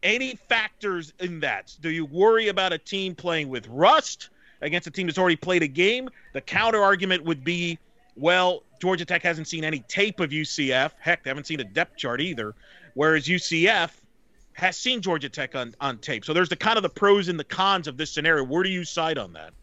Any 0.02 0.36
factors 0.50 1.14
in 1.20 1.42
that? 1.42 1.76
Do 1.82 1.92
you 1.92 2.06
worry 2.06 2.48
about 2.48 2.74
a 2.74 2.80
team 2.80 3.14
playing 3.14 3.50
with 3.50 3.68
rust 3.68 4.30
against 4.62 4.88
a 4.88 4.92
team 4.92 5.06
that's 5.06 5.20
already 5.20 5.36
played 5.36 5.62
a 5.62 5.68
game? 5.68 6.10
The 6.34 6.42
counter 6.42 6.82
argument 6.82 7.24
would 7.26 7.44
be, 7.44 7.78
well, 8.16 8.64
Georgia 8.82 9.06
Tech 9.06 9.22
hasn't 9.22 9.48
seen 9.48 9.64
any 9.64 9.82
tape 9.88 10.20
of 10.20 10.32
UCF. 10.32 10.92
Heck, 11.00 11.24
they 11.24 11.30
haven't 11.30 11.46
seen 11.46 11.60
a 11.60 11.66
depth 11.66 11.96
chart 11.96 12.22
either. 12.22 12.56
Whereas 12.96 13.28
UCF 13.28 13.92
has 14.54 14.78
seen 14.78 15.02
Georgia 15.02 15.30
Tech 15.30 15.54
on, 15.54 15.76
on 15.80 16.00
tape. 16.00 16.26
So 16.26 16.34
there's 16.34 16.50
the 16.50 16.56
kind 16.56 16.78
of 16.78 16.84
the 16.84 16.90
pros 16.90 17.28
and 17.28 17.40
the 17.40 17.44
cons 17.44 17.88
of 17.88 17.98
this 17.98 18.10
scenario. 18.10 18.44
Where 18.44 18.64
do 18.64 18.70
you 18.70 18.84
side 18.84 19.20
on 19.20 19.34
that? 19.34 19.54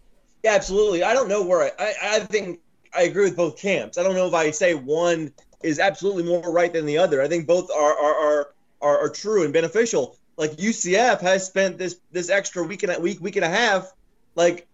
Yeah, 0.44 0.54
absolutely. 0.54 1.02
I 1.02 1.12
don't 1.12 1.28
know 1.28 1.42
where 1.42 1.62
I, 1.62 1.72
I, 1.78 1.94
I 2.02 2.18
think 2.20 2.60
I 2.96 3.02
agree 3.02 3.24
with 3.24 3.36
both 3.36 3.58
camps. 3.58 3.98
I 3.98 4.02
don't 4.02 4.14
know 4.14 4.26
if 4.26 4.34
I 4.34 4.50
say 4.50 4.74
one 4.74 5.32
is 5.62 5.78
absolutely 5.78 6.24
more 6.24 6.52
right 6.52 6.72
than 6.72 6.86
the 6.86 6.98
other. 6.98 7.22
I 7.22 7.28
think 7.28 7.46
both 7.46 7.70
are 7.70 7.98
are 7.98 8.14
are, 8.14 8.54
are, 8.80 8.98
are 9.00 9.08
true 9.10 9.44
and 9.44 9.52
beneficial. 9.52 10.16
Like 10.36 10.52
UCF 10.52 11.20
has 11.20 11.46
spent 11.46 11.78
this 11.78 11.98
this 12.12 12.30
extra 12.30 12.62
week 12.64 12.82
and 12.82 12.92
a 12.92 13.00
week 13.00 13.20
week 13.20 13.36
and 13.36 13.44
a 13.44 13.48
half, 13.48 13.92
like 14.34 14.66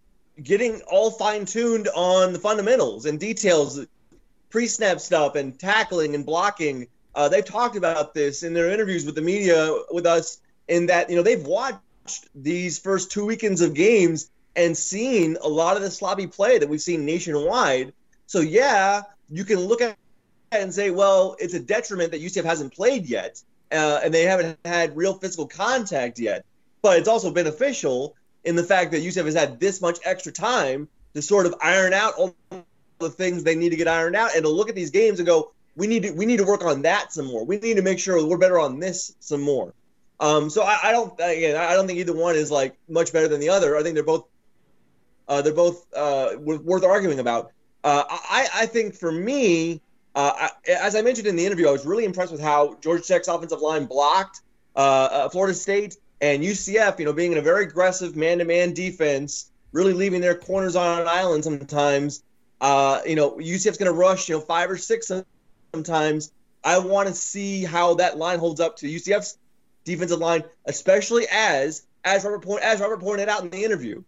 getting 0.43 0.81
all 0.83 1.11
fine 1.11 1.45
tuned 1.45 1.89
on 1.95 2.33
the 2.33 2.39
fundamentals 2.39 3.07
and 3.07 3.19
details, 3.19 3.85
pre 4.51 4.67
snap 4.67 5.01
stuff 5.01 5.35
and 5.35 5.59
tackling 5.59 6.15
and 6.15 6.27
blocking. 6.27 6.89
Uh, 7.15 7.29
they've 7.29 7.45
talked 7.45 7.77
about 7.77 8.15
this 8.15 8.43
in 8.43 8.55
their 8.55 8.71
interviews 8.71 9.05
with 9.05 9.15
the 9.15 9.21
media 9.21 9.75
with 9.91 10.07
us. 10.07 10.39
In 10.69 10.87
that 10.87 11.11
you 11.11 11.17
know 11.17 11.23
they've 11.23 11.45
watched 11.45 11.81
these 12.35 12.79
first 12.79 13.11
two 13.11 13.27
weekends 13.27 13.61
of 13.61 13.75
games 13.75 14.31
and 14.55 14.77
seen 14.77 15.37
a 15.43 15.49
lot 15.49 15.77
of 15.77 15.83
the 15.83 15.91
sloppy 15.91 16.27
play 16.27 16.59
that 16.59 16.69
we've 16.69 16.81
seen 16.81 17.05
nationwide. 17.05 17.93
So 18.33 18.41
yeah, 18.41 19.03
you 19.29 19.45
can 19.45 19.61
look 19.61 19.83
at 19.83 19.95
and 20.53 20.73
say, 20.73 20.91
well, 20.91 21.37
it's 21.39 21.53
a 21.53 21.61
detriment 21.61 22.13
that 22.13 22.23
UCF 22.23 22.45
hasn't 22.45 22.73
played 22.73 23.05
yet, 23.05 23.43
uh, 23.71 24.01
and 24.03 24.13
they 24.15 24.23
haven't 24.23 24.59
had 24.65 24.97
real 24.97 25.13
physical 25.13 25.47
contact 25.47 26.19
yet. 26.19 26.47
But 26.81 26.99
it's 26.99 27.09
also 27.09 27.31
beneficial 27.31 28.17
in 28.45 28.57
the 28.57 28.65
fact 28.65 28.91
that 28.93 29.03
UCF 29.03 29.27
has 29.27 29.35
had 29.35 29.61
this 29.61 29.83
much 29.83 29.99
extra 30.07 30.33
time 30.33 30.89
to 31.13 31.21
sort 31.21 31.45
of 31.45 31.55
iron 31.61 31.93
out 31.93 32.15
all 32.15 32.35
the 33.01 33.11
things 33.11 33.45
they 33.45 33.55
need 33.55 33.69
to 33.69 33.77
get 33.77 33.87
ironed 33.87 34.17
out, 34.17 34.35
and 34.35 34.45
to 34.45 34.49
look 34.49 34.71
at 34.71 34.75
these 34.75 34.89
games 34.89 35.19
and 35.19 35.27
go, 35.27 35.53
we 35.77 35.87
need 35.87 36.05
to 36.05 36.13
we 36.13 36.25
need 36.25 36.39
to 36.39 36.47
work 36.47 36.65
on 36.65 36.81
that 36.83 37.13
some 37.13 37.27
more. 37.27 37.45
We 37.45 37.59
need 37.59 37.77
to 37.77 37.83
make 37.83 37.99
sure 37.99 38.27
we're 38.27 38.39
better 38.39 38.59
on 38.59 38.81
this 38.81 39.15
some 39.21 39.43
more. 39.43 39.75
Um, 40.21 40.49
so 40.49 40.63
I, 40.63 40.79
I 40.85 40.93
don't 40.93 41.13
again 41.21 41.55
I 41.55 41.75
don't 41.75 41.87
think 41.87 41.99
either 41.99 42.17
one 42.17 42.37
is 42.37 42.51
like 42.51 42.79
much 42.89 43.13
better 43.13 43.29
than 43.29 43.41
the 43.41 43.51
other. 43.51 43.77
I 43.77 43.83
think 43.83 43.93
they're 43.93 44.03
both 44.03 44.25
uh, 45.29 45.43
they're 45.43 45.53
both 45.53 45.85
uh, 45.95 46.31
worth 46.41 46.83
arguing 46.83 47.19
about. 47.19 47.53
Uh, 47.85 48.05
I, 48.09 48.49
I 48.55 48.67
think 48.67 48.95
for 48.95 49.11
me, 49.11 49.81
uh, 50.15 50.49
I, 50.67 50.71
as 50.71 50.95
I 50.95 51.03
mentioned 51.03 51.27
in 51.27 51.37
the 51.37 51.45
interview, 51.45 51.69
I 51.69 51.73
was 51.73 51.87
really 51.87 52.05
impressed 52.05 52.33
with 52.33 52.41
how 52.41 52.77
Georgia 52.81 53.03
Tech's 53.03 53.29
offensive 53.29 53.61
line 53.61 53.87
blocked 53.87 54.41
uh, 54.77 54.79
uh, 54.79 55.29
Florida 55.29 55.55
State 55.55 55.97
and 56.21 56.43
UCF. 56.43 56.99
You 56.99 57.07
know, 57.07 57.13
being 57.13 57.33
in 57.33 57.39
a 57.39 57.43
very 57.43 57.65
aggressive 57.65 58.17
man-to-man 58.17 58.75
defense, 58.75 59.51
really 59.73 59.93
leaving 59.93 60.21
their 60.21 60.35
corners 60.35 60.77
on 60.77 61.01
an 61.01 61.09
island 61.09 61.45
sometimes. 61.45 62.23
Uh, 62.61 63.01
you 63.07 63.17
know, 63.17 63.33
UCF's 63.33 63.79
going 63.79 63.91
to 63.91 63.99
rush, 63.99 64.29
you 64.29 64.37
know, 64.37 64.41
five 64.41 64.71
or 64.71 64.77
six 64.77 65.11
sometimes. 65.75 66.31
I 66.63 66.79
want 66.79 67.09
to 67.09 67.15
see 67.15 67.65
how 67.65 67.95
that 67.95 68.19
line 68.19 68.39
holds 68.39 68.61
up 68.61 68.77
to 68.79 68.87
UCF's 68.87 69.39
defensive 69.85 70.21
line, 70.21 70.45
especially 70.67 71.27
as 71.31 71.87
as 72.05 72.25
Robert 72.25 72.61
as 72.63 72.81
Robert 72.81 73.01
pointed 73.01 73.29
out 73.29 73.43
in 73.43 73.51
the 73.51 73.65
interview. 73.65 74.03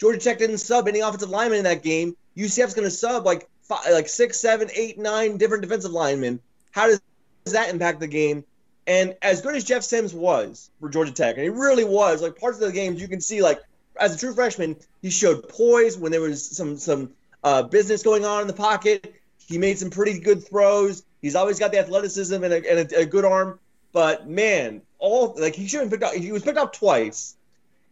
Georgia 0.00 0.18
Tech 0.18 0.38
didn't 0.38 0.58
sub 0.58 0.86
any 0.86 1.00
offensive 1.00 1.28
linemen 1.28 1.58
in 1.58 1.64
that 1.64 1.82
game. 1.82 2.16
UCF's 2.38 2.74
going 2.74 2.86
to 2.86 2.90
sub 2.90 3.26
like 3.26 3.48
five, 3.62 3.90
like 3.90 4.08
six, 4.08 4.38
seven, 4.38 4.70
eight, 4.74 4.98
nine 4.98 5.36
different 5.36 5.62
defensive 5.62 5.90
linemen. 5.90 6.40
How 6.70 6.86
does 6.86 7.00
that 7.46 7.70
impact 7.70 8.00
the 8.00 8.06
game? 8.06 8.44
And 8.86 9.16
as 9.20 9.42
good 9.42 9.54
as 9.54 9.64
Jeff 9.64 9.82
Sims 9.82 10.14
was 10.14 10.70
for 10.80 10.88
Georgia 10.88 11.12
Tech, 11.12 11.34
and 11.34 11.42
he 11.42 11.50
really 11.50 11.84
was, 11.84 12.22
like 12.22 12.38
parts 12.38 12.58
of 12.58 12.66
the 12.66 12.72
games 12.72 13.02
you 13.02 13.08
can 13.08 13.20
see, 13.20 13.42
like 13.42 13.60
as 14.00 14.14
a 14.14 14.18
true 14.18 14.34
freshman, 14.34 14.76
he 15.02 15.10
showed 15.10 15.48
poise 15.48 15.98
when 15.98 16.12
there 16.12 16.20
was 16.20 16.56
some 16.56 16.78
some 16.78 17.10
uh, 17.44 17.62
business 17.64 18.02
going 18.02 18.24
on 18.24 18.42
in 18.42 18.46
the 18.46 18.54
pocket. 18.54 19.14
He 19.46 19.58
made 19.58 19.78
some 19.78 19.90
pretty 19.90 20.18
good 20.20 20.46
throws. 20.46 21.02
He's 21.20 21.34
always 21.34 21.58
got 21.58 21.72
the 21.72 21.78
athleticism 21.78 22.42
and 22.42 22.52
a, 22.52 22.56
and 22.56 22.92
a, 22.92 23.00
a 23.00 23.06
good 23.06 23.24
arm. 23.24 23.58
But 23.92 24.28
man, 24.28 24.82
all 24.98 25.34
like 25.36 25.54
he 25.54 25.66
should 25.66 25.80
have 25.80 25.90
picked 25.90 26.04
up. 26.04 26.14
He 26.14 26.32
was 26.32 26.42
picked 26.42 26.58
up 26.58 26.72
twice. 26.72 27.36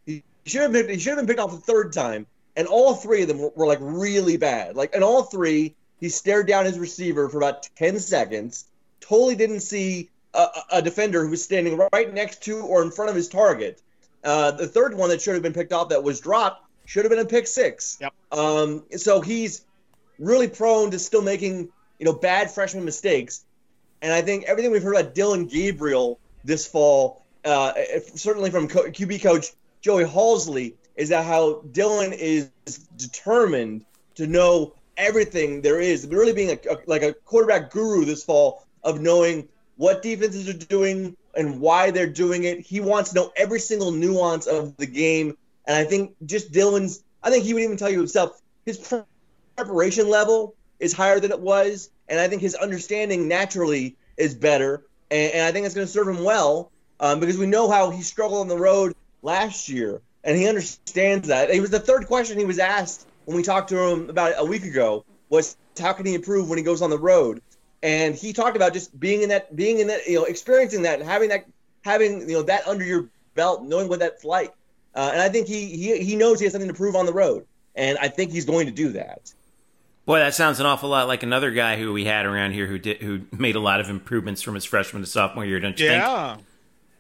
He 0.07 0.23
should 0.45 0.63
have 0.63 0.73
been. 0.73 0.89
He 0.89 0.99
should 0.99 1.11
have 1.11 1.19
been 1.19 1.27
picked 1.27 1.41
off 1.41 1.51
the 1.51 1.59
third 1.59 1.93
time. 1.93 2.27
And 2.57 2.67
all 2.67 2.95
three 2.95 3.23
of 3.23 3.29
them 3.29 3.39
were, 3.39 3.53
were 3.55 3.67
like 3.67 3.79
really 3.81 4.37
bad. 4.37 4.77
Like, 4.77 4.95
and 4.95 5.05
all 5.05 5.25
three, 5.25 5.75
he 6.01 6.09
stared 6.09 6.47
down 6.47 6.65
his 6.65 6.79
receiver 6.79 7.29
for 7.29 7.39
about 7.39 7.69
ten 7.77 7.99
seconds. 7.99 8.67
Totally 9.01 9.37
didn't 9.37 9.61
see 9.61 10.11
a, 10.35 10.47
a 10.73 10.83
defender 10.83 11.25
who 11.25 11.31
was 11.31 11.43
standing 11.43 11.79
right 11.93 12.13
next 12.13 12.43
to 12.45 12.59
or 12.59 12.83
in 12.83 12.91
front 12.91 13.11
of 13.11 13.17
his 13.17 13.29
target. 13.29 13.83
Uh, 14.25 14.51
the 14.51 14.67
third 14.67 14.95
one 14.95 15.09
that 15.11 15.23
should 15.23 15.35
have 15.35 15.43
been 15.43 15.53
picked 15.53 15.73
off 15.73 15.89
that 15.91 16.03
was 16.03 16.21
dropped 16.21 16.65
should 16.85 17.05
have 17.05 17.11
been 17.11 17.21
a 17.21 17.25
pick 17.25 17.47
six. 17.47 17.99
Yep. 18.01 18.13
Um, 18.33 18.85
so 18.97 19.21
he's 19.21 19.65
really 20.19 20.49
prone 20.49 20.91
to 20.91 20.99
still 20.99 21.23
making 21.23 21.69
you 21.99 22.05
know 22.05 22.13
bad 22.13 22.51
freshman 22.51 22.85
mistakes. 22.85 23.45
And 24.03 24.13
I 24.13 24.23
think 24.23 24.45
everything 24.45 24.71
we've 24.71 24.83
heard 24.83 24.97
about 24.97 25.15
Dillon 25.15 25.47
Gabriel 25.47 26.19
this 26.45 26.67
fall, 26.67 27.25
uh, 27.45 27.73
certainly 28.15 28.51
from 28.51 28.69
co- 28.69 28.91
QB 28.91 29.23
coach 29.23 29.53
Joey 29.81 30.05
Halzle, 30.05 30.75
is 30.97 31.09
that 31.11 31.25
how 31.25 31.63
Dillon 31.73 32.13
is 32.13 32.51
determined 32.97 33.85
to 34.15 34.27
know 34.27 34.75
everything 34.97 35.61
there 35.61 35.81
is, 35.81 36.07
really 36.07 36.33
being 36.33 36.51
a, 36.51 36.73
a, 36.73 36.79
like 36.87 37.03
a 37.03 37.13
quarterback 37.13 37.71
guru 37.71 38.05
this 38.05 38.25
fall 38.25 38.67
of 38.83 39.01
knowing 39.01 39.47
what 39.77 40.03
defenses 40.03 40.49
are 40.49 40.55
doing 40.55 41.17
and 41.37 41.61
why 41.61 41.91
they're 41.91 42.07
doing 42.07 42.45
it. 42.45 42.61
He 42.61 42.81
wants 42.81 43.11
to 43.11 43.17
know 43.17 43.33
every 43.37 43.61
single 43.61 43.91
nuance 43.91 44.47
of 44.47 44.77
the 44.79 44.87
game. 44.87 45.37
And 45.67 45.77
I 45.77 45.85
think 45.85 46.15
just 46.25 46.53
Dillon's, 46.53 47.03
I 47.23 47.31
think 47.31 47.45
he 47.45 47.53
would 47.53 47.63
even 47.63 47.77
tell 47.77 47.91
you 47.91 47.99
himself, 47.99 48.41
his 48.65 48.95
preparation 49.57 50.09
level 50.09 50.55
is 50.81 50.93
higher 50.93 51.21
than 51.21 51.31
it 51.31 51.41
was. 51.41 51.91
And 52.09 52.19
I 52.19 52.29
think 52.29 52.41
his 52.41 52.55
understanding 52.55 53.29
naturally 53.29 53.97
is 54.17 54.35
better. 54.35 54.85
And, 55.11 55.33
and 55.35 55.43
I 55.43 55.53
think 55.53 55.67
it's 55.67 55.75
going 55.75 55.87
to 55.87 55.93
serve 55.93 56.09
him 56.09 56.25
well 56.25 56.71
um, 57.01 57.21
because 57.21 57.37
we 57.37 57.47
know 57.47 57.71
how 57.71 57.91
he 57.91 58.03
struggled 58.03 58.41
on 58.41 58.49
the 58.49 58.57
road 58.57 58.95
last 59.23 59.69
year. 59.69 60.01
And 60.27 60.37
he 60.37 60.47
understands 60.47 61.29
that. 61.29 61.51
It 61.51 61.61
was 61.61 61.71
the 61.71 61.81
third 61.81 62.07
question 62.07 62.39
he 62.39 62.45
was 62.45 62.59
asked 62.59 63.07
when 63.25 63.37
we 63.37 63.43
talked 63.43 63.69
to 63.71 63.79
him 63.79 64.11
about 64.11 64.35
a 64.37 64.45
week 64.45 64.65
ago 64.65 65.05
was 65.31 65.57
how 65.79 65.93
can 65.93 66.05
he 66.05 66.15
improve 66.15 66.49
when 66.49 66.59
he 66.59 66.65
goes 66.65 66.83
on 66.83 66.91
the 66.91 66.99
road? 66.99 67.41
And 67.83 68.15
he 68.15 68.33
talked 68.33 68.57
about 68.57 68.73
just 68.73 68.99
being 68.99 69.23
in 69.23 69.29
that, 69.29 69.55
being 69.55 69.79
in 69.79 69.87
that, 69.87 70.07
you 70.07 70.17
know, 70.17 70.25
experiencing 70.25 70.83
that, 70.83 70.99
and 70.99 71.09
having 71.09 71.29
that, 71.29 71.47
having 71.85 72.29
you 72.29 72.35
know 72.35 72.43
that 72.43 72.67
under 72.67 72.85
your 72.85 73.09
belt, 73.35 73.63
knowing 73.63 73.89
what 73.89 74.01
that's 74.01 74.25
like. 74.25 74.53
Uh, 74.95 75.11
and 75.13 75.23
I 75.23 75.29
think 75.29 75.47
he 75.47 75.67
he 75.77 76.03
he 76.03 76.17
knows 76.17 76.41
he 76.41 76.47
has 76.47 76.53
something 76.53 76.69
to 76.69 76.75
prove 76.75 76.97
on 76.97 77.07
the 77.07 77.13
road, 77.13 77.47
and 77.77 77.97
I 77.99 78.09
think 78.09 78.33
he's 78.33 78.47
going 78.47 78.67
to 78.67 78.73
do 78.73 78.89
that. 78.91 79.33
Boy, 80.07 80.19
that 80.19 80.35
sounds 80.35 80.59
an 80.59 80.67
awful 80.67 80.89
lot 80.89 81.07
like 81.07 81.23
another 81.23 81.51
guy 81.51 81.77
who 81.77 81.93
we 81.93 82.05
had 82.05 82.27
around 82.27 82.53
here 82.53 82.67
who 82.67 82.79
did 82.79 83.03
who 83.03 83.21
made 83.31 83.57
a 83.57 83.61
lot 83.61 83.81
of 83.81 83.89
improvements 83.91 84.41
from 84.41 84.55
his 84.55 84.65
freshman 84.65 85.03
to 85.03 85.09
sophomore 85.09 85.45
year. 85.45 85.61
Don't 85.61 85.79
you 85.79 85.87
yeah. 85.87 86.35
think? 86.35 86.47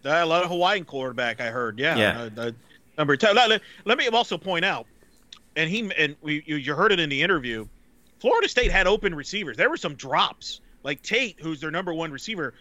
Yeah, 0.05 0.23
a 0.23 0.27
lot 0.27 0.45
of 0.45 0.51
Hawaiian 0.51 0.85
quarterback 0.85 1.41
I 1.41 1.47
heard. 1.47 1.81
Yeah, 1.81 1.97
Yeah. 1.97 2.29
Uh, 2.37 2.41
uh, 2.41 2.51
number 2.99 3.17
ten. 3.17 3.35
Let, 3.35 3.61
let- 3.85 3.99
me 3.99 4.09
also 4.09 4.39
point 4.39 4.65
out, 4.65 4.87
and 5.57 5.69
he 5.71 5.91
and 5.97 6.17
we 6.23 6.43
you, 6.47 6.57
you 6.57 6.75
heard 6.75 6.93
it 6.93 7.01
in 7.01 7.09
the 7.09 7.23
interview. 7.23 7.67
Florida 8.21 8.49
State 8.49 8.71
had 8.71 8.87
open 8.87 9.15
receivers. 9.15 9.57
There 9.57 9.69
were 9.71 9.77
some 9.77 9.95
drops. 9.95 10.61
Like 10.83 11.03
Tate, 11.03 11.37
who's 11.41 11.61
their 11.61 11.71
number 11.73 11.93
one 11.93 12.13
receiver, 12.13 12.55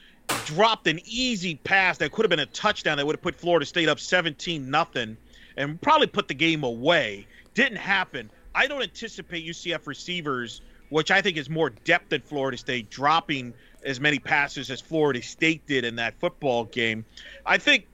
dropped 0.45 0.87
an 0.87 0.99
easy 1.05 1.55
pass 1.55 1.99
that 1.99 2.11
could 2.11 2.25
have 2.25 2.29
been 2.31 2.39
a 2.39 2.45
touchdown 2.47 2.97
that 2.97 3.05
would 3.05 3.15
have 3.15 3.21
put 3.21 3.35
Florida 3.35 3.65
State 3.65 3.87
up 3.87 3.99
17 3.99 4.69
nothing 4.69 5.15
and 5.57 5.79
probably 5.79 6.07
put 6.07 6.27
the 6.27 6.33
game 6.33 6.63
away. 6.63 7.27
Didn't 7.53 7.77
happen. 7.77 8.31
I 8.55 8.67
don't 8.67 8.81
anticipate 8.81 9.45
UCF 9.45 9.85
receivers, 9.85 10.61
which 10.89 11.11
I 11.11 11.21
think 11.21 11.37
is 11.37 11.49
more 11.49 11.69
depth 11.69 12.09
than 12.09 12.21
Florida 12.21 12.57
State, 12.57 12.89
dropping 12.89 13.53
as 13.83 13.99
many 13.99 14.17
passes 14.17 14.71
as 14.71 14.81
Florida 14.81 15.21
State 15.21 15.65
did 15.67 15.85
in 15.85 15.95
that 15.97 16.19
football 16.19 16.65
game. 16.65 17.05
I 17.45 17.57
think 17.59 17.85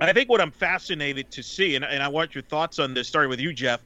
I 0.00 0.12
think 0.12 0.28
what 0.28 0.40
I'm 0.40 0.50
fascinated 0.50 1.30
to 1.32 1.42
see, 1.42 1.74
and, 1.74 1.84
and 1.84 2.02
I 2.02 2.08
want 2.08 2.34
your 2.34 2.42
thoughts 2.42 2.78
on 2.78 2.94
this, 2.94 3.08
starting 3.08 3.30
with 3.30 3.40
you, 3.40 3.52
Jeff. 3.52 3.80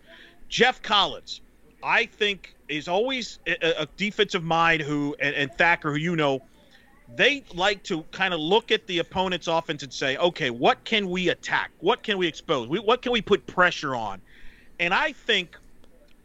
Geoff 0.48 0.82
Collins, 0.82 1.40
I 1.82 2.06
think, 2.06 2.54
is 2.68 2.88
always 2.88 3.38
a, 3.46 3.82
a 3.82 3.86
defensive 3.96 4.42
mind 4.42 4.82
who, 4.82 5.14
and, 5.20 5.34
and 5.34 5.52
Thacker, 5.54 5.92
who 5.92 5.98
you 5.98 6.16
know, 6.16 6.42
they 7.16 7.44
like 7.54 7.82
to 7.84 8.02
kind 8.11 8.34
of 8.34 8.40
look 8.40 8.70
at 8.70 8.86
the 8.86 8.98
opponent's 8.98 9.46
offense 9.46 9.82
and 9.82 9.92
say, 9.92 10.16
okay, 10.16 10.50
what 10.50 10.82
can 10.84 11.08
we 11.08 11.28
attack? 11.28 11.70
What 11.80 12.02
can 12.02 12.18
we 12.18 12.26
expose? 12.26 12.68
We, 12.68 12.78
what 12.78 13.02
can 13.02 13.12
we 13.12 13.22
put 13.22 13.46
pressure 13.46 13.94
on? 13.94 14.20
And 14.78 14.94
I 14.94 15.12
think 15.12 15.56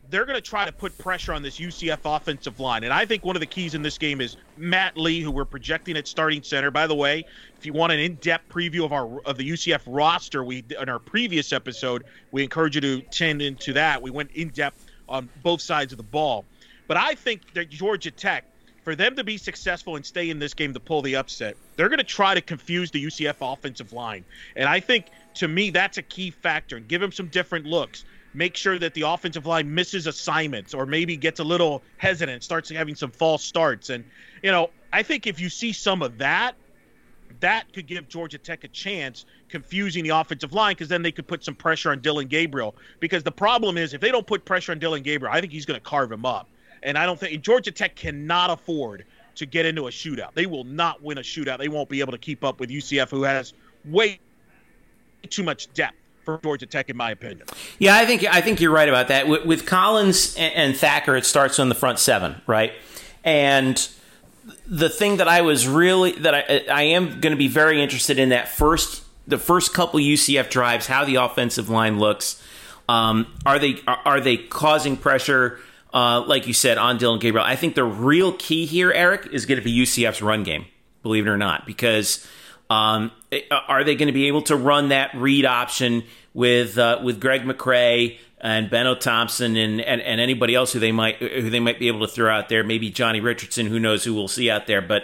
they're 0.10 0.26
going 0.26 0.36
to 0.36 0.42
try 0.42 0.66
to 0.66 0.72
put 0.72 0.98
pressure 0.98 1.34
on 1.34 1.42
this 1.42 1.60
UCF 1.60 2.00
offensive 2.04 2.60
line. 2.60 2.84
And 2.84 2.94
I 2.94 3.06
think 3.06 3.26
one 3.26 3.36
of 3.36 3.40
the 3.40 3.46
keys 3.46 3.74
in 3.74 3.82
this 3.82 3.98
game 3.98 4.22
is 4.22 4.38
Matt 4.58 4.98
Lee, 4.98 5.22
who 5.22 5.32
we're 5.32 5.46
projecting 5.46 5.98
at 5.98 6.08
starting 6.08 6.44
center. 6.44 6.72
By 6.72 6.88
the 6.88 6.96
way, 6.96 7.26
if 7.58 7.66
you 7.66 7.74
want 7.74 7.94
an 7.94 8.00
in-depth 8.00 8.50
preview 8.50 8.86
of 8.86 8.94
our 8.94 9.20
of 9.22 9.38
the 9.38 9.50
UCF 9.50 9.82
roster, 9.88 10.44
we 10.44 10.64
in 10.80 10.90
our 10.90 11.00
previous 11.00 11.54
episode, 11.54 12.04
we 12.32 12.44
encourage 12.44 12.76
you 12.76 12.82
to 12.82 13.02
tend 13.02 13.42
into 13.42 13.74
that. 13.74 14.02
We 14.02 14.12
went 14.12 14.32
in 14.32 14.50
depth 14.50 14.86
on 15.08 15.30
both 15.44 15.62
sides 15.62 15.94
of 15.94 15.98
the 15.98 16.04
ball. 16.04 16.46
But 16.88 16.98
I 16.98 17.16
think 17.16 17.54
that 17.54 17.70
Georgia 17.70 18.12
Tech, 18.12 18.46
for 18.84 18.96
them 18.96 19.16
to 19.16 19.24
be 19.24 19.38
successful 19.38 19.96
and 19.96 20.06
stay 20.06 20.30
in 20.30 20.40
this 20.40 20.54
game 20.54 20.74
to 20.74 20.80
pull 20.80 21.02
the 21.02 21.16
upset, 21.16 21.58
they're 21.76 21.90
going 21.90 21.98
to 21.98 22.04
try 22.04 22.36
to 22.36 22.42
confuse 22.42 22.92
the 22.92 23.04
UCF 23.04 23.36
offensive 23.42 23.94
line. 23.94 24.24
And 24.56 24.70
I 24.70 24.80
think 24.80 25.08
to 25.36 25.48
me 25.48 25.72
that's 25.72 25.98
a 25.98 26.04
key 26.04 26.32
factor. 26.32 26.78
and 26.78 26.88
Give 26.88 27.02
them 27.02 27.12
some 27.12 27.28
different 27.28 27.66
looks. 27.66 28.06
Make 28.36 28.58
sure 28.58 28.78
that 28.80 28.94
the 28.94 29.04
offensive 29.04 29.46
line 29.46 29.74
misses 29.74 30.08
assignments 30.08 30.74
or 30.74 30.86
maybe 30.86 31.16
gets 31.16 31.40
a 31.40 31.44
little 31.44 31.82
hesitant, 31.98 32.44
starts 32.44 32.70
having 32.70 32.94
some 32.94 33.10
false 33.10 33.44
starts. 33.44 33.90
And, 33.90 34.04
you 34.44 34.52
know, 34.52 34.72
I 34.92 35.04
think 35.04 35.26
if 35.26 35.40
you 35.40 35.48
see 35.48 35.72
some 35.72 36.02
of 36.02 36.18
that, 36.18 36.56
that 37.40 37.72
could 37.72 37.88
give 37.88 38.10
Georgia 38.10 38.38
Tech 38.38 38.66
a 38.66 38.68
chance 38.68 39.26
confusing 39.48 40.04
the 40.04 40.10
offensive 40.10 40.52
line 40.52 40.74
because 40.74 40.90
then 40.90 41.02
they 41.02 41.14
could 41.14 41.28
put 41.28 41.46
some 41.46 41.56
pressure 41.56 41.92
on 41.92 42.02
Dillon 42.02 42.28
Gabriel. 42.28 42.76
Because 43.00 43.24
the 43.24 43.32
problem 43.32 43.78
is 43.78 43.94
if 43.94 44.02
they 44.02 44.12
don't 44.12 44.28
put 44.28 44.44
pressure 44.44 44.74
on 44.74 44.80
Dillon 44.80 45.02
Gabriel, 45.02 45.34
I 45.34 45.40
think 45.40 45.54
he's 45.54 45.66
going 45.66 45.80
to 45.80 45.84
carve 45.84 46.12
him 46.12 46.26
up. 46.26 46.50
And 46.84 46.98
I 46.98 47.06
don't 47.06 47.20
think 47.20 47.42
Georgia 47.42 47.72
Tech 47.72 47.96
cannot 47.96 48.50
afford 48.50 49.06
to 49.36 49.46
get 49.46 49.66
into 49.66 49.88
a 49.88 49.92
shootout. 49.92 50.34
They 50.34 50.46
will 50.46 50.66
not 50.66 51.02
win 51.02 51.18
a 51.18 51.22
shootout. 51.22 51.58
They 51.58 51.70
won't 51.70 51.88
be 51.88 52.02
able 52.02 52.12
to 52.12 52.18
keep 52.18 52.44
up 52.44 52.60
with 52.60 52.70
UCF, 52.70 53.10
who 53.10 53.24
has 53.24 53.54
way 53.86 54.20
too 55.30 55.44
much 55.44 55.74
depth 55.74 55.96
for 56.26 56.40
Georgia 56.44 56.66
Tech, 56.66 56.90
in 56.90 56.98
my 56.98 57.12
opinion. 57.12 57.48
Yeah, 57.80 57.96
I 57.96 58.06
think 58.06 58.26
I 58.26 58.42
think 58.42 58.60
you're 58.60 58.72
right 58.72 58.90
about 58.90 59.08
that. 59.10 59.28
With, 59.28 59.46
with 59.46 59.66
Collins 59.66 60.36
and, 60.36 60.54
and 60.54 60.76
Thacker, 60.76 61.16
it 61.16 61.26
starts 61.26 61.60
on 61.60 61.70
the 61.70 61.76
front 61.76 62.00
seven, 62.00 62.42
right? 62.48 62.74
And 63.24 63.88
the 64.68 64.90
thing 64.90 65.18
that 65.18 65.28
I 65.28 65.42
was 65.42 65.68
really 65.68 66.12
that 66.14 66.34
I 66.36 66.66
I 66.72 66.82
am 66.84 67.22
going 67.22 67.32
to 67.32 67.38
be 67.38 67.48
very 67.48 67.82
interested 67.82 68.20
in 68.20 68.30
that 68.30 68.48
first 68.48 69.04
the 69.28 69.38
first 69.38 69.74
couple 69.74 70.00
UCF 70.00 70.50
drives, 70.50 70.88
how 70.88 71.06
the 71.06 71.16
offensive 71.16 71.70
line 71.70 72.00
looks. 72.00 72.42
Um, 72.88 73.34
are 73.46 73.58
they 73.58 73.78
are, 73.88 74.22
they 74.22 74.38
causing 74.38 74.98
pressure? 74.98 75.60
Uh, 75.94 76.22
like 76.28 76.46
you 76.46 76.54
said 76.54 76.78
on 76.78 76.98
Dillon 76.98 77.20
Gabriel, 77.20 77.46
I 77.46 77.56
think 77.56 77.76
the 77.76 77.86
real 77.86 78.34
key 78.34 78.66
here, 78.66 78.92
Eric, 78.92 79.28
is 79.32 79.46
going 79.46 79.58
to 79.58 79.64
be 79.64 79.74
UCF's 79.74 80.22
run 80.22 80.44
game. 80.44 80.66
Believe 81.04 81.26
it 81.26 81.30
or 81.30 81.38
not, 81.38 81.66
because 81.66 82.28
um, 82.70 83.12
are 83.68 83.84
they 83.84 83.96
going 83.96 84.08
to 84.08 84.14
be 84.14 84.28
able 84.28 84.42
to 84.44 84.56
run 84.56 84.90
that 84.90 85.12
read 85.16 85.46
option 85.46 86.04
with 86.34 86.78
uh, 86.78 87.00
with 87.04 87.20
Greg 87.20 87.44
McCrae 87.44 88.18
and 88.42 88.70
Benno 88.70 88.96
Thompson 88.96 89.56
and, 89.56 89.82
and, 89.82 90.02
and 90.02 90.20
anybody 90.22 90.56
else 90.56 90.74
who 90.74 90.80
they 90.80 90.92
might 90.92 91.18
who 91.18 91.50
they 91.50 91.60
might 91.60 91.80
be 91.80 91.88
able 91.88 92.02
to 92.02 92.08
throw 92.08 92.32
out 92.34 92.50
there? 92.50 92.64
Maybe 92.64 92.90
Johnny 92.90 93.20
Richardson. 93.22 93.68
Who 93.68 93.80
knows 93.80 94.04
who 94.04 94.14
we'll 94.14 94.28
see 94.28 94.50
out 94.50 94.68
there? 94.68 94.82
But 94.82 95.04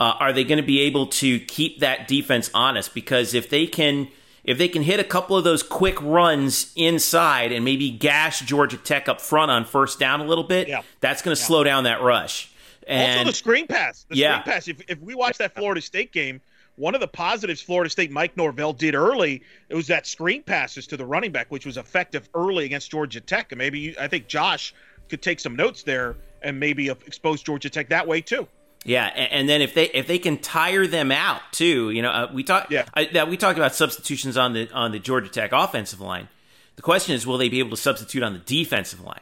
uh, 0.00 0.14
are 0.20 0.32
they 0.32 0.44
going 0.44 0.58
to 0.60 0.66
be 0.66 0.80
able 0.80 1.06
to 1.06 1.38
keep 1.40 1.80
that 1.80 2.08
defense 2.08 2.50
honest? 2.54 2.94
Because 2.94 3.34
if 3.34 3.48
they 3.48 3.66
can 3.66 4.08
if 4.44 4.58
they 4.58 4.68
can 4.68 4.82
hit 4.82 4.98
a 4.98 5.04
couple 5.04 5.36
of 5.36 5.44
those 5.44 5.62
quick 5.62 6.00
runs 6.02 6.72
inside 6.74 7.52
and 7.52 7.64
maybe 7.64 7.90
gash 7.90 8.40
Georgia 8.40 8.76
Tech 8.76 9.08
up 9.08 9.20
front 9.20 9.50
on 9.50 9.64
first 9.64 9.98
down 10.00 10.20
a 10.20 10.24
little 10.24 10.42
bit, 10.44 10.66
Yeah. 10.68 10.82
that's 11.00 11.22
going 11.22 11.34
to 11.36 11.40
slow 11.40 11.62
down 11.62 11.84
that 11.84 12.02
rush. 12.02 12.50
And 12.88 13.20
also 13.20 13.30
the 13.30 13.36
screen 13.36 13.68
pass. 13.68 14.04
The 14.08 14.16
Yeah. 14.16 14.40
screen 14.40 14.54
pass. 14.54 14.66
If, 14.68 14.82
if 14.88 14.98
we 15.00 15.14
watch 15.14 15.38
that 15.38 15.54
Florida 15.54 15.80
State 15.80 16.10
game, 16.12 16.40
one 16.76 16.94
of 16.94 17.00
the 17.00 17.08
positives 17.08 17.60
Florida 17.60 17.90
State 17.90 18.10
Mike 18.10 18.36
Norvell 18.36 18.72
did 18.72 18.94
early, 18.94 19.42
it 19.68 19.74
was 19.74 19.88
that 19.88 20.06
screen 20.06 20.42
passes 20.42 20.86
to 20.88 20.96
the 20.96 21.04
running 21.04 21.32
back, 21.32 21.50
which 21.50 21.66
was 21.66 21.76
effective 21.76 22.28
early 22.34 22.64
against 22.64 22.90
Georgia 22.90 23.20
Tech. 23.20 23.52
And 23.52 23.58
maybe 23.58 23.78
you, 23.78 23.94
I 24.00 24.08
think 24.08 24.26
Josh 24.26 24.74
could 25.08 25.22
take 25.22 25.40
some 25.40 25.56
notes 25.56 25.82
there 25.82 26.16
and 26.40 26.58
maybe 26.58 26.88
expose 26.88 27.42
Georgia 27.42 27.70
Tech 27.70 27.90
that 27.90 28.06
way 28.06 28.20
too. 28.20 28.48
Yeah, 28.84 29.06
and 29.06 29.48
then 29.48 29.62
if 29.62 29.74
they 29.74 29.84
if 29.90 30.08
they 30.08 30.18
can 30.18 30.38
tire 30.38 30.88
them 30.88 31.12
out 31.12 31.40
too, 31.52 31.90
you 31.90 32.02
know, 32.02 32.10
uh, 32.10 32.30
we 32.32 32.42
talked 32.42 32.72
Yeah. 32.72 32.84
I, 32.94 33.04
that 33.12 33.28
we 33.28 33.36
talked 33.36 33.56
about 33.56 33.76
substitutions 33.76 34.36
on 34.36 34.54
the 34.54 34.68
on 34.72 34.90
the 34.90 34.98
Georgia 34.98 35.28
Tech 35.28 35.52
offensive 35.52 36.00
line. 36.00 36.28
The 36.74 36.82
question 36.82 37.14
is, 37.14 37.26
will 37.26 37.38
they 37.38 37.48
be 37.48 37.60
able 37.60 37.70
to 37.70 37.76
substitute 37.76 38.24
on 38.24 38.32
the 38.32 38.40
defensive 38.40 39.00
line? 39.00 39.20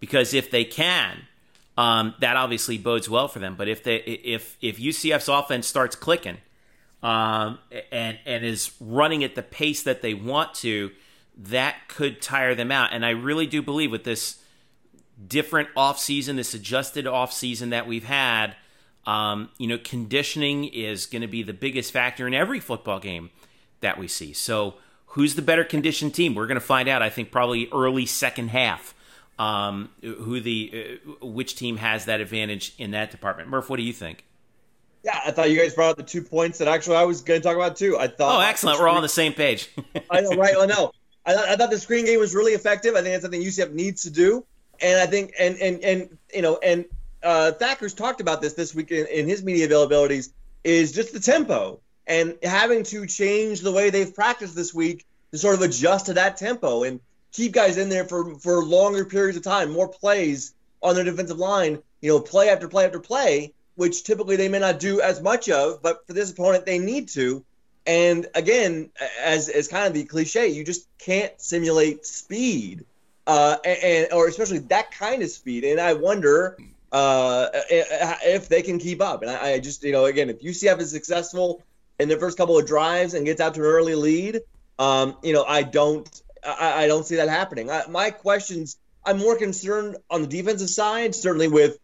Because 0.00 0.34
if 0.34 0.50
they 0.50 0.64
can, 0.64 1.22
um, 1.78 2.14
that 2.20 2.36
obviously 2.36 2.78
bodes 2.78 3.08
well 3.08 3.28
for 3.28 3.38
them. 3.38 3.54
But 3.56 3.68
if 3.68 3.84
they 3.84 3.96
if 3.96 4.56
if 4.60 4.78
UCF's 4.78 5.28
offense 5.28 5.68
starts 5.68 5.94
clicking, 5.94 6.38
um, 7.06 7.60
and 7.92 8.18
and 8.26 8.44
is 8.44 8.72
running 8.80 9.22
at 9.22 9.36
the 9.36 9.42
pace 9.42 9.84
that 9.84 10.02
they 10.02 10.12
want 10.12 10.54
to, 10.54 10.90
that 11.36 11.76
could 11.86 12.20
tire 12.20 12.56
them 12.56 12.72
out. 12.72 12.92
And 12.92 13.06
I 13.06 13.10
really 13.10 13.46
do 13.46 13.62
believe 13.62 13.92
with 13.92 14.02
this 14.02 14.42
different 15.24 15.68
off 15.76 16.00
season, 16.00 16.34
this 16.34 16.52
adjusted 16.52 17.06
off 17.06 17.32
season 17.32 17.70
that 17.70 17.86
we've 17.86 18.04
had, 18.04 18.56
um, 19.06 19.50
you 19.56 19.68
know, 19.68 19.78
conditioning 19.78 20.64
is 20.64 21.06
going 21.06 21.22
to 21.22 21.28
be 21.28 21.44
the 21.44 21.52
biggest 21.52 21.92
factor 21.92 22.26
in 22.26 22.34
every 22.34 22.58
football 22.58 22.98
game 22.98 23.30
that 23.82 23.98
we 23.98 24.08
see. 24.08 24.32
So, 24.32 24.74
who's 25.10 25.36
the 25.36 25.42
better 25.42 25.62
conditioned 25.62 26.12
team? 26.12 26.34
We're 26.34 26.48
going 26.48 26.56
to 26.56 26.66
find 26.66 26.88
out. 26.88 27.02
I 27.02 27.10
think 27.10 27.30
probably 27.30 27.68
early 27.72 28.06
second 28.06 28.48
half. 28.48 28.94
Um, 29.38 29.90
who 30.00 30.40
the 30.40 30.98
uh, 31.06 31.24
which 31.24 31.54
team 31.54 31.76
has 31.76 32.06
that 32.06 32.20
advantage 32.20 32.74
in 32.78 32.90
that 32.92 33.12
department? 33.12 33.48
Murph, 33.48 33.70
what 33.70 33.76
do 33.76 33.84
you 33.84 33.92
think? 33.92 34.24
Yeah, 35.06 35.20
I 35.24 35.30
thought 35.30 35.50
you 35.50 35.56
guys 35.58 35.72
brought 35.72 35.90
up 35.92 35.96
the 35.96 36.02
two 36.02 36.20
points 36.20 36.58
that 36.58 36.66
actually 36.68 36.96
I 36.96 37.04
was 37.04 37.20
going 37.22 37.40
to 37.40 37.46
talk 37.46 37.54
about 37.56 37.76
too. 37.76 37.96
I 37.96 38.08
thought. 38.08 38.38
Oh, 38.38 38.40
excellent! 38.40 38.80
We're 38.80 38.88
all 38.88 38.96
on 38.96 39.02
the 39.02 39.08
same 39.08 39.32
page. 39.32 39.70
I 40.10 40.20
know, 40.20 40.30
right? 40.30 40.56
I 40.58 40.66
know. 40.66 40.90
I, 41.24 41.34
thought- 41.34 41.48
I 41.48 41.56
thought 41.56 41.70
the 41.70 41.78
screen 41.78 42.04
game 42.06 42.18
was 42.18 42.34
really 42.34 42.52
effective. 42.52 42.94
I 42.94 43.02
think 43.02 43.12
that's 43.14 43.22
something 43.22 43.40
UCF 43.40 43.72
needs 43.72 44.02
to 44.02 44.10
do, 44.10 44.44
and 44.80 44.98
I 45.00 45.06
think 45.06 45.32
and 45.38 45.56
and 45.58 45.82
and 45.84 46.18
you 46.34 46.42
know 46.42 46.58
and 46.60 46.84
uh, 47.22 47.52
Thacker's 47.52 47.94
talked 47.94 48.20
about 48.20 48.40
this 48.42 48.54
this 48.54 48.74
week 48.74 48.90
in, 48.90 49.06
in 49.06 49.28
his 49.28 49.44
media 49.44 49.68
availabilities 49.68 50.30
is 50.64 50.90
just 50.90 51.12
the 51.12 51.20
tempo 51.20 51.78
and 52.08 52.36
having 52.42 52.82
to 52.82 53.06
change 53.06 53.60
the 53.60 53.70
way 53.72 53.90
they've 53.90 54.12
practiced 54.14 54.54
this 54.56 54.74
week 54.74 55.06
to 55.30 55.38
sort 55.38 55.54
of 55.54 55.62
adjust 55.62 56.06
to 56.06 56.14
that 56.14 56.36
tempo 56.36 56.82
and 56.82 56.98
keep 57.32 57.52
guys 57.52 57.78
in 57.78 57.88
there 57.88 58.04
for 58.04 58.34
for 58.40 58.64
longer 58.64 59.04
periods 59.04 59.36
of 59.36 59.44
time, 59.44 59.70
more 59.70 59.86
plays 59.88 60.52
on 60.82 60.96
their 60.96 61.04
defensive 61.04 61.38
line. 61.38 61.78
You 62.00 62.10
know, 62.10 62.20
play 62.20 62.48
after 62.48 62.66
play 62.68 62.84
after 62.84 62.98
play, 63.00 63.52
which 63.76 64.04
typically 64.04 64.36
they 64.36 64.48
may 64.48 64.58
not 64.58 64.80
do 64.80 65.00
as 65.00 65.22
much 65.22 65.48
of, 65.48 65.82
but 65.82 66.06
for 66.06 66.12
this 66.12 66.32
opponent 66.32 66.66
they 66.66 66.78
need 66.78 67.08
to. 67.10 67.44
And 67.86 68.26
again, 68.34 68.90
as 69.22 69.48
as 69.48 69.68
kind 69.68 69.86
of 69.86 69.94
the 69.94 70.04
cliche, 70.04 70.48
you 70.48 70.64
just 70.64 70.88
can't 70.98 71.32
simulate 71.40 72.04
speed, 72.04 72.84
uh, 73.26 73.58
and 73.64 74.12
or 74.12 74.26
especially 74.26 74.58
that 74.58 74.90
kind 74.90 75.22
of 75.22 75.30
speed. 75.30 75.62
And 75.62 75.80
I 75.80 75.92
wonder 75.92 76.56
uh, 76.90 77.48
if 77.70 78.48
they 78.48 78.62
can 78.62 78.78
keep 78.78 79.00
up. 79.00 79.22
And 79.22 79.30
I, 79.30 79.52
I 79.52 79.60
just, 79.60 79.84
you 79.84 79.92
know, 79.92 80.06
again, 80.06 80.30
if 80.30 80.40
UCF 80.40 80.80
is 80.80 80.90
successful 80.90 81.62
in 82.00 82.08
their 82.08 82.18
first 82.18 82.36
couple 82.36 82.58
of 82.58 82.66
drives 82.66 83.14
and 83.14 83.24
gets 83.24 83.40
out 83.40 83.54
to 83.54 83.60
an 83.60 83.66
early 83.66 83.94
lead, 83.94 84.40
um, 84.78 85.16
you 85.22 85.32
know, 85.32 85.44
I 85.44 85.62
don't. 85.62 86.08
I, 86.44 86.84
I 86.84 86.86
don't 86.86 87.04
see 87.04 87.16
that 87.16 87.28
happening. 87.28 87.70
I, 87.70 87.86
my 87.88 88.10
questions, 88.10 88.76
I'm 89.04 89.18
more 89.18 89.36
concerned 89.36 89.96
on 90.10 90.22
the 90.22 90.28
defensive 90.28 90.70
side, 90.70 91.14
certainly 91.14 91.48
with 91.48 91.78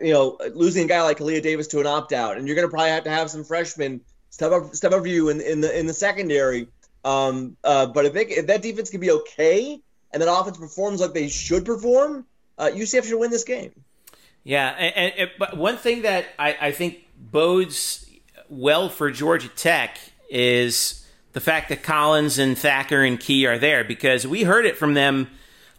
you 0.00 0.12
know 0.12 0.38
losing 0.54 0.84
a 0.84 0.88
guy 0.88 1.02
like 1.02 1.18
Kalia 1.18 1.42
Davis 1.42 1.66
to 1.68 1.80
an 1.80 1.86
opt 1.86 2.12
out, 2.12 2.36
and 2.36 2.46
you're 2.46 2.56
going 2.56 2.66
to 2.66 2.70
probably 2.70 2.90
have 2.90 3.04
to 3.04 3.10
have 3.10 3.30
some 3.30 3.44
freshmen 3.44 4.00
step 4.30 4.52
up 4.52 4.74
step 4.74 4.92
up 4.92 5.02
for 5.02 5.08
you 5.08 5.28
in 5.28 5.40
in 5.40 5.60
the 5.60 5.78
in 5.78 5.86
the 5.86 5.94
secondary. 5.94 6.68
Um, 7.04 7.56
uh, 7.64 7.86
but 7.86 8.06
if, 8.06 8.14
they, 8.14 8.24
if 8.26 8.46
that 8.46 8.62
defense 8.62 8.88
can 8.88 9.00
be 9.00 9.10
okay 9.10 9.78
and 10.12 10.22
that 10.22 10.32
offense 10.32 10.56
performs 10.56 11.02
like 11.02 11.12
they 11.12 11.28
should 11.28 11.66
perform, 11.66 12.24
uh, 12.56 12.70
UCF 12.72 13.04
should 13.04 13.20
win 13.20 13.30
this 13.30 13.44
game. 13.44 13.72
Yeah, 14.42 14.70
and, 14.70 15.14
and, 15.18 15.30
but 15.38 15.56
one 15.56 15.76
thing 15.76 16.02
that 16.02 16.26
I, 16.38 16.56
I 16.60 16.72
think 16.72 17.06
bodes 17.18 18.08
well 18.48 18.88
for 18.88 19.10
Georgia 19.10 19.48
Tech 19.48 19.98
is 20.30 21.06
the 21.32 21.40
fact 21.40 21.68
that 21.68 21.82
Collins 21.82 22.38
and 22.38 22.56
Thacker 22.56 23.02
and 23.02 23.18
Key 23.18 23.46
are 23.46 23.58
there 23.58 23.84
because 23.84 24.26
we 24.26 24.44
heard 24.44 24.66
it 24.66 24.76
from 24.76 24.94
them 24.94 25.28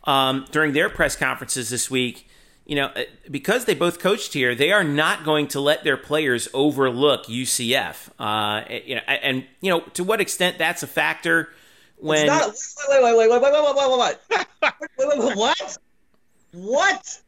um, 0.03 0.45
during 0.51 0.73
their 0.73 0.89
press 0.89 1.15
conferences 1.15 1.69
this 1.69 1.89
week. 1.89 2.27
You 2.65 2.75
know, 2.75 2.85
uh, 2.87 3.03
because 3.29 3.65
they 3.65 3.75
both 3.75 3.99
coached 3.99 4.33
here, 4.33 4.55
they 4.55 4.71
are 4.71 4.83
not 4.83 5.23
going 5.23 5.47
to 5.49 5.59
let 5.59 5.83
their 5.83 5.97
players 5.97 6.47
overlook 6.51 7.25
UCF. 7.25 8.09
Uh, 8.17 8.63
you 8.83 8.95
know, 8.95 9.01
and 9.07 9.45
you 9.61 9.69
know 9.69 9.81
to 9.93 10.03
what 10.03 10.19
extent 10.19 10.57
that's 10.57 10.81
a 10.81 10.87
factor. 10.87 11.49
When 11.97 12.25
not, 12.25 12.53
wait, 12.89 13.03
wait, 13.03 13.17
wait, 13.17 13.29
wait, 13.29 13.41
wait, 13.41 13.53
wait, 13.53 13.63
wait, 13.63 13.75
wait, 13.75 14.17
wait, 14.31 14.47
wait, 14.99 15.07
wait, 15.07 15.19
wait, 15.19 15.37
what? 15.37 15.77
What? 16.53 17.21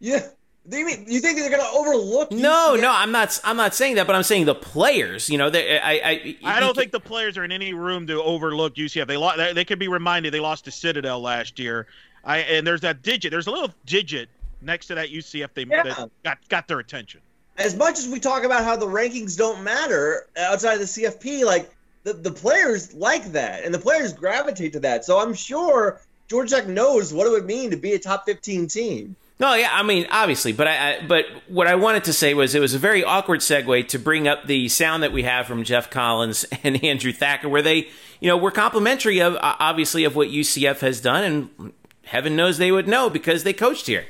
Yeah. 0.00 0.26
You 0.70 0.84
mean 0.84 1.04
you 1.06 1.20
think 1.20 1.38
they're 1.38 1.50
going 1.50 1.62
to 1.62 1.78
overlook? 1.78 2.30
No, 2.30 2.74
UCF? 2.76 2.82
no, 2.82 2.90
I'm 2.90 3.12
not. 3.12 3.40
I'm 3.44 3.56
not 3.56 3.74
saying 3.74 3.96
that, 3.96 4.06
but 4.06 4.16
I'm 4.16 4.22
saying 4.22 4.46
the 4.46 4.54
players. 4.54 5.28
You 5.30 5.38
know, 5.38 5.50
they, 5.50 5.78
I, 5.78 5.92
I, 5.92 6.36
I 6.44 6.60
don't 6.60 6.76
think 6.76 6.92
the 6.92 7.00
players 7.00 7.38
are 7.38 7.44
in 7.44 7.52
any 7.52 7.72
room 7.72 8.06
to 8.06 8.22
overlook 8.22 8.74
UCF. 8.74 9.06
They 9.06 9.16
lost. 9.16 9.38
They, 9.38 9.52
they 9.52 9.64
could 9.64 9.78
be 9.78 9.88
reminded 9.88 10.32
they 10.32 10.40
lost 10.40 10.64
to 10.66 10.70
Citadel 10.70 11.20
last 11.20 11.58
year. 11.58 11.86
I 12.24 12.38
and 12.38 12.66
there's 12.66 12.82
that 12.82 13.02
digit. 13.02 13.30
There's 13.30 13.46
a 13.46 13.50
little 13.50 13.72
digit 13.86 14.28
next 14.60 14.86
to 14.86 14.94
that 14.96 15.10
UCF. 15.10 15.48
They 15.54 15.64
yeah. 15.64 15.82
that 15.82 16.10
got 16.24 16.48
got 16.48 16.68
their 16.68 16.78
attention. 16.78 17.20
As 17.56 17.76
much 17.76 17.98
as 17.98 18.08
we 18.08 18.20
talk 18.20 18.44
about 18.44 18.64
how 18.64 18.76
the 18.76 18.86
rankings 18.86 19.36
don't 19.36 19.64
matter 19.64 20.26
uh, 20.36 20.42
outside 20.42 20.74
of 20.74 20.80
the 20.80 20.84
CFP, 20.84 21.44
like 21.44 21.74
the, 22.04 22.12
the 22.12 22.30
players 22.30 22.94
like 22.94 23.32
that, 23.32 23.64
and 23.64 23.74
the 23.74 23.78
players 23.78 24.12
gravitate 24.12 24.72
to 24.74 24.80
that. 24.80 25.04
So 25.04 25.18
I'm 25.18 25.34
sure 25.34 26.00
Georgia 26.28 26.56
Tech 26.56 26.68
knows 26.68 27.12
what 27.12 27.26
it 27.26 27.30
would 27.30 27.46
mean 27.46 27.70
to 27.70 27.76
be 27.76 27.94
a 27.94 27.98
top 27.98 28.26
15 28.26 28.68
team. 28.68 29.16
No, 29.40 29.54
yeah, 29.54 29.70
I 29.72 29.84
mean, 29.84 30.06
obviously, 30.10 30.52
but 30.52 30.66
I, 30.66 30.94
I, 30.94 31.06
but 31.06 31.26
what 31.46 31.68
I 31.68 31.76
wanted 31.76 32.04
to 32.04 32.12
say 32.12 32.34
was 32.34 32.56
it 32.56 32.60
was 32.60 32.74
a 32.74 32.78
very 32.78 33.04
awkward 33.04 33.38
segue 33.38 33.86
to 33.88 33.98
bring 33.98 34.26
up 34.26 34.46
the 34.46 34.68
sound 34.68 35.04
that 35.04 35.12
we 35.12 35.22
have 35.22 35.46
from 35.46 35.62
Geoff 35.62 35.90
Collins 35.90 36.44
and 36.64 36.82
Andrew 36.82 37.12
Thacker, 37.12 37.48
where 37.48 37.62
they, 37.62 37.88
you 38.20 38.28
know, 38.28 38.36
were 38.36 38.50
complimentary 38.50 39.20
of 39.20 39.36
obviously 39.40 40.02
of 40.02 40.16
what 40.16 40.28
UCF 40.28 40.80
has 40.80 41.00
done, 41.00 41.24
and 41.24 41.72
heaven 42.08 42.34
knows 42.34 42.56
they 42.56 42.72
would 42.72 42.88
know 42.88 43.10
because 43.10 43.44
they 43.44 43.52
coached 43.52 43.86
here. 43.86 44.06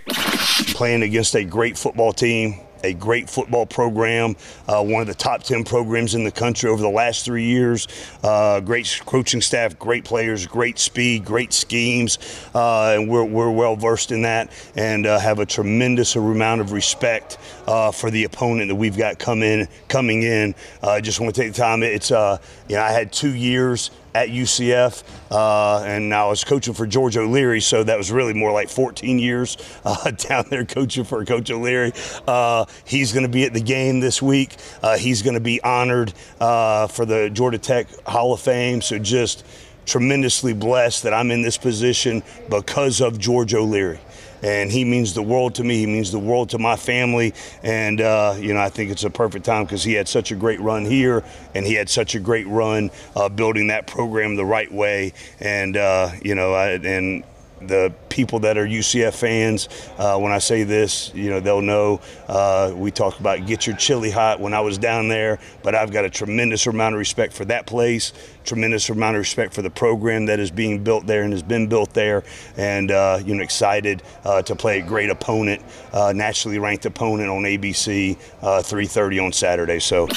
Playing 0.69 1.03
against 1.03 1.35
a 1.35 1.45
great 1.45 1.77
football 1.77 2.13
team, 2.13 2.61
a 2.85 2.95
great 2.95 3.29
football 3.29 3.67
program, 3.67 4.37
uh, 4.69 4.83
one 4.85 5.01
of 5.01 5.09
the 5.09 5.15
top 5.15 5.43
10 5.43 5.65
programs 5.65 6.15
in 6.15 6.23
the 6.23 6.31
country 6.31 6.71
over 6.71 6.81
the 6.81 6.89
last 6.89 7.25
three 7.25 7.45
years. 7.45 7.89
Uh, 8.23 8.61
great 8.61 9.01
coaching 9.05 9.41
staff, 9.41 9.77
great 9.81 10.05
players, 10.05 10.47
great 10.47 10.79
speed, 10.79 11.25
great 11.25 11.53
schemes, 11.53 12.19
uh, 12.55 12.95
and 12.97 13.09
we're, 13.09 13.25
we're 13.25 13.51
well 13.51 13.75
versed 13.75 14.13
in 14.13 14.23
that 14.23 14.53
and 14.77 15.05
uh, 15.05 15.19
have 15.19 15.41
a 15.41 15.47
tremendous 15.47 16.15
amount 16.15 16.61
of 16.61 16.71
respect 16.71 17.37
uh, 17.67 17.91
for 17.91 18.13
the 18.13 18.23
opponent 18.23 18.69
that 18.69 18.77
we've 18.77 18.97
got 18.97 19.19
come 19.19 19.43
in, 19.43 19.67
coming 19.89 20.23
in. 20.23 20.55
I 20.85 21.01
just 21.01 21.19
want 21.19 21.35
to 21.35 21.41
take 21.41 21.53
the 21.53 21.59
time. 21.59 21.83
It's, 21.83 22.13
uh, 22.13 22.39
you 22.69 22.77
know, 22.77 22.83
I 22.83 22.93
had 22.93 23.13
two 23.13 23.35
years 23.35 23.91
at 24.15 24.29
UCF, 24.29 25.03
uh, 25.31 25.83
and 25.85 26.13
I 26.15 26.27
was 26.27 26.45
coaching 26.45 26.75
for 26.75 26.87
George 26.87 27.17
O'Leary, 27.17 27.61
so 27.61 27.85
that 27.85 27.99
was 27.99 28.11
really 28.11 28.35
more 28.35 28.53
like 28.53 28.69
14 28.69 29.19
years 29.19 29.57
uh, 29.85 30.11
down 30.29 30.47
there 30.51 30.65
coaching 30.65 31.05
for 31.05 31.25
Coach 31.25 31.51
O'Leary. 31.51 31.93
Uh, 32.27 32.65
he's 32.85 33.13
going 33.13 33.25
to 33.25 33.29
be 33.29 33.45
at 33.45 33.53
the 33.53 33.61
game 33.61 34.01
this 34.01 34.23
week. 34.23 34.57
Uh, 34.83 34.97
he's 34.97 35.23
going 35.23 35.35
to 35.35 35.41
be 35.41 35.63
honored 35.63 36.13
uh, 36.41 36.87
for 36.87 37.05
the 37.05 37.31
Georgia 37.31 37.59
Tech 37.59 37.87
Hall 38.07 38.33
of 38.33 38.41
Fame. 38.41 38.81
So 38.81 38.99
just 38.99 39.45
tremendously 39.87 40.53
blessed 40.53 41.03
that 41.05 41.15
I'm 41.15 41.31
in 41.31 41.43
this 41.43 41.57
position 41.57 42.23
because 42.51 43.01
of 43.01 43.19
George 43.19 43.55
O'Leary 43.55 44.01
and 44.43 44.71
he 44.71 44.85
means 44.85 45.15
the 45.15 45.23
world 45.23 45.55
to 45.57 45.65
me. 45.65 45.79
He 45.79 45.87
means 45.87 46.13
the 46.13 46.19
world 46.19 46.51
to 46.51 46.59
my 46.59 46.77
family, 46.77 47.35
and 47.63 48.01
uh, 48.01 48.37
you 48.39 48.55
know 48.55 48.61
I 48.61 48.69
think 48.69 48.91
it's 48.91 49.05
a 49.05 49.11
perfect 49.11 49.45
time 49.45 49.65
because 49.65 49.85
he 49.85 49.95
had 49.95 50.09
such 50.09 50.33
a 50.33 50.35
great 50.35 50.61
run 50.61 50.85
here, 50.85 51.25
and 51.55 51.67
he 51.67 51.75
had 51.75 51.89
such 51.89 52.15
a 52.15 52.21
great 52.21 52.47
run 52.47 52.91
uh, 53.17 53.29
building 53.29 53.69
that 53.69 53.87
program 53.87 54.37
the 54.37 54.45
right 54.45 54.73
way, 54.73 55.13
and 55.41 55.77
uh, 55.77 56.11
you 56.23 56.35
know 56.35 56.55
I, 56.55 56.71
and 56.73 57.25
the 57.61 57.93
people 58.09 58.41
that 58.41 58.57
are 58.57 58.67
UCF 58.67 59.15
fans, 59.15 59.69
uh, 59.99 60.19
when 60.19 60.33
I 60.33 60.39
say 60.39 60.63
this, 60.63 61.13
you 61.15 61.31
know, 61.31 61.41
they'll 61.41 61.61
know 61.61 62.01
uh, 62.29 62.73
we 62.75 62.91
talk 62.91 63.19
about 63.21 63.47
get 63.47 63.67
your 63.67 63.77
chili 63.77 64.11
hot 64.11 64.41
when 64.41 64.55
I 64.55 64.61
was 64.61 64.79
down 64.79 65.09
there, 65.09 65.39
but 65.63 65.75
I've 65.75 65.91
got 65.91 66.05
a 66.05 66.11
tremendous 66.11 66.67
amount 66.67 66.95
of 66.95 66.99
respect 66.99 67.33
for 67.33 67.45
that 67.47 67.67
place, 67.67 68.13
tremendous 68.49 68.89
amount 68.89 69.17
of 69.17 69.21
respect 69.21 69.53
for 69.53 69.63
the 69.63 69.71
program 69.71 70.27
that 70.27 70.41
is 70.41 70.51
being 70.51 70.83
built 70.83 71.07
there 71.07 71.23
and 71.23 71.33
has 71.33 71.43
been 71.43 71.69
built 71.69 71.93
there, 71.95 72.25
and, 72.57 72.91
uh, 72.91 73.21
you 73.25 73.35
know, 73.35 73.43
excited 73.43 74.03
uh, 74.25 74.43
to 74.43 74.57
play 74.57 74.81
a 74.81 74.83
great 74.83 75.11
opponent, 75.11 75.63
uh, 75.93 76.13
nationally 76.15 76.59
ranked 76.59 76.87
opponent 76.87 77.29
on 77.29 77.43
ABC, 77.43 78.17
3.30 78.41 79.21
uh, 79.21 79.25
on 79.25 79.33
Saturday. 79.33 79.79
So, 79.79 80.09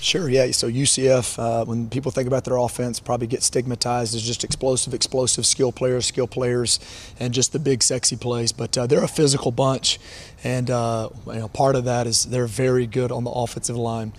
Sure, 0.00 0.28
yeah. 0.28 0.50
So 0.50 0.68
UCF, 0.68 1.66
when 1.66 1.88
people 1.88 2.10
think 2.10 2.26
about 2.26 2.44
their 2.44 2.56
offense, 2.56 3.00
probably 3.00 3.26
get 3.26 3.42
stigmatized 3.42 4.14
as 4.14 4.22
just 4.22 4.44
explosive, 4.44 4.94
explosive 4.94 5.46
skill 5.46 5.72
players, 5.72 6.06
skill 6.06 6.26
players, 6.26 6.80
and 7.18 7.32
just 7.32 7.52
the 7.52 7.58
big 7.58 7.82
sexy 7.82 8.16
plays. 8.16 8.52
But 8.52 8.76
uh, 8.76 8.86
they're 8.86 9.04
a 9.04 9.08
physical 9.08 9.52
bunch, 9.52 9.98
and 10.42 10.70
uh, 10.70 11.10
you 11.26 11.34
know, 11.34 11.48
part 11.48 11.76
of 11.76 11.84
that 11.84 12.06
is 12.06 12.24
they're 12.24 12.46
very 12.46 12.86
good 12.86 13.12
on 13.12 13.24
the 13.24 13.30
offensive 13.30 13.76
line. 13.76 14.12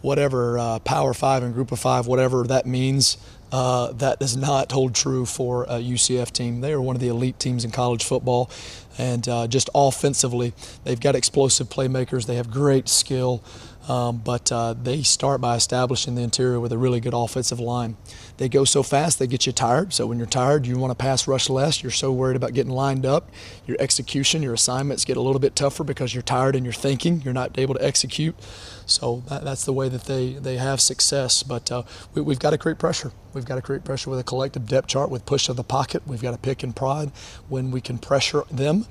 Whatever 0.00 0.58
uh, 0.58 0.78
Power 0.80 1.14
Five 1.14 1.42
and 1.42 1.54
Group 1.54 1.72
of 1.72 1.78
Five, 1.78 2.06
whatever 2.06 2.44
that 2.44 2.66
means, 2.66 3.16
uh, 3.50 3.92
that 3.92 4.18
does 4.18 4.36
not 4.36 4.70
hold 4.72 4.94
true 4.94 5.24
for 5.24 5.64
a 5.64 5.80
UCF 5.80 6.30
team. 6.30 6.60
They 6.60 6.72
are 6.72 6.80
one 6.80 6.96
of 6.96 7.00
the 7.00 7.08
elite 7.08 7.38
teams 7.38 7.64
in 7.64 7.70
college 7.70 8.04
football, 8.04 8.50
and 8.98 9.28
uh, 9.28 9.46
just 9.46 9.70
offensively, 9.74 10.52
they've 10.84 11.00
got 11.00 11.14
explosive 11.14 11.68
playmakers. 11.68 12.26
They 12.26 12.36
have 12.36 12.50
great 12.50 12.88
skill. 12.88 13.42
Um, 13.88 14.18
but 14.18 14.52
uh, 14.52 14.74
they 14.74 15.02
start 15.02 15.40
by 15.40 15.56
establishing 15.56 16.14
the 16.14 16.22
interior 16.22 16.60
with 16.60 16.72
a 16.72 16.78
really 16.78 17.00
good 17.00 17.14
offensive 17.14 17.58
line. 17.58 17.96
They 18.36 18.48
go 18.48 18.64
so 18.64 18.82
fast, 18.82 19.18
they 19.18 19.26
get 19.26 19.46
you 19.46 19.52
tired. 19.52 19.94
So 19.94 20.06
when 20.06 20.18
you're 20.18 20.26
tired, 20.26 20.66
you 20.66 20.76
want 20.76 20.90
to 20.90 20.94
pass 20.94 21.26
rush 21.26 21.48
less. 21.48 21.82
You're 21.82 21.90
so 21.90 22.12
worried 22.12 22.36
about 22.36 22.52
getting 22.52 22.72
lined 22.72 23.06
up. 23.06 23.30
Your 23.66 23.78
execution, 23.80 24.42
your 24.42 24.52
assignments 24.52 25.06
get 25.06 25.16
a 25.16 25.22
little 25.22 25.40
bit 25.40 25.56
tougher 25.56 25.84
because 25.84 26.14
you're 26.14 26.22
tired 26.22 26.54
and 26.54 26.66
you're 26.66 26.72
thinking. 26.74 27.22
You're 27.22 27.32
not 27.32 27.58
able 27.58 27.74
to 27.74 27.84
execute. 27.84 28.36
So 28.84 29.22
that, 29.28 29.42
that's 29.44 29.64
the 29.64 29.72
way 29.72 29.88
that 29.88 30.04
they, 30.04 30.34
they 30.34 30.58
have 30.58 30.82
success. 30.82 31.42
But 31.42 31.72
uh, 31.72 31.82
we, 32.12 32.20
we've 32.20 32.38
got 32.38 32.50
to 32.50 32.58
create 32.58 32.78
pressure. 32.78 33.12
We've 33.32 33.46
got 33.46 33.56
to 33.56 33.62
create 33.62 33.84
pressure 33.84 34.10
with 34.10 34.18
a 34.18 34.24
collective 34.24 34.66
depth 34.66 34.88
chart 34.88 35.10
with 35.10 35.24
push 35.24 35.48
of 35.48 35.56
the 35.56 35.64
pocket. 35.64 36.02
We've 36.06 36.22
got 36.22 36.32
to 36.32 36.38
pick 36.38 36.62
and 36.62 36.76
prod 36.76 37.10
when 37.48 37.70
we 37.70 37.80
can 37.80 37.98
pressure 37.98 38.44
them. 38.50 38.86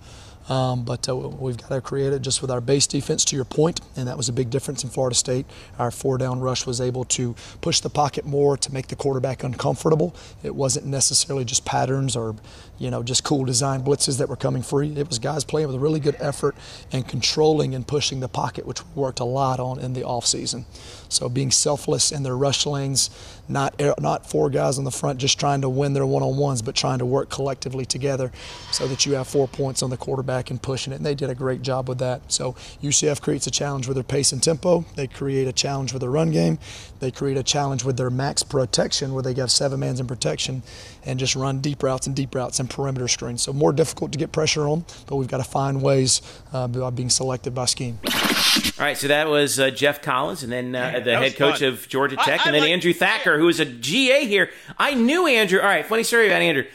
Um, 0.50 0.84
but 0.84 1.10
uh, 1.10 1.16
we've 1.16 1.58
got 1.58 1.70
to 1.70 1.82
create 1.82 2.14
it 2.14 2.22
just 2.22 2.42
with 2.42 2.50
our 2.50 2.62
base 2.62 2.88
defense, 2.88 3.26
to 3.26 3.36
your 3.36 3.46
point, 3.46 3.82
and 3.96 4.08
that 4.08 4.16
was 4.16 4.30
a 4.30 4.34
big 4.34 4.50
difference 4.50 4.84
in 4.84 4.90
Florida 4.90 5.16
State. 5.16 5.46
Our 5.78 5.92
four 5.92 6.18
down 6.18 6.40
rush 6.40 6.66
was 6.66 6.80
able 6.80 7.04
to 7.06 7.36
push 7.62 7.82
the 7.82 7.90
pocket 7.90 8.26
more 8.26 8.56
to 8.58 8.74
make 8.74 8.88
the 8.88 8.96
quarterback 8.96 9.44
uncomfortable. 9.44 10.16
It 10.44 10.56
wasn't 10.56 10.86
necessarily 10.86 11.44
just 11.44 11.66
patterns 11.66 12.16
or, 12.16 12.36
you 12.78 12.90
know, 12.90 13.04
just 13.04 13.24
cool 13.24 13.44
design 13.44 13.84
blitzes 13.84 14.20
that 14.20 14.30
were 14.30 14.38
coming 14.38 14.62
free. 14.62 14.94
It 14.96 15.10
was 15.10 15.20
guys 15.20 15.44
playing 15.44 15.68
with 15.68 15.76
a 15.76 15.80
really 15.80 16.00
good 16.00 16.16
effort 16.20 16.56
and 16.92 17.08
controlling 17.08 17.76
and 17.76 17.86
pushing 17.86 18.22
the 18.22 18.30
pocket, 18.30 18.66
which 18.66 18.82
we 18.82 19.02
worked 19.02 19.20
a 19.20 19.26
lot 19.26 19.60
on 19.60 19.80
in 19.80 19.94
the 19.94 20.02
offseason. 20.02 20.64
So 21.10 21.30
being 21.30 21.52
selfless 21.52 22.12
in 22.12 22.24
their 22.24 22.38
rush 22.38 22.66
lanes, 22.66 23.10
not 23.50 23.82
not 24.00 24.30
four 24.30 24.50
guys 24.50 24.78
on 24.78 24.84
the 24.84 24.92
front 24.92 25.20
just 25.20 25.40
trying 25.40 25.62
to 25.62 25.70
win 25.70 25.94
their 25.94 26.06
one-on-ones, 26.06 26.62
but 26.62 26.76
trying 26.76 27.00
to 27.00 27.06
work 27.06 27.30
collectively 27.30 27.86
together 27.86 28.32
so 28.72 28.88
that 28.88 29.06
you 29.06 29.14
have 29.14 29.28
four 29.28 29.48
points 29.48 29.82
on 29.82 29.90
the 29.90 29.98
quarterback 29.98 30.37
and 30.50 30.62
pushing 30.62 30.94
it. 30.94 30.98
And 30.98 31.06
they 31.06 31.16
did 31.16 31.30
a 31.30 31.36
great 31.36 31.62
job 31.62 31.90
with 31.90 32.00
that. 32.00 32.32
So 32.32 32.54
UCF 32.82 33.22
creates 33.22 33.48
a 33.48 33.52
challenge 33.52 33.88
with 33.88 33.96
their 33.96 34.04
pace 34.04 34.32
and 34.32 34.42
tempo. 34.42 34.86
They 34.96 35.08
create 35.08 35.48
a 35.48 35.54
challenge 35.54 35.94
with 35.94 36.02
their 36.02 36.12
run 36.12 36.32
game. 36.32 36.60
They 37.00 37.12
create 37.12 37.38
a 37.38 37.44
challenge 37.44 37.84
with 37.84 37.98
their 37.98 38.10
max 38.10 38.44
protection, 38.44 39.14
where 39.14 39.24
they 39.24 39.34
have 39.36 39.52
seven 39.52 39.80
mans 39.80 40.00
in 40.00 40.08
protection 40.08 40.64
and 41.06 41.20
just 41.20 41.36
run 41.36 41.60
deep 41.60 41.84
routes 41.84 42.08
and 42.08 42.16
deep 42.16 42.34
routes 42.34 42.60
and 42.60 42.70
perimeter 42.70 43.08
screens. 43.08 43.42
So 43.42 43.54
more 43.54 43.74
difficult 43.74 44.12
to 44.14 44.18
get 44.18 44.32
pressure 44.32 44.68
on, 44.68 44.86
but 45.08 45.16
we've 45.16 45.28
got 45.28 45.38
to 45.38 45.44
find 45.44 45.82
ways 45.82 46.22
uh, 46.54 46.68
by 46.68 46.90
being 46.90 47.10
selected 47.10 47.54
by 47.54 47.66
scheme. 47.66 48.00
All 48.06 48.86
right, 48.86 48.98
so 48.98 49.08
that 49.08 49.28
was 49.28 49.60
uh, 49.60 49.70
Geoff 49.70 50.02
Collins, 50.02 50.44
and 50.44 50.52
then 50.52 50.76
uh, 50.76 51.00
the 51.04 51.18
head 51.18 51.36
coach 51.36 51.60
fun. 51.60 51.70
of 51.70 51.88
Georgia 51.88 52.16
Tech, 52.16 52.42
I, 52.42 52.44
I 52.44 52.46
and 52.48 52.56
then 52.56 52.62
like, 52.62 52.72
Andrew 52.72 52.94
Thacker, 52.94 53.38
who 53.38 53.48
is 53.48 53.60
a 53.60 53.66
GA 53.66 54.26
here. 54.26 54.50
I 54.78 54.94
knew 54.94 55.28
Andrew. 55.28 55.60
All 55.60 55.66
right, 55.66 55.86
funny 55.86 56.04
story 56.04 56.28
about 56.28 56.42
Andrew. 56.42 56.66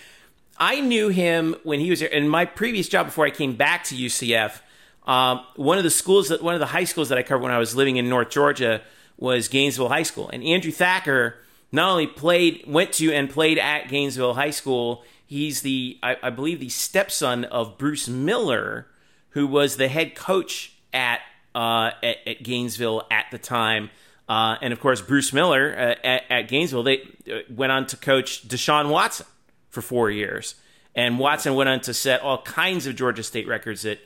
I 0.62 0.80
knew 0.80 1.08
him 1.08 1.56
when 1.64 1.80
he 1.80 1.90
was 1.90 2.02
in 2.02 2.28
my 2.28 2.44
previous 2.44 2.88
job 2.88 3.06
before 3.06 3.26
I 3.26 3.30
came 3.30 3.56
back 3.56 3.82
to 3.84 3.96
UCF. 3.96 4.60
Um, 5.06 5.44
one 5.56 5.78
of 5.78 5.82
the 5.82 5.90
schools 5.90 6.28
that 6.28 6.40
one 6.40 6.54
of 6.54 6.60
the 6.60 6.66
high 6.66 6.84
schools 6.84 7.08
that 7.08 7.18
I 7.18 7.24
covered 7.24 7.42
when 7.42 7.50
I 7.50 7.58
was 7.58 7.74
living 7.74 7.96
in 7.96 8.08
North 8.08 8.30
Georgia 8.30 8.80
was 9.18 9.48
Gainesville 9.48 9.88
High 9.88 10.04
School, 10.04 10.30
and 10.32 10.44
Andrew 10.44 10.70
Thacker 10.70 11.34
not 11.72 11.90
only 11.90 12.06
played, 12.06 12.62
went 12.66 12.92
to 12.92 13.12
and 13.12 13.28
played 13.28 13.58
at 13.58 13.88
Gainesville 13.88 14.34
High 14.34 14.50
School 14.50 15.04
He's 15.32 15.62
the, 15.62 15.98
I, 16.02 16.18
I 16.24 16.28
believe, 16.28 16.60
the 16.60 16.68
stepson 16.68 17.46
of 17.46 17.78
Bruce 17.78 18.06
Miller, 18.06 18.86
who 19.30 19.46
was 19.46 19.78
the 19.78 19.88
head 19.88 20.14
coach 20.14 20.74
at 20.92 21.20
uh, 21.54 21.92
at, 22.02 22.18
at, 22.26 22.42
Gainesville 22.42 23.04
at 23.10 23.24
the 23.32 23.38
time. 23.38 23.88
Uh, 24.28 24.56
and 24.60 24.74
of 24.74 24.80
course, 24.80 25.00
Bruce 25.00 25.32
Miller 25.32 25.74
uh, 25.74 26.06
at, 26.06 26.24
at, 26.28 26.48
Gainesville, 26.48 26.82
they 26.82 26.98
uh, 27.32 27.38
went 27.48 27.72
on 27.72 27.86
to 27.86 27.96
coach 27.96 28.46
Deshaun 28.46 28.90
Watson 28.90 29.24
for 29.72 29.82
four 29.82 30.08
years. 30.10 30.54
And 30.94 31.18
Watson 31.18 31.54
went 31.54 31.68
on 31.68 31.80
to 31.80 31.94
set 31.94 32.20
all 32.20 32.42
kinds 32.42 32.86
of 32.86 32.94
Georgia 32.94 33.24
State 33.24 33.48
records 33.48 33.84
at 33.84 33.98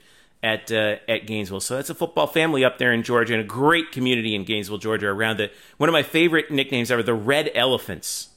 at 0.42 0.70
uh, 0.70 0.96
at 1.08 1.26
Gainesville. 1.26 1.60
So 1.60 1.76
that's 1.76 1.90
a 1.90 1.94
football 1.94 2.26
family 2.26 2.64
up 2.64 2.78
there 2.78 2.92
in 2.92 3.02
Georgia 3.02 3.34
and 3.34 3.42
a 3.42 3.46
great 3.46 3.90
community 3.90 4.34
in 4.34 4.44
Gainesville, 4.44 4.78
Georgia 4.78 5.08
around 5.08 5.40
it. 5.40 5.52
One 5.76 5.88
of 5.88 5.92
my 5.92 6.02
favorite 6.02 6.50
nicknames 6.50 6.90
ever, 6.90 7.02
the 7.02 7.14
Red 7.14 7.50
Elephants. 7.54 8.28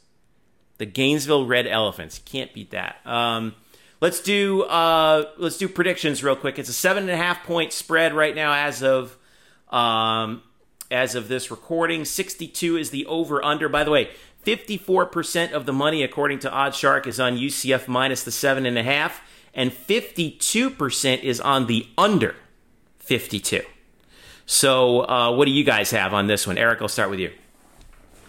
The 0.80 0.86
Gainesville 0.86 1.46
Red 1.46 1.68
Elephants. 1.68 2.22
Can't 2.24 2.54
beat 2.54 2.72
that. 2.72 3.06
Um, 3.06 3.54
let's 4.02 4.22
do 4.22 4.64
uh, 4.64 5.26
let's 5.38 5.58
do 5.58 5.68
predictions 5.68 6.24
real 6.24 6.36
quick. 6.36 6.58
It's 6.58 6.70
a 6.70 6.74
seven 6.74 7.04
and 7.04 7.12
a 7.12 7.18
half 7.18 7.44
point 7.44 7.74
spread 7.74 8.14
right 8.14 8.34
now 8.34 8.54
as 8.54 8.82
of 8.82 9.18
um, 9.70 10.42
as 10.90 11.16
of 11.16 11.28
this 11.28 11.52
recording. 11.52 12.06
Sixty 12.06 12.48
two 12.48 12.78
is 12.78 12.92
the 12.92 13.06
over 13.08 13.44
under. 13.44 13.68
By 13.70 13.84
the 13.84 13.92
way, 13.92 14.10
fifty 14.56 14.78
four 14.78 15.06
percent 15.06 15.54
of 15.54 15.66
the 15.68 15.74
money 15.74 16.02
according 16.02 16.40
to 16.40 16.50
OddsShark 16.50 17.06
is 17.06 17.20
on 17.20 17.38
UCF 17.38 17.88
minus 17.88 18.24
the 18.24 18.32
seven 18.32 18.66
and 18.66 18.78
a 18.78 18.84
half 18.84 19.22
and 19.54 19.72
52% 19.72 21.24
is 21.24 21.42
on 21.42 21.68
the 21.68 21.88
under 21.98 22.36
52. 23.00 23.62
So, 24.46 25.08
uh, 25.08 25.32
what 25.34 25.46
do 25.46 25.52
you 25.52 25.64
guys 25.64 25.92
have 25.92 26.14
on 26.14 26.28
this 26.28 26.48
one? 26.48 26.58
Eric, 26.58 26.82
I'll 26.82 26.88
start 26.88 27.10
with 27.10 27.20
you. 27.20 27.32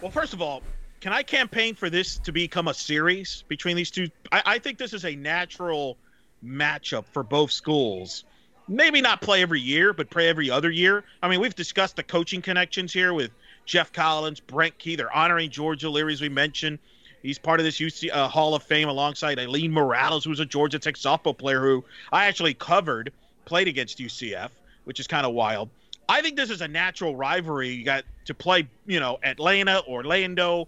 Well, 0.01 0.11
first 0.11 0.33
of 0.33 0.41
all, 0.41 0.61
can 0.99 1.13
I 1.13 1.23
campaign 1.23 1.73
for 1.73 1.89
this 1.89 2.17
to 2.19 2.31
become 2.31 2.67
a 2.67 2.73
series 2.73 3.43
between 3.47 3.75
these 3.75 3.89
two? 3.89 4.09
I, 4.31 4.43
I 4.45 4.59
think 4.59 4.77
this 4.77 4.93
is 4.93 5.05
a 5.05 5.15
natural 5.15 5.97
matchup 6.43 7.05
for 7.11 7.23
both 7.23 7.51
schools. 7.51 8.25
Maybe 8.67 9.01
not 9.01 9.21
play 9.21 9.41
every 9.41 9.59
year, 9.59 9.93
but 9.93 10.09
play 10.09 10.29
every 10.29 10.51
other 10.51 10.69
year. 10.69 11.03
I 11.23 11.27
mean, 11.27 11.39
we've 11.39 11.55
discussed 11.55 11.95
the 11.95 12.03
coaching 12.03 12.41
connections 12.41 12.93
here 12.93 13.13
with 13.13 13.31
Geoff 13.65 13.93
Collins, 13.93 14.39
Brent 14.39 14.77
Key. 14.77 14.95
They're 14.95 15.15
honoring 15.15 15.49
George 15.49 15.83
O'Leary, 15.83 16.13
as 16.13 16.21
we 16.21 16.29
mentioned. 16.29 16.79
He's 17.21 17.37
part 17.37 17.59
of 17.59 17.65
this 17.65 17.77
UC 17.79 18.11
uh, 18.11 18.27
Hall 18.27 18.55
of 18.55 18.63
Fame 18.63 18.89
alongside 18.89 19.37
Eileen 19.39 19.71
Morales, 19.71 20.23
who's 20.23 20.39
a 20.39 20.45
Georgia 20.45 20.79
Tech 20.79 20.95
softball 20.95 21.37
player 21.37 21.61
who 21.61 21.83
I 22.11 22.25
actually 22.25 22.55
covered, 22.55 23.13
played 23.45 23.67
against 23.67 23.99
UCF, 23.99 24.49
which 24.85 24.99
is 24.99 25.07
kind 25.07 25.25
of 25.25 25.33
wild. 25.33 25.69
I 26.09 26.21
think 26.21 26.35
this 26.35 26.49
is 26.49 26.61
a 26.61 26.67
natural 26.67 27.15
rivalry. 27.15 27.69
You 27.69 27.85
got 27.85 28.03
to 28.25 28.33
play, 28.33 28.67
you 28.85 28.99
know, 28.99 29.19
Atlanta, 29.23 29.83
Orlando, 29.87 30.67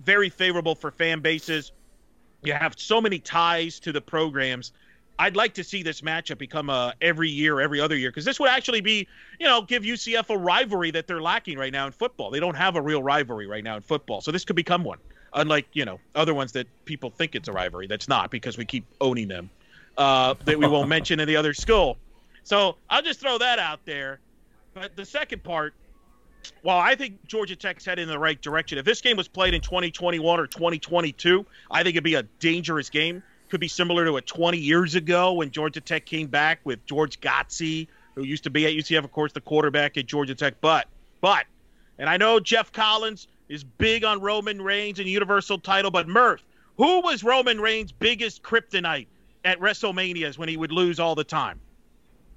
very 0.00 0.28
favorable 0.28 0.74
for 0.74 0.90
fan 0.90 1.20
bases. 1.20 1.72
You 2.42 2.54
have 2.54 2.74
so 2.78 3.00
many 3.00 3.18
ties 3.18 3.78
to 3.80 3.92
the 3.92 4.00
programs. 4.00 4.72
I'd 5.22 5.36
like 5.36 5.54
to 5.54 5.62
see 5.62 5.84
this 5.84 6.00
matchup 6.00 6.38
become 6.38 6.68
a 6.68 6.94
every 7.00 7.30
year, 7.30 7.60
every 7.60 7.80
other 7.80 7.96
year, 7.96 8.10
because 8.10 8.24
this 8.24 8.40
would 8.40 8.48
actually 8.48 8.80
be, 8.80 9.06
you 9.38 9.46
know, 9.46 9.62
give 9.62 9.84
UCF 9.84 10.30
a 10.30 10.36
rivalry 10.36 10.90
that 10.90 11.06
they're 11.06 11.22
lacking 11.22 11.56
right 11.58 11.72
now 11.72 11.86
in 11.86 11.92
football. 11.92 12.32
They 12.32 12.40
don't 12.40 12.56
have 12.56 12.74
a 12.74 12.82
real 12.82 13.04
rivalry 13.04 13.46
right 13.46 13.62
now 13.62 13.76
in 13.76 13.82
football, 13.82 14.20
so 14.20 14.32
this 14.32 14.44
could 14.44 14.56
become 14.56 14.82
one 14.82 14.98
unlike 15.34 15.66
you 15.72 15.84
know 15.84 16.00
other 16.16 16.34
ones 16.34 16.52
that 16.52 16.66
people 16.86 17.08
think 17.08 17.36
it's 17.36 17.46
a 17.46 17.52
rivalry. 17.52 17.86
That's 17.86 18.08
not 18.08 18.32
because 18.32 18.58
we 18.58 18.64
keep 18.64 18.84
owning 19.00 19.28
them. 19.28 19.48
Uh, 19.96 20.34
that 20.44 20.58
we 20.58 20.66
won't 20.66 20.88
mention 20.88 21.20
in 21.20 21.28
the 21.28 21.36
other 21.36 21.54
school. 21.54 21.98
So 22.42 22.76
I'll 22.90 23.02
just 23.02 23.20
throw 23.20 23.38
that 23.38 23.60
out 23.60 23.84
there. 23.84 24.18
But 24.74 24.96
the 24.96 25.04
second 25.04 25.44
part, 25.44 25.74
while 26.62 26.78
I 26.78 26.96
think 26.96 27.24
Georgia 27.28 27.54
Tech's 27.54 27.84
headed 27.84 28.02
in 28.02 28.08
the 28.08 28.18
right 28.18 28.40
direction, 28.40 28.78
if 28.78 28.84
this 28.84 29.00
game 29.00 29.16
was 29.16 29.28
played 29.28 29.54
in 29.54 29.60
2021 29.60 30.40
or 30.40 30.46
2022, 30.48 31.46
I 31.70 31.84
think 31.84 31.94
it'd 31.94 32.02
be 32.02 32.14
a 32.14 32.24
dangerous 32.40 32.90
game. 32.90 33.22
Could 33.52 33.60
be 33.60 33.68
similar 33.68 34.06
to 34.06 34.16
a 34.16 34.22
20 34.22 34.56
years 34.56 34.94
ago 34.94 35.34
when 35.34 35.50
Georgia 35.50 35.82
Tech 35.82 36.06
came 36.06 36.26
back 36.26 36.60
with 36.64 36.86
George 36.86 37.20
Godsey, 37.20 37.86
who 38.14 38.22
used 38.22 38.44
to 38.44 38.50
be 38.50 38.64
at 38.64 38.72
UCF, 38.72 39.04
of 39.04 39.12
course, 39.12 39.30
the 39.32 39.42
quarterback 39.42 39.98
at 39.98 40.06
Georgia 40.06 40.34
Tech. 40.34 40.54
But, 40.62 40.86
but, 41.20 41.44
and 41.98 42.08
I 42.08 42.16
know 42.16 42.40
Geoff 42.40 42.72
Collins 42.72 43.28
is 43.50 43.62
big 43.62 44.04
on 44.04 44.22
Roman 44.22 44.62
Reigns 44.62 45.00
and 45.00 45.06
Universal 45.06 45.58
title, 45.58 45.90
but 45.90 46.08
Murph, 46.08 46.42
who 46.78 47.02
was 47.02 47.22
Roman 47.22 47.60
Reigns' 47.60 47.92
biggest 47.92 48.42
kryptonite 48.42 49.06
at 49.44 49.60
WrestleManias 49.60 50.38
when 50.38 50.48
he 50.48 50.56
would 50.56 50.72
lose 50.72 50.98
all 50.98 51.14
the 51.14 51.22
time? 51.22 51.60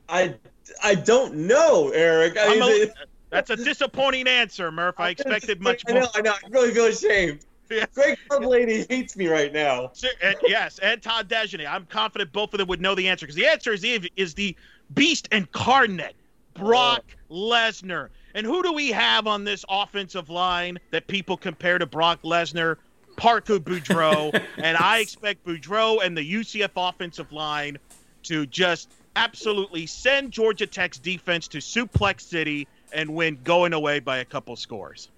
I 0.09 0.35
I 0.83 0.95
don't 0.95 1.33
know, 1.33 1.91
Eric. 1.95 2.35
I 2.37 2.59
mean, 2.59 2.89
a, 2.89 2.93
that's 3.29 3.51
a 3.51 3.55
disappointing 3.55 4.27
answer, 4.27 4.69
Murph. 4.69 4.99
I 4.99 5.11
expected 5.11 5.61
much 5.61 5.83
I 5.87 5.93
more. 5.93 6.01
Know, 6.01 6.09
I 6.13 6.19
know. 6.19 6.33
I 6.33 6.47
really 6.49 6.73
feel 6.73 6.87
ashamed. 6.87 7.45
Yeah. 7.69 7.85
Greg 7.93 8.17
Lady 8.41 8.85
hates 8.89 9.15
me 9.15 9.27
right 9.27 9.51
now. 9.51 9.91
And, 10.21 10.35
yes, 10.43 10.79
and 10.79 11.01
Todd 11.01 11.29
Dejanay. 11.29 11.67
I'm 11.67 11.85
confident 11.85 12.31
both 12.31 12.53
of 12.53 12.59
them 12.59 12.67
would 12.67 12.81
know 12.81 12.95
the 12.95 13.07
answer 13.07 13.25
because 13.25 13.35
the 13.35 13.47
answer 13.47 13.73
is 13.73 13.81
the, 13.81 14.11
is 14.15 14.33
the 14.33 14.55
beast 14.93 15.27
incarnate, 15.31 16.15
Brock 16.53 17.03
oh. 17.29 17.33
Lesnar. 17.33 18.09
And 18.33 18.45
who 18.45 18.61
do 18.63 18.73
we 18.73 18.91
have 18.91 19.27
on 19.27 19.43
this 19.43 19.63
offensive 19.69 20.29
line 20.29 20.77
that 20.91 21.07
people 21.07 21.37
compare 21.37 21.77
to 21.77 21.85
Brock 21.85 22.21
Lesnar? 22.23 22.77
Parker 23.15 23.59
Boudreaux. 23.59 24.33
and 24.57 24.77
I 24.77 24.99
expect 24.99 25.45
Boudreaux 25.45 26.05
and 26.05 26.17
the 26.17 26.33
UCF 26.33 26.71
offensive 26.75 27.31
line 27.31 27.77
to 28.23 28.45
just 28.47 28.91
absolutely 29.15 29.85
send 29.85 30.31
Georgia 30.31 30.67
Tech's 30.67 30.99
defense 30.99 31.47
to 31.49 31.59
Suplex 31.59 32.21
City 32.21 32.67
and 32.91 33.13
win 33.13 33.39
going 33.43 33.73
away 33.73 33.99
by 33.99 34.17
a 34.17 34.25
couple 34.25 34.55
scores. 34.55 35.09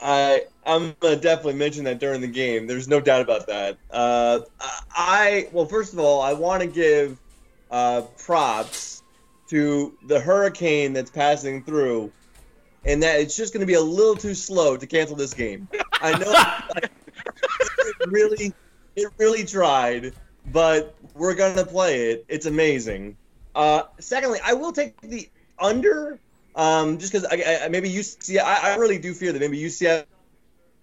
I 0.00 0.44
I'm 0.64 0.94
gonna 1.00 1.16
definitely 1.16 1.54
mention 1.54 1.84
that 1.84 1.98
during 1.98 2.20
the 2.20 2.28
game. 2.28 2.66
There's 2.66 2.88
no 2.88 3.00
doubt 3.00 3.22
about 3.22 3.46
that. 3.46 3.78
Uh, 3.90 4.40
I 4.90 5.48
well, 5.52 5.66
first 5.66 5.92
of 5.92 5.98
all, 5.98 6.20
I 6.20 6.32
want 6.32 6.62
to 6.62 6.68
give 6.68 7.18
uh, 7.70 8.02
props 8.18 9.02
to 9.48 9.96
the 10.06 10.20
hurricane 10.20 10.92
that's 10.92 11.10
passing 11.10 11.62
through, 11.62 12.12
and 12.84 13.02
that 13.02 13.20
it's 13.20 13.36
just 13.36 13.52
to 13.60 13.66
be 13.66 13.74
a 13.74 13.80
little 13.80 14.16
too 14.16 14.34
slow 14.34 14.76
to 14.76 14.86
cancel 14.86 15.16
this 15.16 15.34
game. 15.34 15.68
I 15.92 16.18
know 16.18 16.80
it 16.80 18.10
really, 18.10 18.52
it 18.96 19.08
really 19.16 19.44
tried, 19.44 20.12
but 20.52 20.94
we're 21.14 21.34
to 21.56 21.64
play 21.64 22.10
it. 22.10 22.24
It's 22.28 22.46
amazing. 22.46 23.16
Uh, 23.54 23.84
secondly, 23.98 24.38
I 24.44 24.52
will 24.52 24.72
take 24.72 25.00
the 25.00 25.28
under, 25.58 26.20
um, 26.54 26.98
just 26.98 27.12
because 27.12 27.26
I, 27.30 27.64
I, 27.64 27.68
maybe 27.68 27.90
UCF. 27.90 28.40
I, 28.40 28.72
I 28.72 28.76
really 28.76 28.98
do 28.98 29.14
fear 29.14 29.32
that 29.32 29.38
maybe 29.38 29.60
UCF 29.60 30.04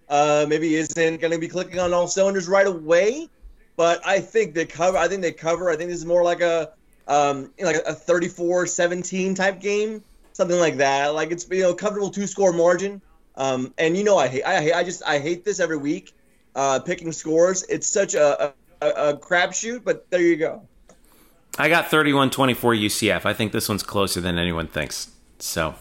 uh, 0.08 0.46
maybe 0.48 0.74
isn't 0.74 1.20
going 1.20 1.32
to 1.32 1.38
be 1.38 1.48
clicking 1.48 1.78
on 1.78 1.92
all 1.92 2.08
cylinders 2.08 2.48
right 2.48 2.66
away. 2.66 3.28
But 3.76 4.06
I 4.06 4.20
think 4.20 4.54
they 4.54 4.64
cover. 4.64 4.96
I 4.96 5.08
think 5.08 5.22
they 5.22 5.32
cover. 5.32 5.68
I 5.70 5.76
think 5.76 5.90
this 5.90 5.98
is 5.98 6.06
more 6.06 6.24
like 6.24 6.40
a 6.40 6.72
um, 7.08 7.52
you 7.58 7.64
know, 7.64 7.70
like 7.70 7.82
a 7.86 7.92
34-17 7.92 9.36
type 9.36 9.60
game, 9.60 10.02
something 10.32 10.58
like 10.58 10.78
that. 10.78 11.14
Like 11.14 11.30
it's 11.30 11.48
you 11.50 11.62
know 11.62 11.74
comfortable 11.74 12.10
two 12.10 12.26
score 12.26 12.52
margin. 12.52 13.00
Um, 13.36 13.74
and 13.76 13.96
you 13.96 14.04
know 14.04 14.16
I 14.16 14.28
hate 14.28 14.44
I 14.44 14.62
hate 14.62 14.72
I 14.72 14.82
just 14.82 15.02
I 15.04 15.18
hate 15.18 15.44
this 15.44 15.60
every 15.60 15.76
week, 15.76 16.12
uh, 16.54 16.80
picking 16.80 17.12
scores. 17.12 17.64
It's 17.64 17.86
such 17.86 18.14
a 18.14 18.54
a, 18.80 18.88
a 18.88 19.16
crapshoot, 19.16 19.84
but 19.84 20.10
there 20.10 20.22
you 20.22 20.36
go. 20.36 20.62
I 21.58 21.70
got 21.70 21.86
31-24 21.86 22.30
UCF. 22.84 23.24
I 23.24 23.32
think 23.32 23.52
this 23.52 23.66
one's 23.66 23.82
closer 23.82 24.20
than 24.20 24.38
anyone 24.38 24.66
thinks. 24.66 25.08
So 25.38 25.74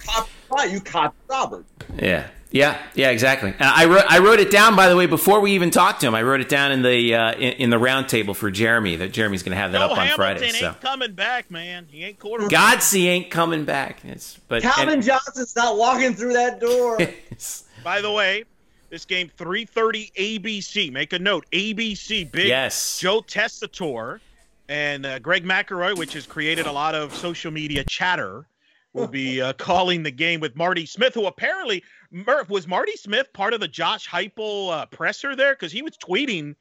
you 0.69 0.79
caught 0.79 1.13
Robert. 1.29 1.65
Yeah. 1.97 2.27
Yeah, 2.51 2.81
yeah, 2.93 3.09
exactly. 3.09 3.49
And 3.49 3.61
I 3.61 3.83
wrote 3.83 4.05
I 4.07 4.19
wrote 4.19 4.39
it 4.39 4.49
down 4.49 4.77
by 4.77 4.87
the 4.87 4.95
way 4.95 5.07
before 5.07 5.41
we 5.41 5.51
even 5.53 5.71
talked 5.71 5.99
to 6.01 6.07
him. 6.07 6.15
I 6.15 6.21
wrote 6.21 6.39
it 6.39 6.47
down 6.47 6.71
in 6.71 6.83
the 6.83 7.13
uh, 7.13 7.33
in, 7.33 7.53
in, 7.53 7.69
the 7.69 7.75
roundtable 7.75 8.33
for 8.33 8.49
Jeremy 8.49 8.95
that 8.95 9.11
Jeremy's 9.11 9.43
going 9.43 9.51
to 9.51 9.57
have 9.57 9.73
that 9.73 9.79
no, 9.79 9.85
up 9.85 9.91
on 9.91 9.97
Hamilton 9.97 10.15
Friday. 10.15 10.45
Ain't 10.45 10.55
so 10.55 10.73
coming 10.79 11.11
back, 11.11 11.51
man. 11.51 11.85
He 11.91 12.05
ain't 12.05 12.17
quarter. 12.17 12.47
Godsey 12.47 13.07
ain't 13.07 13.29
coming 13.29 13.65
back. 13.65 14.05
It's 14.05 14.39
but 14.47 14.61
Calvin 14.61 14.93
and, 14.93 15.03
Johnson's 15.03 15.53
not 15.53 15.77
walking 15.77 16.13
through 16.13 16.31
that 16.31 16.61
door. 16.61 16.97
by 17.83 17.99
the 17.99 18.11
way, 18.11 18.45
this 18.89 19.03
game 19.03 19.29
3:30 19.37 20.13
ABC. 20.13 20.93
Make 20.93 21.11
a 21.11 21.19
note. 21.19 21.45
ABC 21.51 22.31
big. 22.31 22.47
Yes. 22.47 22.99
Joe 22.99 23.19
Tessitore 23.19 24.21
and 24.69 25.05
uh, 25.05 25.19
Greg 25.19 25.43
McElroy, 25.43 25.97
which 25.97 26.13
has 26.13 26.25
created 26.25 26.67
a 26.67 26.71
lot 26.71 26.95
of 26.95 27.13
social 27.13 27.51
media 27.51 27.83
chatter 27.83 28.47
will 28.95 29.07
be 29.07 29.41
uh, 29.41 29.53
calling 29.53 30.03
the 30.03 30.11
game 30.11 30.39
with 30.39 30.55
Marty 30.55 30.85
Smith, 30.85 31.13
who 31.13 31.25
apparently 31.25 31.83
Murph 32.11 32.49
was 32.49 32.65
Marty 32.65 32.95
Smith 32.95 33.31
part 33.33 33.53
of 33.53 33.59
the 33.59 33.67
Josh 33.67 34.09
Heupel 34.09 34.71
uh, 34.71 34.85
presser 34.87 35.35
there 35.35 35.53
because 35.53 35.71
he 35.71 35.81
was 35.81 35.97
tweeting 35.97 36.55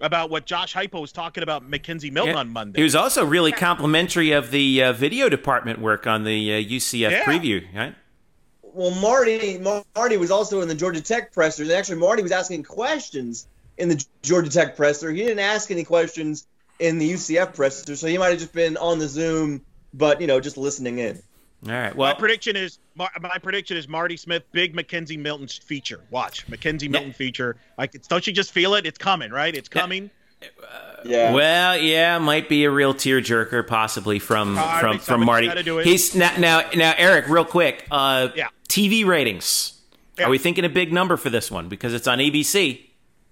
about 0.00 0.28
what 0.28 0.44
Josh 0.44 0.74
Heupel 0.74 1.00
was 1.00 1.12
talking 1.12 1.42
about 1.42 1.70
McKenzie 1.70 2.12
Milton 2.12 2.34
yeah. 2.34 2.40
on 2.40 2.50
Monday. 2.50 2.80
He 2.80 2.84
was 2.84 2.94
also 2.94 3.24
really 3.24 3.52
complimentary 3.52 4.32
of 4.32 4.50
the 4.50 4.82
uh, 4.82 4.92
video 4.92 5.28
department 5.28 5.80
work 5.80 6.06
on 6.06 6.24
the 6.24 6.66
UCF 6.66 7.06
uh, 7.06 7.10
yeah. 7.10 7.24
preview, 7.24 7.74
right? 7.74 7.94
Well, 8.62 8.94
Marty 8.96 9.58
Marty 9.58 10.16
was 10.18 10.30
also 10.30 10.60
in 10.60 10.68
the 10.68 10.74
Georgia 10.74 11.00
Tech 11.00 11.32
presser, 11.32 11.62
and 11.62 11.72
actually 11.72 11.98
Marty 11.98 12.22
was 12.22 12.32
asking 12.32 12.64
questions 12.64 13.46
in 13.78 13.88
the 13.88 14.04
Georgia 14.22 14.50
Tech 14.50 14.76
presser. 14.76 15.10
He 15.10 15.22
didn't 15.22 15.38
ask 15.38 15.70
any 15.70 15.84
questions 15.84 16.46
in 16.78 16.98
the 16.98 17.10
UCF 17.10 17.54
presser, 17.54 17.96
so 17.96 18.06
he 18.06 18.18
might 18.18 18.30
have 18.30 18.38
just 18.38 18.52
been 18.52 18.76
on 18.76 18.98
the 18.98 19.08
Zoom, 19.08 19.62
but 19.94 20.20
you 20.20 20.26
know, 20.26 20.40
just 20.40 20.58
listening 20.58 20.98
in. 20.98 21.22
All 21.64 21.72
right. 21.72 21.94
Well, 21.94 22.12
my 22.12 22.18
prediction 22.18 22.54
is 22.56 22.78
my, 22.94 23.08
my 23.20 23.38
prediction 23.42 23.76
is 23.76 23.88
Marty 23.88 24.16
Smith, 24.16 24.44
big 24.52 24.76
McKenzie 24.76 25.18
Milton 25.18 25.48
feature. 25.48 26.00
Watch 26.10 26.46
McKenzie 26.48 26.88
Milton 26.88 27.10
yeah. 27.10 27.16
feature. 27.16 27.56
Like, 27.78 27.94
don't 28.08 28.26
you 28.26 28.32
just 28.32 28.52
feel 28.52 28.74
it? 28.74 28.86
It's 28.86 28.98
coming, 28.98 29.30
right? 29.30 29.54
It's 29.54 29.68
coming. 29.68 30.10
Yeah. 31.04 31.32
Well, 31.32 31.78
yeah, 31.78 32.18
might 32.18 32.48
be 32.48 32.64
a 32.64 32.70
real 32.70 32.92
tearjerker, 32.94 33.66
possibly 33.66 34.18
from 34.18 34.58
I 34.58 34.80
from 34.80 34.98
from 34.98 35.24
Marty. 35.24 35.46
gotta 35.46 35.62
do 35.62 35.78
it. 35.78 35.86
He's 35.86 36.14
now 36.14 36.36
now 36.38 36.62
now 36.74 36.94
Eric, 36.96 37.28
real 37.28 37.44
quick. 37.44 37.86
Uh, 37.90 38.28
Yeah. 38.34 38.48
TV 38.68 39.06
ratings. 39.06 39.80
Yeah. 40.18 40.26
Are 40.26 40.30
we 40.30 40.38
thinking 40.38 40.64
a 40.64 40.68
big 40.68 40.92
number 40.92 41.16
for 41.16 41.30
this 41.30 41.50
one 41.50 41.68
because 41.68 41.94
it's 41.94 42.06
on 42.06 42.18
ABC? 42.18 42.80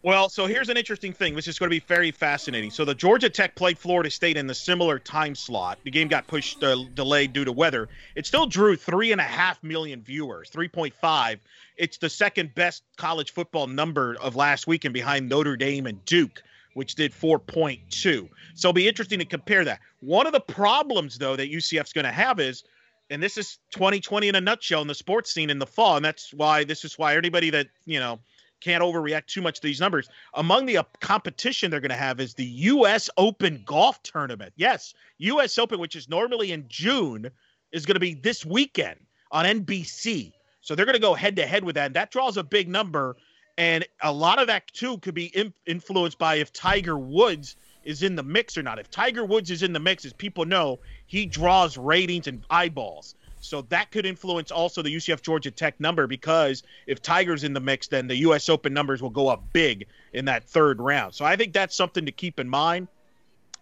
Well, 0.04 0.28
so 0.28 0.44
here's 0.44 0.68
an 0.68 0.76
interesting 0.76 1.14
thing, 1.14 1.34
which 1.34 1.48
is 1.48 1.58
going 1.58 1.70
to 1.70 1.74
be 1.74 1.80
very 1.80 2.10
fascinating. 2.10 2.70
So 2.70 2.84
the 2.84 2.94
Georgia 2.94 3.30
Tech 3.30 3.54
played 3.54 3.78
Florida 3.78 4.10
State 4.10 4.36
in 4.36 4.46
the 4.46 4.54
similar 4.54 4.98
time 4.98 5.34
slot. 5.34 5.78
The 5.82 5.90
game 5.90 6.08
got 6.08 6.26
pushed, 6.26 6.62
uh, 6.62 6.76
delayed 6.92 7.32
due 7.32 7.46
to 7.46 7.52
weather. 7.52 7.88
It 8.14 8.26
still 8.26 8.44
drew 8.44 8.76
three 8.76 9.12
and 9.12 9.20
a 9.20 9.24
half 9.24 9.62
million 9.62 10.02
viewers, 10.02 10.50
3.5. 10.50 11.38
It's 11.78 11.96
the 11.96 12.10
second 12.10 12.54
best 12.54 12.82
college 12.98 13.32
football 13.32 13.66
number 13.66 14.14
of 14.20 14.36
last 14.36 14.66
weekend 14.66 14.92
behind 14.92 15.30
Notre 15.30 15.56
Dame 15.56 15.86
and 15.86 16.04
Duke, 16.04 16.42
which 16.74 16.96
did 16.96 17.14
4.2. 17.14 17.80
So 17.88 18.28
it'll 18.56 18.74
be 18.74 18.86
interesting 18.86 19.20
to 19.20 19.24
compare 19.24 19.64
that. 19.64 19.80
One 20.00 20.26
of 20.26 20.34
the 20.34 20.40
problems, 20.40 21.16
though, 21.16 21.36
that 21.36 21.50
UCF's 21.50 21.94
going 21.94 22.04
to 22.04 22.12
have 22.12 22.40
is 22.40 22.62
and 23.10 23.22
this 23.22 23.38
is 23.38 23.58
2020 23.70 24.28
in 24.28 24.34
a 24.34 24.40
nutshell 24.40 24.82
in 24.82 24.88
the 24.88 24.94
sports 24.94 25.30
scene 25.32 25.50
in 25.50 25.58
the 25.58 25.66
fall 25.66 25.96
and 25.96 26.04
that's 26.04 26.32
why 26.32 26.64
this 26.64 26.84
is 26.84 26.98
why 26.98 27.14
anybody 27.16 27.50
that 27.50 27.68
you 27.84 28.00
know 28.00 28.18
can't 28.60 28.82
overreact 28.82 29.26
too 29.26 29.42
much 29.42 29.60
to 29.60 29.66
these 29.66 29.80
numbers 29.80 30.08
among 30.34 30.66
the 30.66 30.76
uh, 30.76 30.82
competition 31.00 31.70
they're 31.70 31.80
going 31.80 31.90
to 31.90 31.96
have 31.96 32.20
is 32.20 32.34
the 32.34 32.46
us 32.46 33.10
open 33.16 33.62
golf 33.64 34.02
tournament 34.02 34.52
yes 34.56 34.94
us 35.20 35.58
open 35.58 35.78
which 35.78 35.96
is 35.96 36.08
normally 36.08 36.52
in 36.52 36.64
june 36.68 37.30
is 37.72 37.84
going 37.86 37.94
to 37.94 38.00
be 38.00 38.14
this 38.14 38.44
weekend 38.44 38.98
on 39.32 39.44
nbc 39.44 40.32
so 40.60 40.74
they're 40.74 40.86
going 40.86 40.94
to 40.94 41.00
go 41.00 41.14
head 41.14 41.36
to 41.36 41.46
head 41.46 41.64
with 41.64 41.74
that 41.74 41.86
and 41.86 41.96
that 41.96 42.10
draws 42.10 42.36
a 42.36 42.44
big 42.44 42.68
number 42.68 43.16
and 43.56 43.86
a 44.02 44.12
lot 44.12 44.40
of 44.40 44.46
that 44.46 44.66
too 44.72 44.98
could 44.98 45.14
be 45.14 45.26
in- 45.26 45.54
influenced 45.66 46.18
by 46.18 46.36
if 46.36 46.52
tiger 46.52 46.98
woods 46.98 47.56
is 47.84 48.02
in 48.02 48.16
the 48.16 48.22
mix 48.22 48.56
or 48.56 48.62
not. 48.62 48.78
If 48.78 48.90
Tiger 48.90 49.24
Woods 49.24 49.50
is 49.50 49.62
in 49.62 49.72
the 49.72 49.80
mix, 49.80 50.04
as 50.04 50.12
people 50.12 50.44
know, 50.44 50.80
he 51.06 51.26
draws 51.26 51.76
ratings 51.76 52.26
and 52.26 52.44
eyeballs. 52.50 53.14
So 53.44 53.62
that 53.62 53.90
could 53.90 54.06
influence 54.06 54.50
also 54.50 54.82
the 54.82 54.94
UCF 54.94 55.22
Georgia 55.22 55.50
Tech 55.50 55.78
number 55.78 56.06
because 56.06 56.62
if 56.86 57.02
Tiger's 57.02 57.44
in 57.44 57.52
the 57.52 57.60
mix, 57.60 57.88
then 57.88 58.06
the 58.06 58.16
U.S. 58.16 58.48
Open 58.48 58.72
numbers 58.72 59.02
will 59.02 59.10
go 59.10 59.28
up 59.28 59.44
big 59.52 59.86
in 60.12 60.24
that 60.24 60.44
third 60.44 60.80
round. 60.80 61.14
So 61.14 61.24
I 61.24 61.36
think 61.36 61.52
that's 61.52 61.76
something 61.76 62.06
to 62.06 62.12
keep 62.12 62.40
in 62.40 62.48
mind 62.48 62.88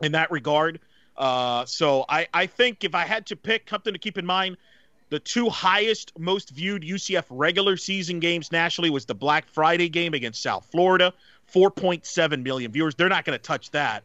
in 0.01 0.13
that 0.13 0.31
regard. 0.31 0.81
Uh, 1.17 1.65
so 1.65 2.05
I, 2.09 2.27
I 2.33 2.47
think 2.47 2.85
if 2.85 2.95
I 2.95 3.05
had 3.05 3.27
to 3.27 3.37
pick 3.37 3.69
something 3.69 3.93
to 3.93 3.99
keep 3.99 4.19
in 4.19 4.27
mind, 4.27 4.57
the 5.11 5.19
two 5.19 5.51
highest, 5.51 6.19
most 6.19 6.51
viewed 6.51 6.83
UCF 6.83 7.25
regular 7.29 7.77
season 7.77 8.19
games 8.19 8.51
nationally 8.51 8.89
was 8.89 9.05
the 9.05 9.15
Black 9.15 9.47
Friday 9.47 9.89
game 9.89 10.15
against 10.15 10.43
South 10.43 10.67
Florida, 10.71 11.13
4.7 11.53 12.43
million 12.43 12.73
viewers. 12.73 12.95
They're 12.95 13.11
not 13.11 13.27
going 13.27 13.39
to 13.39 13.43
touch 13.43 13.71
that. 13.73 14.05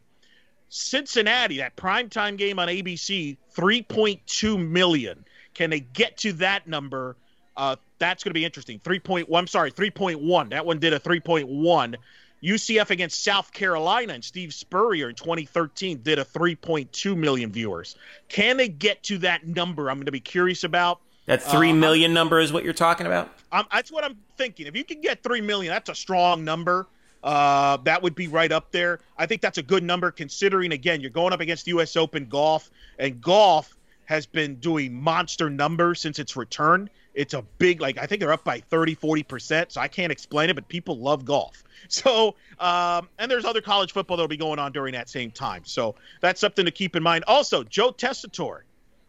Cincinnati, 0.70 1.58
that 1.60 1.78
primetime 1.78 2.36
game 2.36 2.60
on 2.60 2.68
ABC, 2.68 3.38
3.2 3.56 4.70
million. 4.70 5.24
Can 5.58 5.72
they 5.72 5.80
get 5.80 6.18
to 6.18 6.34
that 6.34 6.68
number? 6.68 7.16
Uh, 7.55 7.76
that's 7.97 8.24
going 8.24 8.30
to 8.30 8.36
be 8.36 8.45
interesting. 8.45 8.80
3.1, 8.80 9.26
I'm 9.36 9.47
sorry, 9.47 9.72
3.1. 9.72 10.51
That 10.51 10.66
one 10.66 10.78
did 10.78 10.93
a 10.93 10.99
3.1. 10.99 11.95
UCF 12.43 12.91
against 12.91 13.24
South 13.24 13.51
Carolina 13.51 14.14
and 14.14 14.24
Steve 14.24 14.53
Spurrier 14.53 15.10
in 15.10 15.16
2013 15.16 16.01
did 16.03 16.20
a 16.20 16.24
3.2 16.26 17.18
million 17.18 17.51
viewers. 17.51 17.95
Can 18.30 18.58
they 18.58 18.68
get 18.68 19.01
to 19.03 19.18
that 19.20 19.47
number? 19.47 19.89
I'm 19.89 19.97
going 19.97 20.05
to 20.05 20.12
be 20.12 20.20
curious 20.20 20.64
about. 20.64 20.99
That 21.26 21.41
three 21.41 21.72
Uh, 21.72 21.76
million 21.76 22.14
number 22.14 22.39
is 22.39 22.53
what 22.53 22.64
you're 22.64 22.74
talking 22.74 23.08
about. 23.08 23.32
I'm, 23.51 23.66
that's 23.74 23.91
what 23.91 24.03
I'm 24.03 24.18
thinking. 24.38 24.68
If 24.68 24.76
you 24.78 24.84
can 24.84 25.01
get 25.01 25.24
three 25.24 25.41
million, 25.41 25.74
that's 25.74 25.89
a 25.89 25.95
strong 25.95 26.43
number. 26.43 26.86
Uh, 27.24 27.78
that 27.78 28.03
would 28.03 28.14
be 28.14 28.28
right 28.28 28.51
up 28.51 28.72
there. 28.72 28.99
I 29.18 29.26
think 29.26 29.41
that's 29.41 29.58
a 29.58 29.64
good 29.64 29.84
number 29.84 30.12
considering 30.12 30.72
again 30.72 31.01
you're 31.01 31.10
going 31.10 31.34
up 31.34 31.41
against 31.41 31.68
U.S. 31.68 31.95
Open 31.95 32.28
golf, 32.28 32.70
and 32.99 33.20
golf 33.20 33.76
has 34.08 34.26
been 34.26 34.55
doing 34.55 34.93
monster 34.93 35.49
numbers 35.49 35.99
since 35.99 36.18
its 36.18 36.38
return. 36.38 36.89
It's 37.14 37.34
a 37.34 37.41
big 37.58 37.82
like 37.82 37.97
I 37.97 38.05
think 38.05 38.22
they're 38.22 38.32
up 38.32 38.43
by 38.43 38.62
30, 38.62 38.95
40 38.95 39.24
percent. 39.24 39.72
So 39.74 39.82
I 39.82 39.89
can't 39.89 40.12
explain 40.12 40.49
it, 40.49 40.55
but 40.55 40.68
people 40.68 40.97
love 40.97 41.24
golf. 41.24 41.64
So 41.89 42.36
um, 42.60 43.08
and 43.20 43.30
there's 43.32 43.45
other 43.45 43.62
college 43.62 43.93
football 43.93 44.18
that'll 44.18 44.28
be 44.28 44.36
going 44.36 44.60
on 44.60 44.72
during 44.72 44.93
that 44.93 45.08
same 45.08 45.32
time. 45.32 45.62
So 45.64 45.95
that's 46.20 46.41
something 46.41 46.66
to 46.66 46.72
keep 46.72 46.95
in 46.95 47.03
mind. 47.03 47.24
Also, 47.28 47.64
Joe 47.64 47.91
Tessitore, 47.91 48.62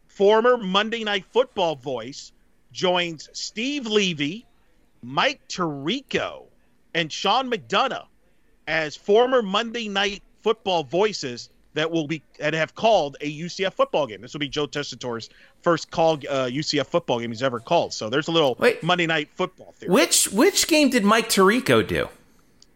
former 0.07 0.57
Monday 0.59 1.03
Night 1.03 1.25
Football 1.33 1.77
voice, 1.77 2.31
joins 2.71 3.31
Steve 3.33 3.87
Levy, 3.87 4.47
Mike 5.03 5.41
Tirico, 5.49 6.45
and 6.95 7.11
Sean 7.11 7.51
McDonough 7.51 8.07
as 8.69 8.95
former 8.95 9.43
Monday 9.43 9.89
Night 9.89 10.23
Football 10.43 10.85
voices 10.85 11.49
that 11.79 11.91
will 11.91 12.07
be 12.07 12.23
and 12.41 12.55
have 12.55 12.75
called 12.75 13.17
a 13.21 13.41
UCF 13.41 13.73
football 13.73 14.07
game. 14.07 14.21
This 14.21 14.33
will 14.33 14.41
be 14.41 14.49
Joe 14.49 14.67
Tessitore's 14.67 15.31
first 15.63 15.91
call 15.91 16.15
uh, 16.15 16.47
UCF 16.47 16.87
football 16.87 17.21
game 17.21 17.31
he's 17.31 17.43
ever 17.43 17.61
called. 17.61 17.93
So 17.93 18.11
there's 18.11 18.29
a 18.29 18.33
little 18.33 18.57
Wait. 18.59 18.83
Monday 18.83 19.07
Night 19.07 19.29
Football 19.35 19.73
theory. 19.73 19.93
Which 19.93 20.29
which 20.33 20.67
game 20.67 20.91
did 20.91 21.05
Mike 21.05 21.29
Tirico 21.29 21.87
do? 21.87 22.09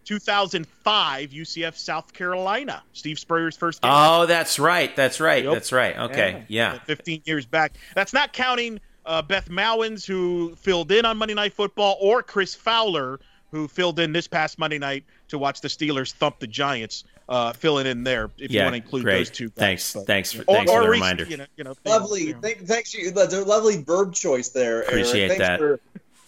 2005 0.04 1.30
UCF 1.30 1.76
South 1.76 2.12
Carolina. 2.12 2.82
Steve 2.92 3.18
Spurrier's 3.18 3.56
first 3.56 3.82
game. 3.82 3.90
Oh, 3.92 4.26
that's 4.26 4.58
right. 4.58 4.94
That's 4.94 5.20
right. 5.20 5.44
Yep. 5.44 5.52
That's 5.52 5.72
right. 5.72 5.96
Okay. 5.96 6.44
Yeah. 6.48 6.78
15 6.80 7.22
years 7.24 7.46
back. 7.46 7.74
That's 7.94 8.12
not 8.12 8.32
counting 8.32 8.80
uh, 9.06 9.22
Beth 9.22 9.48
Mowins, 9.48 10.04
who 10.04 10.54
filled 10.56 10.92
in 10.92 11.04
on 11.04 11.16
Monday 11.16 11.34
Night 11.34 11.52
Football, 11.52 11.98
or 12.00 12.22
Chris 12.22 12.54
Fowler, 12.54 13.20
who 13.50 13.68
filled 13.68 13.98
in 14.00 14.12
this 14.12 14.26
past 14.26 14.58
Monday 14.58 14.78
night 14.78 15.04
to 15.28 15.38
watch 15.38 15.60
the 15.60 15.68
Steelers 15.68 16.12
thump 16.12 16.40
the 16.40 16.46
Giants, 16.46 17.04
uh, 17.32 17.52
filling 17.54 17.86
in 17.86 18.04
there 18.04 18.30
if 18.38 18.50
you 18.52 18.60
want 18.60 18.72
to 18.74 18.76
include 18.82 19.04
great. 19.04 19.18
those 19.18 19.30
two. 19.30 19.48
guys. 19.48 19.54
Thanks. 19.56 19.92
But- 19.94 20.06
Thanks 20.06 20.32
for- 20.32 20.42
or, 20.46 20.54
thanks 20.56 20.70
for 20.70 20.78
or 20.80 20.82
the 20.84 20.90
Reese, 20.90 21.00
reminder. 21.00 21.24
You 21.24 21.36
know, 21.38 21.46
you 21.56 21.64
know, 21.64 21.74
Lovely. 21.84 22.26
you 22.28 22.34
know. 22.34 22.40
Thank, 22.40 22.66
thanks 22.66 22.94
you. 22.94 23.10
That's 23.10 23.34
a 23.34 23.44
lovely 23.44 23.82
verb 23.82 24.12
choice 24.14 24.50
there. 24.50 24.76
Eric. 24.84 24.88
Appreciate 24.88 25.28
Thanks 25.28 25.40
that. 25.40 25.58
For 25.58 25.80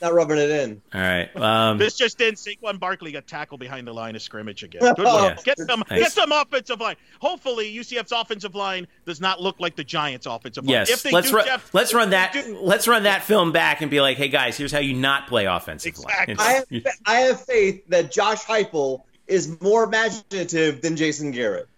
not 0.03 0.13
rubbing 0.13 0.37
it 0.39 0.51
in. 0.51 0.83
All 0.93 1.01
right. 1.01 1.35
Um, 1.37 1.79
This 1.79 1.97
just 1.97 2.21
in: 2.21 2.35
Saquon 2.35 2.79
Barkley 2.79 3.13
got 3.13 3.27
tackled 3.27 3.61
behind 3.61 3.87
the 3.87 3.93
line 3.93 4.15
of 4.17 4.23
scrimmage 4.23 4.63
again. 4.63 4.81
Good 4.97 4.99
one. 5.05 5.25
Yeah. 5.25 5.37
Get 5.45 5.59
some, 5.59 5.83
Thanks. 5.89 6.05
get 6.05 6.13
some 6.13 6.31
offensive 6.33 6.81
line. 6.81 6.97
Hopefully, 7.21 7.73
UCF's 7.75 8.13
offensive 8.13 8.55
line 8.55 8.87
does 9.07 9.21
not 9.21 9.41
look 9.41 9.61
like 9.61 9.77
the 9.77 9.85
Giants' 9.85 10.27
offensive 10.27 10.65
line. 10.65 10.73
yes. 10.75 10.91
If 10.91 11.03
they 11.05 11.11
Let's 11.11 11.31
do, 11.31 11.37
run. 11.37 11.47
Jeff, 11.47 11.71
let's 11.73 11.95
run 11.95 12.11
that. 12.11 12.33
do- 12.33 12.59
Let's 12.61 12.87
run 12.89 13.05
that 13.05 13.23
film 13.23 13.53
back 13.53 13.81
and 13.81 13.91
be 13.91 14.01
like, 14.01 14.17
hey 14.19 14.29
guys, 14.29 14.57
here's 14.59 14.73
how 14.73 14.81
you 14.81 14.95
not 14.95 15.27
play 15.29 15.45
offensive 15.47 15.91
Exactly. 15.91 16.35
line. 16.35 16.47
I 16.49 16.53
have, 16.53 16.87
I 17.07 17.15
have 17.21 17.45
faith 17.45 17.83
that 17.89 18.11
Josh 18.13 18.43
Heupel 18.45 19.03
is 19.27 19.61
more 19.61 19.85
imaginative 19.85 20.83
than 20.83 20.97
Jason 20.97 21.31
Garrett. 21.31 21.69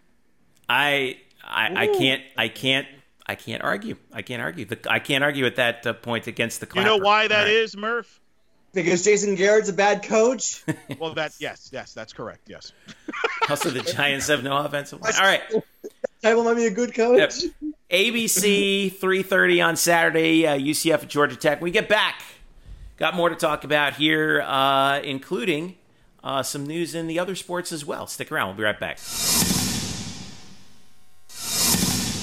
I 0.69 1.19
I, 1.45 1.85
I 1.85 1.87
can't 1.87 2.23
I 2.37 2.49
can't 2.49 2.87
I 3.27 3.35
can't 3.35 3.63
argue. 3.63 3.97
I 4.13 4.23
can't 4.23 4.41
argue. 4.41 4.65
The, 4.65 4.79
I 4.89 5.01
can't 5.01 5.25
argue 5.25 5.47
at 5.47 5.57
that 5.57 5.87
uh, 5.87 5.93
point 5.95 6.27
against 6.29 6.61
the. 6.61 6.69
You 6.75 6.85
know 6.85 6.99
why 6.99 7.27
that 7.27 7.39
All 7.39 7.45
right. 7.45 7.53
is, 7.53 7.77
Murph? 7.77 8.21
Because 8.73 9.05
Jason 9.05 9.35
Garrett's 9.35 9.69
a 9.69 9.73
bad 9.73 10.03
coach. 10.03 10.63
Well, 10.99 11.15
that 11.15 11.33
yes, 11.39 11.71
yes, 11.73 11.93
that's 11.93 12.13
correct. 12.13 12.49
Yes. 12.49 12.73
Also, 13.49 13.71
the 13.71 13.81
Giants 13.81 14.27
have 14.27 14.43
no 14.43 14.57
offensive 14.57 15.01
line. 15.01 15.13
All 15.17 15.23
right. 15.23 15.43
Heupel 16.25 16.45
might 16.45 16.55
be 16.55 16.67
a 16.67 16.71
good 16.71 16.95
coach. 16.95 17.45
Yep. 17.45 17.75
ABC 17.91 18.93
3:30 18.99 19.65
on 19.65 19.77
Saturday. 19.77 20.47
Uh, 20.47 20.59
UCF 20.59 21.03
at 21.03 21.09
Georgia 21.09 21.37
Tech. 21.37 21.61
When 21.61 21.69
we 21.69 21.71
get 21.71 21.89
back. 21.89 22.23
Got 22.97 23.15
more 23.15 23.29
to 23.29 23.37
talk 23.37 23.65
about 23.65 23.95
here, 23.95 24.41
uh, 24.41 25.01
including 25.01 25.77
uh, 26.27 26.43
some 26.43 26.67
news 26.67 26.93
in 26.93 27.07
the 27.07 27.21
other 27.21 27.37
sports 27.37 27.71
as 27.71 27.85
well. 27.85 28.09
Stick 28.09 28.33
around. 28.33 28.49
We'll 28.49 28.57
be 28.57 28.65
right 28.65 28.81
back. 28.81 28.99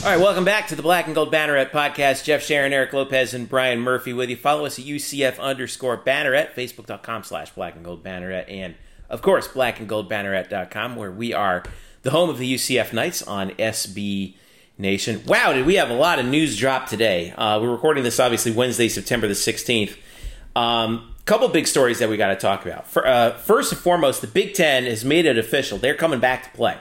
All 0.04 0.10
right, 0.10 0.20
welcome 0.20 0.44
back 0.44 0.68
to 0.68 0.76
the 0.76 0.82
Black 0.82 1.06
and 1.06 1.16
Gold 1.16 1.32
Banneret 1.32 1.72
podcast. 1.72 2.26
Jeff 2.26 2.44
Sharon, 2.44 2.74
Eric 2.74 2.92
Lopez, 2.92 3.34
and 3.34 3.48
Brian 3.48 3.80
Murphy 3.80 4.12
with 4.12 4.30
you. 4.30 4.36
Follow 4.36 4.66
us 4.66 4.78
at 4.78 4.84
UCF 4.84 5.40
underscore 5.40 5.98
Banneret, 5.98 6.54
Facebook.com 6.54 7.24
slash 7.24 7.52
Black 7.52 7.76
and 7.76 7.86
Gold 7.86 8.04
Banneret, 8.04 8.52
and 8.52 8.76
of 9.10 9.22
course, 9.22 9.48
black 9.48 9.80
and 9.80 9.88
gold 9.88 10.10
blackandgoldbanneret.com, 10.10 10.98
where 10.98 11.12
we 11.12 11.34
are 11.34 11.64
the 12.02 12.12
home 12.12 12.30
of 12.30 12.40
the 12.40 12.54
UCF 12.56 12.92
Knights 12.92 13.24
on 13.24 13.52
SB 13.52 14.36
Nation. 14.78 15.22
Wow, 15.26 15.54
did 15.54 15.66
we 15.66 15.76
have 15.76 15.90
a 15.90 15.96
lot 15.96 16.20
of 16.20 16.26
news 16.26 16.58
drop 16.58 16.90
today? 16.90 17.32
Uh, 17.32 17.62
we're 17.62 17.72
recording 17.72 18.04
this 18.04 18.20
obviously 18.20 18.52
Wednesday, 18.52 18.90
September 18.90 19.30
the 19.30 19.34
16th. 19.34 19.96
Um, 20.58 21.13
couple 21.26 21.48
big 21.48 21.68
stories 21.68 22.00
that 22.00 22.10
we 22.10 22.18
got 22.18 22.30
to 22.30 22.36
talk 22.36 22.66
about. 22.66 22.88
For, 22.88 23.08
uh, 23.08 23.38
first 23.38 23.72
and 23.72 23.82
foremost, 23.82 24.22
the 24.22 24.28
Big 24.28 24.54
Ten 24.54 24.86
has 24.86 25.06
made 25.06 25.26
it 25.26 25.38
official. 25.38 25.78
They're 25.78 25.96
coming 25.96 26.20
back 26.20 26.44
to 26.44 26.50
play. 26.52 26.78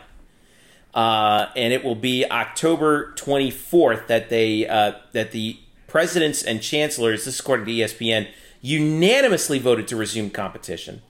Uh, 0.94 1.46
and 1.56 1.72
it 1.72 1.84
will 1.84 1.94
be 1.94 2.24
October 2.30 3.14
24th 3.14 4.08
that 4.08 4.28
they 4.28 4.66
uh, 4.68 4.92
that 5.12 5.30
the 5.30 5.58
presidents 5.86 6.42
and 6.42 6.60
chancellors, 6.62 7.24
this 7.24 7.34
is 7.34 7.40
according 7.40 7.66
to 7.66 7.72
ESPN, 7.72 8.28
unanimously 8.60 9.58
voted 9.58 9.88
to 9.88 9.96
resume 9.96 10.28
competition, 10.28 11.00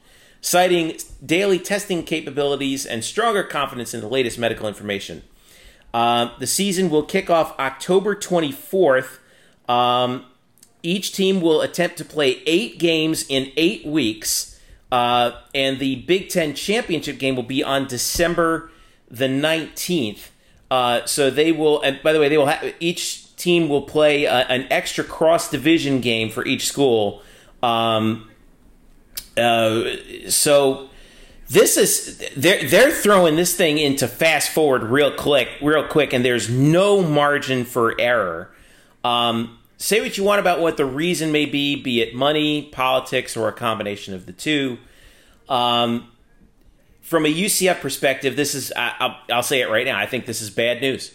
citing 0.41 0.97
daily 1.25 1.59
testing 1.59 2.05
capabilities 2.05 2.87
and 2.87 3.03
stronger 3.03 3.43
confidence 3.43 3.93
in 3.93 4.01
the 4.01 4.09
latest 4.09 4.39
medical 4.39 4.69
information. 4.69 5.23
Uh, 5.93 6.31
the 6.39 6.47
season 6.47 6.89
will 6.89 7.03
kick 7.03 7.29
off 7.29 7.59
October 7.59 8.15
24th. 8.15 9.19
Um, 9.69 10.27
each 10.83 11.13
team 11.13 11.41
will 11.41 11.61
attempt 11.61 11.97
to 11.99 12.05
play 12.05 12.43
eight 12.47 12.79
games 12.79 13.25
in 13.29 13.53
eight 13.57 13.87
weeks, 13.87 14.61
uh, 14.91 15.33
and 15.55 15.79
the 15.79 15.97
Big 15.97 16.29
Ten 16.29 16.55
championship 16.55 17.19
game 17.19 17.37
will 17.37 17.43
be 17.43 17.63
on 17.63 17.87
December 17.87 18.71
the 19.11 19.27
19th. 19.27 20.29
Uh, 20.71 21.05
so 21.05 21.31
they 21.31 21.53
will, 21.53 21.83
and 21.83 22.03
by 22.03 22.13
the 22.13 22.19
way, 22.19 22.29
they 22.29 22.39
will 22.39 22.47
have 22.47 22.75
each 22.81 23.37
team 23.37 23.69
will 23.69 23.83
play 23.83 24.27
uh, 24.27 24.45
an 24.49 24.67
extra 24.71 25.05
cross 25.05 25.51
division 25.51 26.01
game 26.01 26.31
for 26.31 26.47
each 26.47 26.67
school. 26.67 27.23
Um, 27.63 28.31
uh, 29.37 29.85
so 30.29 30.89
this 31.49 31.77
is 31.77 32.27
they're 32.37 32.67
they're 32.67 32.91
throwing 32.91 33.37
this 33.37 33.55
thing 33.55 33.77
into 33.77 34.09
fast 34.09 34.51
forward 34.51 34.85
real 34.85 35.13
quick, 35.13 35.49
real 35.61 35.87
quick, 35.87 36.15
and 36.15 36.25
there's 36.25 36.49
no 36.49 37.03
margin 37.03 37.65
for 37.67 37.99
error. 38.01 38.51
Um, 39.05 39.59
say 39.83 40.01
what 40.01 40.17
you 40.17 40.25
want 40.25 40.39
about 40.39 40.61
what 40.61 40.77
the 40.77 40.87
reason 40.87 41.33
may 41.33 41.45
be, 41.45 41.75
be 41.77 42.01
it 42.01 42.15
money, 42.15 42.63
politics, 42.63 43.37
or 43.37 43.49
a 43.49 43.53
combination 43.53 44.15
of 44.15 44.27
the 44.27 44.33
two. 44.33 44.79
Um, 45.49 46.09
from 47.01 47.27
a 47.27 47.35
UCF 47.35 47.81
perspective, 47.81 48.37
this 48.37 48.55
is 48.55 48.73
I, 48.77 48.95
will 49.01 49.37
I'll 49.37 49.43
say 49.43 49.61
it 49.61 49.69
right 49.69 49.85
now. 49.85 49.99
I 49.99 50.07
think 50.07 50.27
this 50.27 50.41
is 50.41 50.51
bad 50.51 50.81
news 50.81 51.15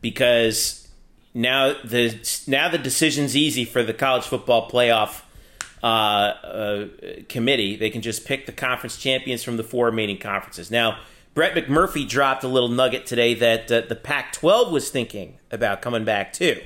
because 0.00 0.88
now 1.34 1.74
the 1.84 2.18
now 2.48 2.68
the 2.68 2.78
decision's 2.78 3.36
easy 3.36 3.64
for 3.64 3.82
the 3.82 3.94
college 3.94 4.24
football 4.24 4.68
playoff 4.68 5.22
uh, 5.82 5.86
uh, 5.86 6.88
committee. 7.28 7.76
They 7.76 7.90
can 7.90 8.02
just 8.02 8.24
pick 8.26 8.46
the 8.46 8.52
conference 8.52 8.98
champions 8.98 9.44
from 9.44 9.56
the 9.56 9.64
four 9.64 9.86
remaining 9.86 10.18
conferences. 10.18 10.70
Now, 10.70 10.98
Brett 11.32 11.54
McMurphy 11.54 12.08
dropped 12.08 12.42
a 12.42 12.48
little 12.48 12.68
nugget 12.68 13.06
today 13.06 13.34
that 13.34 13.70
uh, 13.70 13.82
the 13.88 13.94
Pac-12 13.94 14.72
was 14.72 14.90
thinking 14.90 15.38
about 15.52 15.80
coming 15.80 16.04
back 16.04 16.32
too. 16.32 16.60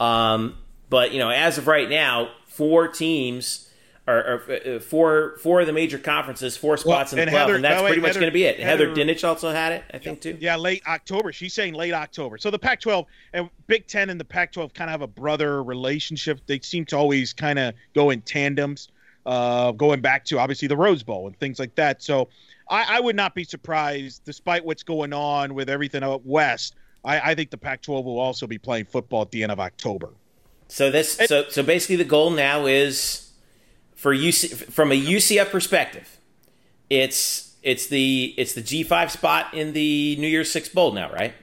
Um, 0.00 0.56
but 0.92 1.10
you 1.10 1.18
know, 1.18 1.30
as 1.30 1.56
of 1.56 1.66
right 1.66 1.88
now, 1.88 2.28
four 2.44 2.86
teams 2.86 3.70
or, 4.06 4.14
or 4.14 4.52
uh, 4.52 4.78
four 4.78 5.38
four 5.38 5.62
of 5.62 5.66
the 5.66 5.72
major 5.72 5.98
conferences, 5.98 6.54
four 6.54 6.76
spots 6.76 7.14
well, 7.14 7.22
in 7.22 7.26
the 7.26 7.32
playoff, 7.32 7.38
Heather, 7.38 7.54
and 7.54 7.64
that's 7.64 7.80
no, 7.80 7.86
pretty 7.86 8.02
much 8.02 8.12
going 8.12 8.26
to 8.26 8.30
be 8.30 8.44
it. 8.44 8.60
Heather, 8.60 8.90
Heather 8.90 9.00
Dinich 9.00 9.26
also 9.26 9.50
had 9.50 9.72
it, 9.72 9.84
I 9.94 9.96
think, 9.96 10.20
too. 10.20 10.36
Yeah, 10.38 10.56
late 10.56 10.82
October. 10.86 11.32
She's 11.32 11.54
saying 11.54 11.72
late 11.72 11.94
October. 11.94 12.36
So 12.36 12.50
the 12.50 12.58
Pac-12 12.58 13.06
and 13.32 13.48
Big 13.68 13.86
Ten 13.86 14.10
and 14.10 14.20
the 14.20 14.24
Pac-12 14.24 14.74
kind 14.74 14.90
of 14.90 14.92
have 14.92 15.00
a 15.00 15.06
brother 15.06 15.64
relationship. 15.64 16.40
They 16.44 16.60
seem 16.60 16.84
to 16.86 16.96
always 16.98 17.32
kind 17.32 17.58
of 17.58 17.72
go 17.94 18.10
in 18.10 18.20
tandems, 18.20 18.90
uh, 19.24 19.72
going 19.72 20.02
back 20.02 20.26
to 20.26 20.38
obviously 20.38 20.68
the 20.68 20.76
Rose 20.76 21.02
Bowl 21.02 21.26
and 21.26 21.38
things 21.38 21.58
like 21.58 21.74
that. 21.76 22.02
So 22.02 22.28
I, 22.68 22.98
I 22.98 23.00
would 23.00 23.16
not 23.16 23.34
be 23.34 23.44
surprised, 23.44 24.26
despite 24.26 24.62
what's 24.62 24.82
going 24.82 25.14
on 25.14 25.54
with 25.54 25.70
everything 25.70 26.02
out 26.02 26.26
west. 26.26 26.74
I, 27.02 27.30
I 27.30 27.34
think 27.34 27.48
the 27.48 27.56
Pac-12 27.56 28.04
will 28.04 28.20
also 28.20 28.46
be 28.46 28.58
playing 28.58 28.84
football 28.84 29.22
at 29.22 29.30
the 29.30 29.42
end 29.42 29.52
of 29.52 29.58
October. 29.58 30.10
So 30.72 30.90
this, 30.90 31.20
so 31.26 31.44
so 31.50 31.62
basically, 31.62 31.96
the 31.96 32.04
goal 32.04 32.30
now 32.30 32.64
is 32.64 33.30
for 33.94 34.14
UC 34.14 34.72
from 34.72 34.90
a 34.90 34.98
UCF 34.98 35.50
perspective, 35.50 36.16
it's 36.88 37.54
it's 37.62 37.88
the 37.88 38.34
it's 38.38 38.54
the 38.54 38.62
G 38.62 38.82
five 38.82 39.12
spot 39.12 39.52
in 39.52 39.74
the 39.74 40.16
New 40.18 40.26
Year's 40.26 40.50
Six 40.50 40.70
Bowl 40.70 40.92
now, 40.92 41.12
right? 41.12 41.34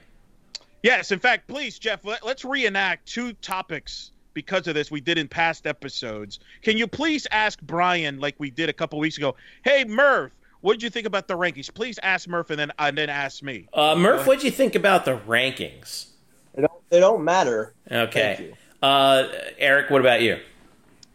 Yes. 0.82 1.12
In 1.12 1.20
fact, 1.20 1.46
please, 1.46 1.78
Jeff, 1.78 2.04
let, 2.04 2.24
us 2.24 2.44
reenact 2.44 3.06
two 3.06 3.32
topics 3.34 4.10
because 4.34 4.66
of 4.66 4.74
this 4.74 4.90
we 4.90 5.00
did 5.00 5.16
in 5.16 5.28
past 5.28 5.64
episodes. 5.64 6.40
Can 6.62 6.76
you 6.76 6.88
please 6.88 7.28
ask 7.30 7.60
Brian, 7.62 8.18
like 8.18 8.34
we 8.38 8.50
did 8.50 8.68
a 8.68 8.72
couple 8.72 8.98
weeks 8.98 9.16
ago? 9.16 9.36
Hey, 9.62 9.84
Murph, 9.84 10.32
what 10.60 10.72
did 10.72 10.82
you 10.82 10.90
think 10.90 11.06
about 11.06 11.28
the 11.28 11.36
rankings? 11.36 11.72
Please 11.72 12.00
ask 12.02 12.28
Murph 12.28 12.50
and 12.50 12.58
then 12.58 12.72
and 12.80 12.98
then 12.98 13.08
ask 13.08 13.44
me. 13.44 13.68
Uh, 13.74 13.94
Murph, 13.94 14.26
what 14.26 14.40
did 14.40 14.44
you 14.46 14.50
think 14.50 14.74
about 14.74 15.04
the 15.04 15.16
rankings? 15.16 16.08
They 16.56 16.62
don't, 16.62 16.90
they 16.90 16.98
don't 16.98 17.22
matter. 17.22 17.74
Okay. 17.92 18.54
Uh, 18.82 19.28
Eric, 19.58 19.90
what 19.90 20.00
about 20.00 20.22
you? 20.22 20.38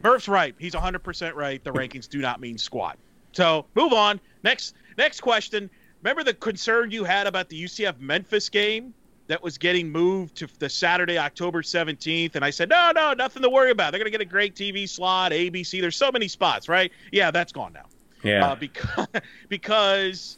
Murph's 0.03 0.27
right. 0.27 0.53
He's 0.59 0.73
100% 0.73 1.33
right. 1.33 1.63
The 1.63 1.71
rankings 1.71 2.07
do 2.07 2.19
not 2.19 2.39
mean 2.39 2.57
squat. 2.57 2.97
So 3.31 3.65
move 3.75 3.91
on. 3.91 4.19
Next 4.43 4.75
next 4.97 5.21
question. 5.21 5.69
Remember 6.01 6.23
the 6.23 6.33
concern 6.33 6.91
you 6.91 7.03
had 7.03 7.25
about 7.25 7.49
the 7.49 7.63
UCF 7.63 7.99
Memphis 7.99 8.49
game 8.49 8.93
that 9.27 9.41
was 9.41 9.57
getting 9.57 9.91
moved 9.91 10.35
to 10.37 10.47
the 10.59 10.69
Saturday, 10.69 11.17
October 11.17 11.63
17th? 11.63 12.35
And 12.35 12.45
I 12.45 12.51
said, 12.51 12.69
no, 12.69 12.91
no, 12.93 13.13
nothing 13.13 13.41
to 13.41 13.49
worry 13.49 13.71
about. 13.71 13.91
They're 13.91 13.99
going 13.99 14.11
to 14.11 14.15
get 14.15 14.21
a 14.21 14.25
great 14.29 14.55
TV 14.55 14.87
slot, 14.87 15.31
ABC. 15.31 15.81
There's 15.81 15.95
so 15.95 16.11
many 16.11 16.27
spots, 16.27 16.69
right? 16.69 16.91
Yeah, 17.11 17.31
that's 17.31 17.51
gone 17.51 17.73
now. 17.73 17.85
Yeah. 18.23 18.45
Uh, 18.45 18.55
because 18.59 19.07
because 19.49 20.37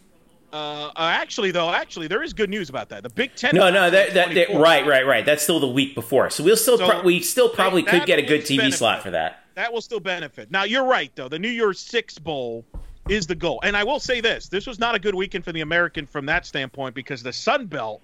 uh, 0.53 0.87
uh, 0.87 0.91
actually, 0.95 1.51
though, 1.51 1.69
actually, 1.69 2.07
there 2.07 2.23
is 2.23 2.33
good 2.33 2.49
news 2.49 2.69
about 2.69 2.89
that. 2.89 3.03
The 3.03 3.09
Big 3.09 3.35
Ten. 3.35 3.55
No, 3.55 3.69
no, 3.69 3.89
that, 3.89 4.13
that, 4.13 4.33
that, 4.33 4.49
right, 4.55 4.85
right, 4.85 5.05
right. 5.05 5.25
That's 5.25 5.43
still 5.43 5.59
the 5.59 5.67
week 5.67 5.93
before, 5.93 6.29
so 6.29 6.43
we'll 6.43 6.55
still 6.55 6.77
so 6.77 6.89
pro- 6.89 7.03
we 7.03 7.21
still 7.21 7.49
probably 7.49 7.83
could 7.83 8.05
get 8.05 8.17
a 8.17 8.21
good 8.21 8.41
TV 8.41 8.57
benefit. 8.57 8.77
slot 8.77 9.03
for 9.03 9.11
that. 9.11 9.43
That 9.55 9.73
will 9.73 9.81
still 9.81 9.99
benefit. 9.99 10.49
Now, 10.49 10.63
you're 10.63 10.85
right, 10.85 11.11
though. 11.15 11.27
The 11.27 11.39
New 11.39 11.49
Year's 11.49 11.79
Six 11.79 12.17
Bowl 12.17 12.63
is 13.09 13.27
the 13.27 13.35
goal, 13.35 13.59
and 13.63 13.75
I 13.75 13.83
will 13.83 13.99
say 13.99 14.21
this: 14.21 14.47
this 14.47 14.65
was 14.65 14.79
not 14.79 14.95
a 14.95 14.99
good 14.99 15.15
weekend 15.15 15.43
for 15.43 15.51
the 15.51 15.61
American 15.61 16.05
from 16.05 16.25
that 16.27 16.45
standpoint 16.45 16.95
because 16.95 17.21
the 17.21 17.33
Sun 17.33 17.65
Belt 17.65 18.01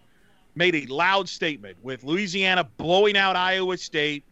made 0.55 0.75
a 0.75 0.85
loud 0.87 1.29
statement 1.29 1.77
with 1.81 2.03
Louisiana 2.03 2.67
blowing 2.77 3.15
out 3.15 3.35
Iowa 3.35 3.77
State 3.77 4.23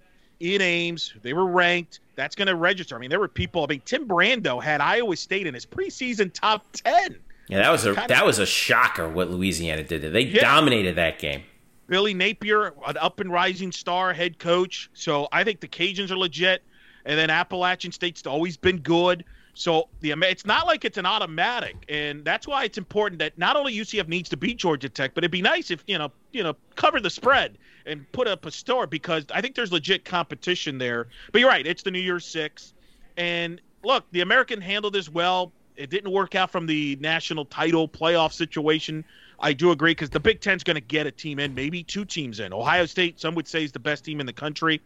in 0.41 0.61
Ames. 0.61 1.13
They 1.21 1.33
were 1.33 1.47
ranked. 1.47 2.01
That's 2.15 2.35
going 2.35 2.47
to 2.47 2.55
register. 2.55 2.95
I 2.95 2.99
mean, 2.99 3.09
there 3.09 3.19
were 3.19 3.27
people. 3.29 3.63
I 3.63 3.67
mean, 3.67 3.81
Tim 3.85 4.07
Brando 4.07 4.61
had 4.61 4.81
Iowa 4.81 5.15
State 5.15 5.47
in 5.47 5.53
his 5.53 5.65
preseason 5.65 6.33
top 6.33 6.65
ten. 6.73 7.17
Yeah, 7.47 7.59
that 7.59 7.71
was 7.71 7.85
a 7.85 7.93
that 7.93 8.25
was 8.25 8.39
a 8.39 8.45
shocker 8.45 9.09
what 9.09 9.29
Louisiana 9.29 9.83
did. 9.83 10.13
They 10.13 10.21
yeah. 10.21 10.41
dominated 10.41 10.95
that 10.95 11.19
game. 11.19 11.43
Billy 11.87 12.13
Napier, 12.13 12.73
an 12.87 12.97
up 12.97 13.19
and 13.19 13.29
rising 13.29 13.71
star 13.71 14.13
head 14.13 14.39
coach. 14.39 14.89
So 14.93 15.27
I 15.33 15.43
think 15.43 15.59
the 15.59 15.67
Cajuns 15.67 16.09
are 16.09 16.17
legit, 16.17 16.63
and 17.03 17.19
then 17.19 17.29
Appalachian 17.29 17.91
State's 17.91 18.25
always 18.25 18.55
been 18.55 18.77
good. 18.77 19.25
So 19.53 19.89
the 19.99 20.11
it's 20.11 20.45
not 20.45 20.65
like 20.65 20.85
it's 20.85 20.97
an 20.97 21.05
automatic, 21.05 21.75
and 21.89 22.23
that's 22.23 22.47
why 22.47 22.63
it's 22.63 22.77
important 22.77 23.19
that 23.19 23.37
not 23.37 23.57
only 23.57 23.75
UCF 23.75 24.07
needs 24.07 24.29
to 24.29 24.37
beat 24.37 24.57
Georgia 24.57 24.87
Tech, 24.87 25.13
but 25.13 25.23
it'd 25.23 25.31
be 25.31 25.41
nice 25.41 25.71
if 25.71 25.83
you 25.87 25.97
know 25.97 26.11
you 26.31 26.43
know 26.43 26.55
cover 26.75 27.01
the 27.01 27.09
spread 27.09 27.57
and 27.85 28.09
put 28.13 28.27
up 28.27 28.45
a 28.45 28.51
store 28.51 28.87
because 28.87 29.25
I 29.33 29.41
think 29.41 29.55
there's 29.55 29.73
legit 29.73 30.05
competition 30.05 30.77
there. 30.77 31.07
But 31.33 31.41
you're 31.41 31.49
right, 31.49 31.67
it's 31.67 31.83
the 31.83 31.91
New 31.91 31.99
Year's 31.99 32.25
Six, 32.25 32.73
and 33.17 33.59
look, 33.83 34.05
the 34.11 34.21
American 34.21 34.61
handled 34.61 34.93
this 34.93 35.09
well. 35.09 35.51
It 35.81 35.89
didn't 35.89 36.11
work 36.11 36.35
out 36.35 36.51
from 36.51 36.67
the 36.67 36.95
national 37.01 37.45
title 37.45 37.87
playoff 37.87 38.33
situation. 38.33 39.03
I 39.39 39.53
do 39.53 39.71
agree 39.71 39.91
because 39.91 40.11
the 40.11 40.19
Big 40.19 40.39
Ten's 40.39 40.63
going 40.63 40.75
to 40.75 40.81
get 40.81 41.07
a 41.07 41.11
team 41.11 41.39
in, 41.39 41.55
maybe 41.55 41.83
two 41.83 42.05
teams 42.05 42.39
in. 42.39 42.53
Ohio 42.53 42.85
State, 42.85 43.19
some 43.19 43.33
would 43.33 43.47
say, 43.47 43.63
is 43.63 43.71
the 43.71 43.79
best 43.79 44.05
team 44.05 44.19
in 44.19 44.27
the 44.27 44.33
country. 44.33 44.79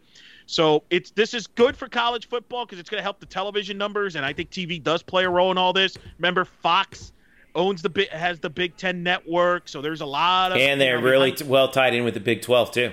So 0.46 0.84
it's 0.88 1.10
this 1.10 1.34
is 1.34 1.46
good 1.46 1.76
for 1.76 1.88
college 1.88 2.28
football 2.28 2.64
because 2.64 2.78
it's 2.78 2.88
going 2.88 2.98
to 2.98 3.02
help 3.02 3.20
the 3.20 3.26
television 3.26 3.76
numbers, 3.76 4.16
and 4.16 4.24
I 4.24 4.32
think 4.32 4.50
TV 4.50 4.82
does 4.82 5.02
play 5.02 5.24
a 5.24 5.30
role 5.30 5.50
in 5.50 5.58
all 5.58 5.72
this. 5.72 5.98
Remember, 6.18 6.44
Fox 6.44 7.12
owns 7.54 7.82
the 7.82 8.08
has 8.10 8.38
the 8.40 8.50
Big 8.50 8.76
Ten 8.76 9.02
network, 9.02 9.68
so 9.68 9.82
there's 9.82 10.00
a 10.00 10.06
lot 10.06 10.52
of 10.52 10.58
and 10.58 10.80
they're 10.80 11.00
really 11.00 11.32
t- 11.32 11.44
well 11.44 11.68
tied 11.68 11.94
in 11.94 12.04
with 12.04 12.14
the 12.14 12.20
Big 12.20 12.42
Twelve 12.42 12.70
too. 12.70 12.92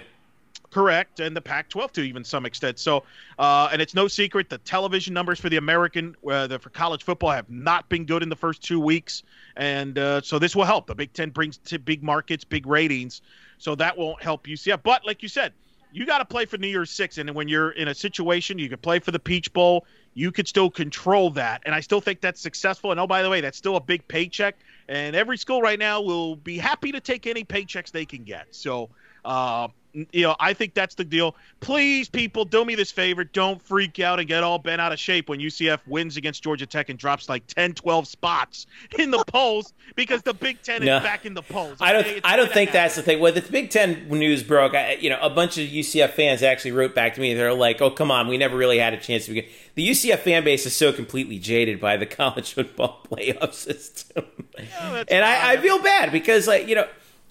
Correct, 0.74 1.20
and 1.20 1.38
the 1.38 1.42
Pac-12 1.42 1.92
to 1.92 2.02
even 2.02 2.24
some 2.24 2.48
extent. 2.48 2.80
So, 2.80 3.04
uh, 3.38 3.70
and 3.72 3.80
it's 3.80 3.94
no 3.94 4.08
secret 4.08 4.50
the 4.50 4.58
television 4.58 5.14
numbers 5.14 5.40
for 5.40 5.48
the 5.48 5.58
American, 5.58 6.16
uh, 6.28 6.48
the, 6.48 6.58
for 6.58 6.72
college 6.72 7.04
football, 7.04 7.30
have 7.30 7.48
not 7.48 7.90
been 7.90 8.06
good 8.06 8.24
in 8.24 8.30
the 8.30 8.36
first 8.36 8.64
two 8.64 8.80
weeks, 8.80 9.22
and 9.56 10.00
uh, 10.00 10.22
so 10.22 10.40
this 10.40 10.56
will 10.56 10.66
help. 10.66 10.88
The 10.88 10.96
Big 10.96 11.14
Ten 11.14 11.30
brings 11.30 11.58
to 11.58 11.78
big 11.78 12.02
markets, 12.02 12.44
big 12.44 12.66
ratings, 12.66 13.22
so 13.60 13.76
that 13.76 13.96
won't 13.96 14.20
help 14.24 14.48
UCF. 14.48 14.82
But 14.82 15.06
like 15.06 15.22
you 15.22 15.30
said, 15.30 15.54
you 15.92 16.08
got 16.08 16.18
to 16.18 16.26
play 16.26 16.46
for 16.46 16.58
New 16.58 16.68
Year's 16.68 16.90
Six, 16.90 17.20
and 17.20 17.30
when 17.36 17.48
you're 17.48 17.70
in 17.70 17.88
a 17.88 17.94
situation, 17.94 18.58
you 18.58 18.68
can 18.68 18.80
play 18.80 18.98
for 18.98 19.12
the 19.12 19.20
Peach 19.20 19.54
Bowl. 19.54 19.86
You 20.16 20.32
could 20.32 20.48
still 20.48 20.72
control 20.72 21.30
that, 21.32 21.62
and 21.68 21.76
I 21.76 21.82
still 21.82 22.02
think 22.02 22.20
that's 22.20 22.42
successful. 22.42 22.90
And 22.90 23.00
oh, 23.00 23.06
by 23.06 23.22
the 23.22 23.30
way, 23.30 23.42
that's 23.42 23.60
still 23.60 23.76
a 23.76 23.82
big 23.82 24.08
paycheck, 24.08 24.56
and 24.88 25.16
every 25.16 25.38
school 25.38 25.62
right 25.62 25.78
now 25.78 26.02
will 26.02 26.36
be 26.36 26.58
happy 26.58 26.92
to 26.94 27.00
take 27.00 27.28
any 27.28 27.44
paychecks 27.44 27.92
they 27.92 28.06
can 28.06 28.24
get. 28.24 28.48
So. 28.56 28.90
Uh, 29.24 29.68
you 29.94 30.24
know, 30.24 30.36
I 30.40 30.54
think 30.54 30.74
that's 30.74 30.96
the 30.96 31.04
deal. 31.04 31.36
Please, 31.60 32.10
people, 32.10 32.46
do 32.46 32.66
me 32.66 32.76
this 32.76 32.92
favor. 32.92 33.24
Don't 33.24 33.62
freak 33.62 34.00
out 34.00 34.20
and 34.20 34.28
get 34.28 34.44
all 34.44 34.58
bent 34.58 34.82
out 34.82 34.92
of 34.92 35.00
shape 35.00 35.30
when 35.30 35.40
UCF 35.40 35.80
wins 35.86 36.18
against 36.18 36.44
Georgia 36.44 36.66
Tech 36.66 36.90
and 36.90 36.98
drops 36.98 37.30
like 37.30 37.46
10, 37.48 37.74
12 37.74 38.08
spots 38.08 38.66
in 38.98 39.12
the 39.12 39.24
polls 39.28 39.74
because 39.96 40.24
the 40.24 40.34
Big 40.34 40.62
Ten 40.64 40.84
no. 40.84 40.98
is 40.98 41.04
back 41.04 41.26
in 41.26 41.34
the 41.34 41.44
polls. 41.44 41.74
Okay? 41.74 41.86
I 41.86 41.94
don't. 41.94 42.08
It's 42.08 42.22
I 42.24 42.36
don't 42.36 42.52
think 42.52 42.72
that's 42.72 42.96
the 42.96 43.04
thing. 43.04 43.20
Well, 43.20 43.34
the 43.34 43.42
Big 43.42 43.70
Ten 43.70 44.08
news 44.10 44.42
broke. 44.42 44.74
I, 44.74 44.94
you 44.94 45.10
know, 45.10 45.20
a 45.22 45.30
bunch 45.30 45.58
of 45.58 45.68
UCF 45.68 46.12
fans 46.12 46.42
actually 46.42 46.72
wrote 46.72 46.96
back 46.96 47.14
to 47.16 47.22
me. 47.22 47.34
They're 47.34 47.54
like, 47.54 47.82
"Oh, 47.82 47.92
come 47.92 48.10
on, 48.10 48.28
we 48.28 48.38
never 48.38 48.58
really 48.58 48.80
had 48.80 48.94
a 48.94 48.98
chance 48.98 49.26
to 49.26 49.34
begin." 49.34 49.50
The 49.76 49.88
UCF 49.88 50.20
fan 50.20 50.44
base 50.44 50.66
is 50.66 50.76
so 50.76 50.92
completely 50.92 51.38
jaded 51.40 51.80
by 51.80 51.98
the 51.98 52.06
college 52.14 52.54
football 52.54 53.02
playoff 53.10 53.54
system, 53.54 54.26
oh, 54.58 54.64
yeah, 54.64 55.04
and 55.08 55.24
I, 55.24 55.54
I 55.54 55.58
feel 55.58 55.82
bad 55.82 56.12
because, 56.12 56.48
like, 56.48 56.68
you 56.68 56.76
know 56.76 56.88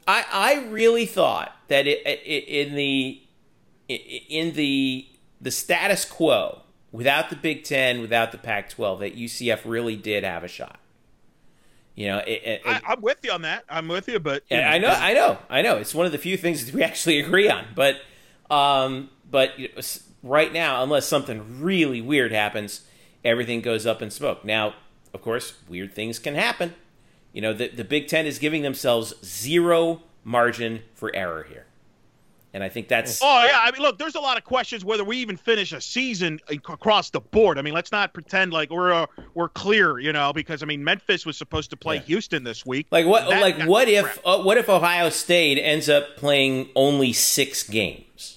I 0.06 0.24
I 0.32 0.64
really 0.68 1.06
thought 1.06 1.56
that 1.68 1.86
it, 1.86 2.00
it, 2.06 2.44
in 2.48 2.74
the 2.74 3.22
in 3.88 4.54
the 4.54 5.06
the 5.40 5.50
status 5.50 6.04
quo 6.04 6.62
without 6.92 7.30
the 7.30 7.36
Big 7.36 7.64
Ten, 7.64 8.00
without 8.00 8.32
the 8.32 8.38
Pac-12, 8.38 9.00
that 9.00 9.16
UCF 9.16 9.62
really 9.64 9.96
did 9.96 10.24
have 10.24 10.44
a 10.44 10.48
shot. 10.48 10.78
You 11.94 12.08
know, 12.08 12.18
it, 12.18 12.62
I, 12.64 12.80
am 12.92 13.00
with 13.00 13.18
you 13.22 13.32
on 13.32 13.42
that. 13.42 13.64
I'm 13.68 13.88
with 13.88 14.08
you, 14.08 14.18
but 14.18 14.44
you 14.50 14.56
know, 14.56 14.62
I 14.62 14.78
know, 14.78 14.88
I 14.88 15.12
know, 15.14 15.38
I 15.50 15.62
know. 15.62 15.76
It's 15.76 15.94
one 15.94 16.06
of 16.06 16.12
the 16.12 16.18
few 16.18 16.36
things 16.36 16.64
that 16.64 16.74
we 16.74 16.82
actually 16.84 17.18
agree 17.20 17.50
on. 17.50 17.66
But, 17.74 17.96
um, 18.50 19.10
but 19.30 19.52
right 20.22 20.52
now, 20.52 20.82
unless 20.82 21.06
something 21.06 21.62
really 21.62 22.00
weird 22.00 22.32
happens, 22.32 22.82
everything 23.24 23.60
goes 23.60 23.84
up 23.84 24.00
in 24.00 24.10
smoke. 24.10 24.44
Now, 24.44 24.74
of 25.12 25.20
course, 25.20 25.54
weird 25.68 25.94
things 25.94 26.18
can 26.18 26.34
happen 26.34 26.74
You 27.32 27.40
know, 27.40 27.52
the, 27.52 27.68
the 27.68 27.84
Big 27.84 28.08
Ten 28.08 28.26
is 28.26 28.38
giving 28.38 28.62
themselves 28.62 29.14
zero 29.24 30.02
margin 30.24 30.82
for 30.94 31.14
error 31.14 31.46
here. 31.48 31.66
And 32.54 32.62
I 32.62 32.68
think 32.68 32.88
that's. 32.88 33.20
Oh 33.22 33.44
yeah, 33.44 33.60
I 33.62 33.70
mean, 33.70 33.80
look, 33.80 33.98
there's 33.98 34.14
a 34.14 34.20
lot 34.20 34.36
of 34.36 34.44
questions 34.44 34.84
whether 34.84 35.04
we 35.04 35.16
even 35.16 35.38
finish 35.38 35.72
a 35.72 35.80
season 35.80 36.38
across 36.48 37.08
the 37.08 37.20
board. 37.20 37.58
I 37.58 37.62
mean, 37.62 37.72
let's 37.72 37.90
not 37.90 38.12
pretend 38.12 38.52
like 38.52 38.68
we're 38.68 38.92
uh, 38.92 39.06
we're 39.32 39.48
clear, 39.48 39.98
you 39.98 40.12
know, 40.12 40.34
because 40.34 40.62
I 40.62 40.66
mean, 40.66 40.84
Memphis 40.84 41.24
was 41.24 41.38
supposed 41.38 41.70
to 41.70 41.78
play 41.78 41.96
yeah. 41.96 42.02
Houston 42.02 42.44
this 42.44 42.66
week. 42.66 42.88
Like 42.90 43.06
what? 43.06 43.26
Like 43.26 43.62
what 43.62 43.88
if 43.88 44.18
uh, 44.26 44.42
what 44.42 44.58
if 44.58 44.68
Ohio 44.68 45.08
State 45.08 45.58
ends 45.58 45.88
up 45.88 46.18
playing 46.18 46.68
only 46.76 47.14
six 47.14 47.62
games? 47.62 48.31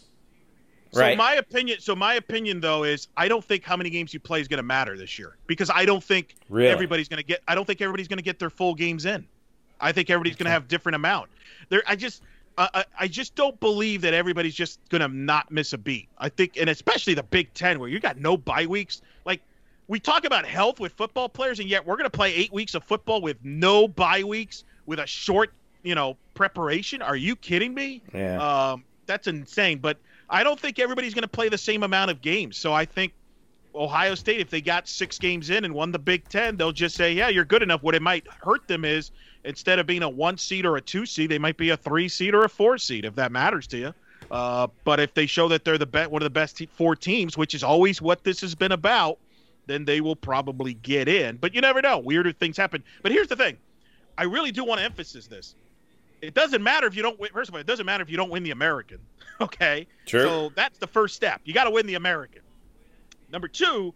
Right. 0.96 1.14
So 1.14 1.18
my 1.18 1.34
opinion, 1.36 1.80
so 1.80 1.96
my 1.96 2.16
opinion 2.16 2.62
though 2.62 2.84
is 2.84 3.08
I 3.18 3.28
don't 3.28 3.44
think 3.44 3.64
how 3.64 3.76
many 3.76 3.90
games 3.90 4.14
you 4.14 4.20
play 4.20 4.42
is 4.42 4.48
going 4.48 4.58
to 4.58 4.64
matter 4.64 4.98
this 4.98 5.20
year 5.20 5.36
because 5.48 5.70
I 5.70 5.86
don't 5.86 6.04
think 6.04 6.36
really? 6.50 6.70
everybody's 6.70 7.10
going 7.10 7.18
to 7.18 7.26
get. 7.26 7.42
I 7.48 7.56
don't 7.56 7.66
think 7.66 7.82
everybody's 7.82 8.08
going 8.08 8.18
to 8.18 8.24
get 8.24 8.40
their 8.40 8.50
full 8.50 8.74
games 8.74 9.06
in. 9.06 9.26
I 9.80 9.92
think 9.92 10.10
everybody's 10.10 10.38
going 10.38 10.46
to 10.46 10.52
have 10.52 10.68
different 10.68 10.96
amount. 10.96 11.30
There, 11.70 11.84
I 11.86 11.96
just 11.96 12.22
I, 12.58 12.86
I 13.00 13.08
just 13.08 13.36
don't 13.36 13.60
believe 13.60 14.02
that 14.02 14.14
everybody's 14.14 14.56
just 14.56 14.80
gonna 14.90 15.08
not 15.08 15.52
miss 15.52 15.74
a 15.74 15.78
beat. 15.78 16.08
I 16.18 16.30
think, 16.30 16.58
and 16.58 16.70
especially 16.70 17.14
the 17.14 17.24
Big 17.24 17.54
Ten, 17.54 17.80
where 17.80 17.90
you 17.90 18.00
got 18.00 18.18
no 18.18 18.38
bye 18.38 18.66
weeks. 18.66 19.02
Like 19.26 19.42
we 19.88 20.00
talk 20.00 20.26
about 20.26 20.46
health 20.46 20.80
with 20.80 20.94
football 20.94 21.28
players, 21.28 21.60
and 21.60 21.68
yet 21.68 21.86
we're 21.86 21.98
gonna 21.98 22.10
play 22.10 22.34
eight 22.34 22.54
weeks 22.54 22.74
of 22.76 22.84
football 22.84 23.22
with 23.22 23.38
no 23.44 23.88
bye 23.88 24.24
weeks 24.24 24.64
with 24.86 25.00
a 25.00 25.08
short, 25.08 25.52
you 25.84 25.96
know, 25.96 26.16
preparation. 26.34 27.02
Are 27.02 27.18
you 27.18 27.36
kidding 27.36 27.74
me? 27.74 28.02
Yeah. 28.14 28.38
Um, 28.72 28.84
that's 29.06 29.28
insane. 29.28 29.80
But 29.80 29.98
I 30.30 30.44
don't 30.44 30.60
think 30.60 30.80
everybody's 30.80 31.14
gonna 31.14 31.28
play 31.28 31.50
the 31.50 31.58
same 31.58 31.84
amount 31.84 32.12
of 32.12 32.22
games. 32.22 32.58
So 32.58 32.74
I 32.74 32.86
think 32.86 33.14
Ohio 33.76 34.16
State, 34.16 34.40
if 34.40 34.50
they 34.50 34.62
got 34.62 34.88
six 34.88 35.20
games 35.20 35.50
in 35.50 35.66
and 35.66 35.74
won 35.74 35.92
the 35.92 36.00
Big 36.00 36.28
Ten, 36.30 36.56
they'll 36.58 36.72
just 36.72 36.96
say, 36.96 37.14
"Yeah, 37.14 37.30
you're 37.30 37.46
good 37.46 37.62
enough." 37.62 37.84
What 37.84 37.96
it 37.96 38.02
might 38.02 38.26
hurt 38.42 38.68
them 38.68 38.86
is 38.86 39.12
instead 39.44 39.80
of 39.80 39.86
being 39.86 40.04
a 40.04 40.10
one 40.10 40.38
seed 40.38 40.66
or 40.66 40.78
a 40.78 40.82
two 40.82 41.06
seed, 41.06 41.30
they 41.30 41.38
might 41.38 41.58
be 41.58 41.70
a 41.70 41.78
three 41.78 42.08
seed 42.08 42.34
or 42.34 42.44
a 42.44 42.50
four 42.50 42.78
seed 42.78 43.06
if 43.06 43.16
that 43.16 43.32
matters 43.32 43.68
to 43.68 43.78
you. 43.78 43.94
Uh, 44.32 44.68
but 44.84 45.00
if 45.00 45.14
they 45.14 45.26
show 45.26 45.48
that 45.50 45.64
they're 45.66 45.78
the 45.78 45.86
be- 45.86 46.08
one 46.08 46.22
of 46.22 46.26
the 46.26 46.30
best 46.30 46.58
te- 46.58 46.66
four 46.66 46.96
teams, 46.96 47.38
which 47.38 47.54
is 47.54 47.64
always 47.64 48.02
what 48.02 48.24
this 48.24 48.42
has 48.42 48.56
been 48.56 48.72
about, 48.72 49.20
then 49.68 49.86
they 49.86 50.02
will 50.02 50.16
probably 50.16 50.74
get 50.76 51.08
in. 51.08 51.38
But 51.38 51.54
you 51.54 51.62
never 51.62 51.82
know. 51.82 52.00
Weirder 52.00 52.32
things 52.32 52.58
happen. 52.58 52.84
But 53.04 53.12
here's 53.12 53.28
the 53.28 53.36
thing: 53.36 53.58
I 54.18 54.24
really 54.24 54.52
do 54.52 54.64
want 54.64 54.80
to 54.80 54.86
emphasize 54.86 55.28
this. 55.28 55.56
It 56.26 56.34
doesn't 56.34 56.64
matter 56.64 56.88
if 56.88 56.96
you 56.96 57.02
don't 57.02 57.20
win. 57.20 57.32
First 57.32 57.50
of 57.50 57.56
all, 57.56 57.62
it 57.62 57.68
doesn't 57.68 57.86
matter 57.86 58.02
if 58.02 58.10
you 58.10 58.18
don't 58.18 58.30
win 58.30 58.44
the 58.44 58.52
American. 58.52 59.00
Okay. 59.42 59.86
Sure. 60.06 60.24
So 60.24 60.52
that's 60.56 60.78
the 60.78 60.88
first 60.88 61.14
step. 61.14 61.42
You 61.44 61.54
got 61.54 61.66
to 61.66 61.70
win 61.70 61.88
the 61.88 61.96
American. 61.96 62.42
Number 63.30 63.50
two, 63.50 63.94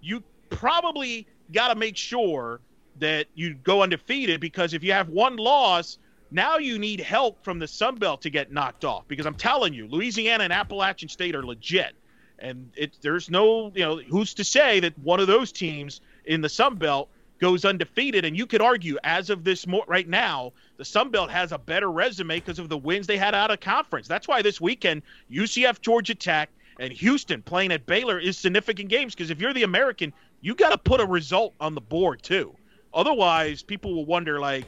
you 0.00 0.24
probably 0.48 1.28
got 1.52 1.68
to 1.68 1.76
make 1.76 1.96
sure 1.96 2.60
that 2.98 3.28
you 3.36 3.54
go 3.54 3.84
undefeated 3.84 4.40
because 4.40 4.74
if 4.74 4.82
you 4.82 4.92
have 4.92 5.08
one 5.08 5.36
loss, 5.36 5.98
now 6.32 6.58
you 6.58 6.76
need 6.76 6.98
help 6.98 7.44
from 7.44 7.60
the 7.60 7.68
Sun 7.68 7.96
Belt 7.96 8.22
to 8.22 8.30
get 8.30 8.50
knocked 8.52 8.84
off. 8.84 9.04
Because 9.06 9.26
I'm 9.26 9.34
telling 9.34 9.74
you, 9.74 9.86
Louisiana 9.86 10.42
and 10.42 10.52
Appalachian 10.52 11.08
State 11.08 11.36
are 11.36 11.44
legit. 11.44 11.94
And 12.40 12.72
it, 12.76 12.96
there's 13.02 13.30
no, 13.30 13.70
you 13.74 13.84
know, 13.84 13.98
who's 13.98 14.34
to 14.34 14.44
say 14.44 14.80
that 14.80 14.98
one 14.98 15.20
of 15.20 15.26
those 15.26 15.52
teams 15.52 16.00
in 16.24 16.40
the 16.40 16.48
Sun 16.48 16.76
Belt 16.76 17.10
goes 17.40 17.64
undefeated? 17.64 18.24
And 18.24 18.36
you 18.36 18.46
could 18.46 18.62
argue, 18.62 18.98
as 19.04 19.30
of 19.30 19.44
this 19.44 19.66
mo- 19.66 19.84
right 19.86 20.08
now, 20.08 20.52
the 20.76 20.84
Sun 20.84 21.10
Belt 21.10 21.30
has 21.30 21.52
a 21.52 21.58
better 21.58 21.90
resume 21.90 22.36
because 22.36 22.58
of 22.58 22.68
the 22.68 22.78
wins 22.78 23.06
they 23.06 23.16
had 23.16 23.34
out 23.34 23.50
of 23.50 23.60
conference. 23.60 24.06
That's 24.06 24.28
why 24.28 24.42
this 24.42 24.60
weekend, 24.60 25.02
UCF, 25.30 25.80
Georgia 25.80 26.14
Tech, 26.14 26.50
and 26.78 26.92
Houston 26.92 27.42
playing 27.42 27.72
at 27.72 27.84
Baylor 27.86 28.18
is 28.18 28.38
significant 28.38 28.88
games 28.88 29.14
because 29.14 29.30
if 29.30 29.40
you're 29.40 29.52
the 29.52 29.64
American, 29.64 30.12
you 30.40 30.54
got 30.54 30.70
to 30.70 30.78
put 30.78 31.00
a 31.00 31.06
result 31.06 31.54
on 31.60 31.74
the 31.74 31.80
board 31.80 32.22
too. 32.22 32.54
Otherwise, 32.94 33.62
people 33.62 33.94
will 33.94 34.06
wonder, 34.06 34.40
like, 34.40 34.64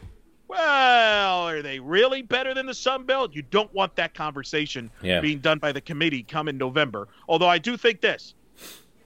well, 0.47 1.49
are 1.49 1.63
they 1.63 1.81
really 1.81 2.21
better 2.21 2.53
than 2.53 2.67
the 2.67 2.75
Sun 2.75 3.07
Belt? 3.07 3.35
You 3.35 3.43
don't 3.43 3.73
want 3.73 3.97
that 3.97 4.13
conversation 4.13 4.91
yeah. 5.01 5.21
being 5.21 5.39
done 5.39 5.59
by 5.59 5.73
the 5.73 5.81
committee 5.81 6.23
come 6.23 6.49
in 6.49 6.59
November. 6.59 7.09
Although 7.27 7.49
I 7.49 7.57
do 7.57 7.79
think 7.79 8.03
this 8.03 8.35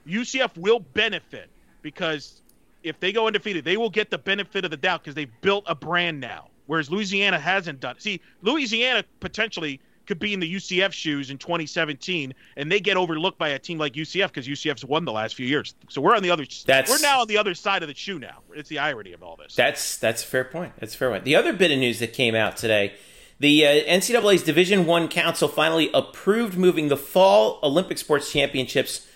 UCF 0.08 0.56
will 0.56 0.80
benefit 0.80 1.48
because 1.82 2.42
if 2.82 3.00
they 3.00 3.12
go 3.12 3.26
undefeated, 3.26 3.64
they 3.64 3.76
will 3.76 3.90
get 3.90 4.10
the 4.10 4.18
benefit 4.18 4.64
of 4.64 4.70
the 4.70 4.76
doubt 4.76 5.02
because 5.02 5.14
they've 5.14 5.40
built 5.40 5.64
a 5.66 5.74
brand 5.74 6.20
now, 6.20 6.48
whereas 6.66 6.90
Louisiana 6.90 7.38
hasn't 7.38 7.80
done. 7.80 7.96
See, 7.98 8.20
Louisiana 8.42 9.04
potentially 9.20 9.80
could 10.06 10.18
be 10.18 10.32
in 10.32 10.40
the 10.40 10.54
UCF 10.54 10.92
shoes 10.92 11.30
in 11.30 11.38
2017, 11.38 12.32
and 12.56 12.70
they 12.70 12.80
get 12.80 12.96
overlooked 12.96 13.38
by 13.38 13.50
a 13.50 13.58
team 13.58 13.78
like 13.78 13.94
UCF 13.94 14.28
because 14.28 14.46
UCF's 14.46 14.84
won 14.84 15.04
the 15.04 15.12
last 15.12 15.34
few 15.34 15.46
years. 15.46 15.74
So 15.88 16.00
we're 16.00 16.14
on 16.14 16.22
the 16.22 16.30
other. 16.30 16.46
That's, 16.64 16.90
we're 16.90 17.00
now 17.00 17.20
on 17.20 17.28
the 17.28 17.38
other 17.38 17.54
side 17.54 17.82
of 17.82 17.88
the 17.88 17.94
shoe 17.94 18.18
now. 18.18 18.38
It's 18.54 18.68
the 18.68 18.78
irony 18.78 19.12
of 19.12 19.22
all 19.22 19.36
this. 19.36 19.54
That's 19.54 19.98
that's 19.98 20.22
a 20.22 20.26
fair 20.26 20.44
point. 20.44 20.72
That's 20.78 20.94
a 20.94 20.98
fair 20.98 21.10
point. 21.10 21.24
The 21.24 21.36
other 21.36 21.52
bit 21.52 21.70
of 21.70 21.78
news 21.78 21.98
that 21.98 22.12
came 22.12 22.34
out 22.34 22.56
today. 22.56 22.94
The 23.38 23.66
uh, 23.66 23.70
NCAA's 23.70 24.42
Division 24.42 24.86
One 24.86 25.08
Council 25.08 25.46
finally 25.46 25.90
approved 25.92 26.56
moving 26.56 26.88
the 26.88 26.96
Fall 26.96 27.58
Olympic 27.62 27.98
Sports 27.98 28.32
Championships 28.32 29.06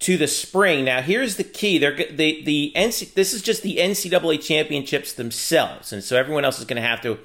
to 0.00 0.16
the 0.16 0.26
spring. 0.26 0.84
Now, 0.84 1.02
here's 1.02 1.36
the 1.36 1.44
key: 1.44 1.78
they're 1.78 1.96
the 1.96 2.42
the 2.42 2.72
NC, 2.74 3.14
this 3.14 3.32
is 3.32 3.42
just 3.42 3.62
the 3.62 3.76
NCAA 3.76 4.42
championships 4.42 5.12
themselves, 5.12 5.92
and 5.92 6.02
so 6.02 6.16
everyone 6.16 6.44
else 6.44 6.58
is 6.58 6.64
going 6.64 6.80
to 6.80 6.88
have 6.88 7.00
to 7.02 7.18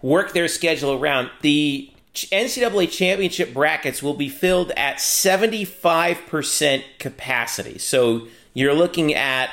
work 0.00 0.32
their 0.32 0.48
schedule 0.48 0.92
around 0.92 1.30
the 1.42 1.92
NCAA 2.14 2.90
championship 2.90 3.54
brackets 3.54 4.02
will 4.02 4.14
be 4.14 4.28
filled 4.28 4.70
at 4.72 4.96
75% 4.96 6.84
capacity. 6.98 7.78
So 7.78 8.26
you're 8.52 8.74
looking 8.74 9.14
at, 9.14 9.48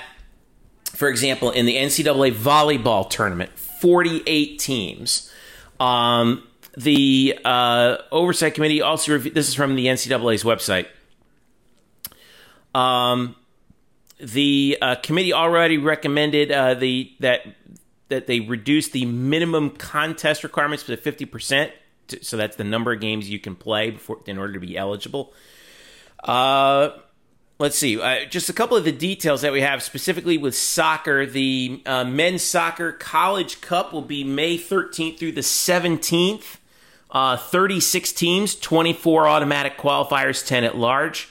for 0.92 1.08
example, 1.08 1.52
in 1.52 1.66
the 1.66 1.78
NCAA 1.78 2.34
volleyball 2.34 3.10
tournament, 3.10 3.58
48 3.58 4.60
teams. 4.60 5.32
Um, 5.80 6.44
the 6.78 7.40
uh, 7.46 7.98
oversight 8.12 8.56
committee 8.56 8.82
also 8.82 9.14
rev- 9.14 9.34
this 9.34 9.48
is 9.48 9.56
from 9.56 9.76
the 9.76 9.86
NCAA's 9.86 10.44
website. 10.44 10.88
Um, 12.74 13.36
the 14.20 14.78
uh, 14.82 14.96
committee 14.96 15.34
already 15.34 15.78
recommended 15.78 16.52
uh, 16.52 16.74
the 16.74 17.12
that 17.20 17.46
that 18.10 18.28
they 18.28 18.40
reduce 18.40 18.90
the 18.90 19.06
minimum 19.06 19.70
contest 19.70 20.44
requirements 20.44 20.84
to 20.84 20.98
50 20.98 21.26
percent 21.26 21.72
so 22.22 22.38
that's 22.38 22.56
the 22.56 22.64
number 22.64 22.92
of 22.92 23.00
games 23.00 23.30
you 23.30 23.40
can 23.40 23.56
play 23.56 23.92
before 23.92 24.20
in 24.26 24.38
order 24.38 24.54
to 24.54 24.60
be 24.60 24.78
eligible. 24.78 25.34
Uh, 26.24 26.90
let's 27.60 27.78
see, 27.78 28.00
uh, 28.02 28.26
just 28.26 28.50
a 28.50 28.54
couple 28.54 28.76
of 28.78 28.84
the 28.84 28.92
details 28.92 29.42
that 29.42 29.54
we 29.54 29.62
have 29.62 29.84
specifically 29.84 30.38
with 30.38 30.56
soccer. 30.56 31.26
The 31.26 31.82
uh, 31.86 32.04
men's 32.04 32.44
soccer 32.44 32.92
college 32.92 33.62
cup 33.62 33.94
will 33.94 34.02
be 34.02 34.24
May 34.24 34.58
13th 34.58 35.20
through 35.20 35.34
the 35.34 35.42
17th. 35.42 36.58
Uh, 37.12 37.38
36 37.38 38.12
teams, 38.14 38.54
24 38.56 39.28
automatic 39.28 39.78
qualifiers, 39.78 40.46
10 40.46 40.64
at 40.64 40.78
large. 40.78 41.28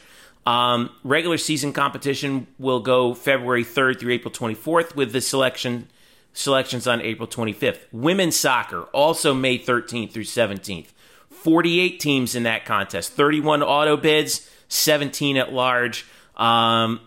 Um, 0.48 0.88
regular 1.04 1.36
season 1.36 1.74
competition 1.74 2.46
will 2.58 2.80
go 2.80 3.12
February 3.12 3.64
3rd 3.64 4.00
through 4.00 4.12
April 4.14 4.32
24th 4.32 4.96
with 4.96 5.12
the 5.12 5.20
selection 5.20 5.88
selections 6.32 6.86
on 6.86 7.02
April 7.02 7.28
25th. 7.28 7.80
Women's 7.92 8.34
soccer, 8.34 8.84
also 8.94 9.34
May 9.34 9.58
13th 9.58 10.10
through 10.10 10.24
17th. 10.24 10.86
48 11.28 12.00
teams 12.00 12.34
in 12.34 12.44
that 12.44 12.64
contest, 12.64 13.12
31 13.12 13.62
auto 13.62 13.98
bids, 13.98 14.50
17 14.68 15.36
at 15.36 15.52
large. 15.52 16.06
Um, 16.34 17.00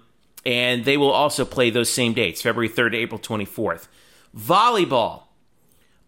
and 0.46 0.86
they 0.86 0.98
will 0.98 1.10
also 1.10 1.44
play 1.44 1.72
those 1.72 1.90
same 1.90 2.14
dates, 2.14 2.44
February 2.44 2.70
3rd 2.70 2.92
to 2.92 2.98
April 2.98 3.20
24th. 3.20 3.88
Volleyball 4.38 5.24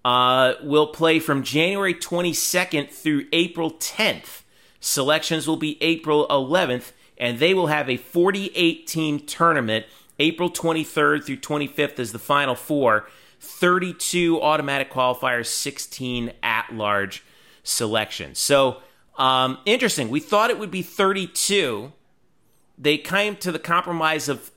uh, 0.05 0.53
will 0.61 0.88
play 0.88 1.18
from 1.18 1.41
January 1.41 1.95
22nd 1.95 2.91
through 2.91 3.26
April 3.34 3.72
10th. 3.72 4.43
Selections 4.80 5.47
will 5.47 5.57
be 5.57 5.81
April 5.81 6.27
11th, 6.27 6.91
and 7.18 7.40
they 7.40 7.53
will 7.53 7.68
have 7.68 7.90
a 7.90 7.98
48 7.98 8.88
team 8.88 9.19
tournament 9.19 9.85
April 10.19 10.49
23rd 10.49 11.26
through 11.26 11.38
25th 11.38 11.99
is 11.99 12.11
the 12.11 12.19
final 12.19 12.56
four. 12.56 13.07
32 13.40 14.41
automatic 14.41 14.90
qualifiers, 14.90 15.48
16 15.48 16.31
at 16.41 16.73
large 16.73 17.23
selections. 17.64 18.40
So, 18.40 18.77
um, 19.18 19.57
interesting. 19.65 20.10
We 20.10 20.22
thought 20.22 20.49
it 20.49 20.57
would 20.57 20.72
be 20.72 20.81
32. 20.81 21.91
They 22.77 22.98
came 22.98 23.35
to 23.38 23.52
the 23.52 23.60
compromise 23.60 24.30
of 24.30 24.52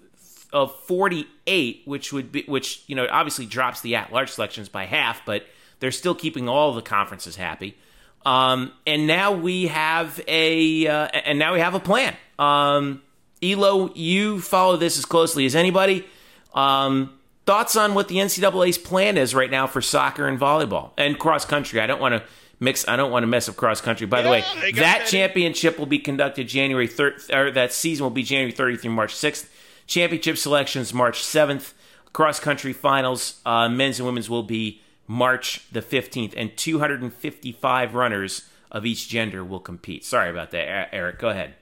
of 0.52 0.74
48, 0.84 1.82
which 1.84 2.12
would 2.12 2.30
be 2.30 2.44
which 2.46 2.84
you 2.86 2.94
know 2.94 3.06
obviously 3.10 3.44
drops 3.44 3.80
the 3.80 3.96
at 3.96 4.12
large 4.12 4.30
selections 4.30 4.68
by 4.68 4.84
half, 4.84 5.24
but 5.26 5.44
they're 5.80 5.90
still 5.90 6.14
keeping 6.14 6.48
all 6.48 6.72
the 6.72 6.80
conferences 6.80 7.36
happy. 7.36 7.76
Um, 8.24 8.72
and 8.86 9.06
now 9.06 9.32
we 9.32 9.66
have 9.66 10.20
a 10.28 10.86
uh, 10.86 11.08
and 11.12 11.38
now 11.38 11.52
we 11.52 11.60
have 11.60 11.74
a 11.74 11.80
plan. 11.80 12.16
Um, 12.38 13.02
Elo, 13.42 13.92
you 13.94 14.40
follow 14.40 14.76
this 14.76 14.98
as 14.98 15.04
closely 15.04 15.46
as 15.46 15.54
anybody. 15.54 16.06
Um, 16.54 17.18
thoughts 17.44 17.76
on 17.76 17.94
what 17.94 18.08
the 18.08 18.16
NCAA's 18.16 18.78
plan 18.78 19.18
is 19.18 19.34
right 19.34 19.50
now 19.50 19.66
for 19.66 19.80
soccer 19.80 20.26
and 20.26 20.38
volleyball 20.38 20.90
and 20.96 21.18
cross 21.18 21.44
country? 21.44 21.80
I 21.80 21.86
don't 21.86 22.00
want 22.00 22.14
to 22.14 22.22
mix. 22.60 22.86
I 22.88 22.96
don't 22.96 23.10
want 23.10 23.22
to 23.22 23.26
mess 23.26 23.48
up 23.48 23.56
cross 23.56 23.80
country. 23.80 24.06
By 24.06 24.18
yeah, 24.18 24.22
the 24.24 24.30
way, 24.30 24.72
that, 24.72 25.06
championship 25.06 25.78
will 25.78 25.86
be 25.86 25.98
conducted 25.98 26.48
January 26.48 26.86
third, 26.86 27.20
or 27.32 27.50
that 27.50 27.72
season 27.72 28.04
will 28.04 28.10
be 28.10 28.22
January 28.22 28.52
30th 28.52 28.80
through 28.80 28.92
March 28.92 29.14
6th. 29.14 29.48
Championship 29.86 30.36
selections 30.36 30.92
March 30.92 31.22
7th. 31.22 31.72
cross 32.12 32.40
country 32.40 32.72
finals, 32.72 33.40
uh, 33.44 33.68
men's 33.68 33.98
and 33.98 34.06
women's, 34.06 34.28
will 34.28 34.42
be 34.42 34.80
March 35.06 35.66
the 35.70 35.82
15th, 35.82 36.34
and 36.36 36.56
255 36.56 37.94
runners 37.94 38.48
of 38.70 38.84
each 38.84 39.08
gender 39.08 39.44
will 39.44 39.60
compete. 39.60 40.04
Sorry 40.04 40.28
about 40.30 40.50
that, 40.50 40.92
Eric. 40.92 41.18
Go 41.18 41.28
ahead. 41.28 41.54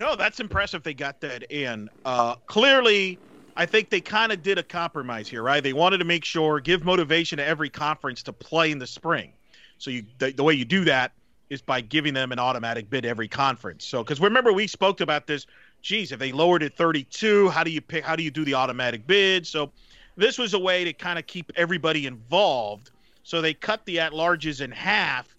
No, 0.00 0.16
that's 0.16 0.40
impressive. 0.40 0.82
They 0.82 0.94
got 0.94 1.20
that 1.20 1.52
in. 1.52 1.90
Uh, 2.06 2.36
clearly, 2.46 3.18
I 3.54 3.66
think 3.66 3.90
they 3.90 4.00
kind 4.00 4.32
of 4.32 4.42
did 4.42 4.56
a 4.56 4.62
compromise 4.62 5.28
here, 5.28 5.42
right? 5.42 5.62
They 5.62 5.74
wanted 5.74 5.98
to 5.98 6.06
make 6.06 6.24
sure, 6.24 6.58
give 6.58 6.84
motivation 6.84 7.36
to 7.36 7.44
every 7.44 7.68
conference 7.68 8.22
to 8.22 8.32
play 8.32 8.70
in 8.70 8.78
the 8.78 8.86
spring. 8.86 9.32
So 9.76 9.90
you, 9.90 10.04
the, 10.18 10.32
the 10.32 10.42
way 10.42 10.54
you 10.54 10.64
do 10.64 10.84
that 10.86 11.12
is 11.50 11.60
by 11.60 11.82
giving 11.82 12.14
them 12.14 12.32
an 12.32 12.38
automatic 12.38 12.88
bid 12.88 13.04
every 13.04 13.28
conference. 13.28 13.84
So, 13.84 14.02
because 14.02 14.20
remember 14.20 14.52
we 14.54 14.66
spoke 14.66 15.02
about 15.02 15.26
this. 15.26 15.46
Geez, 15.82 16.12
if 16.12 16.18
they 16.18 16.32
lowered 16.32 16.62
it 16.62 16.76
32, 16.76 17.48
how 17.48 17.64
do 17.64 17.70
you 17.70 17.80
pick? 17.80 18.04
How 18.04 18.16
do 18.16 18.22
you 18.22 18.30
do 18.30 18.44
the 18.44 18.54
automatic 18.54 19.06
bid? 19.06 19.46
So, 19.46 19.70
this 20.16 20.38
was 20.38 20.54
a 20.54 20.58
way 20.58 20.84
to 20.84 20.92
kind 20.92 21.18
of 21.18 21.26
keep 21.26 21.52
everybody 21.56 22.06
involved. 22.06 22.90
So 23.22 23.40
they 23.40 23.54
cut 23.54 23.84
the 23.84 24.00
at-larges 24.00 24.60
in 24.60 24.70
half. 24.70 25.34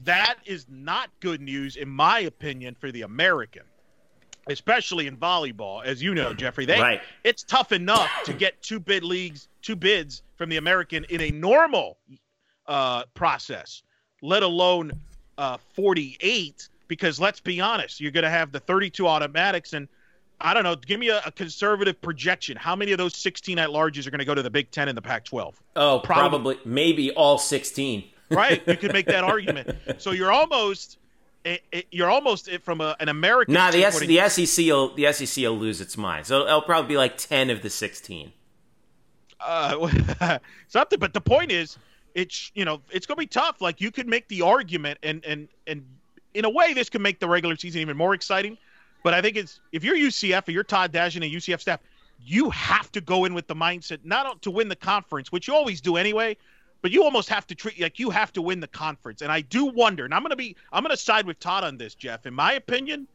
That 0.00 0.36
is 0.46 0.66
not 0.68 1.10
good 1.20 1.40
news, 1.40 1.76
in 1.76 1.88
my 1.88 2.20
opinion, 2.20 2.76
for 2.78 2.92
the 2.92 3.02
American 3.02 3.62
especially 4.48 5.06
in 5.06 5.16
volleyball, 5.16 5.84
as 5.84 6.02
you 6.02 6.14
know, 6.14 6.32
Jeffrey. 6.34 6.66
They 6.66 6.80
right. 6.80 7.00
it's 7.24 7.42
tough 7.42 7.72
enough 7.72 8.10
to 8.24 8.32
get 8.32 8.60
two 8.62 8.80
bid 8.80 9.04
leagues, 9.04 9.48
two 9.62 9.76
bids 9.76 10.22
from 10.36 10.48
the 10.48 10.56
American 10.56 11.04
in 11.10 11.20
a 11.20 11.30
normal 11.30 11.98
uh, 12.66 13.04
process, 13.14 13.82
let 14.22 14.42
alone 14.42 14.92
uh, 15.38 15.58
48. 15.74 16.68
Because 16.88 17.20
let's 17.20 17.40
be 17.40 17.60
honest, 17.60 18.00
you're 18.00 18.10
going 18.10 18.24
to 18.24 18.30
have 18.30 18.50
the 18.50 18.58
32 18.58 19.06
automatics, 19.06 19.74
and 19.74 19.86
I 20.40 20.54
don't 20.54 20.64
know. 20.64 20.74
Give 20.74 20.98
me 20.98 21.10
a, 21.10 21.20
a 21.24 21.30
conservative 21.30 22.00
projection. 22.00 22.56
How 22.56 22.74
many 22.74 22.90
of 22.90 22.98
those 22.98 23.16
16 23.16 23.58
at 23.60 23.68
larges 23.68 24.08
are 24.08 24.10
going 24.10 24.18
to 24.18 24.24
go 24.24 24.34
to 24.34 24.42
the 24.42 24.50
Big 24.50 24.72
Ten 24.72 24.88
and 24.88 24.98
the 24.98 25.02
Pac-12? 25.02 25.54
Oh, 25.76 26.00
probably, 26.02 26.56
probably 26.56 26.58
maybe 26.64 27.12
all 27.12 27.38
16. 27.38 28.04
right, 28.30 28.60
you 28.66 28.76
could 28.76 28.92
make 28.92 29.06
that 29.06 29.22
argument. 29.24 29.76
So 29.98 30.10
you're 30.10 30.32
almost 30.32 30.98
it, 31.44 31.62
it, 31.72 31.86
you're 31.90 32.10
almost 32.10 32.50
from 32.62 32.80
a, 32.80 32.96
an 33.00 33.08
American. 33.08 33.54
Nah, 33.54 33.70
the, 33.70 33.84
S, 33.84 33.98
the 34.00 34.28
SEC 34.28 34.66
will 34.66 34.94
the 34.94 35.12
SEC 35.12 35.42
will 35.44 35.56
lose 35.56 35.80
its 35.80 35.96
mind. 35.96 36.26
So 36.26 36.46
it'll 36.46 36.62
probably 36.62 36.88
be 36.88 36.96
like 36.96 37.16
ten 37.16 37.50
of 37.50 37.62
the 37.62 37.70
sixteen. 37.70 38.32
Uh, 39.40 40.38
something, 40.68 40.98
but 40.98 41.14
the 41.14 41.20
point 41.20 41.50
is, 41.50 41.78
it's 42.14 42.50
you 42.54 42.64
know 42.64 42.82
it's 42.90 43.06
going 43.06 43.16
to 43.16 43.20
be 43.20 43.26
tough. 43.26 43.60
Like 43.60 43.80
you 43.80 43.90
could 43.90 44.06
make 44.06 44.28
the 44.28 44.42
argument, 44.42 44.98
and 45.02 45.24
and 45.24 45.48
and 45.66 45.84
in 46.34 46.44
a 46.44 46.50
way, 46.50 46.74
this 46.74 46.90
could 46.90 47.00
make 47.00 47.20
the 47.20 47.28
regular 47.28 47.56
season 47.56 47.80
even 47.80 47.96
more 47.96 48.14
exciting. 48.14 48.58
But 49.02 49.14
I 49.14 49.22
think 49.22 49.36
it's 49.36 49.60
if 49.72 49.82
you're 49.82 49.96
UCF 49.96 50.46
or 50.46 50.50
you're 50.50 50.64
Todd 50.64 50.92
Dagenais 50.92 51.16
and 51.16 51.24
UCF 51.24 51.60
staff, 51.60 51.80
you 52.22 52.50
have 52.50 52.92
to 52.92 53.00
go 53.00 53.24
in 53.24 53.32
with 53.32 53.46
the 53.46 53.54
mindset 53.54 54.00
not 54.04 54.42
to 54.42 54.50
win 54.50 54.68
the 54.68 54.76
conference, 54.76 55.32
which 55.32 55.48
you 55.48 55.54
always 55.54 55.80
do 55.80 55.96
anyway, 55.96 56.36
but 56.82 56.90
you 56.90 57.04
almost 57.04 57.28
have 57.28 57.46
to 57.48 57.54
treat 57.54 57.80
like 57.80 57.98
you 57.98 58.10
have 58.10 58.32
to 58.32 58.42
win 58.42 58.60
the 58.60 58.68
conference. 58.68 59.22
And 59.22 59.30
I 59.30 59.40
do 59.40 59.66
wonder, 59.66 60.04
and 60.04 60.14
I'm 60.14 60.22
gonna 60.22 60.36
be 60.36 60.56
I'm 60.72 60.82
gonna 60.82 60.96
side 60.96 61.26
with 61.26 61.38
Todd 61.40 61.64
on 61.64 61.76
this, 61.76 61.94
Jeff. 61.94 62.26
In 62.26 62.34
my 62.34 62.54
opinion, 62.54 63.06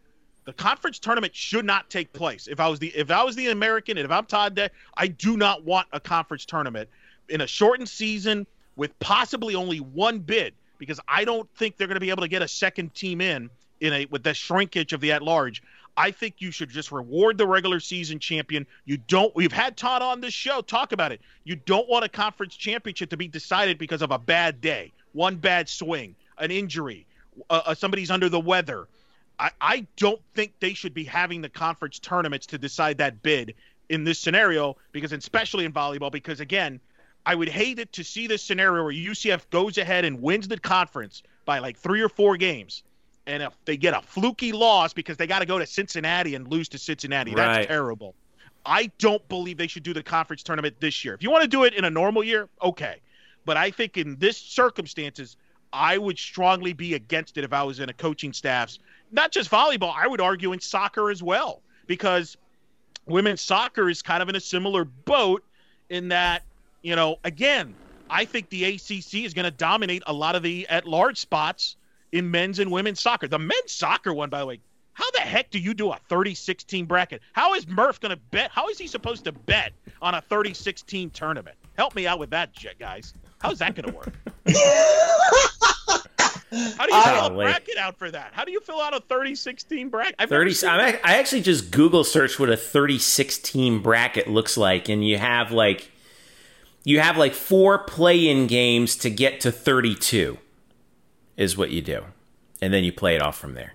the 0.46 0.54
conference 0.54 1.00
tournament 1.00 1.36
should 1.36 1.66
not 1.66 1.90
take 1.90 2.14
place. 2.14 2.48
If 2.48 2.60
I 2.60 2.68
was 2.68 2.80
the 2.80 2.88
if 2.90 3.12
I 3.12 3.24
was 3.24 3.36
the 3.36 3.50
American 3.50 3.98
and 3.98 4.06
if 4.06 4.12
I'm 4.12 4.26
Todd 4.26 4.56
Day, 4.56 4.70
I 4.96 5.08
do 5.08 5.38
not 5.38 5.64
want 5.64 5.88
a 5.92 6.00
conference 6.00 6.46
tournament 6.46 6.90
in 7.30 7.42
a 7.42 7.48
shortened 7.48 7.90
season 7.90 8.46
with 8.76 8.98
possibly 9.00 9.56
only 9.56 9.80
one 9.80 10.20
bid 10.20 10.54
because 10.78 11.00
I 11.08 11.26
don't 11.26 11.50
think 11.56 11.78
they're 11.78 11.88
going 11.88 11.96
to 11.96 12.02
be 12.02 12.10
able 12.10 12.22
to 12.22 12.28
get 12.28 12.42
a 12.42 12.48
second 12.48 12.94
team 12.94 13.22
in 13.22 13.50
in 13.82 13.94
a 13.94 14.06
with 14.06 14.24
the 14.24 14.34
shrinkage 14.34 14.94
of 14.94 15.02
the 15.02 15.12
at 15.12 15.22
large. 15.22 15.64
I 15.98 16.12
think 16.12 16.36
you 16.40 16.52
should 16.52 16.70
just 16.70 16.92
reward 16.92 17.38
the 17.38 17.48
regular 17.48 17.80
season 17.80 18.20
champion. 18.20 18.68
You 18.84 18.98
don't. 18.98 19.34
We've 19.36 19.52
had 19.52 19.78
Todd 19.78 20.02
on 20.02 20.20
this 20.20 20.34
show 20.34 20.62
talk 20.62 20.92
about 20.92 21.12
it. 21.12 21.22
You 21.44 21.56
don't 21.56 21.88
want 21.88 22.04
a 22.04 22.10
conference 22.10 22.56
championship 22.56 23.10
to 23.12 23.18
be 23.18 23.28
decided 23.28 23.78
because 23.78 24.02
of 24.02 24.12
a 24.12 24.20
bad 24.20 24.60
day, 24.60 24.92
one 25.14 25.38
bad 25.38 25.70
swing, 25.70 26.16
an 26.38 26.52
injury, 26.52 27.06
uh, 27.50 27.62
uh, 27.66 27.76
somebody's 27.76 28.12
under 28.12 28.30
the 28.30 28.40
weather. 28.40 28.88
I, 29.40 29.52
I 29.60 29.88
don't 29.98 30.22
think 30.34 30.54
they 30.60 30.74
should 30.74 30.94
be 30.94 31.04
having 31.04 31.42
the 31.42 31.50
conference 31.50 32.00
tournaments 32.00 32.46
to 32.48 32.58
decide 32.58 32.98
that 33.00 33.22
bid 33.22 33.56
in 33.90 34.04
this 34.04 34.20
scenario 34.20 34.78
because, 34.92 35.12
especially 35.12 35.66
in 35.66 35.74
volleyball, 35.74 36.12
because 36.12 36.40
again, 36.40 36.80
I 37.26 37.36
would 37.36 37.50
hate 37.50 37.80
it 37.80 37.92
to 37.94 38.04
see 38.04 38.28
this 38.28 38.42
scenario 38.42 38.84
where 38.84 38.94
UCF 38.94 39.50
goes 39.50 39.78
ahead 39.78 40.06
and 40.06 40.22
wins 40.22 40.48
the 40.48 40.60
conference 40.60 41.24
by 41.44 41.60
like 41.60 41.78
three 41.78 42.02
or 42.02 42.10
four 42.10 42.38
games 42.38 42.84
and 43.28 43.42
if 43.44 43.54
they 43.66 43.78
get 43.78 43.94
a 43.94 44.02
fluky 44.02 44.52
loss 44.52 44.94
because 44.94 45.18
they 45.18 45.28
got 45.28 45.40
to 45.40 45.46
go 45.46 45.60
to 45.60 45.66
Cincinnati 45.66 46.36
and 46.36 46.48
lose 46.48 46.70
to 46.70 46.78
Cincinnati, 46.78 47.34
that's 47.34 47.58
right. 47.58 47.68
terrible. 47.68 48.16
I 48.66 48.92
don't 48.98 49.28
believe 49.30 49.58
they 49.58 49.68
should 49.68 49.84
do 49.84 49.94
the 49.94 50.04
conference 50.04 50.44
tournament 50.44 50.76
this 50.80 51.06
year. 51.06 51.14
If 51.14 51.22
you 51.22 51.30
want 51.30 51.44
to 51.44 51.48
do 51.48 51.64
it 51.64 51.74
in 51.74 51.86
a 51.86 51.90
normal 51.90 52.24
year, 52.24 52.50
okay. 52.62 53.02
But 53.46 53.58
I 53.58 53.70
think 53.70 53.98
in 53.98 54.18
this 54.18 54.38
circumstances, 54.38 55.38
I 55.72 55.98
would 55.98 56.18
strongly 56.18 56.74
be 56.74 56.96
against 56.96 57.38
it 57.38 57.44
if 57.44 57.54
I 57.54 57.64
was 57.64 57.80
in 57.80 57.90
a 57.90 57.94
coaching 57.94 58.34
staff's 58.34 58.80
not 59.12 59.32
just 59.32 59.52
volleyball, 59.52 59.94
I 59.96 60.08
would 60.08 60.22
argue 60.22 60.52
in 60.52 60.60
soccer 60.60 61.12
as 61.12 61.22
well, 61.22 61.62
because 61.86 62.38
women's 63.06 63.42
soccer 63.42 63.90
is 63.90 64.02
kind 64.02 64.24
of 64.24 64.30
in 64.30 64.36
a 64.36 64.40
similar 64.40 64.84
boat 64.84 65.44
in 65.90 66.10
that, 66.10 66.44
you 66.82 66.96
know, 66.96 67.18
again, 67.24 67.76
I 68.10 68.26
think 68.26 68.50
the 68.50 68.66
ACC 68.66 69.26
is 69.26 69.34
going 69.34 69.46
to 69.46 69.52
dominate 69.52 70.04
a 70.08 70.14
lot 70.14 70.36
of 70.36 70.44
the 70.44 70.68
at 70.68 70.86
large 70.86 71.20
spots 71.20 71.76
in 72.16 72.32
men's 72.32 72.60
and 72.60 72.72
women's 72.72 73.02
soccer. 73.02 73.28
The 73.28 73.40
men's 73.40 73.72
soccer 73.72 74.14
one, 74.14 74.30
by 74.30 74.40
the 74.40 74.46
way, 74.46 74.60
how 74.94 75.12
the 75.12 75.20
heck 75.20 75.52
do 75.52 75.60
you 75.60 75.74
do 75.74 75.92
a 75.92 76.00
36 76.08 76.64
team 76.64 76.86
bracket? 76.86 77.22
How 77.34 77.54
is 77.54 77.68
Murph 77.68 78.00
going 78.00 78.12
to 78.12 78.22
bet? 78.32 78.50
How 78.52 78.70
is 78.70 78.78
he 78.78 78.88
supposed 78.88 79.26
to 79.26 79.34
bet 79.34 79.74
on 80.02 80.16
a 80.16 80.22
36 80.22 80.82
team 80.84 81.10
tournament? 81.10 81.58
Help 81.78 81.94
me 81.94 82.08
out 82.08 82.18
with 82.18 82.30
that, 82.30 82.52
guys. 82.80 83.14
How's 83.40 83.60
that 83.60 83.76
going 83.76 83.90
to 83.90 83.94
work? 83.94 84.14
How 86.78 86.86
do 86.86 86.96
you 86.96 87.04
fill 87.04 87.26
a 87.26 87.34
bracket 87.34 87.78
out 87.78 87.98
for 87.98 88.10
that? 88.10 88.32
How 88.32 88.46
do 88.46 88.52
you 88.54 88.62
fill 88.62 88.80
out 88.80 88.96
a 88.96 89.02
30 89.02 89.36
team 89.68 89.90
bracket? 89.90 90.16
I've 90.18 90.30
30 90.30 90.66
I, 90.66 91.00
I 91.04 91.18
actually 91.18 91.42
just 91.42 91.70
Google 91.70 92.06
search 92.06 92.40
what 92.40 92.50
a 92.50 92.56
36 92.56 93.40
team 93.40 93.82
bracket 93.82 94.30
looks 94.30 94.56
like 94.56 94.88
and 94.88 95.06
you 95.06 95.18
have 95.18 95.52
like 95.52 95.92
you 96.86 97.02
have 97.02 97.18
like 97.18 97.34
four 97.34 97.80
play-in 97.80 98.48
games 98.48 98.96
to 98.98 99.10
get 99.10 99.42
to 99.42 99.52
32 99.52 100.38
is 101.38 101.58
what 101.58 101.72
you 101.72 101.82
do, 101.82 102.04
and 102.62 102.74
then 102.74 102.84
you 102.84 102.92
play 102.92 103.16
it 103.16 103.22
off 103.22 103.38
from 103.38 103.54
there. 103.54 103.74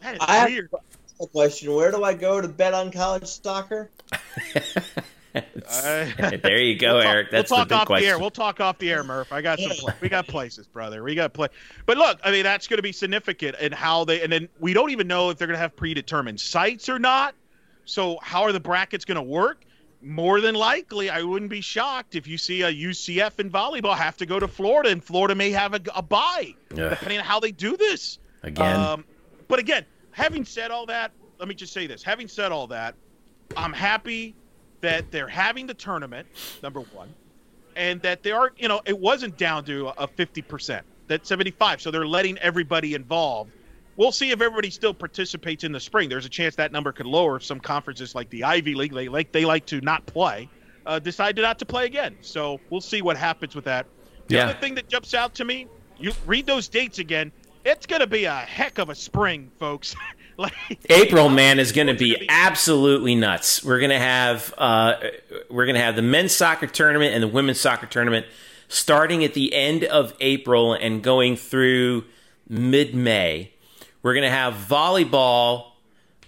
That 0.00 0.14
is 0.14 0.20
I 0.22 0.46
weird. 0.46 0.70
Have 0.72 0.82
a 1.20 1.26
question: 1.26 1.74
Where 1.74 1.90
do 1.90 2.04
I 2.04 2.14
go 2.14 2.40
to 2.40 2.48
bet 2.48 2.74
on 2.74 2.90
college 2.90 3.26
soccer? 3.26 3.90
there 5.72 6.58
you 6.58 6.78
go, 6.78 6.94
we'll 6.94 7.02
Eric. 7.02 7.30
That's 7.30 7.50
we'll 7.50 7.58
talk 7.58 7.68
the 7.68 7.74
big 7.74 7.80
off 7.80 7.86
question. 7.86 8.06
the 8.06 8.10
air. 8.10 8.18
We'll 8.18 8.30
talk 8.30 8.60
off 8.60 8.78
the 8.78 8.90
air, 8.90 9.04
Murph. 9.04 9.32
I 9.32 9.42
got 9.42 9.58
some. 9.58 9.94
we 10.00 10.08
got 10.08 10.26
places, 10.26 10.66
brother. 10.66 11.02
We 11.02 11.14
got 11.14 11.32
play. 11.32 11.48
But 11.86 11.96
look, 11.96 12.18
I 12.24 12.30
mean, 12.30 12.42
that's 12.42 12.66
going 12.66 12.78
to 12.78 12.82
be 12.82 12.92
significant 12.92 13.56
in 13.58 13.72
how 13.72 14.04
they. 14.04 14.22
And 14.22 14.32
then 14.32 14.48
we 14.58 14.72
don't 14.72 14.90
even 14.90 15.06
know 15.06 15.30
if 15.30 15.38
they're 15.38 15.46
going 15.46 15.56
to 15.56 15.60
have 15.60 15.76
predetermined 15.76 16.40
sites 16.40 16.88
or 16.88 16.98
not. 16.98 17.34
So 17.84 18.18
how 18.22 18.42
are 18.42 18.52
the 18.52 18.60
brackets 18.60 19.04
going 19.04 19.16
to 19.16 19.22
work? 19.22 19.64
More 20.02 20.40
than 20.40 20.54
likely, 20.54 21.10
I 21.10 21.22
wouldn't 21.22 21.50
be 21.50 21.60
shocked 21.60 22.14
if 22.14 22.26
you 22.26 22.38
see 22.38 22.62
a 22.62 22.72
UCF 22.72 23.38
in 23.38 23.50
volleyball 23.50 23.96
have 23.96 24.16
to 24.18 24.26
go 24.26 24.40
to 24.40 24.48
Florida, 24.48 24.90
and 24.90 25.02
Florida 25.02 25.34
may 25.34 25.50
have 25.50 25.74
a, 25.74 25.80
a 25.94 26.02
bye, 26.02 26.54
depending 26.90 27.18
on 27.18 27.24
how 27.24 27.40
they 27.40 27.52
do 27.52 27.76
this. 27.76 28.18
Again. 28.42 28.76
Um, 28.76 29.04
but 29.48 29.58
again, 29.58 29.84
having 30.12 30.44
said 30.44 30.70
all 30.70 30.86
that, 30.86 31.12
let 31.38 31.48
me 31.48 31.54
just 31.54 31.72
say 31.72 31.86
this. 31.86 32.02
Having 32.02 32.28
said 32.28 32.52
all 32.52 32.66
that, 32.68 32.94
I'm 33.56 33.72
happy 33.72 34.34
that 34.80 35.10
they're 35.10 35.28
having 35.28 35.66
the 35.66 35.74
tournament, 35.74 36.26
number 36.62 36.80
one, 36.80 37.12
and 37.76 38.00
that 38.02 38.22
they 38.22 38.32
are, 38.32 38.52
you 38.56 38.68
know, 38.68 38.80
it 38.86 38.98
wasn't 38.98 39.36
down 39.36 39.64
to 39.66 39.88
a 39.88 40.08
50%, 40.08 40.80
that 41.08 41.26
75. 41.26 41.82
So 41.82 41.90
they're 41.90 42.06
letting 42.06 42.38
everybody 42.38 42.94
involved 42.94 43.52
we'll 43.96 44.12
see 44.12 44.30
if 44.30 44.40
everybody 44.40 44.70
still 44.70 44.94
participates 44.94 45.64
in 45.64 45.72
the 45.72 45.80
spring. 45.80 46.08
There's 46.08 46.26
a 46.26 46.30
chance 46.30 46.56
that 46.56 46.72
number 46.72 46.92
could 46.92 47.06
lower 47.06 47.36
if 47.36 47.44
some 47.44 47.60
conferences 47.60 48.14
like 48.14 48.30
the 48.30 48.44
Ivy 48.44 48.74
League, 48.74 48.92
they 48.92 49.08
like 49.08 49.32
they 49.32 49.44
like 49.44 49.66
to 49.66 49.80
not 49.80 50.06
play, 50.06 50.48
uh, 50.86 50.98
decided 50.98 51.42
not 51.42 51.58
to 51.58 51.66
play 51.66 51.86
again. 51.86 52.16
So 52.20 52.60
we'll 52.70 52.80
see 52.80 53.02
what 53.02 53.16
happens 53.16 53.54
with 53.54 53.64
that. 53.64 53.86
The 54.28 54.36
yeah. 54.36 54.44
other 54.44 54.54
thing 54.54 54.74
that 54.76 54.88
jumps 54.88 55.14
out 55.14 55.34
to 55.36 55.44
me, 55.44 55.66
you 55.98 56.12
read 56.26 56.46
those 56.46 56.68
dates 56.68 56.98
again. 56.98 57.32
It's 57.64 57.86
going 57.86 58.00
to 58.00 58.06
be 58.06 58.24
a 58.24 58.34
heck 58.34 58.78
of 58.78 58.88
a 58.88 58.94
spring, 58.94 59.50
folks. 59.58 59.94
like, 60.36 60.54
April, 60.88 61.28
man, 61.28 61.58
is 61.58 61.72
going 61.72 61.88
to 61.88 61.94
be 61.94 62.26
absolutely 62.28 63.14
nuts. 63.14 63.62
We're 63.62 63.80
going 63.80 63.90
to 63.90 63.98
have 63.98 64.54
uh, 64.56 64.94
we're 65.50 65.66
going 65.66 65.74
to 65.74 65.82
have 65.82 65.96
the 65.96 66.02
men's 66.02 66.32
soccer 66.32 66.66
tournament 66.66 67.14
and 67.14 67.22
the 67.22 67.28
women's 67.28 67.60
soccer 67.60 67.86
tournament 67.86 68.26
starting 68.68 69.24
at 69.24 69.34
the 69.34 69.52
end 69.52 69.84
of 69.84 70.14
April 70.20 70.72
and 70.72 71.02
going 71.02 71.36
through 71.36 72.04
mid 72.48 72.94
May. 72.94 73.49
We're 74.02 74.14
going 74.14 74.24
to 74.24 74.30
have 74.30 74.54
volleyball. 74.54 75.72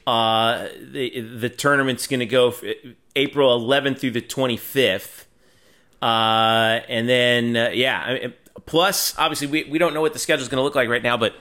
Uh, 0.06 0.68
the 0.80 1.20
the 1.20 1.48
tournament's 1.48 2.06
going 2.06 2.20
to 2.20 2.26
go 2.26 2.54
April 3.14 3.60
11th 3.60 4.00
through 4.00 4.10
the 4.10 4.20
25th, 4.20 5.24
uh, 6.02 6.80
and 6.88 7.08
then 7.08 7.56
uh, 7.56 7.70
yeah. 7.70 8.28
plus, 8.66 9.14
obviously, 9.16 9.46
we 9.46 9.64
we 9.64 9.78
don't 9.78 9.94
know 9.94 10.00
what 10.00 10.12
the 10.12 10.18
schedule 10.18 10.42
is 10.42 10.48
going 10.48 10.58
to 10.58 10.64
look 10.64 10.74
like 10.74 10.88
right 10.88 11.02
now, 11.02 11.16
but 11.16 11.34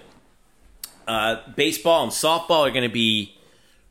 uh, 1.08 1.38
baseball 1.56 2.04
and 2.04 2.12
softball 2.12 2.68
are 2.68 2.72
going 2.72 2.88
to 2.88 2.94
be 2.94 3.36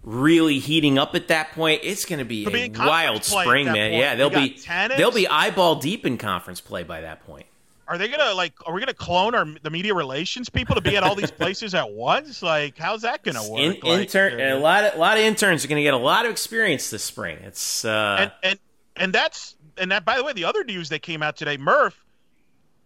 really 0.02 0.58
heating 0.58 0.98
up 0.98 1.14
at 1.14 1.28
that 1.28 1.52
point. 1.52 1.80
It's 1.84 2.04
going 2.04 2.20
to 2.20 2.24
be 2.24 2.46
be 2.46 2.72
a 2.74 2.78
wild 2.78 3.24
spring, 3.24 3.66
man. 3.66 3.90
point. 3.90 3.94
Yeah, 3.94 4.14
they'll 4.14 4.30
be 4.30 4.50
tennis. 4.50 4.96
they'll 4.96 5.10
be 5.10 5.28
eyeball 5.28 5.76
deep 5.76 6.06
in 6.06 6.16
conference 6.16 6.60
play 6.60 6.82
by 6.84 7.02
that 7.02 7.26
point. 7.26 7.46
Are 7.90 7.98
they 7.98 8.06
gonna 8.06 8.34
like? 8.34 8.52
Are 8.64 8.72
we 8.72 8.80
gonna 8.80 8.94
clone 8.94 9.34
our 9.34 9.44
the 9.64 9.68
media 9.68 9.92
relations 9.94 10.48
people 10.48 10.76
to 10.76 10.80
be 10.80 10.96
at 10.96 11.02
all 11.02 11.16
these 11.16 11.32
places 11.32 11.74
at 11.74 11.90
once? 11.90 12.40
Like, 12.40 12.78
how's 12.78 13.02
that 13.02 13.24
gonna 13.24 13.42
work? 13.50 13.60
In, 13.60 13.80
Like, 13.82 14.02
intern, 14.02 14.40
uh, 14.40 14.56
a 14.56 14.60
lot 14.60 14.84
of 14.84 14.94
a 14.94 14.96
lot 14.96 15.18
of 15.18 15.24
interns 15.24 15.64
are 15.64 15.68
going 15.68 15.80
to 15.80 15.82
get 15.82 15.92
a 15.92 15.96
lot 15.96 16.24
of 16.24 16.30
experience 16.30 16.88
this 16.88 17.02
spring. 17.02 17.38
It's 17.42 17.84
uh, 17.84 18.16
and 18.20 18.32
and 18.44 18.58
and 18.94 19.12
that's 19.12 19.56
and 19.76 19.90
that. 19.90 20.04
By 20.04 20.18
the 20.18 20.22
way, 20.22 20.32
the 20.32 20.44
other 20.44 20.62
news 20.62 20.90
that 20.90 21.02
came 21.02 21.20
out 21.20 21.36
today, 21.36 21.56
Murph, 21.56 21.98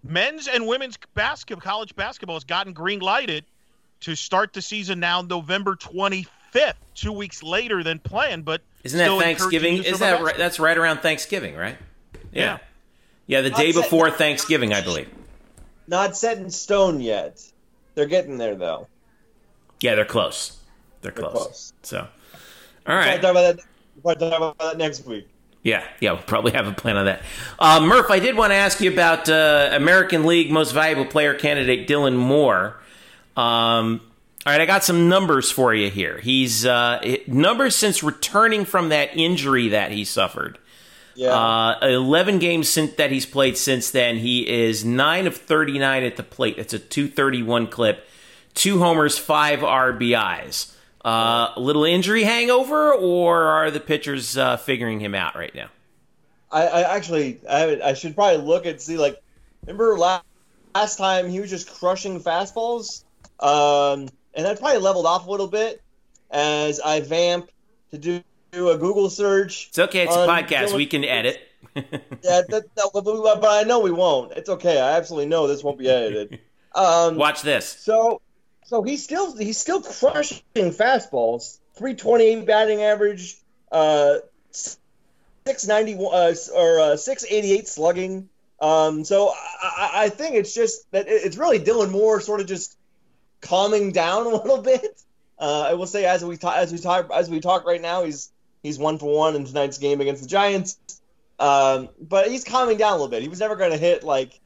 men's 0.02 0.48
and 0.48 0.66
women's 0.66 0.97
basketball, 1.12 1.60
college 1.60 1.94
basketball 1.94 2.36
has 2.36 2.44
gotten 2.44 2.72
green 2.72 3.01
lighted 3.01 3.44
to 4.01 4.14
start 4.14 4.55
the 4.55 4.62
season 4.62 5.01
now, 5.01 5.20
November 5.20 5.76
twenty 5.76 6.26
fifth, 6.51 6.78
two 6.94 7.12
weeks 7.12 7.43
later 7.43 7.82
than 7.82 7.98
planned. 7.98 8.47
But 8.47 8.62
isn't 8.85 8.98
that 8.98 9.20
Thanksgiving? 9.20 9.85
Is 9.85 9.98
that 9.98 10.22
right? 10.22 10.39
That's 10.39 10.59
right 10.59 10.78
around 10.78 11.01
Thanksgiving, 11.01 11.56
right? 11.56 11.76
Yeah. 12.32 12.43
yeah. 12.43 12.59
Yeah, 13.26 13.40
the 13.40 13.51
day 13.51 13.68
I'd 13.68 13.74
say- 13.74 13.80
before 13.82 14.10
Thanksgiving, 14.10 14.72
I 14.72 14.80
believe. 14.80 15.09
Not 15.86 16.16
set 16.16 16.38
in 16.38 16.51
stone 16.51 17.01
yet. 17.01 17.42
They're 17.94 18.06
getting 18.06 18.38
there 18.38 18.55
though. 18.55 18.88
Yeah, 19.80 19.94
they're 19.94 20.05
close. 20.05 20.56
They're 21.02 21.12
close. 21.12 21.32
close. 21.32 21.72
So, 21.82 22.06
all 22.86 22.96
right. 22.96 23.12
We'll 23.12 23.20
talk 23.20 23.30
about 23.30 23.56
that. 23.56 23.64
We'll 24.02 24.14
talk 24.16 24.36
about 24.36 24.59
that 24.59 24.78
next 24.78 25.05
week. 25.06 25.28
Yeah, 25.62 25.82
yeah, 26.01 26.12
we'll 26.12 26.22
probably 26.22 26.52
have 26.52 26.66
a 26.66 26.72
plan 26.72 26.96
on 26.96 27.06
that. 27.06 27.22
Uh, 27.59 27.80
Murph, 27.80 28.10
I 28.10 28.18
did 28.18 28.36
want 28.36 28.51
to 28.51 28.55
ask 28.55 28.80
you 28.80 28.92
about 28.92 29.28
uh, 29.30 29.70
American 29.72 30.24
League 30.26 30.51
Most 30.51 30.72
Valuable 30.72 31.06
Player 31.06 31.32
candidate 31.34 31.88
Dylan 31.88 32.16
Moore. 32.16 32.76
Um, 33.36 34.01
all 34.46 34.52
right, 34.52 34.60
I 34.60 34.66
got 34.66 34.84
some 34.84 35.09
numbers 35.09 35.51
for 35.51 35.74
you 35.74 35.88
here. 35.90 36.18
He's 36.18 36.66
uh, 36.66 37.16
numbers 37.26 37.74
since 37.74 38.02
returning 38.02 38.66
from 38.66 38.90
that 38.90 39.16
injury 39.16 39.68
that 39.70 39.90
he 39.90 40.05
suffered. 40.05 40.59
Yeah. 41.14 41.34
Uh, 41.34 41.78
11 41.82 42.38
games 42.38 42.68
since 42.68 42.94
that 42.94 43.10
he's 43.10 43.26
played 43.26 43.56
since 43.56 43.90
then. 43.90 44.18
He 44.18 44.48
is 44.48 44.84
9 44.84 45.26
of 45.26 45.36
39 45.36 46.02
at 46.02 46.16
the 46.16 46.22
plate. 46.22 46.56
It's 46.58 46.72
a 46.72 46.78
231 46.78 47.68
clip. 47.68 48.06
Two 48.54 48.78
homers, 48.78 49.18
five 49.18 49.60
RBIs. 49.60 50.74
Uh, 51.04 51.52
a 51.54 51.60
little 51.60 51.84
injury 51.84 52.24
hangover, 52.24 52.92
or 52.92 53.44
are 53.44 53.70
the 53.70 53.80
pitchers 53.80 54.38
uh, 54.38 54.56
figuring 54.56 55.00
him 55.00 55.14
out 55.14 55.36
right 55.36 55.54
now? 55.54 55.68
I, 56.50 56.66
I 56.66 56.96
actually 56.96 57.40
I, 57.50 57.80
I 57.82 57.94
should 57.94 58.14
probably 58.14 58.42
look 58.46 58.64
and 58.64 58.80
see 58.80 58.96
like 58.96 59.20
remember 59.62 59.98
last, 59.98 60.24
last 60.74 60.96
time 60.96 61.28
he 61.28 61.40
was 61.40 61.50
just 61.50 61.68
crushing 61.68 62.20
fastballs 62.20 63.02
um 63.40 64.08
and 64.34 64.46
that 64.46 64.60
probably 64.60 64.78
leveled 64.78 65.04
off 65.04 65.26
a 65.26 65.30
little 65.30 65.48
bit 65.48 65.82
as 66.30 66.80
I 66.80 67.00
vamp 67.00 67.50
to 67.90 67.98
do, 67.98 68.22
do 68.55 68.70
a 68.70 68.78
Google 68.78 69.10
search. 69.10 69.68
It's 69.68 69.78
okay. 69.78 70.05
It's 70.05 70.14
a 70.14 70.26
podcast. 70.26 70.68
Dylan- 70.68 70.76
We 70.76 70.86
can 70.86 71.05
edit. 71.05 71.40
Yeah, 71.76 71.82
that, 72.51 72.64
that, 72.76 72.90
but 72.94 73.02
but 73.05 73.44
I 73.44 73.62
know 73.64 73.81
we 73.81 73.90
won't. 73.90 74.32
It's 74.32 74.48
okay. 74.48 74.81
I 74.81 74.97
absolutely 74.97 75.26
know 75.26 75.48
this 75.48 75.62
won't 75.64 75.78
be 75.78 75.89
edited. 75.89 76.40
Um, 76.76 77.14
Watch 77.16 77.43
this. 77.43 77.66
So, 77.68 78.20
so 78.64 78.82
he's 78.82 79.02
still 79.05 79.36
he's 79.36 79.59
still 79.59 79.81
crushing 79.81 80.43
fastballs. 80.56 81.59
Three 81.76 81.94
twenty 81.94 82.24
eight 82.24 82.47
batting 82.47 82.82
average, 82.82 83.36
uh, 83.70 84.16
six 84.51 85.66
ninety 85.66 85.94
one 85.94 86.14
uh, 86.14 86.35
or 86.55 86.81
uh, 86.81 86.97
six 86.97 87.24
eighty 87.28 87.52
eight 87.52 87.68
slugging. 87.68 88.28
Um, 88.60 89.05
so 89.05 89.28
I, 89.28 89.35
I- 89.94 90.05
I 90.05 90.09
think 90.09 90.35
it's 90.36 90.55
just 90.55 90.90
that 90.93 91.06
it's 91.09 91.36
really 91.36 91.60
Dylan 91.60 91.90
Moore 91.90 92.20
sort 92.20 92.40
of 92.40 92.47
just 92.47 92.76
calming 93.40 93.93
down 93.93 94.26
a 94.26 94.31
little 94.31 94.62
bit. 94.62 95.01
Uh, 95.39 95.66
I 95.70 95.74
will 95.74 95.86
say 95.86 96.05
as 96.05 96.24
we 96.24 96.36
talk 96.36 96.56
as 96.56 96.72
we 96.72 96.78
talk 96.78 97.10
as 97.14 97.28
we 97.31 97.40
talk 97.40 97.64
right 97.66 97.81
now, 97.81 98.02
he's 98.05 98.31
he's 98.64 98.78
one 98.80 98.98
for 98.98 99.16
one 99.16 99.36
in 99.36 99.44
tonight's 99.44 99.78
game 99.78 100.00
against 100.00 100.22
the 100.22 100.28
Giants. 100.28 100.76
Um, 101.38 101.88
but 102.00 102.28
he's 102.28 102.42
calming 102.42 102.78
down 102.78 102.90
a 102.90 102.94
little 102.94 103.08
bit. 103.08 103.22
He 103.22 103.28
was 103.28 103.38
never 103.38 103.54
going 103.54 103.70
to 103.70 103.76
hit 103.76 104.02
like 104.02 104.40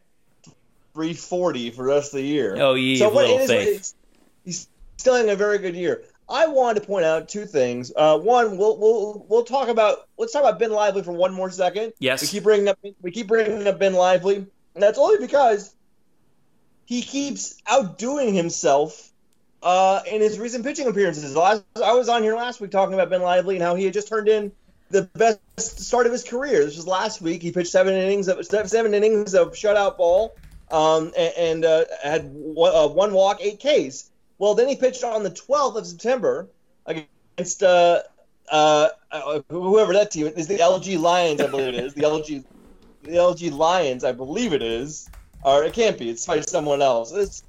340 0.94 1.70
for 1.70 1.82
the 1.84 1.94
rest 1.94 2.12
of 2.12 2.18
the 2.18 2.26
year. 2.26 2.56
Oh, 2.58 2.74
yeah. 2.74 2.98
so 2.98 3.08
what 3.08 3.24
little 3.26 3.38
it 3.38 3.42
is, 3.42 3.50
faith. 3.50 3.68
it's- 3.68 3.94
he's 4.44 4.68
still 4.98 5.14
having 5.14 5.30
a 5.30 5.36
very 5.36 5.58
good 5.58 5.74
year. 5.74 6.02
I 6.30 6.46
wanted 6.46 6.80
to 6.80 6.86
point 6.86 7.06
out 7.06 7.28
two 7.28 7.46
things. 7.46 7.90
Uh, 7.96 8.18
one, 8.18 8.58
we'll 8.58 8.76
we'll 8.76 9.24
we'll 9.30 9.44
talk 9.44 9.68
about 9.68 10.06
let's 10.18 10.30
talk 10.30 10.42
about 10.42 10.58
Ben 10.58 10.70
Lively 10.70 11.02
for 11.02 11.12
one 11.12 11.32
more 11.32 11.50
second. 11.50 11.94
Yes. 12.00 12.20
we 12.20 12.28
keep 12.28 12.42
bringing 12.42 12.68
up 12.68 12.78
we 13.00 13.10
keep 13.10 13.28
bringing 13.28 13.66
up 13.66 13.78
Ben 13.78 13.94
Lively, 13.94 14.36
and 14.36 14.46
that's 14.82 14.98
only 14.98 15.24
because 15.24 15.74
he 16.84 17.00
keeps 17.00 17.56
outdoing 17.66 18.34
himself 18.34 19.10
uh, 19.62 20.00
in 20.10 20.20
his 20.20 20.38
recent 20.38 20.64
pitching 20.64 20.86
appearances. 20.86 21.34
Last, 21.34 21.64
I 21.82 21.94
was 21.94 22.08
on 22.08 22.22
here 22.22 22.36
last 22.36 22.60
week 22.60 22.70
talking 22.70 22.94
about 22.94 23.10
Ben 23.10 23.22
Lively 23.22 23.56
and 23.56 23.62
how 23.62 23.74
he 23.74 23.84
had 23.84 23.92
just 23.92 24.08
turned 24.08 24.28
in 24.28 24.52
the 24.90 25.02
best 25.14 25.40
start 25.80 26.06
of 26.06 26.12
his 26.12 26.24
career. 26.24 26.64
This 26.64 26.76
was 26.76 26.86
last 26.86 27.20
week. 27.20 27.42
He 27.42 27.52
pitched 27.52 27.70
seven 27.70 27.94
innings 27.94 28.28
of 28.28 28.44
seven 28.46 28.94
innings 28.94 29.34
of 29.34 29.52
shutout 29.52 29.96
ball, 29.96 30.34
um, 30.70 31.12
and, 31.16 31.34
and 31.36 31.64
uh, 31.64 31.84
had 32.02 32.30
one, 32.32 32.74
uh, 32.74 32.88
one 32.88 33.12
walk, 33.12 33.38
eight 33.40 33.60
Ks. 33.60 34.10
Well, 34.38 34.54
then 34.54 34.68
he 34.68 34.76
pitched 34.76 35.04
on 35.04 35.24
the 35.24 35.30
12th 35.30 35.76
of 35.76 35.86
September 35.86 36.48
against 36.86 37.62
uh, 37.62 38.02
uh, 38.50 38.88
uh, 39.10 39.40
whoever 39.50 39.92
that 39.94 40.10
team 40.10 40.28
is. 40.28 40.46
The 40.46 40.58
LG 40.58 40.98
Lions, 41.00 41.40
I 41.40 41.48
believe 41.48 41.68
it 41.68 41.74
is. 41.74 41.94
The 41.94 42.02
LG, 42.02 42.44
the 43.02 43.10
LG 43.10 43.52
Lions, 43.52 44.04
I 44.04 44.12
believe 44.12 44.52
it 44.52 44.62
is. 44.62 45.10
Or 45.42 45.64
it 45.64 45.72
can't 45.72 45.98
be. 45.98 46.10
It's 46.10 46.24
probably 46.24 46.42
someone 46.42 46.82
else. 46.82 47.12
It's, 47.12 47.42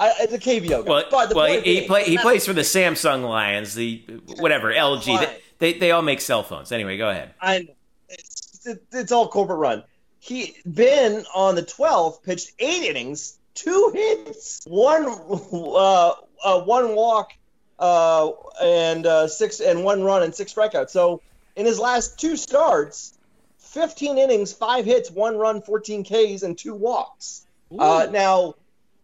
I, 0.00 0.14
it's 0.20 0.32
a 0.32 0.38
KBO 0.38 0.84
guy. 0.84 0.90
Well, 0.90 1.04
but 1.10 1.28
the 1.28 1.34
well 1.34 1.60
he, 1.60 1.80
he, 1.80 1.86
play, 1.86 2.04
he 2.04 2.16
plays 2.16 2.46
for 2.46 2.54
the 2.54 2.62
Samsung 2.62 3.22
Lions, 3.28 3.74
the 3.74 4.02
whatever 4.38 4.72
LG. 4.72 5.04
They, 5.04 5.38
they 5.58 5.78
they 5.78 5.90
all 5.90 6.00
make 6.00 6.22
cell 6.22 6.42
phones. 6.42 6.72
Anyway, 6.72 6.96
go 6.96 7.10
ahead. 7.10 7.34
I 7.40 7.68
it's, 8.08 8.66
it, 8.66 8.82
it's 8.92 9.12
all 9.12 9.28
corporate 9.28 9.58
run. 9.58 9.84
He 10.18 10.56
Ben 10.64 11.24
on 11.34 11.54
the 11.54 11.62
12th 11.62 12.22
pitched 12.22 12.52
eight 12.58 12.84
innings, 12.84 13.38
two 13.54 13.92
hits, 13.94 14.64
one 14.66 15.06
uh, 15.52 16.12
uh, 16.42 16.60
one 16.62 16.94
walk, 16.94 17.32
uh, 17.78 18.30
and 18.62 19.04
uh, 19.06 19.28
six 19.28 19.60
and 19.60 19.84
one 19.84 20.02
run 20.02 20.22
and 20.22 20.34
six 20.34 20.54
strikeouts. 20.54 20.90
So 20.90 21.20
in 21.56 21.66
his 21.66 21.78
last 21.78 22.18
two 22.18 22.36
starts, 22.36 23.18
15 23.58 24.16
innings, 24.16 24.52
five 24.54 24.86
hits, 24.86 25.10
one 25.10 25.36
run, 25.36 25.60
14 25.60 26.04
Ks, 26.04 26.42
and 26.42 26.56
two 26.56 26.74
walks. 26.74 27.46
Uh, 27.78 28.08
now 28.10 28.54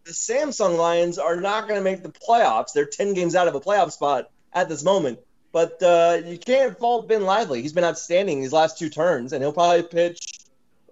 the 0.07 0.13
Samsung 0.13 0.77
Lions 0.77 1.19
are 1.19 1.35
not 1.35 1.67
going 1.67 1.77
to 1.77 1.83
make 1.83 2.01
the 2.01 2.09
playoffs. 2.09 2.71
They're 2.73 2.85
10 2.85 3.13
games 3.13 3.35
out 3.35 3.49
of 3.49 3.55
a 3.55 3.59
playoff 3.59 3.91
spot 3.91 4.31
at 4.53 4.69
this 4.69 4.81
moment. 4.81 5.19
But 5.51 5.83
uh, 5.83 6.21
you 6.25 6.37
can't 6.37 6.77
fault 6.77 7.09
Ben 7.09 7.23
Lively. 7.23 7.61
He's 7.61 7.73
been 7.73 7.83
outstanding 7.83 8.41
these 8.41 8.53
last 8.53 8.77
two 8.77 8.89
turns, 8.89 9.33
and 9.33 9.43
he'll 9.43 9.51
probably 9.51 9.83
pitch 9.83 10.39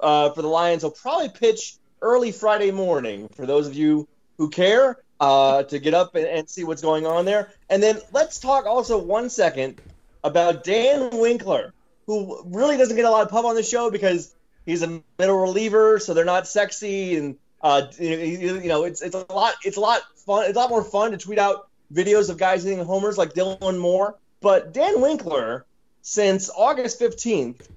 uh, 0.02 0.32
for 0.32 0.42
the 0.42 0.50
Lions. 0.50 0.82
He'll 0.82 0.92
probably 0.92 1.30
pitch 1.30 1.78
early 2.02 2.34
Friday 2.34 2.72
morning 2.72 3.30
for 3.30 3.46
those 3.46 3.68
of 3.68 3.74
you 3.74 4.08
who 4.38 4.50
care 4.50 4.98
uh, 5.22 5.64
to 5.64 5.80
get 5.80 5.94
up 5.94 6.16
and, 6.16 6.26
and 6.26 6.50
see 6.50 6.66
what's 6.66 6.82
going 6.82 7.06
on 7.06 7.24
there. 7.24 7.52
And 7.70 7.82
then 7.82 8.00
let's 8.12 8.40
talk 8.40 8.66
also 8.66 8.98
one 8.98 9.30
second 9.30 9.80
about 10.26 10.66
Dan 10.66 11.10
Winkler, 11.14 11.74
who 12.06 12.44
really 12.46 12.76
doesn't 12.76 12.98
get 12.98 13.06
a 13.06 13.10
lot 13.10 13.24
of 13.24 13.30
pub 13.30 13.46
on 13.46 13.56
the 13.56 13.64
show 13.64 13.90
because 13.90 14.34
he's 14.66 14.82
a 14.82 15.02
middle 15.18 15.40
reliever, 15.40 16.00
so 16.00 16.14
they're 16.14 16.26
not 16.26 16.48
sexy 16.48 17.16
and 17.16 17.38
uh, 17.66 17.88
you 17.98 18.60
you 18.60 18.68
know 18.68 18.84
it's 18.84 19.02
it's 19.02 19.16
a 19.16 19.34
lot 19.34 19.56
it's 19.64 19.78
a 19.78 19.80
lot 19.80 20.02
fun 20.16 20.46
it's 20.46 20.56
a 20.56 20.60
lot 20.60 20.70
more 20.70 20.84
fun 20.84 21.10
to 21.10 21.18
tweet 21.18 21.40
out 21.40 21.68
videos 21.92 22.30
of 22.30 22.38
guys 22.38 22.64
hitting 22.64 22.84
homers 22.86 23.18
like 23.18 23.34
Dylan 23.34 23.80
Moore. 23.80 24.16
But 24.40 24.72
Dan 24.72 25.02
Winkler, 25.02 25.66
since 26.04 26.52
August 26.56 27.00
15th, 27.00 27.68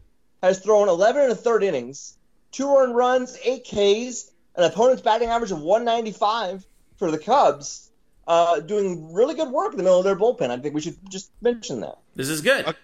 has 0.42 0.58
thrown 0.58 0.90
11 0.90 1.22
and 1.22 1.32
a 1.32 1.34
third 1.34 1.62
innings, 1.62 2.18
two 2.52 2.68
earned 2.76 2.96
runs, 2.96 3.38
eight 3.42 3.64
Ks, 3.64 4.30
an 4.56 4.64
opponent's 4.64 5.00
batting 5.00 5.30
average 5.30 5.52
of 5.52 5.62
195 5.62 6.66
for 6.98 7.10
the 7.10 7.18
Cubs, 7.18 7.90
uh, 8.26 8.60
doing 8.60 9.14
really 9.14 9.34
good 9.34 9.48
work 9.50 9.72
in 9.72 9.78
the 9.78 9.84
middle 9.84 9.98
of 9.98 10.04
their 10.04 10.16
bullpen. 10.16 10.50
I 10.50 10.58
think 10.58 10.74
we 10.74 10.82
should 10.82 10.98
just 11.10 11.30
mention 11.40 11.80
that. 11.80 11.96
This 12.14 12.28
is 12.28 12.42
good. 12.42 12.74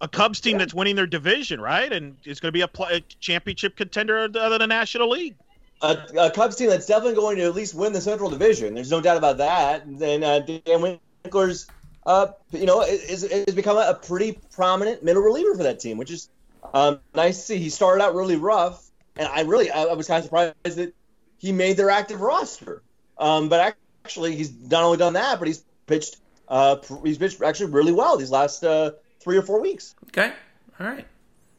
a 0.00 0.08
Cubs 0.08 0.40
team 0.40 0.56
that's 0.56 0.72
winning 0.72 0.96
their 0.96 1.06
division, 1.06 1.60
right? 1.60 1.92
And 1.92 2.16
it's 2.24 2.40
going 2.40 2.48
to 2.48 2.52
be 2.52 2.62
a, 2.62 2.68
pl- 2.68 2.86
a 2.86 3.00
championship 3.20 3.76
contender 3.76 4.24
of 4.24 4.32
the, 4.32 4.40
of 4.40 4.58
the 4.58 4.66
National 4.66 5.10
League. 5.10 5.36
A, 5.82 5.98
a 6.18 6.30
Cubs 6.30 6.56
team 6.56 6.70
that's 6.70 6.86
definitely 6.86 7.14
going 7.14 7.36
to 7.36 7.44
at 7.44 7.54
least 7.54 7.74
win 7.74 7.92
the 7.92 8.00
Central 8.00 8.30
Division. 8.30 8.74
There's 8.74 8.90
no 8.90 9.00
doubt 9.00 9.16
about 9.16 9.38
that. 9.38 9.84
And 9.84 10.24
uh, 10.24 10.40
Dan 10.40 10.98
Winkler's, 11.24 11.66
uh, 12.04 12.28
you 12.52 12.66
know, 12.66 12.82
is, 12.82 13.24
is 13.24 13.54
become 13.54 13.76
a, 13.76 13.90
a 13.90 13.94
pretty 13.94 14.38
prominent 14.52 15.02
middle 15.02 15.22
reliever 15.22 15.54
for 15.54 15.64
that 15.64 15.80
team, 15.80 15.98
which 15.98 16.10
is 16.10 16.28
um, 16.72 17.00
nice 17.14 17.36
to 17.36 17.42
see. 17.42 17.56
He 17.58 17.70
started 17.70 18.02
out 18.02 18.14
really 18.14 18.36
rough, 18.36 18.82
and 19.16 19.28
I 19.28 19.42
really 19.42 19.70
I, 19.70 19.84
I 19.84 19.94
was 19.94 20.06
kind 20.06 20.18
of 20.18 20.24
surprised 20.24 20.54
that 20.64 20.94
he 21.38 21.52
made 21.52 21.76
their 21.76 21.90
active 21.90 22.20
roster. 22.20 22.82
Um, 23.18 23.48
but 23.48 23.76
actually, 24.04 24.36
he's 24.36 24.52
not 24.52 24.82
only 24.82 24.98
done 24.98 25.14
that, 25.14 25.38
but 25.38 25.48
he's 25.48 25.64
pitched. 25.86 26.16
Uh, 26.48 26.76
he's 27.02 27.18
pitched 27.18 27.42
actually 27.42 27.72
really 27.72 27.92
well 27.92 28.16
these 28.16 28.30
last 28.30 28.64
uh, 28.64 28.92
three 29.20 29.36
or 29.36 29.42
four 29.42 29.60
weeks. 29.60 29.94
Okay. 30.08 30.32
All 30.78 30.86
right. 30.86 31.06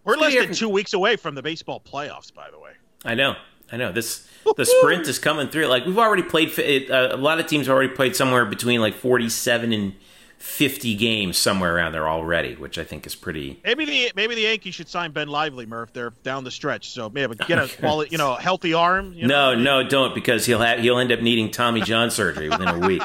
We're 0.03 0.15
less 0.15 0.33
than 0.33 0.53
two 0.53 0.69
weeks 0.69 0.93
away 0.93 1.17
from 1.17 1.35
the 1.35 1.41
baseball 1.41 1.81
playoffs, 1.81 2.33
by 2.33 2.49
the 2.49 2.59
way. 2.59 2.71
I 3.03 3.15
know. 3.15 3.35
I 3.71 3.77
know. 3.77 3.91
This 3.91 4.27
the 4.55 4.65
sprint 4.65 5.07
is 5.07 5.19
coming 5.19 5.49
through. 5.49 5.65
Like 5.67 5.85
we've 5.85 5.97
already 5.97 6.23
played. 6.23 6.57
it, 6.59 6.89
Uh, 6.89 7.09
a 7.11 7.17
lot 7.17 7.39
of 7.39 7.47
teams 7.47 7.67
have 7.67 7.75
already 7.75 7.93
played 7.93 8.15
somewhere 8.15 8.45
between 8.45 8.79
like 8.81 8.93
forty-seven 8.95 9.73
and 9.73 9.93
50 10.39 10.93
games 10.95 11.35
somewhere 11.35 11.75
around 11.75 11.93
there 11.93 12.07
already, 12.07 12.53
which 12.55 12.77
I 12.77 12.83
think 12.83 13.07
is 13.07 13.15
pretty. 13.15 13.59
Maybe 13.65 13.85
the 13.85 14.11
maybe 14.15 14.35
the 14.35 14.41
Yankees 14.41 14.75
should 14.75 14.87
sign 14.87 15.11
Ben 15.11 15.27
Lively, 15.27 15.65
Murph. 15.65 15.91
They're 15.93 16.11
down 16.23 16.43
the 16.43 16.51
stretch, 16.51 16.91
so 16.91 17.09
maybe 17.09 17.35
get 17.47 17.57
a 17.57 17.67
quality, 17.79 18.11
you 18.11 18.19
know, 18.19 18.35
healthy 18.35 18.73
arm. 18.73 19.13
You 19.13 19.25
no, 19.27 19.55
know? 19.55 19.81
no, 19.81 19.89
don't 19.89 20.13
because 20.13 20.45
he'll 20.45 20.59
have 20.59 20.79
he'll 20.79 20.99
end 20.99 21.11
up 21.11 21.21
needing 21.21 21.49
Tommy 21.49 21.81
John 21.81 22.11
surgery 22.11 22.49
within 22.49 22.67
a 22.67 22.79
week. 22.87 23.01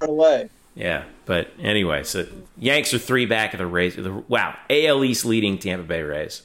away. 0.00 0.50
Yeah, 0.74 1.04
but 1.26 1.48
anyway, 1.60 2.04
so 2.04 2.26
Yanks 2.58 2.94
are 2.94 2.98
three 2.98 3.26
back 3.26 3.54
of 3.54 3.58
the 3.58 3.66
Rays. 3.66 3.96
Wow, 3.98 4.56
AL 4.68 5.04
East 5.04 5.24
leading 5.24 5.58
Tampa 5.58 5.84
Bay 5.84 6.02
Rays. 6.02 6.42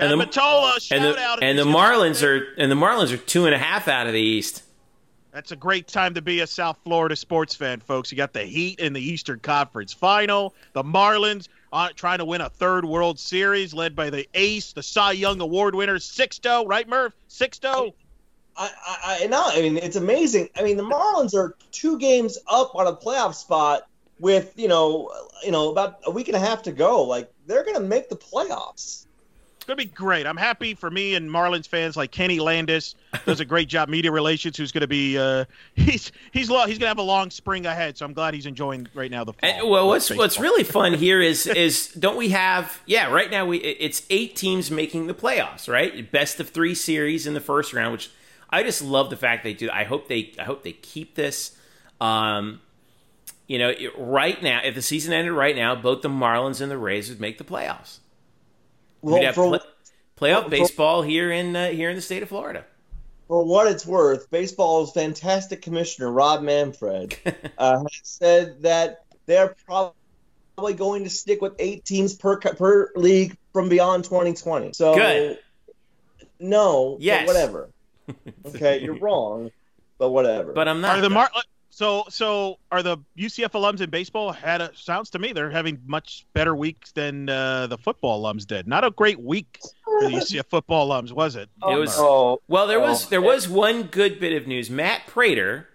And 0.00 0.20
the, 0.20 0.24
Matola, 0.24 0.80
shout 0.80 0.98
and 0.98 1.04
the, 1.04 1.18
out. 1.18 1.42
and 1.42 1.58
the 1.58 1.64
Marlins 1.64 2.26
are 2.26 2.54
and 2.56 2.70
the 2.70 2.76
Marlins 2.76 3.12
are 3.12 3.16
two 3.16 3.46
and 3.46 3.54
a 3.54 3.58
half 3.58 3.88
out 3.88 4.06
of 4.06 4.12
the 4.12 4.20
East. 4.20 4.62
That's 5.32 5.52
a 5.52 5.56
great 5.56 5.86
time 5.86 6.14
to 6.14 6.22
be 6.22 6.40
a 6.40 6.46
South 6.46 6.78
Florida 6.82 7.14
sports 7.14 7.54
fan, 7.54 7.80
folks. 7.80 8.10
You 8.10 8.16
got 8.16 8.32
the 8.32 8.42
Heat 8.42 8.80
in 8.80 8.92
the 8.92 9.00
Eastern 9.00 9.38
Conference 9.38 9.92
Final. 9.92 10.54
The 10.72 10.82
Marlins 10.82 11.46
uh, 11.72 11.90
trying 11.94 12.18
to 12.18 12.24
win 12.24 12.40
a 12.40 12.48
third 12.48 12.84
World 12.84 13.18
Series, 13.18 13.72
led 13.72 13.94
by 13.94 14.10
the 14.10 14.26
ace, 14.34 14.72
the 14.72 14.82
Cy 14.82 15.12
Young 15.12 15.40
Award 15.40 15.74
winner, 15.76 15.98
Sixto. 15.98 16.66
Right, 16.66 16.88
Merv? 16.88 17.14
Sixto. 17.28 17.92
I, 18.56 18.70
I, 18.86 19.18
I 19.22 19.26
no, 19.28 19.44
I 19.46 19.62
mean 19.62 19.76
it's 19.76 19.96
amazing. 19.96 20.48
I 20.56 20.62
mean 20.62 20.76
the 20.76 20.82
Marlins 20.82 21.34
are 21.34 21.56
two 21.70 21.98
games 21.98 22.38
up 22.48 22.74
on 22.74 22.86
a 22.86 22.92
playoff 22.92 23.34
spot 23.34 23.86
with 24.18 24.52
you 24.56 24.68
know 24.68 25.10
you 25.44 25.52
know 25.52 25.70
about 25.70 26.00
a 26.04 26.10
week 26.10 26.28
and 26.28 26.36
a 26.36 26.40
half 26.40 26.62
to 26.62 26.72
go. 26.72 27.04
Like 27.04 27.30
they're 27.46 27.64
gonna 27.64 27.80
make 27.80 28.08
the 28.08 28.16
playoffs. 28.16 29.06
It's 29.70 29.76
gonna 29.76 29.88
be 29.88 29.94
great. 29.94 30.26
I'm 30.26 30.36
happy 30.36 30.74
for 30.74 30.90
me 30.90 31.14
and 31.14 31.30
Marlins 31.30 31.68
fans 31.68 31.96
like 31.96 32.10
Kenny 32.10 32.40
Landis 32.40 32.96
does 33.24 33.38
a 33.38 33.44
great 33.44 33.68
job 33.68 33.88
media 33.88 34.10
relations. 34.10 34.56
Who's 34.56 34.72
gonna 34.72 34.88
be 34.88 35.16
uh, 35.16 35.44
he's 35.76 36.10
he's 36.32 36.50
lo- 36.50 36.66
he's 36.66 36.76
gonna 36.76 36.88
have 36.88 36.98
a 36.98 37.02
long 37.02 37.30
spring 37.30 37.66
ahead. 37.66 37.96
So 37.96 38.04
I'm 38.04 38.12
glad 38.12 38.34
he's 38.34 38.46
enjoying 38.46 38.88
right 38.94 39.12
now 39.12 39.22
the 39.22 39.32
fall. 39.32 39.48
And, 39.48 39.70
well, 39.70 39.86
what's 39.86 40.08
baseball. 40.08 40.24
what's 40.24 40.40
really 40.40 40.64
fun 40.64 40.94
here 40.94 41.20
is 41.20 41.46
is 41.46 41.86
don't 41.92 42.16
we 42.16 42.30
have 42.30 42.80
yeah 42.84 43.12
right 43.12 43.30
now 43.30 43.46
we 43.46 43.58
it's 43.58 44.02
eight 44.10 44.34
teams 44.34 44.72
making 44.72 45.06
the 45.06 45.14
playoffs 45.14 45.68
right 45.68 46.10
best 46.10 46.40
of 46.40 46.50
three 46.50 46.74
series 46.74 47.28
in 47.28 47.34
the 47.34 47.40
first 47.40 47.72
round 47.72 47.92
which 47.92 48.10
I 48.50 48.64
just 48.64 48.82
love 48.82 49.08
the 49.08 49.16
fact 49.16 49.44
they 49.44 49.54
do. 49.54 49.70
I 49.70 49.84
hope 49.84 50.08
they 50.08 50.32
I 50.36 50.42
hope 50.42 50.64
they 50.64 50.72
keep 50.72 51.14
this. 51.14 51.56
Um, 52.00 52.60
you 53.46 53.56
know, 53.60 53.72
right 53.96 54.42
now, 54.42 54.62
if 54.64 54.74
the 54.74 54.82
season 54.82 55.12
ended 55.12 55.32
right 55.32 55.54
now, 55.54 55.76
both 55.76 56.02
the 56.02 56.08
Marlins 56.08 56.60
and 56.60 56.72
the 56.72 56.78
Rays 56.78 57.08
would 57.08 57.20
make 57.20 57.38
the 57.38 57.44
playoffs. 57.44 57.99
Well, 59.02 59.14
We'd 59.14 59.24
have 59.24 59.34
for, 59.34 59.48
play, 59.48 59.60
playoff 60.18 60.44
for- 60.44 60.50
baseball 60.50 61.02
here 61.02 61.30
in 61.30 61.54
uh, 61.56 61.70
here 61.70 61.90
in 61.90 61.96
the 61.96 62.02
state 62.02 62.22
of 62.22 62.28
Florida. 62.28 62.64
for 63.28 63.44
what 63.44 63.66
it's 63.66 63.86
worth, 63.86 64.30
baseball's 64.30 64.92
fantastic 64.92 65.62
commissioner 65.62 66.10
Rob 66.10 66.42
Manfred 66.42 67.16
uh, 67.58 67.84
said 68.02 68.62
that 68.62 69.04
they're 69.26 69.54
probably 69.66 70.74
going 70.76 71.04
to 71.04 71.10
stick 71.10 71.40
with 71.40 71.54
eight 71.58 71.84
teams 71.84 72.14
per 72.14 72.38
per 72.40 72.90
league 72.96 73.36
from 73.52 73.68
beyond 73.68 74.04
2020. 74.04 74.72
So 74.74 74.94
Good. 74.94 75.38
no, 76.38 76.92
but 76.94 77.02
Yes. 77.02 77.26
whatever. 77.26 77.70
Okay, 78.44 78.82
you're 78.82 78.98
wrong, 78.98 79.50
but 79.96 80.10
whatever. 80.10 80.52
But 80.52 80.66
I'm 80.66 80.80
not. 80.80 80.98
Are 80.98 81.00
the 81.00 81.10
Mar- 81.10 81.30
so 81.70 82.04
so 82.08 82.58
are 82.70 82.82
the 82.82 82.98
UCF 83.16 83.52
alums 83.52 83.80
in 83.80 83.90
baseball 83.90 84.32
had 84.32 84.60
a 84.60 84.70
sounds 84.74 85.10
to 85.10 85.18
me 85.18 85.32
they're 85.32 85.50
having 85.50 85.80
much 85.86 86.26
better 86.34 86.54
weeks 86.54 86.90
than 86.92 87.28
uh, 87.28 87.68
the 87.68 87.78
football 87.78 88.22
alums 88.22 88.44
did. 88.46 88.66
Not 88.66 88.84
a 88.84 88.90
great 88.90 89.20
week 89.20 89.60
for 89.84 90.00
the 90.02 90.16
UCF 90.16 90.46
football 90.46 90.90
alums, 90.90 91.12
was 91.12 91.36
it? 91.36 91.48
It 91.66 91.76
was 91.76 91.94
oh, 91.96 92.42
well. 92.48 92.66
There 92.66 92.80
was 92.80 93.06
oh. 93.06 93.08
there 93.10 93.22
was 93.22 93.48
one 93.48 93.84
good 93.84 94.18
bit 94.18 94.32
of 94.32 94.48
news. 94.48 94.68
Matt 94.68 95.06
Prater 95.06 95.68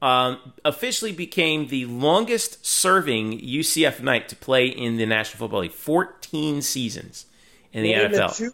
um, 0.00 0.54
officially 0.64 1.12
became 1.12 1.66
the 1.66 1.86
longest 1.86 2.64
serving 2.64 3.40
UCF 3.40 4.00
Knight 4.00 4.28
to 4.28 4.36
play 4.36 4.66
in 4.68 4.96
the 4.96 5.06
National 5.06 5.38
Football 5.40 5.60
League. 5.62 5.72
Fourteen 5.72 6.62
seasons 6.62 7.26
in 7.72 7.82
the 7.82 7.92
Name 7.92 8.12
NFL. 8.12 8.36
The 8.36 8.44
two, 8.44 8.52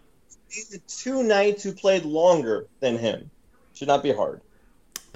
the 0.71 0.81
two 0.89 1.23
knights 1.23 1.63
who 1.63 1.73
played 1.73 2.05
longer 2.07 2.67
than 2.81 2.99
him. 2.99 3.31
Should 3.75 3.89
not 3.89 4.03
be 4.03 4.11
hard. 4.11 4.41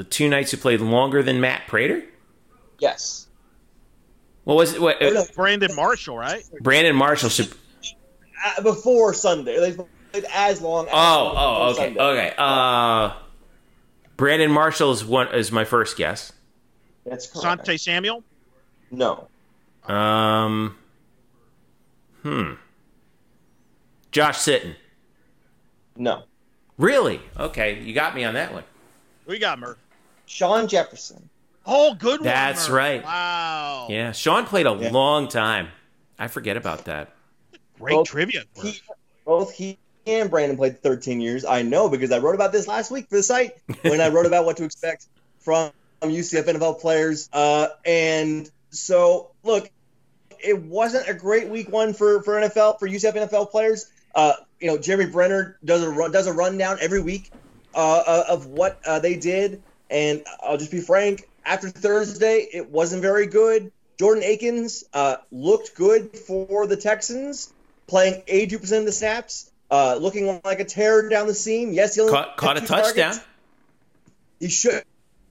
The 0.01 0.05
two 0.09 0.31
Knights 0.31 0.51
who 0.51 0.57
played 0.57 0.81
longer 0.81 1.23
than 1.23 1.41
Matt 1.43 1.67
Prater. 1.67 2.03
Yes. 2.79 3.27
What 4.45 4.57
was 4.57 4.73
it? 4.73 4.81
What, 4.81 4.97
no, 5.03 5.25
Brandon 5.37 5.75
Marshall, 5.75 6.17
right? 6.17 6.43
Brandon 6.63 6.97
Marshall 6.97 7.29
should. 7.29 7.53
uh, 8.45 8.63
before 8.63 9.13
Sunday. 9.13 9.61
They 9.61 9.73
played 9.75 10.25
as 10.35 10.63
long. 10.63 10.87
As 10.87 10.93
Oh, 10.95 11.35
oh, 11.37 11.71
okay, 11.73 11.85
Sunday. 11.95 12.01
okay. 12.01 12.35
Uh, 12.39 13.13
Brandon 14.17 14.51
Marshall 14.51 14.93
is 14.93 15.05
one 15.05 15.29
is 15.35 15.53
my 15.53 15.65
first 15.65 15.99
guess. 15.99 16.33
That's 17.05 17.27
correct. 17.27 17.67
Sante 17.67 17.77
Samuel. 17.77 18.25
No. 18.91 19.29
Um, 19.85 20.77
hmm. 22.23 22.53
Josh 24.13 24.39
Sitton. 24.39 24.75
No. 25.97 26.23
Really? 26.79 27.21
Okay, 27.39 27.79
you 27.83 27.93
got 27.93 28.15
me 28.15 28.25
on 28.25 28.33
that 28.35 28.55
one. 28.55 28.65
We 29.27 29.39
got 29.39 29.59
Murph. 29.59 29.77
Sean 30.31 30.69
Jefferson. 30.69 31.29
Oh, 31.67 31.95
good. 31.95 32.23
That's 32.23 32.69
Murph. 32.69 32.77
right. 32.77 33.05
Wow. 33.05 33.87
Yeah, 33.91 34.13
Sean 34.13 34.47
played 34.47 34.67
a 34.67 34.77
Yeah. 34.81 34.91
long 34.91 35.27
time. 35.29 35.69
I 36.19 36.29
forget 36.29 36.57
about 36.57 36.85
that. 36.85 37.13
Great 37.79 37.95
Well, 37.97 38.05
trivia. 38.05 38.45
He, 38.63 38.81
both 39.25 39.53
he 39.53 39.77
and 40.07 40.31
Brandon 40.31 40.57
played 40.57 40.83
13 40.83 41.21
years. 41.21 41.45
I 41.45 41.63
know 41.63 41.89
because 41.89 42.13
I 42.13 42.19
wrote 42.19 42.35
about 42.37 42.53
this 42.53 42.69
last 42.69 42.91
week 42.91 43.09
for 43.09 43.17
the 43.17 43.23
site 43.25 43.55
when 43.83 44.01
I 44.01 44.09
wrote 44.09 44.27
about 44.27 44.45
what 44.45 44.57
to 44.59 44.65
expect 44.65 45.07
from 45.41 45.73
UCF 46.03 46.45
NFL 46.47 46.81
players. 46.81 47.29
Uh, 47.33 47.69
and 47.85 48.49
so, 48.71 49.33
look, 49.43 49.69
it 50.39 50.63
wasn't 50.63 51.09
a 51.09 51.15
great 51.15 51.49
week 51.49 51.69
one 51.71 51.93
for, 51.93 52.23
for 52.23 52.35
NFL 52.41 52.79
for 52.79 52.87
UCF 52.89 53.15
NFL 53.29 53.51
players. 53.51 53.91
Uh, 54.15 54.35
you 54.61 54.69
know, 54.69 54.79
Jeremy 54.79 55.11
Brenner 55.11 55.59
does 55.65 55.83
a 55.83 55.91
run, 55.91 56.13
does 56.13 56.27
a 56.29 56.33
rundown 56.33 56.79
every 56.81 57.01
week 57.03 57.31
uh, 57.75 58.03
uh, 58.07 58.25
of 58.29 58.47
what 58.47 58.81
uh, 58.87 58.99
they 59.01 59.17
did, 59.17 59.63
and 59.91 60.23
I'll 60.43 60.57
just 60.57 60.71
be 60.71 60.81
frank. 60.81 61.29
After 61.45 61.69
Thursday, 61.69 62.47
it 62.53 62.71
wasn't 62.71 63.03
very 63.03 63.27
good. 63.27 63.73
Jordan 63.99 64.23
Akins 64.25 64.85
uh, 64.95 65.17
looked 65.31 65.75
good 65.75 66.17
for 66.17 66.67
the 66.67 66.77
Texans, 66.77 67.53
playing 67.87 68.23
82% 68.23 68.79
of 68.79 68.85
the 68.87 68.93
snaps, 68.93 69.51
uh, 69.71 69.97
looking 70.01 70.41
like 70.45 70.61
a 70.61 70.65
terror 70.65 71.09
down 71.09 71.27
the 71.27 71.35
seam. 71.35 71.73
Yes, 71.73 71.95
he 71.97 72.09
Caught, 72.09 72.37
caught 72.37 72.57
a 72.57 72.61
touchdown. 72.61 73.13
targets. 73.13 73.21
He 74.39 74.49
should, 74.49 74.83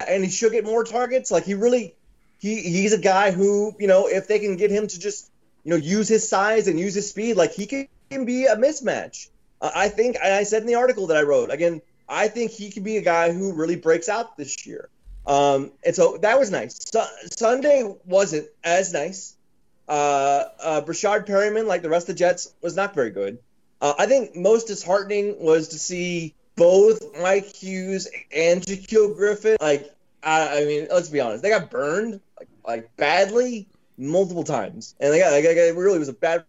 and 0.07 0.23
he 0.23 0.29
should 0.29 0.51
get 0.51 0.65
more 0.65 0.83
targets. 0.83 1.31
Like 1.31 1.45
he 1.45 1.55
really, 1.55 1.95
he 2.37 2.61
he's 2.61 2.93
a 2.93 2.99
guy 2.99 3.31
who 3.31 3.75
you 3.79 3.87
know 3.87 4.07
if 4.07 4.27
they 4.27 4.37
can 4.39 4.55
get 4.55 4.69
him 4.69 4.85
to 4.87 4.99
just 4.99 5.31
you 5.63 5.71
know 5.71 5.77
use 5.77 6.07
his 6.07 6.29
size 6.29 6.67
and 6.67 6.79
use 6.79 6.93
his 6.93 7.09
speed, 7.09 7.35
like 7.37 7.53
he 7.53 7.65
can, 7.65 7.87
can 8.11 8.25
be 8.25 8.45
a 8.45 8.55
mismatch. 8.55 9.29
Uh, 9.61 9.71
I 9.75 9.89
think 9.89 10.17
I 10.17 10.43
said 10.43 10.61
in 10.61 10.67
the 10.67 10.75
article 10.75 11.07
that 11.07 11.17
I 11.17 11.23
wrote 11.23 11.49
again. 11.49 11.81
I 12.09 12.27
think 12.27 12.51
he 12.51 12.71
could 12.71 12.83
be 12.83 12.97
a 12.97 13.01
guy 13.01 13.31
who 13.31 13.53
really 13.53 13.75
breaks 13.75 14.09
out 14.09 14.35
this 14.35 14.65
year. 14.65 14.89
Um, 15.27 15.71
and 15.85 15.95
so 15.95 16.17
that 16.17 16.39
was 16.39 16.49
nice. 16.49 16.79
Su- 16.91 17.29
Sunday 17.37 17.83
wasn't 18.05 18.47
as 18.63 18.91
nice. 18.91 19.35
Uh, 19.87 20.45
uh, 20.61 20.81
Breshad 20.81 21.27
Perriman, 21.27 21.67
like 21.67 21.81
the 21.81 21.89
rest 21.89 22.09
of 22.09 22.15
the 22.15 22.19
Jets, 22.19 22.53
was 22.61 22.75
not 22.75 22.95
very 22.95 23.11
good. 23.11 23.37
Uh, 23.81 23.93
I 23.97 24.07
think 24.07 24.35
most 24.35 24.67
disheartening 24.67 25.39
was 25.39 25.69
to 25.69 25.79
see 25.79 26.33
both 26.55 27.17
Mike 27.21 27.55
Hughes 27.55 28.07
and 28.35 28.61
Shaquill 28.61 29.15
Griffin. 29.15 29.57
Like, 29.61 29.93
I, 30.21 30.61
I 30.61 30.65
mean, 30.65 30.87
let's 30.91 31.09
be 31.09 31.21
honest, 31.21 31.43
they 31.43 31.49
got 31.49 31.69
burned 31.69 32.19
like, 32.37 32.49
like 32.67 32.97
badly 32.97 33.67
multiple 33.97 34.43
times, 34.43 34.95
and 34.99 35.13
they 35.13 35.19
got, 35.19 35.31
like, 35.31 35.45
it 35.45 35.75
really 35.75 35.99
was 35.99 36.09
a 36.09 36.13
bad. 36.13 36.43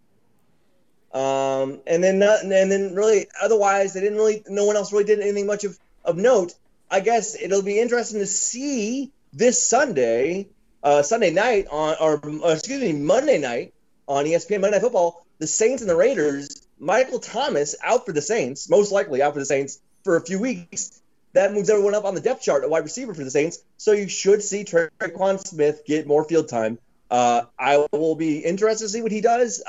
Um, 1.13 1.81
and 1.87 2.03
then 2.05 2.19
not, 2.21 2.43
and 2.43 2.53
then 2.53 2.95
really, 2.95 3.27
otherwise, 3.41 3.95
they 3.95 4.01
didn't 4.01 4.19
really. 4.19 4.45
No 4.49 4.65
one 4.65 4.77
else 4.77 4.93
really 4.93 5.05
did 5.05 5.21
anything 5.21 5.47
much 5.47 5.65
of 5.65 5.79
of 6.05 6.17
note. 6.17 6.55
I 6.91 7.01
guess 7.01 7.37
it'll 7.41 7.63
be 7.63 7.81
interesting 7.81 8.21
to 8.21 8.27
see 8.27 9.13
this 9.33 9.63
Sunday, 9.63 10.49
uh, 10.83 11.03
Sunday 11.03 11.31
night 11.31 11.67
on, 11.71 11.97
or 12.01 12.21
uh, 12.25 12.53
excuse 12.53 12.81
me, 12.81 12.93
Monday 12.93 13.39
night 13.39 13.75
on 14.09 14.25
ESPN 14.25 14.61
Monday 14.61 14.77
Night 14.77 14.83
Football, 14.83 15.25
the 15.39 15.47
Saints 15.47 15.83
and 15.83 15.91
the 15.91 15.97
Raiders. 15.97 16.67
Michael 16.79 17.19
Thomas 17.19 17.77
out 17.85 18.07
for 18.07 18.13
the 18.13 18.23
Saints, 18.23 18.71
most 18.71 18.91
likely 18.91 19.23
out 19.23 19.35
for 19.35 19.39
the 19.39 19.45
Saints 19.47 19.81
for 20.03 20.17
a 20.17 20.21
few 20.21 20.39
weeks. 20.39 21.01
That 21.33 21.53
moves 21.53 21.71
everyone 21.71 21.95
up 21.95 22.05
on 22.05 22.15
the 22.15 22.21
depth 22.21 22.43
chart, 22.43 22.65
a 22.65 22.69
wide 22.69 22.83
receiver 22.83 23.15
for 23.15 23.23
the 23.23 23.31
Saints. 23.31 23.59
So 23.77 23.93
you 23.93 24.09
should 24.09 24.43
see 24.43 24.65
Tre'Quan 24.65 25.47
Smith 25.47 25.83
get 25.87 26.07
more 26.07 26.25
field 26.25 26.49
time. 26.49 26.79
Uh, 27.11 27.43
I 27.59 27.87
will 27.93 28.15
be 28.15 28.39
interested 28.39 28.85
to 28.85 28.89
see 28.89 29.03
what 29.03 29.13
he 29.13 29.21
does. 29.21 29.63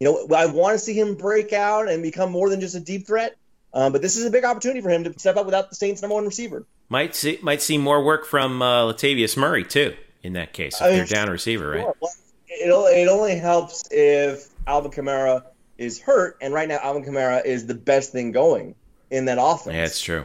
You 0.00 0.06
know, 0.06 0.34
I 0.36 0.46
want 0.46 0.74
to 0.74 0.78
see 0.78 0.94
him 0.94 1.14
break 1.14 1.52
out 1.52 1.88
and 1.88 2.02
become 2.02 2.30
more 2.32 2.50
than 2.50 2.60
just 2.60 2.74
a 2.74 2.80
deep 2.80 3.06
threat. 3.06 3.36
Um, 3.72 3.92
but 3.92 4.00
this 4.02 4.16
is 4.16 4.24
a 4.24 4.30
big 4.30 4.44
opportunity 4.44 4.80
for 4.80 4.88
him 4.90 5.04
to 5.04 5.18
step 5.18 5.36
up 5.36 5.44
without 5.44 5.68
the 5.68 5.76
Saints' 5.76 6.00
number 6.00 6.14
one 6.14 6.24
receiver. 6.24 6.64
Might 6.88 7.14
see 7.14 7.38
might 7.42 7.60
see 7.60 7.78
more 7.78 8.02
work 8.04 8.24
from 8.24 8.62
uh, 8.62 8.84
Latavius 8.92 9.36
Murray 9.36 9.64
too. 9.64 9.94
In 10.22 10.32
that 10.34 10.52
case, 10.52 10.76
if 10.76 10.82
I 10.82 10.86
mean, 10.88 10.96
they're 10.96 11.06
down 11.06 11.30
receiver, 11.30 11.70
right? 11.70 11.86
Well, 12.00 12.12
It, 12.48 12.68
it 12.68 13.08
only 13.08 13.36
helps 13.36 13.84
if 13.90 14.48
Alvin 14.66 14.90
Kamara 14.90 15.44
is 15.78 16.00
hurt, 16.00 16.38
and 16.40 16.54
right 16.54 16.68
now 16.68 16.78
Alvin 16.82 17.04
Kamara 17.04 17.44
is 17.44 17.66
the 17.66 17.74
best 17.74 18.12
thing 18.12 18.32
going 18.32 18.74
in 19.10 19.26
that 19.26 19.38
offense. 19.40 19.74
Yeah, 19.74 19.84
it's 19.84 20.00
true. 20.00 20.24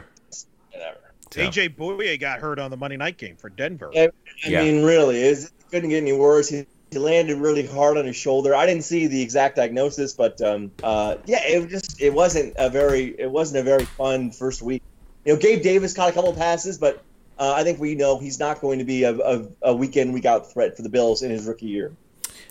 Whatever. 0.72 0.98
So- 1.30 1.40
AJ 1.40 1.76
Bouye 1.76 2.18
got 2.18 2.40
hurt 2.40 2.58
on 2.58 2.70
the 2.70 2.76
Monday 2.76 2.96
night 2.96 3.16
game 3.18 3.36
for 3.36 3.48
Denver. 3.50 3.90
I, 3.94 4.08
I 4.44 4.48
Yeah. 4.48 4.62
mean, 4.62 4.82
really, 4.84 5.20
is 5.22 5.46
it 5.46 5.52
couldn't 5.70 5.90
get 5.90 5.98
any 5.98 6.12
worse. 6.12 6.48
He, 6.48 6.66
he 6.92 6.98
landed 6.98 7.38
really 7.38 7.66
hard 7.66 7.96
on 7.96 8.04
his 8.04 8.16
shoulder. 8.16 8.54
I 8.54 8.66
didn't 8.66 8.84
see 8.84 9.06
the 9.06 9.22
exact 9.22 9.56
diagnosis, 9.56 10.12
but 10.12 10.40
um, 10.40 10.70
uh, 10.82 11.16
yeah, 11.26 11.40
it 11.42 11.68
just 11.68 12.00
it 12.00 12.12
wasn't 12.12 12.54
a 12.56 12.68
very 12.68 13.18
it 13.18 13.30
wasn't 13.30 13.60
a 13.60 13.62
very 13.62 13.84
fun 13.84 14.30
first 14.30 14.62
week. 14.62 14.82
You 15.24 15.34
know, 15.34 15.38
Gabe 15.38 15.62
Davis 15.62 15.94
caught 15.94 16.10
a 16.10 16.12
couple 16.12 16.30
of 16.30 16.36
passes, 16.36 16.78
but 16.78 17.02
uh, 17.38 17.54
I 17.56 17.62
think 17.64 17.80
we 17.80 17.94
know 17.94 18.18
he's 18.18 18.38
not 18.38 18.60
going 18.60 18.78
to 18.80 18.84
be 18.84 19.04
a, 19.04 19.14
a, 19.16 19.46
a 19.62 19.74
week 19.74 19.96
in 19.96 20.12
week 20.12 20.26
out 20.26 20.52
threat 20.52 20.76
for 20.76 20.82
the 20.82 20.88
Bills 20.88 21.22
in 21.22 21.30
his 21.30 21.46
rookie 21.46 21.66
year. 21.66 21.92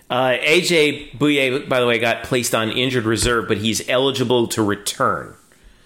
Uh, 0.10 0.32
AJ 0.42 1.18
Bouye, 1.18 1.68
by 1.70 1.80
the 1.80 1.86
way, 1.88 2.00
got 2.00 2.24
placed 2.24 2.54
on 2.54 2.70
injured 2.72 3.06
reserve, 3.06 3.48
but 3.48 3.58
he's 3.58 3.88
eligible 3.88 4.48
to 4.50 4.62
return. 4.64 5.36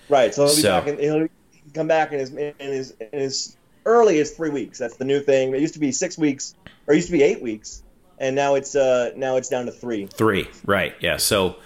Right, 0.10 0.34
so 0.34 0.46
he'll 0.46 0.56
be 0.56 0.62
So- 0.62 0.70
back. 0.82 0.88
In, 0.88 1.00
he'll 1.00 1.28
come 1.74 1.88
back 1.88 2.12
in 2.12 2.20
his 2.20 2.32
in 2.34 2.54
his 2.58 2.92
in 3.00 3.20
his 3.20 3.58
early 3.86 4.20
as 4.20 4.32
three 4.32 4.50
weeks. 4.50 4.80
That's 4.80 4.96
the 4.98 5.06
new 5.06 5.20
thing. 5.20 5.54
It 5.54 5.62
used 5.62 5.74
to 5.76 5.80
be 5.80 5.92
six 5.92 6.18
weeks, 6.18 6.56
or 6.88 6.94
it 6.94 6.98
used 6.98 7.08
to 7.08 7.12
be 7.12 7.22
eight 7.22 7.42
weeks, 7.42 7.84
and 8.18 8.36
now 8.36 8.56
it's 8.56 8.76
uh 8.76 9.12
now 9.16 9.36
it's 9.38 9.50
down 9.50 9.66
to 9.66 9.72
three. 9.72 10.06
Three, 10.08 10.48
right? 10.66 10.96
Yeah. 11.00 11.18
So 11.18 11.58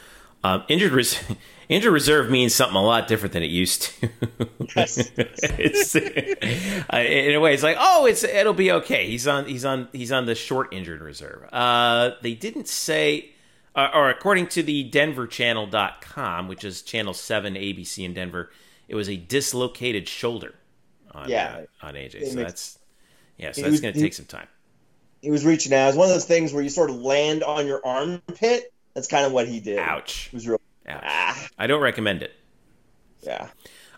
um, 0.44 0.64
injured 0.70 0.92
res- 0.94 1.20
injured 1.70 1.94
reserve 1.94 2.30
means 2.30 2.56
something 2.56 2.76
a 2.78 2.84
lot 2.84 3.08
different 3.08 3.34
than 3.34 3.44
it 3.44 3.50
used 3.52 3.84
to. 3.84 4.10
it's, 4.76 5.96
uh, 6.94 6.98
in 6.98 7.36
a 7.36 7.40
way, 7.40 7.54
it's 7.54 7.64
like, 7.64 7.78
oh, 7.80 8.06
it's 8.06 8.24
it'll 8.24 8.54
be 8.54 8.72
okay. 8.72 9.08
He's 9.08 9.28
on 9.28 9.46
he's 9.46 9.66
on 9.66 9.88
he's 9.92 10.12
on 10.12 10.26
the 10.26 10.36
short 10.36 10.74
injured 10.74 11.02
reserve. 11.02 11.48
Uh, 11.52 12.12
they 12.22 12.34
didn't 12.34 12.68
say. 12.68 13.32
Uh, 13.76 13.88
or 13.94 14.10
according 14.10 14.48
to 14.48 14.64
the 14.64 14.90
denverchannel.com, 14.90 16.48
which 16.48 16.66
is 16.66 16.82
channel 16.82 17.14
7 17.14 17.54
ABC 17.54 18.04
in 18.04 18.14
Denver, 18.14 18.50
it 18.88 18.96
was 18.96 19.08
a 19.08 19.16
dislocated 19.16 20.08
shoulder 20.08 20.56
on, 21.12 21.30
Yeah. 21.30 21.62
uh, 21.82 21.86
on 21.86 21.94
AJ. 21.94 22.28
So 22.30 22.40
that's 22.40 22.80
yeah, 23.38 23.52
so 23.52 23.62
He 23.64 23.70
that's 23.70 23.80
going 23.80 23.94
to 23.94 24.00
take 24.00 24.14
some 24.16 24.26
time. 24.26 24.48
He 25.22 25.32
was 25.32 25.46
reaching 25.46 25.74
out. 25.74 25.90
It's 25.90 25.98
one 25.98 26.08
of 26.08 26.14
those 26.14 26.26
things 26.26 26.54
where 26.54 26.64
you 26.64 26.70
sort 26.70 26.90
of 26.90 26.98
land 26.98 27.44
on 27.44 27.68
your 27.68 27.86
armpit. 27.86 28.72
That's 28.94 29.08
kind 29.08 29.26
of 29.26 29.32
what 29.32 29.48
he 29.48 29.60
did. 29.60 29.80
Ouch. 29.80 30.28
It 30.28 30.34
was 30.34 30.48
real. 30.48 30.62
Ouch. 30.88 31.04
Ah, 31.06 31.48
I 31.58 31.68
don't 31.68 31.82
recommend 31.82 32.24
it. 32.24 32.34
yeah. 33.22 33.50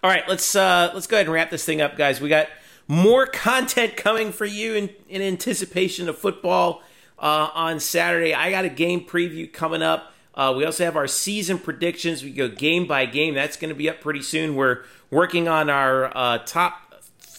All 0.03 0.09
right, 0.09 0.23
let's 0.27 0.55
uh, 0.55 0.91
let's 0.95 1.05
go 1.05 1.17
ahead 1.17 1.27
and 1.27 1.33
wrap 1.33 1.51
this 1.51 1.63
thing 1.63 1.79
up, 1.79 1.95
guys. 1.95 2.19
We 2.19 2.27
got 2.27 2.47
more 2.87 3.27
content 3.27 3.95
coming 3.95 4.31
for 4.31 4.45
you 4.45 4.73
in, 4.73 4.89
in 5.07 5.21
anticipation 5.21 6.09
of 6.09 6.17
football 6.17 6.81
uh, 7.19 7.49
on 7.53 7.79
Saturday. 7.79 8.33
I 8.33 8.49
got 8.49 8.65
a 8.65 8.69
game 8.69 9.05
preview 9.05 9.51
coming 9.51 9.83
up. 9.83 10.11
Uh, 10.33 10.53
we 10.57 10.65
also 10.65 10.83
have 10.85 10.95
our 10.95 11.07
season 11.07 11.59
predictions. 11.59 12.23
We 12.23 12.31
go 12.31 12.47
game 12.47 12.87
by 12.87 13.05
game. 13.05 13.35
That's 13.35 13.57
going 13.57 13.69
to 13.69 13.75
be 13.75 13.89
up 13.89 14.01
pretty 14.01 14.23
soon. 14.23 14.55
We're 14.55 14.85
working 15.11 15.47
on 15.47 15.69
our 15.69 16.11
uh, 16.17 16.39
top 16.39 16.90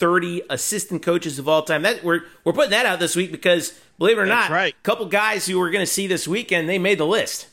30 0.03 0.43
assistant 0.51 1.01
coaches 1.01 1.39
of 1.39 1.47
all 1.49 1.63
time. 1.63 1.83
That 1.83 2.03
we're 2.03 2.23
we're 2.43 2.53
putting 2.53 2.73
that 2.73 2.87
out 2.87 2.99
this 2.99 3.15
week 3.15 3.31
because 3.31 3.73
believe 3.99 4.19
it 4.19 4.23
or 4.23 4.27
That's 4.27 4.51
not, 4.51 4.55
right. 4.55 4.75
a 4.77 4.83
couple 4.83 5.07
guys 5.07 5.47
who 5.47 5.61
we're 5.61 5.71
going 5.71 5.87
to 5.87 5.91
see 5.91 6.09
this 6.09 6.27
weekend 6.27 6.69
they 6.69 6.81
made 6.81 6.99
the 6.99 7.07
list. 7.07 7.47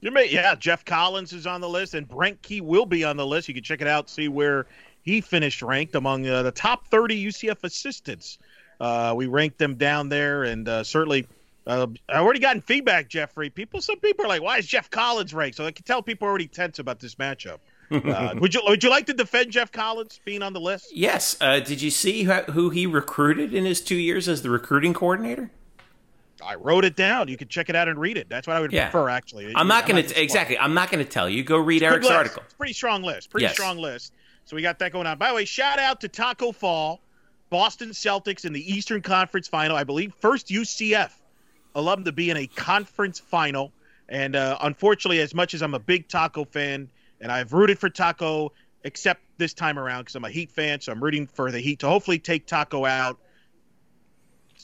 You 0.00 0.10
may, 0.10 0.28
yeah. 0.28 0.56
Geoff 0.56 0.84
Collins 0.84 1.32
is 1.32 1.46
on 1.46 1.60
the 1.60 1.68
list, 1.68 1.94
and 1.94 2.08
Brent 2.08 2.42
Key 2.42 2.60
will 2.60 2.86
be 2.86 3.04
on 3.04 3.16
the 3.16 3.24
list. 3.24 3.46
You 3.46 3.54
can 3.54 3.62
check 3.62 3.80
it 3.80 3.86
out, 3.86 4.10
see 4.10 4.26
where 4.26 4.66
he 5.02 5.20
finished 5.20 5.62
ranked 5.62 5.94
among 5.94 6.26
uh, 6.26 6.42
the 6.42 6.50
top 6.50 6.88
30 6.88 7.26
UCF 7.26 7.62
assistants. 7.62 8.38
Uh, 8.80 9.14
we 9.16 9.28
ranked 9.28 9.58
them 9.58 9.76
down 9.76 10.08
there, 10.08 10.42
and 10.42 10.68
uh, 10.68 10.82
certainly, 10.82 11.28
uh, 11.68 11.86
I 12.08 12.18
already 12.18 12.40
gotten 12.40 12.62
feedback, 12.62 13.08
Jeffrey. 13.08 13.48
People, 13.48 13.80
some 13.80 14.00
people 14.00 14.24
are 14.24 14.28
like, 14.28 14.42
"Why 14.42 14.58
is 14.58 14.66
Geoff 14.66 14.90
Collins 14.90 15.32
ranked?" 15.32 15.56
So 15.56 15.66
I 15.66 15.70
can 15.70 15.84
tell 15.84 16.02
people 16.02 16.26
are 16.26 16.30
already 16.30 16.48
tense 16.48 16.80
about 16.80 16.98
this 16.98 17.14
matchup. 17.14 17.58
Uh, 17.90 18.34
would 18.38 18.54
you 18.54 18.62
Would 18.66 18.84
you 18.84 18.90
like 18.90 19.06
to 19.06 19.12
defend 19.14 19.50
Geoff 19.50 19.72
Collins 19.72 20.20
being 20.24 20.42
on 20.42 20.52
the 20.52 20.60
list? 20.60 20.94
Yes. 20.94 21.36
Uh, 21.40 21.58
did 21.60 21.82
you 21.82 21.90
see 21.90 22.22
who, 22.22 22.32
who 22.32 22.70
he 22.70 22.86
recruited 22.86 23.52
in 23.52 23.64
his 23.64 23.80
two 23.80 23.96
years 23.96 24.28
as 24.28 24.42
the 24.42 24.50
recruiting 24.50 24.94
coordinator? 24.94 25.50
I 26.44 26.54
wrote 26.54 26.84
it 26.84 26.96
down. 26.96 27.28
You 27.28 27.36
can 27.36 27.48
check 27.48 27.68
it 27.68 27.76
out 27.76 27.88
and 27.88 27.98
read 28.00 28.16
it. 28.16 28.28
That's 28.30 28.46
what 28.46 28.56
I 28.56 28.60
would 28.60 28.72
Yeah. 28.72 28.90
prefer, 28.90 29.08
actually. 29.10 29.52
I'm 29.54 29.66
not 29.68 29.86
going 29.86 29.96
gonna 30.02 30.14
to 30.14 30.22
exactly. 30.22 30.58
I'm 30.58 30.72
not 30.72 30.90
going 30.90 31.04
to 31.04 31.10
tell 31.10 31.28
you. 31.28 31.42
Go 31.44 31.58
read 31.58 31.82
Eric's 31.82 32.04
list. 32.06 32.16
article. 32.16 32.42
It's 32.44 32.54
pretty 32.54 32.72
strong 32.72 33.02
list. 33.02 33.28
Pretty 33.30 33.44
Yes. 33.44 33.52
strong 33.54 33.76
list. 33.76 34.14
So 34.46 34.56
we 34.56 34.62
got 34.62 34.78
that 34.78 34.92
going 34.92 35.06
on. 35.06 35.18
By 35.18 35.28
the 35.28 35.34
way, 35.34 35.44
shout 35.44 35.78
out 35.78 36.00
to 36.00 36.08
Taco 36.08 36.50
Fall, 36.52 37.00
Boston 37.50 37.90
Celtics 37.90 38.44
in 38.44 38.52
the 38.52 38.72
Eastern 38.74 39.02
Conference 39.02 39.48
Final. 39.48 39.76
I 39.76 39.84
believe 39.84 40.14
first 40.20 40.48
UCF 40.50 41.10
alum 41.74 42.04
to 42.04 42.12
be 42.12 42.30
in 42.30 42.36
a 42.36 42.46
conference 42.46 43.18
final. 43.20 43.70
And 44.08 44.34
uh, 44.34 44.56
unfortunately, 44.62 45.20
as 45.20 45.34
much 45.34 45.54
as 45.54 45.62
I'm 45.62 45.74
a 45.74 45.78
big 45.78 46.08
Taco 46.08 46.44
fan 46.44 46.88
and 47.20 47.30
I've 47.30 47.52
rooted 47.52 47.78
for 47.78 47.88
Taco, 47.90 48.52
except 48.84 49.22
this 49.38 49.52
time 49.54 49.78
around 49.78 50.02
because 50.02 50.14
I'm 50.14 50.24
a 50.24 50.30
Heat 50.30 50.50
fan, 50.50 50.80
so 50.80 50.92
I'm 50.92 51.02
rooting 51.02 51.26
for 51.26 51.50
the 51.50 51.60
Heat 51.60 51.80
to 51.80 51.88
hopefully 51.88 52.18
take 52.18 52.46
Taco 52.46 52.84
out 52.84 53.18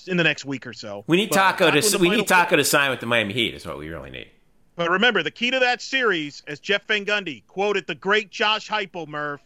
in 0.07 0.17
the 0.17 0.25
next 0.25 0.45
week 0.45 0.67
or 0.67 0.73
so. 0.73 1.05
We 1.07 1.17
need 1.17 1.31
But 1.31 1.37
Taco 1.37 1.67
in 1.69 1.83
to 1.83 1.91
the 1.91 1.99
we 1.99 2.11
need 2.11 2.29
Taco 2.29 2.57
to 2.57 2.65
sign 2.65 2.91
with 2.91 3.01
the 3.01 3.07
Miami 3.07 3.35
Heat. 3.35 3.55
Is 3.55 3.67
what 3.67 3.79
we 3.79 3.89
really 3.89 4.11
need. 4.11 4.31
but 4.77 4.91
remember, 4.91 5.23
the 5.23 5.31
key 5.31 5.51
to 5.51 5.59
that 5.59 5.83
series, 5.83 6.43
as 6.47 6.61
Jeff 6.61 6.87
Van 6.87 7.05
Gundy 7.05 7.47
quoted 7.47 7.87
the 7.87 7.95
great 7.95 8.31
Josh 8.31 8.69
Heupel, 8.69 9.07
Murph, 9.09 9.43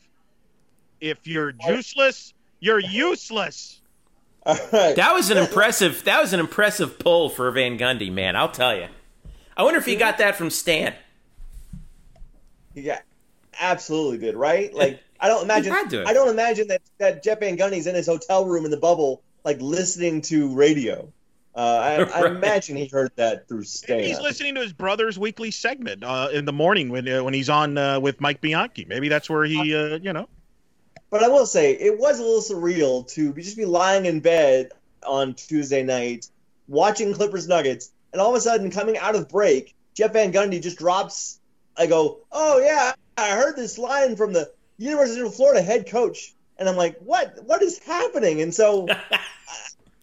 if 1.00 1.26
you're 1.26 1.52
juiceless, 1.52 2.32
you're 2.60 2.78
useless. 2.80 3.80
All 4.44 4.56
right. 4.72 4.96
That 4.96 5.12
was 5.12 5.30
an 5.30 5.38
impressive. 5.38 6.04
That 6.04 6.20
was 6.20 6.32
an 6.32 6.40
impressive 6.40 6.98
pull 6.98 7.28
for 7.28 7.50
Van 7.50 7.78
Gundy, 7.78 8.12
man. 8.12 8.36
I'll 8.36 8.50
tell 8.50 8.74
you. 8.74 8.86
I 9.56 9.62
wonder 9.62 9.78
if 9.78 9.86
he 9.86 9.96
got 9.96 10.18
that 10.18 10.36
from 10.36 10.48
Stan. 10.50 10.94
Yeah, 12.74 13.00
absolutely 13.58 14.18
did. 14.18 14.36
Right? 14.36 14.72
Like 14.72 15.02
I 15.18 15.28
don't 15.28 15.44
imagine. 15.44 15.72
had 15.72 15.90
to. 15.90 16.04
I 16.04 16.12
don't 16.12 16.28
imagine 16.28 16.68
that 16.68 16.82
that 16.98 17.22
Jeff 17.22 17.40
Van 17.40 17.56
Gundy's 17.56 17.86
in 17.86 17.94
his 17.94 18.06
hotel 18.06 18.46
room 18.46 18.64
in 18.64 18.70
the 18.70 18.76
bubble, 18.76 19.22
like 19.44 19.60
listening 19.60 20.22
to 20.22 20.54
radio. 20.54 21.12
Uh, 21.54 22.06
I, 22.14 22.22
I 22.22 22.28
imagine 22.28 22.76
he 22.76 22.86
heard 22.86 23.12
that 23.16 23.48
through 23.48 23.64
Stan. 23.64 24.04
He's 24.04 24.20
listening 24.20 24.54
to 24.54 24.60
his 24.60 24.72
brother's 24.72 25.18
weekly 25.18 25.50
segment 25.50 26.04
uh, 26.04 26.28
in 26.32 26.44
the 26.44 26.52
morning 26.52 26.90
when 26.90 27.08
uh, 27.08 27.22
when 27.22 27.34
he's 27.34 27.48
on 27.48 27.76
uh, 27.76 28.00
with 28.00 28.20
Mike 28.20 28.40
Bianchi. 28.40 28.84
Maybe 28.84 29.08
that's 29.08 29.28
where 29.28 29.44
he, 29.44 29.74
uh, 29.74 29.98
you 29.98 30.12
know. 30.12 30.28
But 31.10 31.24
I 31.24 31.28
will 31.28 31.46
say 31.46 31.72
it 31.72 31.98
was 31.98 32.20
a 32.20 32.22
little 32.22 32.40
surreal 32.40 33.06
to 33.14 33.32
be, 33.32 33.42
just 33.42 33.56
be 33.56 33.64
lying 33.64 34.06
in 34.06 34.20
bed 34.20 34.70
on 35.04 35.34
Tuesday 35.34 35.82
night, 35.82 36.28
watching 36.68 37.12
Clippers 37.14 37.48
Nuggets, 37.48 37.90
and 38.12 38.22
all 38.22 38.30
of 38.30 38.36
a 38.36 38.40
sudden 38.40 38.70
coming 38.70 38.96
out 38.96 39.16
of 39.16 39.28
break, 39.28 39.74
Jeff 39.94 40.12
Van 40.12 40.32
Gundy 40.32 40.62
just 40.62 40.78
drops. 40.78 41.39
I 41.80 41.86
go, 41.86 42.18
oh 42.30 42.58
yeah, 42.58 42.92
I 43.16 43.30
heard 43.30 43.56
this 43.56 43.78
line 43.78 44.14
from 44.14 44.34
the 44.34 44.50
University 44.76 45.22
of 45.22 45.34
Florida 45.34 45.62
head 45.62 45.88
coach, 45.88 46.34
and 46.58 46.68
I'm 46.68 46.76
like, 46.76 46.98
what? 46.98 47.42
What 47.46 47.62
is 47.62 47.78
happening? 47.78 48.42
And 48.42 48.54
so, 48.54 48.86
I, 48.90 48.98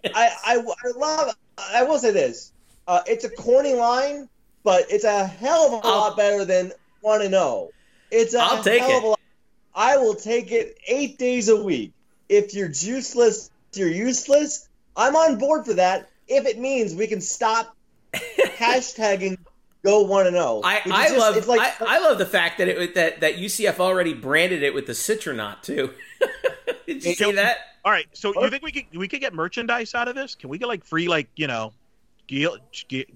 I, 0.04 0.58
I 0.58 0.91
love. 0.98 1.36
I 1.58 1.84
will 1.84 1.99
say 1.99 2.12
this: 2.12 2.52
uh, 2.88 3.02
it's 3.06 3.26
a 3.26 3.30
corny 3.30 3.76
line, 3.76 4.28
but 4.64 4.86
it's 4.90 5.04
a 5.04 5.26
hell 5.28 5.68
of 5.68 5.74
a 5.74 5.88
I'll- 5.88 5.98
lot 5.99 6.18
better 6.18 6.45
than 6.45 6.74
one 7.02 7.22
and 7.22 7.32
zero. 7.32 7.70
It's 8.10 8.34
a 8.34 8.40
I'll 8.40 8.64
take 8.64 8.82
hell 8.82 8.90
it. 8.91 8.98
of 8.98 9.04
a 9.04 9.08
lot. 9.10 9.20
I 9.76 9.98
will 9.98 10.16
take 10.16 10.52
it 10.52 10.78
eight 10.88 11.20
days 11.20 11.49
a 11.49 11.62
week. 11.64 11.91
If 12.28 12.56
you're 12.56 12.70
juiceless, 12.70 13.52
you're 13.74 13.88
useless. 13.88 14.68
I'm 14.95 15.16
on 15.16 15.38
board 15.38 15.66
for 15.66 15.76
that. 15.76 16.10
If 16.28 16.48
it 16.48 16.58
means 16.58 16.95
we 16.95 17.06
can 17.06 17.22
stop 17.22 17.76
hashtagging 18.14 19.38
go 19.88 20.01
one 20.01 20.27
and 20.27 20.35
zero. 20.35 20.61
I, 20.64 20.81
I 20.85 21.07
just- 21.07 21.18
love 21.18 21.38
It's 21.38 21.47
like 21.47 21.81
I, 21.81 21.97
I 21.97 21.99
love 21.99 22.18
the 22.18 22.26
fact 22.26 22.57
that 22.57 22.68
it 22.68 22.95
that 22.95 23.22
that 23.22 23.35
UCF 23.38 23.80
already 23.80 24.14
branded 24.14 24.64
it 24.64 24.73
with 24.73 24.85
the 24.85 24.93
citronaut 24.93 25.61
too. 25.61 25.93
Did 26.85 27.03
you 27.03 27.14
see 27.14 27.31
that? 27.34 27.57
All 27.84 27.91
right, 27.91 28.07
so 28.14 28.34
you 28.41 28.49
think 28.49 28.64
we 28.64 28.72
could 28.72 28.97
we 28.97 29.07
could 29.07 29.22
get 29.22 29.34
merchandise 29.34 29.95
out 29.95 30.07
of 30.07 30.15
this? 30.15 30.35
Can 30.35 30.49
we 30.49 30.57
get 30.57 30.68
like 30.68 30.84
free 30.84 31.07
like 31.07 31.30
you 31.35 31.47
know 31.47 31.73
gear 32.27 32.49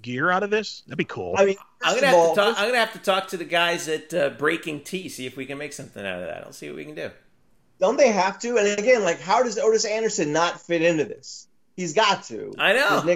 gear 0.02 0.32
out 0.32 0.44
of 0.44 0.50
this? 0.50 0.84
That'd 0.88 0.98
be 0.98 1.04
cool. 1.04 1.36
I 1.38 1.46
mean, 1.46 1.58
I'm 1.82 1.96
gonna 1.96 2.08
have 2.08 2.16
all, 2.16 2.36
to 2.36 2.42
talk. 2.42 2.58
I'm 2.58 2.68
gonna 2.68 2.80
have 2.80 2.94
to 2.94 3.00
talk 3.00 3.28
to 3.30 3.38
the 3.38 3.46
guys 3.46 3.88
at 3.88 4.14
uh, 4.14 4.30
Breaking 4.30 4.82
T, 4.82 5.10
see 5.10 5.26
if 5.26 5.36
we 5.36 5.46
can 5.46 5.58
make 5.58 5.74
something 5.74 6.06
out 6.06 6.22
of 6.22 6.28
that. 6.28 6.46
I'll 6.46 6.54
see 6.54 6.70
what 6.70 6.78
we 6.78 6.86
can 6.86 6.96
do. 6.96 7.12
don't 7.80 7.98
they 7.98 8.12
have 8.12 8.40
to? 8.40 8.58
And 8.58 8.80
again, 8.80 9.04
like, 9.04 9.20
how 9.20 9.44
does 9.44 9.58
Otis 9.58 9.86
Anderson 9.86 10.32
not 10.32 10.62
fit 10.62 10.82
into 10.82 11.04
this? 11.04 11.48
He's 11.76 11.94
got 11.94 12.24
to. 12.26 12.54
I 12.58 12.74
know. 12.74 13.16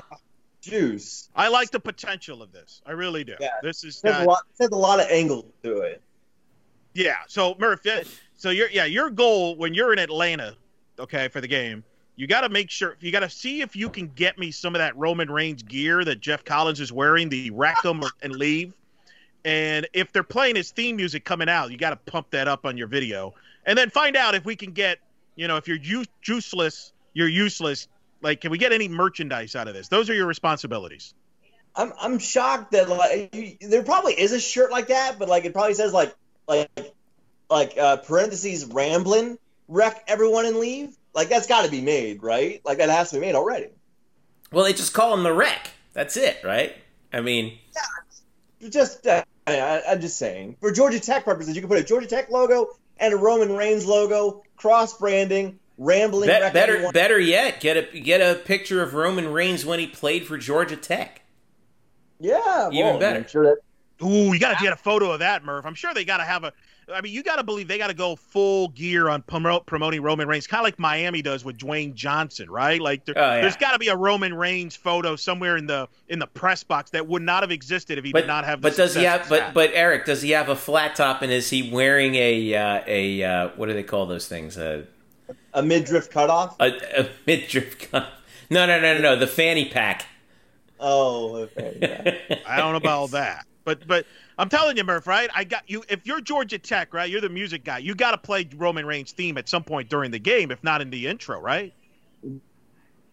Juice. 0.66 1.30
I 1.36 1.48
like 1.48 1.72
the 1.72 1.80
potential 1.80 2.42
of 2.42 2.52
this. 2.52 2.82
I 2.86 2.92
really 2.92 3.24
do. 3.24 3.36
Yeah. 3.40 3.50
This 3.64 3.84
is 3.84 4.02
There's 4.02 4.16
a 4.16 4.20
got- 4.20 4.28
lot. 4.28 4.44
There's 4.58 4.72
a 4.72 4.76
lot 4.76 5.00
of 5.00 5.08
angles 5.10 5.46
to 5.64 5.78
it. 5.82 6.02
Yeah. 6.94 7.16
So 7.28 7.56
Murph, 7.60 7.82
so 8.36 8.50
your 8.50 8.70
yeah, 8.70 8.86
your 8.86 9.10
goal 9.10 9.56
when 9.58 9.74
you're 9.74 9.94
in 9.94 10.00
Atlanta, 10.00 10.56
okay, 11.00 11.28
for 11.28 11.42
the 11.42 11.48
game, 11.48 11.84
you 12.16 12.28
got 12.28 12.42
to 12.42 12.50
make 12.50 12.70
sure 12.70 12.96
you 13.00 13.12
got 13.12 13.20
to 13.22 13.30
see 13.30 13.62
if 13.62 13.76
you 13.76 13.90
can 13.90 14.08
get 14.16 14.38
me 14.38 14.52
some 14.52 14.76
of 14.76 14.80
that 14.80 14.96
Roman 14.98 15.30
Reigns 15.30 15.64
gear 15.64 16.04
that 16.06 16.20
Geoff 16.22 16.46
Collins 16.46 16.80
is 16.80 16.92
wearing, 16.92 17.30
the 17.30 17.50
rack 17.52 17.84
'em 17.86 18.02
and 18.22 18.34
leave. 18.34 18.74
And 19.44 19.88
if 19.94 20.12
they're 20.12 20.24
playing 20.24 20.56
his 20.56 20.72
theme 20.72 20.96
music 20.96 21.24
coming 21.24 21.50
out, 21.50 21.70
you 21.72 21.78
got 21.78 21.92
to 21.92 22.12
pump 22.12 22.32
that 22.32 22.48
up 22.48 22.66
on 22.66 22.78
your 22.78 22.88
video, 22.88 23.34
and 23.66 23.78
then 23.78 23.90
find 23.90 24.16
out 24.16 24.34
if 24.34 24.44
we 24.46 24.56
can 24.56 24.72
get, 24.72 24.98
you 25.36 25.48
know, 25.48 25.58
if 25.58 25.68
you're 25.68 25.78
ju- 25.78 26.06
juiceless, 26.24 26.92
you're 27.14 27.28
useless. 27.28 27.88
Like, 28.26 28.42
can 28.42 28.50
we 28.50 28.58
get 28.58 28.74
any 28.74 28.88
merchandise 28.88 29.56
out 29.56 29.68
of 29.68 29.76
this? 29.76 29.88
Those 29.88 30.10
are 30.10 30.16
your 30.16 30.26
responsibilities. 30.26 31.14
I'm 31.76 31.94
I'm 32.02 32.18
shocked 32.18 32.72
that 32.72 32.90
like 32.90 33.60
there 33.62 33.84
probably 33.84 34.20
is 34.20 34.32
a 34.32 34.40
shirt 34.40 34.72
like 34.72 34.88
that, 34.88 35.20
but 35.20 35.30
like 35.30 35.46
it 35.46 35.54
probably 35.54 35.76
says 35.76 35.94
like 35.94 36.12
like 36.48 36.68
like 37.52 37.78
uh, 37.78 37.98
parentheses 37.98 38.66
rambling 38.66 39.38
wreck 39.68 40.04
everyone 40.08 40.48
and 40.48 40.58
leave. 40.58 40.98
Like 41.14 41.30
that's 41.30 41.46
got 41.46 41.66
to 41.66 41.72
be 41.72 41.82
made, 41.82 42.24
right? 42.24 42.62
Like 42.66 42.80
that 42.80 42.90
has 42.90 43.12
to 43.12 43.18
be 43.18 43.22
made 43.22 43.36
already. 43.36 43.68
Well, 44.52 44.64
they 44.64 44.74
just 44.74 44.96
call 44.96 45.14
him 45.14 45.22
the 45.22 45.34
wreck. 45.34 45.70
That's 45.94 46.18
it, 46.18 46.40
right? 46.44 46.74
I 47.14 47.22
mean, 47.22 47.60
Just 48.72 49.06
uh, 49.06 49.24
I, 49.46 49.84
I'm 49.88 50.02
just 50.02 50.18
saying, 50.18 50.58
for 50.60 50.72
Georgia 50.72 51.00
Tech 51.00 51.26
purposes, 51.26 51.56
you 51.56 51.62
can 51.62 51.70
put 51.70 51.78
a 51.78 51.84
Georgia 51.84 52.08
Tech 52.08 52.32
logo 52.32 52.70
and 52.98 53.14
a 53.14 53.18
Roman 53.18 53.56
Reigns 53.56 53.86
logo, 53.86 54.42
cross 54.58 54.98
branding, 54.98 55.60
rambling. 55.78 56.28
bet- 56.28 56.42
wreck 56.42 56.54
better 56.54 56.74
everyone. 56.74 56.94
better 56.94 57.20
yet, 57.20 57.60
get 57.60 57.78
a 57.78 58.00
get 58.00 58.22
a 58.22 58.36
picture 58.40 58.82
of 58.82 58.94
Roman 58.94 59.32
Reigns 59.32 59.66
when 59.66 59.80
he 59.80 59.88
played 59.88 60.26
for 60.28 60.38
Georgia 60.38 60.76
Tech. 60.78 61.22
Yeah, 62.20 62.70
Even 62.72 62.86
well, 62.86 63.00
better. 63.00 63.20
I'm 63.20 63.28
sure 63.28 63.44
that 63.44 64.06
Ooh, 64.06 64.34
you 64.34 64.40
got 64.40 64.58
to 64.58 64.64
get 64.64 64.74
a 64.74 64.78
photo 64.78 65.12
of 65.12 65.20
that, 65.20 65.44
Murph. 65.44 65.66
I'm 65.66 65.74
sure 65.76 65.94
they 65.94 66.06
got 66.06 66.18
to 66.18 66.24
have 66.24 66.44
a. 66.44 66.54
I 66.94 67.02
mean, 67.02 67.14
you 67.14 67.24
got 67.24 67.38
to 67.38 67.44
believe 67.44 67.68
they 67.68 67.78
got 67.80 67.88
to 67.88 67.96
go 67.96 68.16
full 68.16 68.68
gear 68.70 69.10
on 69.10 69.22
promote, 69.24 69.66
promoting 69.66 70.02
Roman 70.04 70.28
Reigns, 70.28 70.46
kind 70.48 70.60
of 70.60 70.66
like 70.66 70.78
Miami 70.78 71.22
does 71.24 71.44
with 71.44 71.58
Dwayne 71.58 71.96
Johnson, 71.96 72.50
right? 72.50 72.80
Like 72.80 73.06
there, 73.06 73.18
Oh, 73.18 73.22
yeah. 73.36 73.42
there's 73.42 73.56
got 73.56 73.72
to 73.72 73.80
be 73.80 73.88
a 73.88 73.96
Roman 73.96 74.34
Reigns 74.36 74.76
photo 74.76 75.16
somewhere 75.16 75.58
in 75.58 75.66
the 75.66 75.88
in 76.10 76.20
the 76.20 76.28
press 76.28 76.64
box 76.64 76.92
that 76.92 77.08
would 77.08 77.22
not 77.24 77.42
have 77.42 77.52
existed 77.52 77.98
if 77.98 78.04
he 78.06 78.12
But 78.12 78.22
did 78.22 78.28
not 78.28 78.46
have. 78.46 78.62
The 78.62 78.70
but 78.70 78.78
does 78.78 78.94
he 78.96 79.04
have? 79.04 79.28
But 79.28 79.42
had. 79.42 79.54
but 79.54 79.72
Eric, 79.74 80.06
does 80.06 80.22
he 80.22 80.32
have 80.32 80.48
a 80.50 80.56
flat 80.56 80.96
top? 80.96 81.22
And 81.22 81.32
is 81.32 81.50
he 81.50 81.70
wearing 81.72 82.16
a 82.16 82.54
uh, 82.54 82.82
a 82.86 83.24
uh, 83.24 83.48
what 83.56 83.66
do 83.68 83.74
they 83.74 83.84
call 83.84 84.06
those 84.06 84.28
things? 84.28 84.56
A 84.58 84.86
a 85.54 85.64
midriff 85.64 86.10
cutoff. 86.10 86.56
a, 86.60 87.02
a 87.02 87.10
midriff 87.26 87.92
cuff? 87.92 88.10
No 88.50 88.66
no 88.66 88.80
no 88.80 88.96
no 88.96 89.02
no. 89.02 89.16
The 89.16 89.28
fanny 89.28 89.70
pack. 89.70 90.06
Oh, 90.80 91.36
okay. 91.36 91.78
yeah. 91.82 92.38
I 92.48 92.58
don't 92.58 92.72
know 92.72 92.78
about 92.78 92.98
all 92.98 93.08
that. 93.10 93.46
But 93.64 93.88
but 93.88 94.06
I'm 94.38 94.50
telling 94.50 94.78
you, 94.78 94.84
Murph, 94.84 95.08
right? 95.08 95.30
I 95.34 95.44
got 95.44 95.64
you. 95.68 95.84
If 95.90 96.06
you're 96.06 96.22
Georgia 96.22 96.60
Tech, 96.60 96.94
right? 96.94 97.10
You're 97.10 97.22
the 97.22 97.30
music 97.30 97.64
guy. 97.64 97.80
You 97.80 97.96
got 97.96 98.12
to 98.12 98.18
play 98.18 98.48
Roman 98.56 98.86
Reigns 98.86 99.12
theme 99.12 99.38
at 99.38 99.50
some 99.50 99.64
point 99.64 99.90
during 99.90 100.12
the 100.12 100.20
game, 100.20 100.52
if 100.52 100.64
not 100.64 100.82
in 100.82 100.90
the 100.90 101.08
intro, 101.08 101.40
right? 101.40 101.74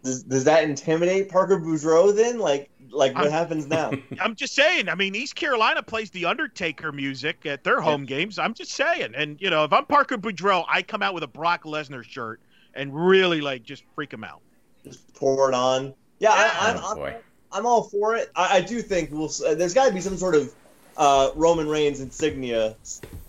Does, 0.03 0.23
does 0.25 0.45
that 0.45 0.65
intimidate 0.65 1.29
Parker 1.29 1.59
Boudreaux 1.59 2.15
then? 2.15 2.39
Like, 2.39 2.71
like 2.91 3.15
what 3.15 3.25
I'm- 3.25 3.33
happens 3.33 3.67
now? 3.67 3.93
I'm 4.21 4.35
just 4.35 4.55
saying. 4.55 4.89
I 4.89 4.95
mean, 4.95 5.15
East 5.15 5.35
Carolina 5.35 5.83
plays 5.83 6.11
the 6.11 6.27
Undertaker 6.27 6.93
music 6.93 7.47
at 7.47 7.65
their 7.65 7.81
home 7.81 8.05
games. 8.05 8.39
I'm 8.39 8.55
just 8.55 8.73
saying. 8.73 9.15
And 9.15 9.41
you 9.41 9.51
know, 9.51 9.65
if 9.65 9.73
I'm 9.73 9.87
Parker 9.87 10.19
Boudreaux, 10.19 10.65
I 10.69 10.83
come 10.83 11.03
out 11.03 11.15
with 11.15 11.23
a 11.23 11.29
Brock 11.29 11.65
Lesnar 11.65 12.05
shirt 12.05 12.41
and 12.75 12.95
really 12.95 13.41
like 13.41 13.63
just 13.63 13.85
freak 13.95 14.13
him 14.13 14.25
out. 14.25 14.41
Just 14.85 15.13
pour 15.15 15.49
it 15.49 15.55
on. 15.55 15.95
Yeah, 16.19 16.31
I, 16.33 16.71
I'm, 16.71 16.77
Oh, 16.99 17.05
I'm. 17.05 17.15
I'm 17.55 17.67
all 17.67 17.83
for 17.85 18.17
it. 18.17 18.31
I, 18.35 18.57
I 18.57 18.61
do 18.61 18.81
think 18.81 19.11
we'll. 19.13 19.31
Uh, 19.47 19.55
there's 19.55 19.75
got 19.75 19.87
to 19.89 19.95
be 19.95 20.01
some 20.01 20.17
sort 20.17 20.35
of 20.35 20.55
uh, 20.97 21.31
Roman 21.35 21.69
Reigns 21.69 22.01
insignia 22.01 22.77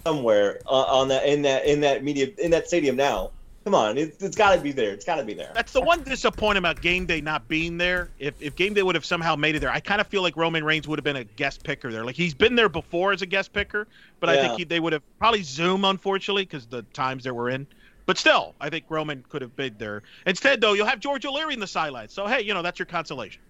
somewhere 0.03 0.59
uh, 0.65 0.69
on 0.69 1.09
that 1.09 1.25
in 1.25 1.41
that 1.43 1.65
in 1.65 1.81
that 1.81 2.03
media 2.03 2.29
in 2.37 2.51
that 2.51 2.67
stadium 2.67 2.95
now. 2.95 3.31
Come 3.63 3.75
on, 3.75 3.97
it, 3.97 4.17
it's 4.19 4.35
got 4.35 4.55
to 4.55 4.61
be 4.61 4.73
there. 4.73 4.91
It's 4.91 5.05
got 5.05 5.15
to 5.15 5.23
be 5.23 5.33
there. 5.33 5.51
That's 5.53 5.71
the 5.71 5.79
one 5.79 6.03
disappointment 6.03 6.57
about 6.57 6.81
game 6.81 7.05
day 7.05 7.21
not 7.21 7.47
being 7.47 7.77
there. 7.77 8.09
If 8.19 8.41
if 8.41 8.57
game 8.57 8.73
day 8.73 8.83
would 8.83 8.95
have 8.95 9.05
somehow 9.05 9.37
made 9.37 9.55
it 9.55 9.59
there, 9.59 9.69
I 9.69 9.79
kind 9.79 10.01
of 10.01 10.07
feel 10.07 10.21
like 10.21 10.35
Roman 10.35 10.65
Reigns 10.65 10.85
would 10.87 10.99
have 10.99 11.05
been 11.05 11.15
a 11.15 11.23
guest 11.23 11.63
picker 11.63 11.89
there. 11.89 12.03
Like 12.03 12.15
he's 12.15 12.33
been 12.33 12.55
there 12.55 12.67
before 12.67 13.13
as 13.13 13.21
a 13.21 13.25
guest 13.25 13.53
picker, 13.53 13.87
but 14.19 14.29
I 14.29 14.41
think 14.41 14.57
he, 14.57 14.63
they 14.65 14.81
would 14.81 14.91
have 14.91 15.03
probably 15.17 15.43
Zoom, 15.43 15.85
unfortunately, 15.85 16.43
because 16.43 16.65
the 16.65 16.81
times 16.93 17.23
they 17.23 17.31
were 17.31 17.49
in. 17.49 17.65
But 18.05 18.17
still, 18.17 18.53
I 18.59 18.69
think 18.69 18.83
Roman 18.89 19.23
could 19.29 19.41
have 19.41 19.55
been 19.55 19.75
there. 19.77 20.03
Instead, 20.25 20.59
though, 20.59 20.73
you'll 20.73 20.87
have 20.87 20.99
George 20.99 21.25
O'Leary 21.25 21.53
in 21.53 21.61
the 21.61 21.67
sidelines. 21.67 22.11
So 22.11 22.27
hey, 22.27 22.41
you 22.41 22.53
know 22.53 22.61
that's 22.61 22.79
your 22.79 22.85
consolation. 22.85 23.41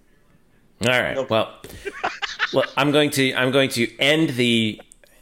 All 0.86 0.90
right. 0.90 1.16
Nope. 1.16 1.30
Well, 1.32 1.60
well, 2.54 2.66
I'm 2.78 2.92
going 2.92 3.10
to 3.12 3.34
I'm 3.34 3.50
going 3.50 3.70
to 3.72 3.98
end 3.98 4.30
the 4.32 4.80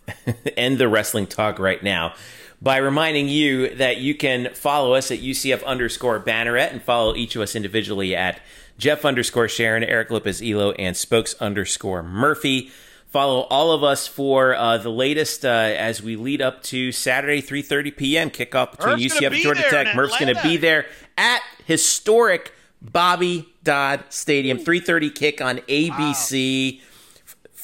end 0.57 0.80
the 0.80 0.89
wrestling 0.89 1.27
talk 1.27 1.59
right 1.59 1.81
now 1.81 2.13
by 2.62 2.78
reminding 2.78 3.28
you 3.28 3.74
that 3.76 3.98
you 3.98 4.14
can 4.14 4.54
follow 4.54 4.94
us 4.94 5.10
at 5.12 5.20
UCF 5.20 5.64
underscore 5.66 6.20
Banneret 6.20 6.72
and 6.72 6.82
follow 6.82 7.16
each 7.16 7.36
of 7.36 7.42
us 7.42 7.56
individually 7.56 8.16
at 8.16 8.40
Jeff 8.78 9.04
underscore 9.04 9.48
Sharon, 9.48 9.84
Eric 9.84 10.12
Lopez 10.12 10.42
Elo, 10.42 10.72
and 10.74 10.96
Spokes 10.96 11.36
underscore 11.40 12.04
Murphy. 12.04 12.72
Follow 13.08 13.42
all 13.50 13.74
of 13.74 13.84
us 13.84 14.08
for 14.08 14.56
uh, 14.56 14.78
the 14.78 14.90
latest 14.90 15.44
uh, 15.44 15.50
as 15.50 16.02
we 16.02 16.16
lead 16.16 16.42
up 16.42 16.64
to 16.64 16.92
Saturday, 16.92 17.42
3.30 17.42 17.98
p.m. 17.98 18.30
kickoff 18.30 18.72
between 18.72 19.00
Murph's 19.00 19.20
UCF 19.20 19.34
and 19.34 19.36
Georgia 19.36 19.64
Tech. 19.64 19.96
Murph's 19.96 20.18
going 20.18 20.34
to 20.34 20.42
be 20.42 20.56
there 20.56 20.86
at 21.18 21.42
historic 21.66 22.54
Bobby 22.82 23.50
Dodd 23.64 24.06
Stadium. 24.10 24.60
3.30 24.60 25.14
kick 25.14 25.42
on 25.42 25.58
ABC. 25.58 26.80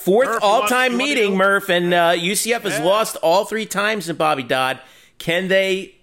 Fourth 0.07 0.27
Murph, 0.29 0.43
all-time 0.43 0.93
you 0.93 0.97
wanna 0.97 1.09
meeting. 1.09 1.37
Murph, 1.37 1.69
and 1.69 1.93
uh, 1.93 2.11
UCF 2.15 2.61
has 2.61 2.79
Yeah. 2.79 2.83
lost 2.85 3.17
all 3.17 3.45
three 3.45 3.65
times 3.65 4.09
in 4.09 4.15
Bobby 4.15 4.43
Dodd. 4.43 4.79
Can 5.19 5.47
they? 5.49 5.95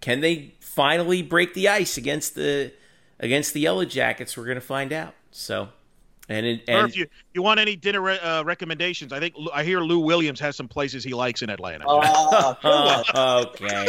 Can 0.00 0.20
they 0.20 0.54
finally 0.60 1.22
break 1.22 1.54
the 1.54 1.68
ice 1.68 1.96
against 1.96 2.34
the 2.34 2.72
against 3.18 3.54
the 3.54 3.60
Yellow 3.60 3.84
Jackets? 3.84 4.36
We're 4.36 4.44
going 4.44 4.56
to 4.56 4.60
find 4.60 4.92
out. 4.92 5.14
So, 5.32 5.68
and 6.28 6.44
it, 6.46 6.62
and 6.68 6.82
Murph, 6.82 6.96
you 6.96 7.06
you 7.34 7.42
want 7.42 7.58
any 7.58 7.74
dinner 7.74 8.00
re- 8.00 8.18
uh, 8.20 8.44
recommendations? 8.44 9.12
I 9.12 9.18
think 9.18 9.34
I 9.52 9.64
hear 9.64 9.80
Lou 9.80 10.00
Williams 10.00 10.40
has 10.40 10.54
some 10.56 10.68
places 10.68 11.02
he 11.02 11.14
likes 11.14 11.42
in 11.42 11.50
Atlanta. 11.50 11.84
Uh. 11.88 12.54
Oh, 12.62 13.46
okay. 13.54 13.88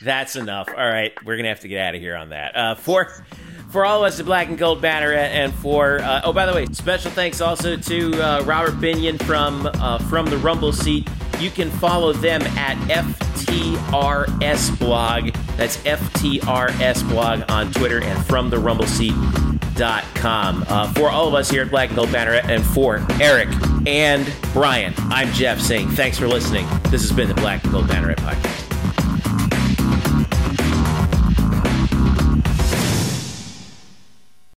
That's 0.00 0.36
enough. 0.36 0.68
All 0.68 0.74
right, 0.74 1.12
we're 1.24 1.36
gonna 1.36 1.48
have 1.48 1.60
to 1.60 1.68
get 1.68 1.80
out 1.80 1.94
of 1.94 2.00
here 2.00 2.16
on 2.16 2.28
that. 2.30 2.56
Uh, 2.56 2.74
for 2.74 3.24
for 3.72 3.86
all 3.86 4.04
of 4.04 4.12
us 4.12 4.20
at 4.20 4.26
Black 4.26 4.48
and 4.48 4.58
Gold 4.58 4.82
Banner, 4.82 5.12
and 5.12 5.52
for 5.54 5.98
uh, 6.00 6.20
oh, 6.24 6.32
by 6.32 6.46
the 6.46 6.52
way, 6.52 6.66
special 6.66 7.10
thanks 7.10 7.40
also 7.40 7.76
to 7.76 8.22
uh, 8.22 8.42
Robert 8.44 8.74
Binion 8.74 9.20
from 9.22 9.66
uh, 9.66 9.98
from 9.98 10.26
the 10.26 10.36
Rumble 10.36 10.72
Seat. 10.72 11.08
You 11.40 11.50
can 11.50 11.70
follow 11.70 12.12
them 12.12 12.42
at 12.42 12.76
FTRS 12.88 14.78
Blog. 14.78 15.32
That's 15.56 15.78
FTRS 15.78 17.08
Blog 17.08 17.50
on 17.50 17.72
Twitter 17.72 18.00
and 18.04 18.24
from 18.26 18.50
the 18.50 18.58
Rumble 18.58 18.86
Seat.com. 18.86 20.64
Uh, 20.68 20.92
for 20.92 21.08
all 21.10 21.26
of 21.26 21.34
us 21.34 21.50
here 21.50 21.62
at 21.62 21.70
Black 21.70 21.88
and 21.88 21.96
Gold 21.96 22.12
Banner, 22.12 22.34
and 22.34 22.62
for 22.62 23.04
Eric 23.20 23.48
and 23.86 24.30
Brian, 24.52 24.92
I'm 24.98 25.32
Jeff 25.32 25.58
saying 25.60 25.88
thanks 25.90 26.18
for 26.18 26.28
listening. 26.28 26.66
This 26.90 27.00
has 27.00 27.10
been 27.12 27.28
the 27.28 27.34
Black 27.34 27.64
and 27.64 27.72
Gold 27.72 27.86
Banneret 27.86 28.16
podcast. 28.16 28.71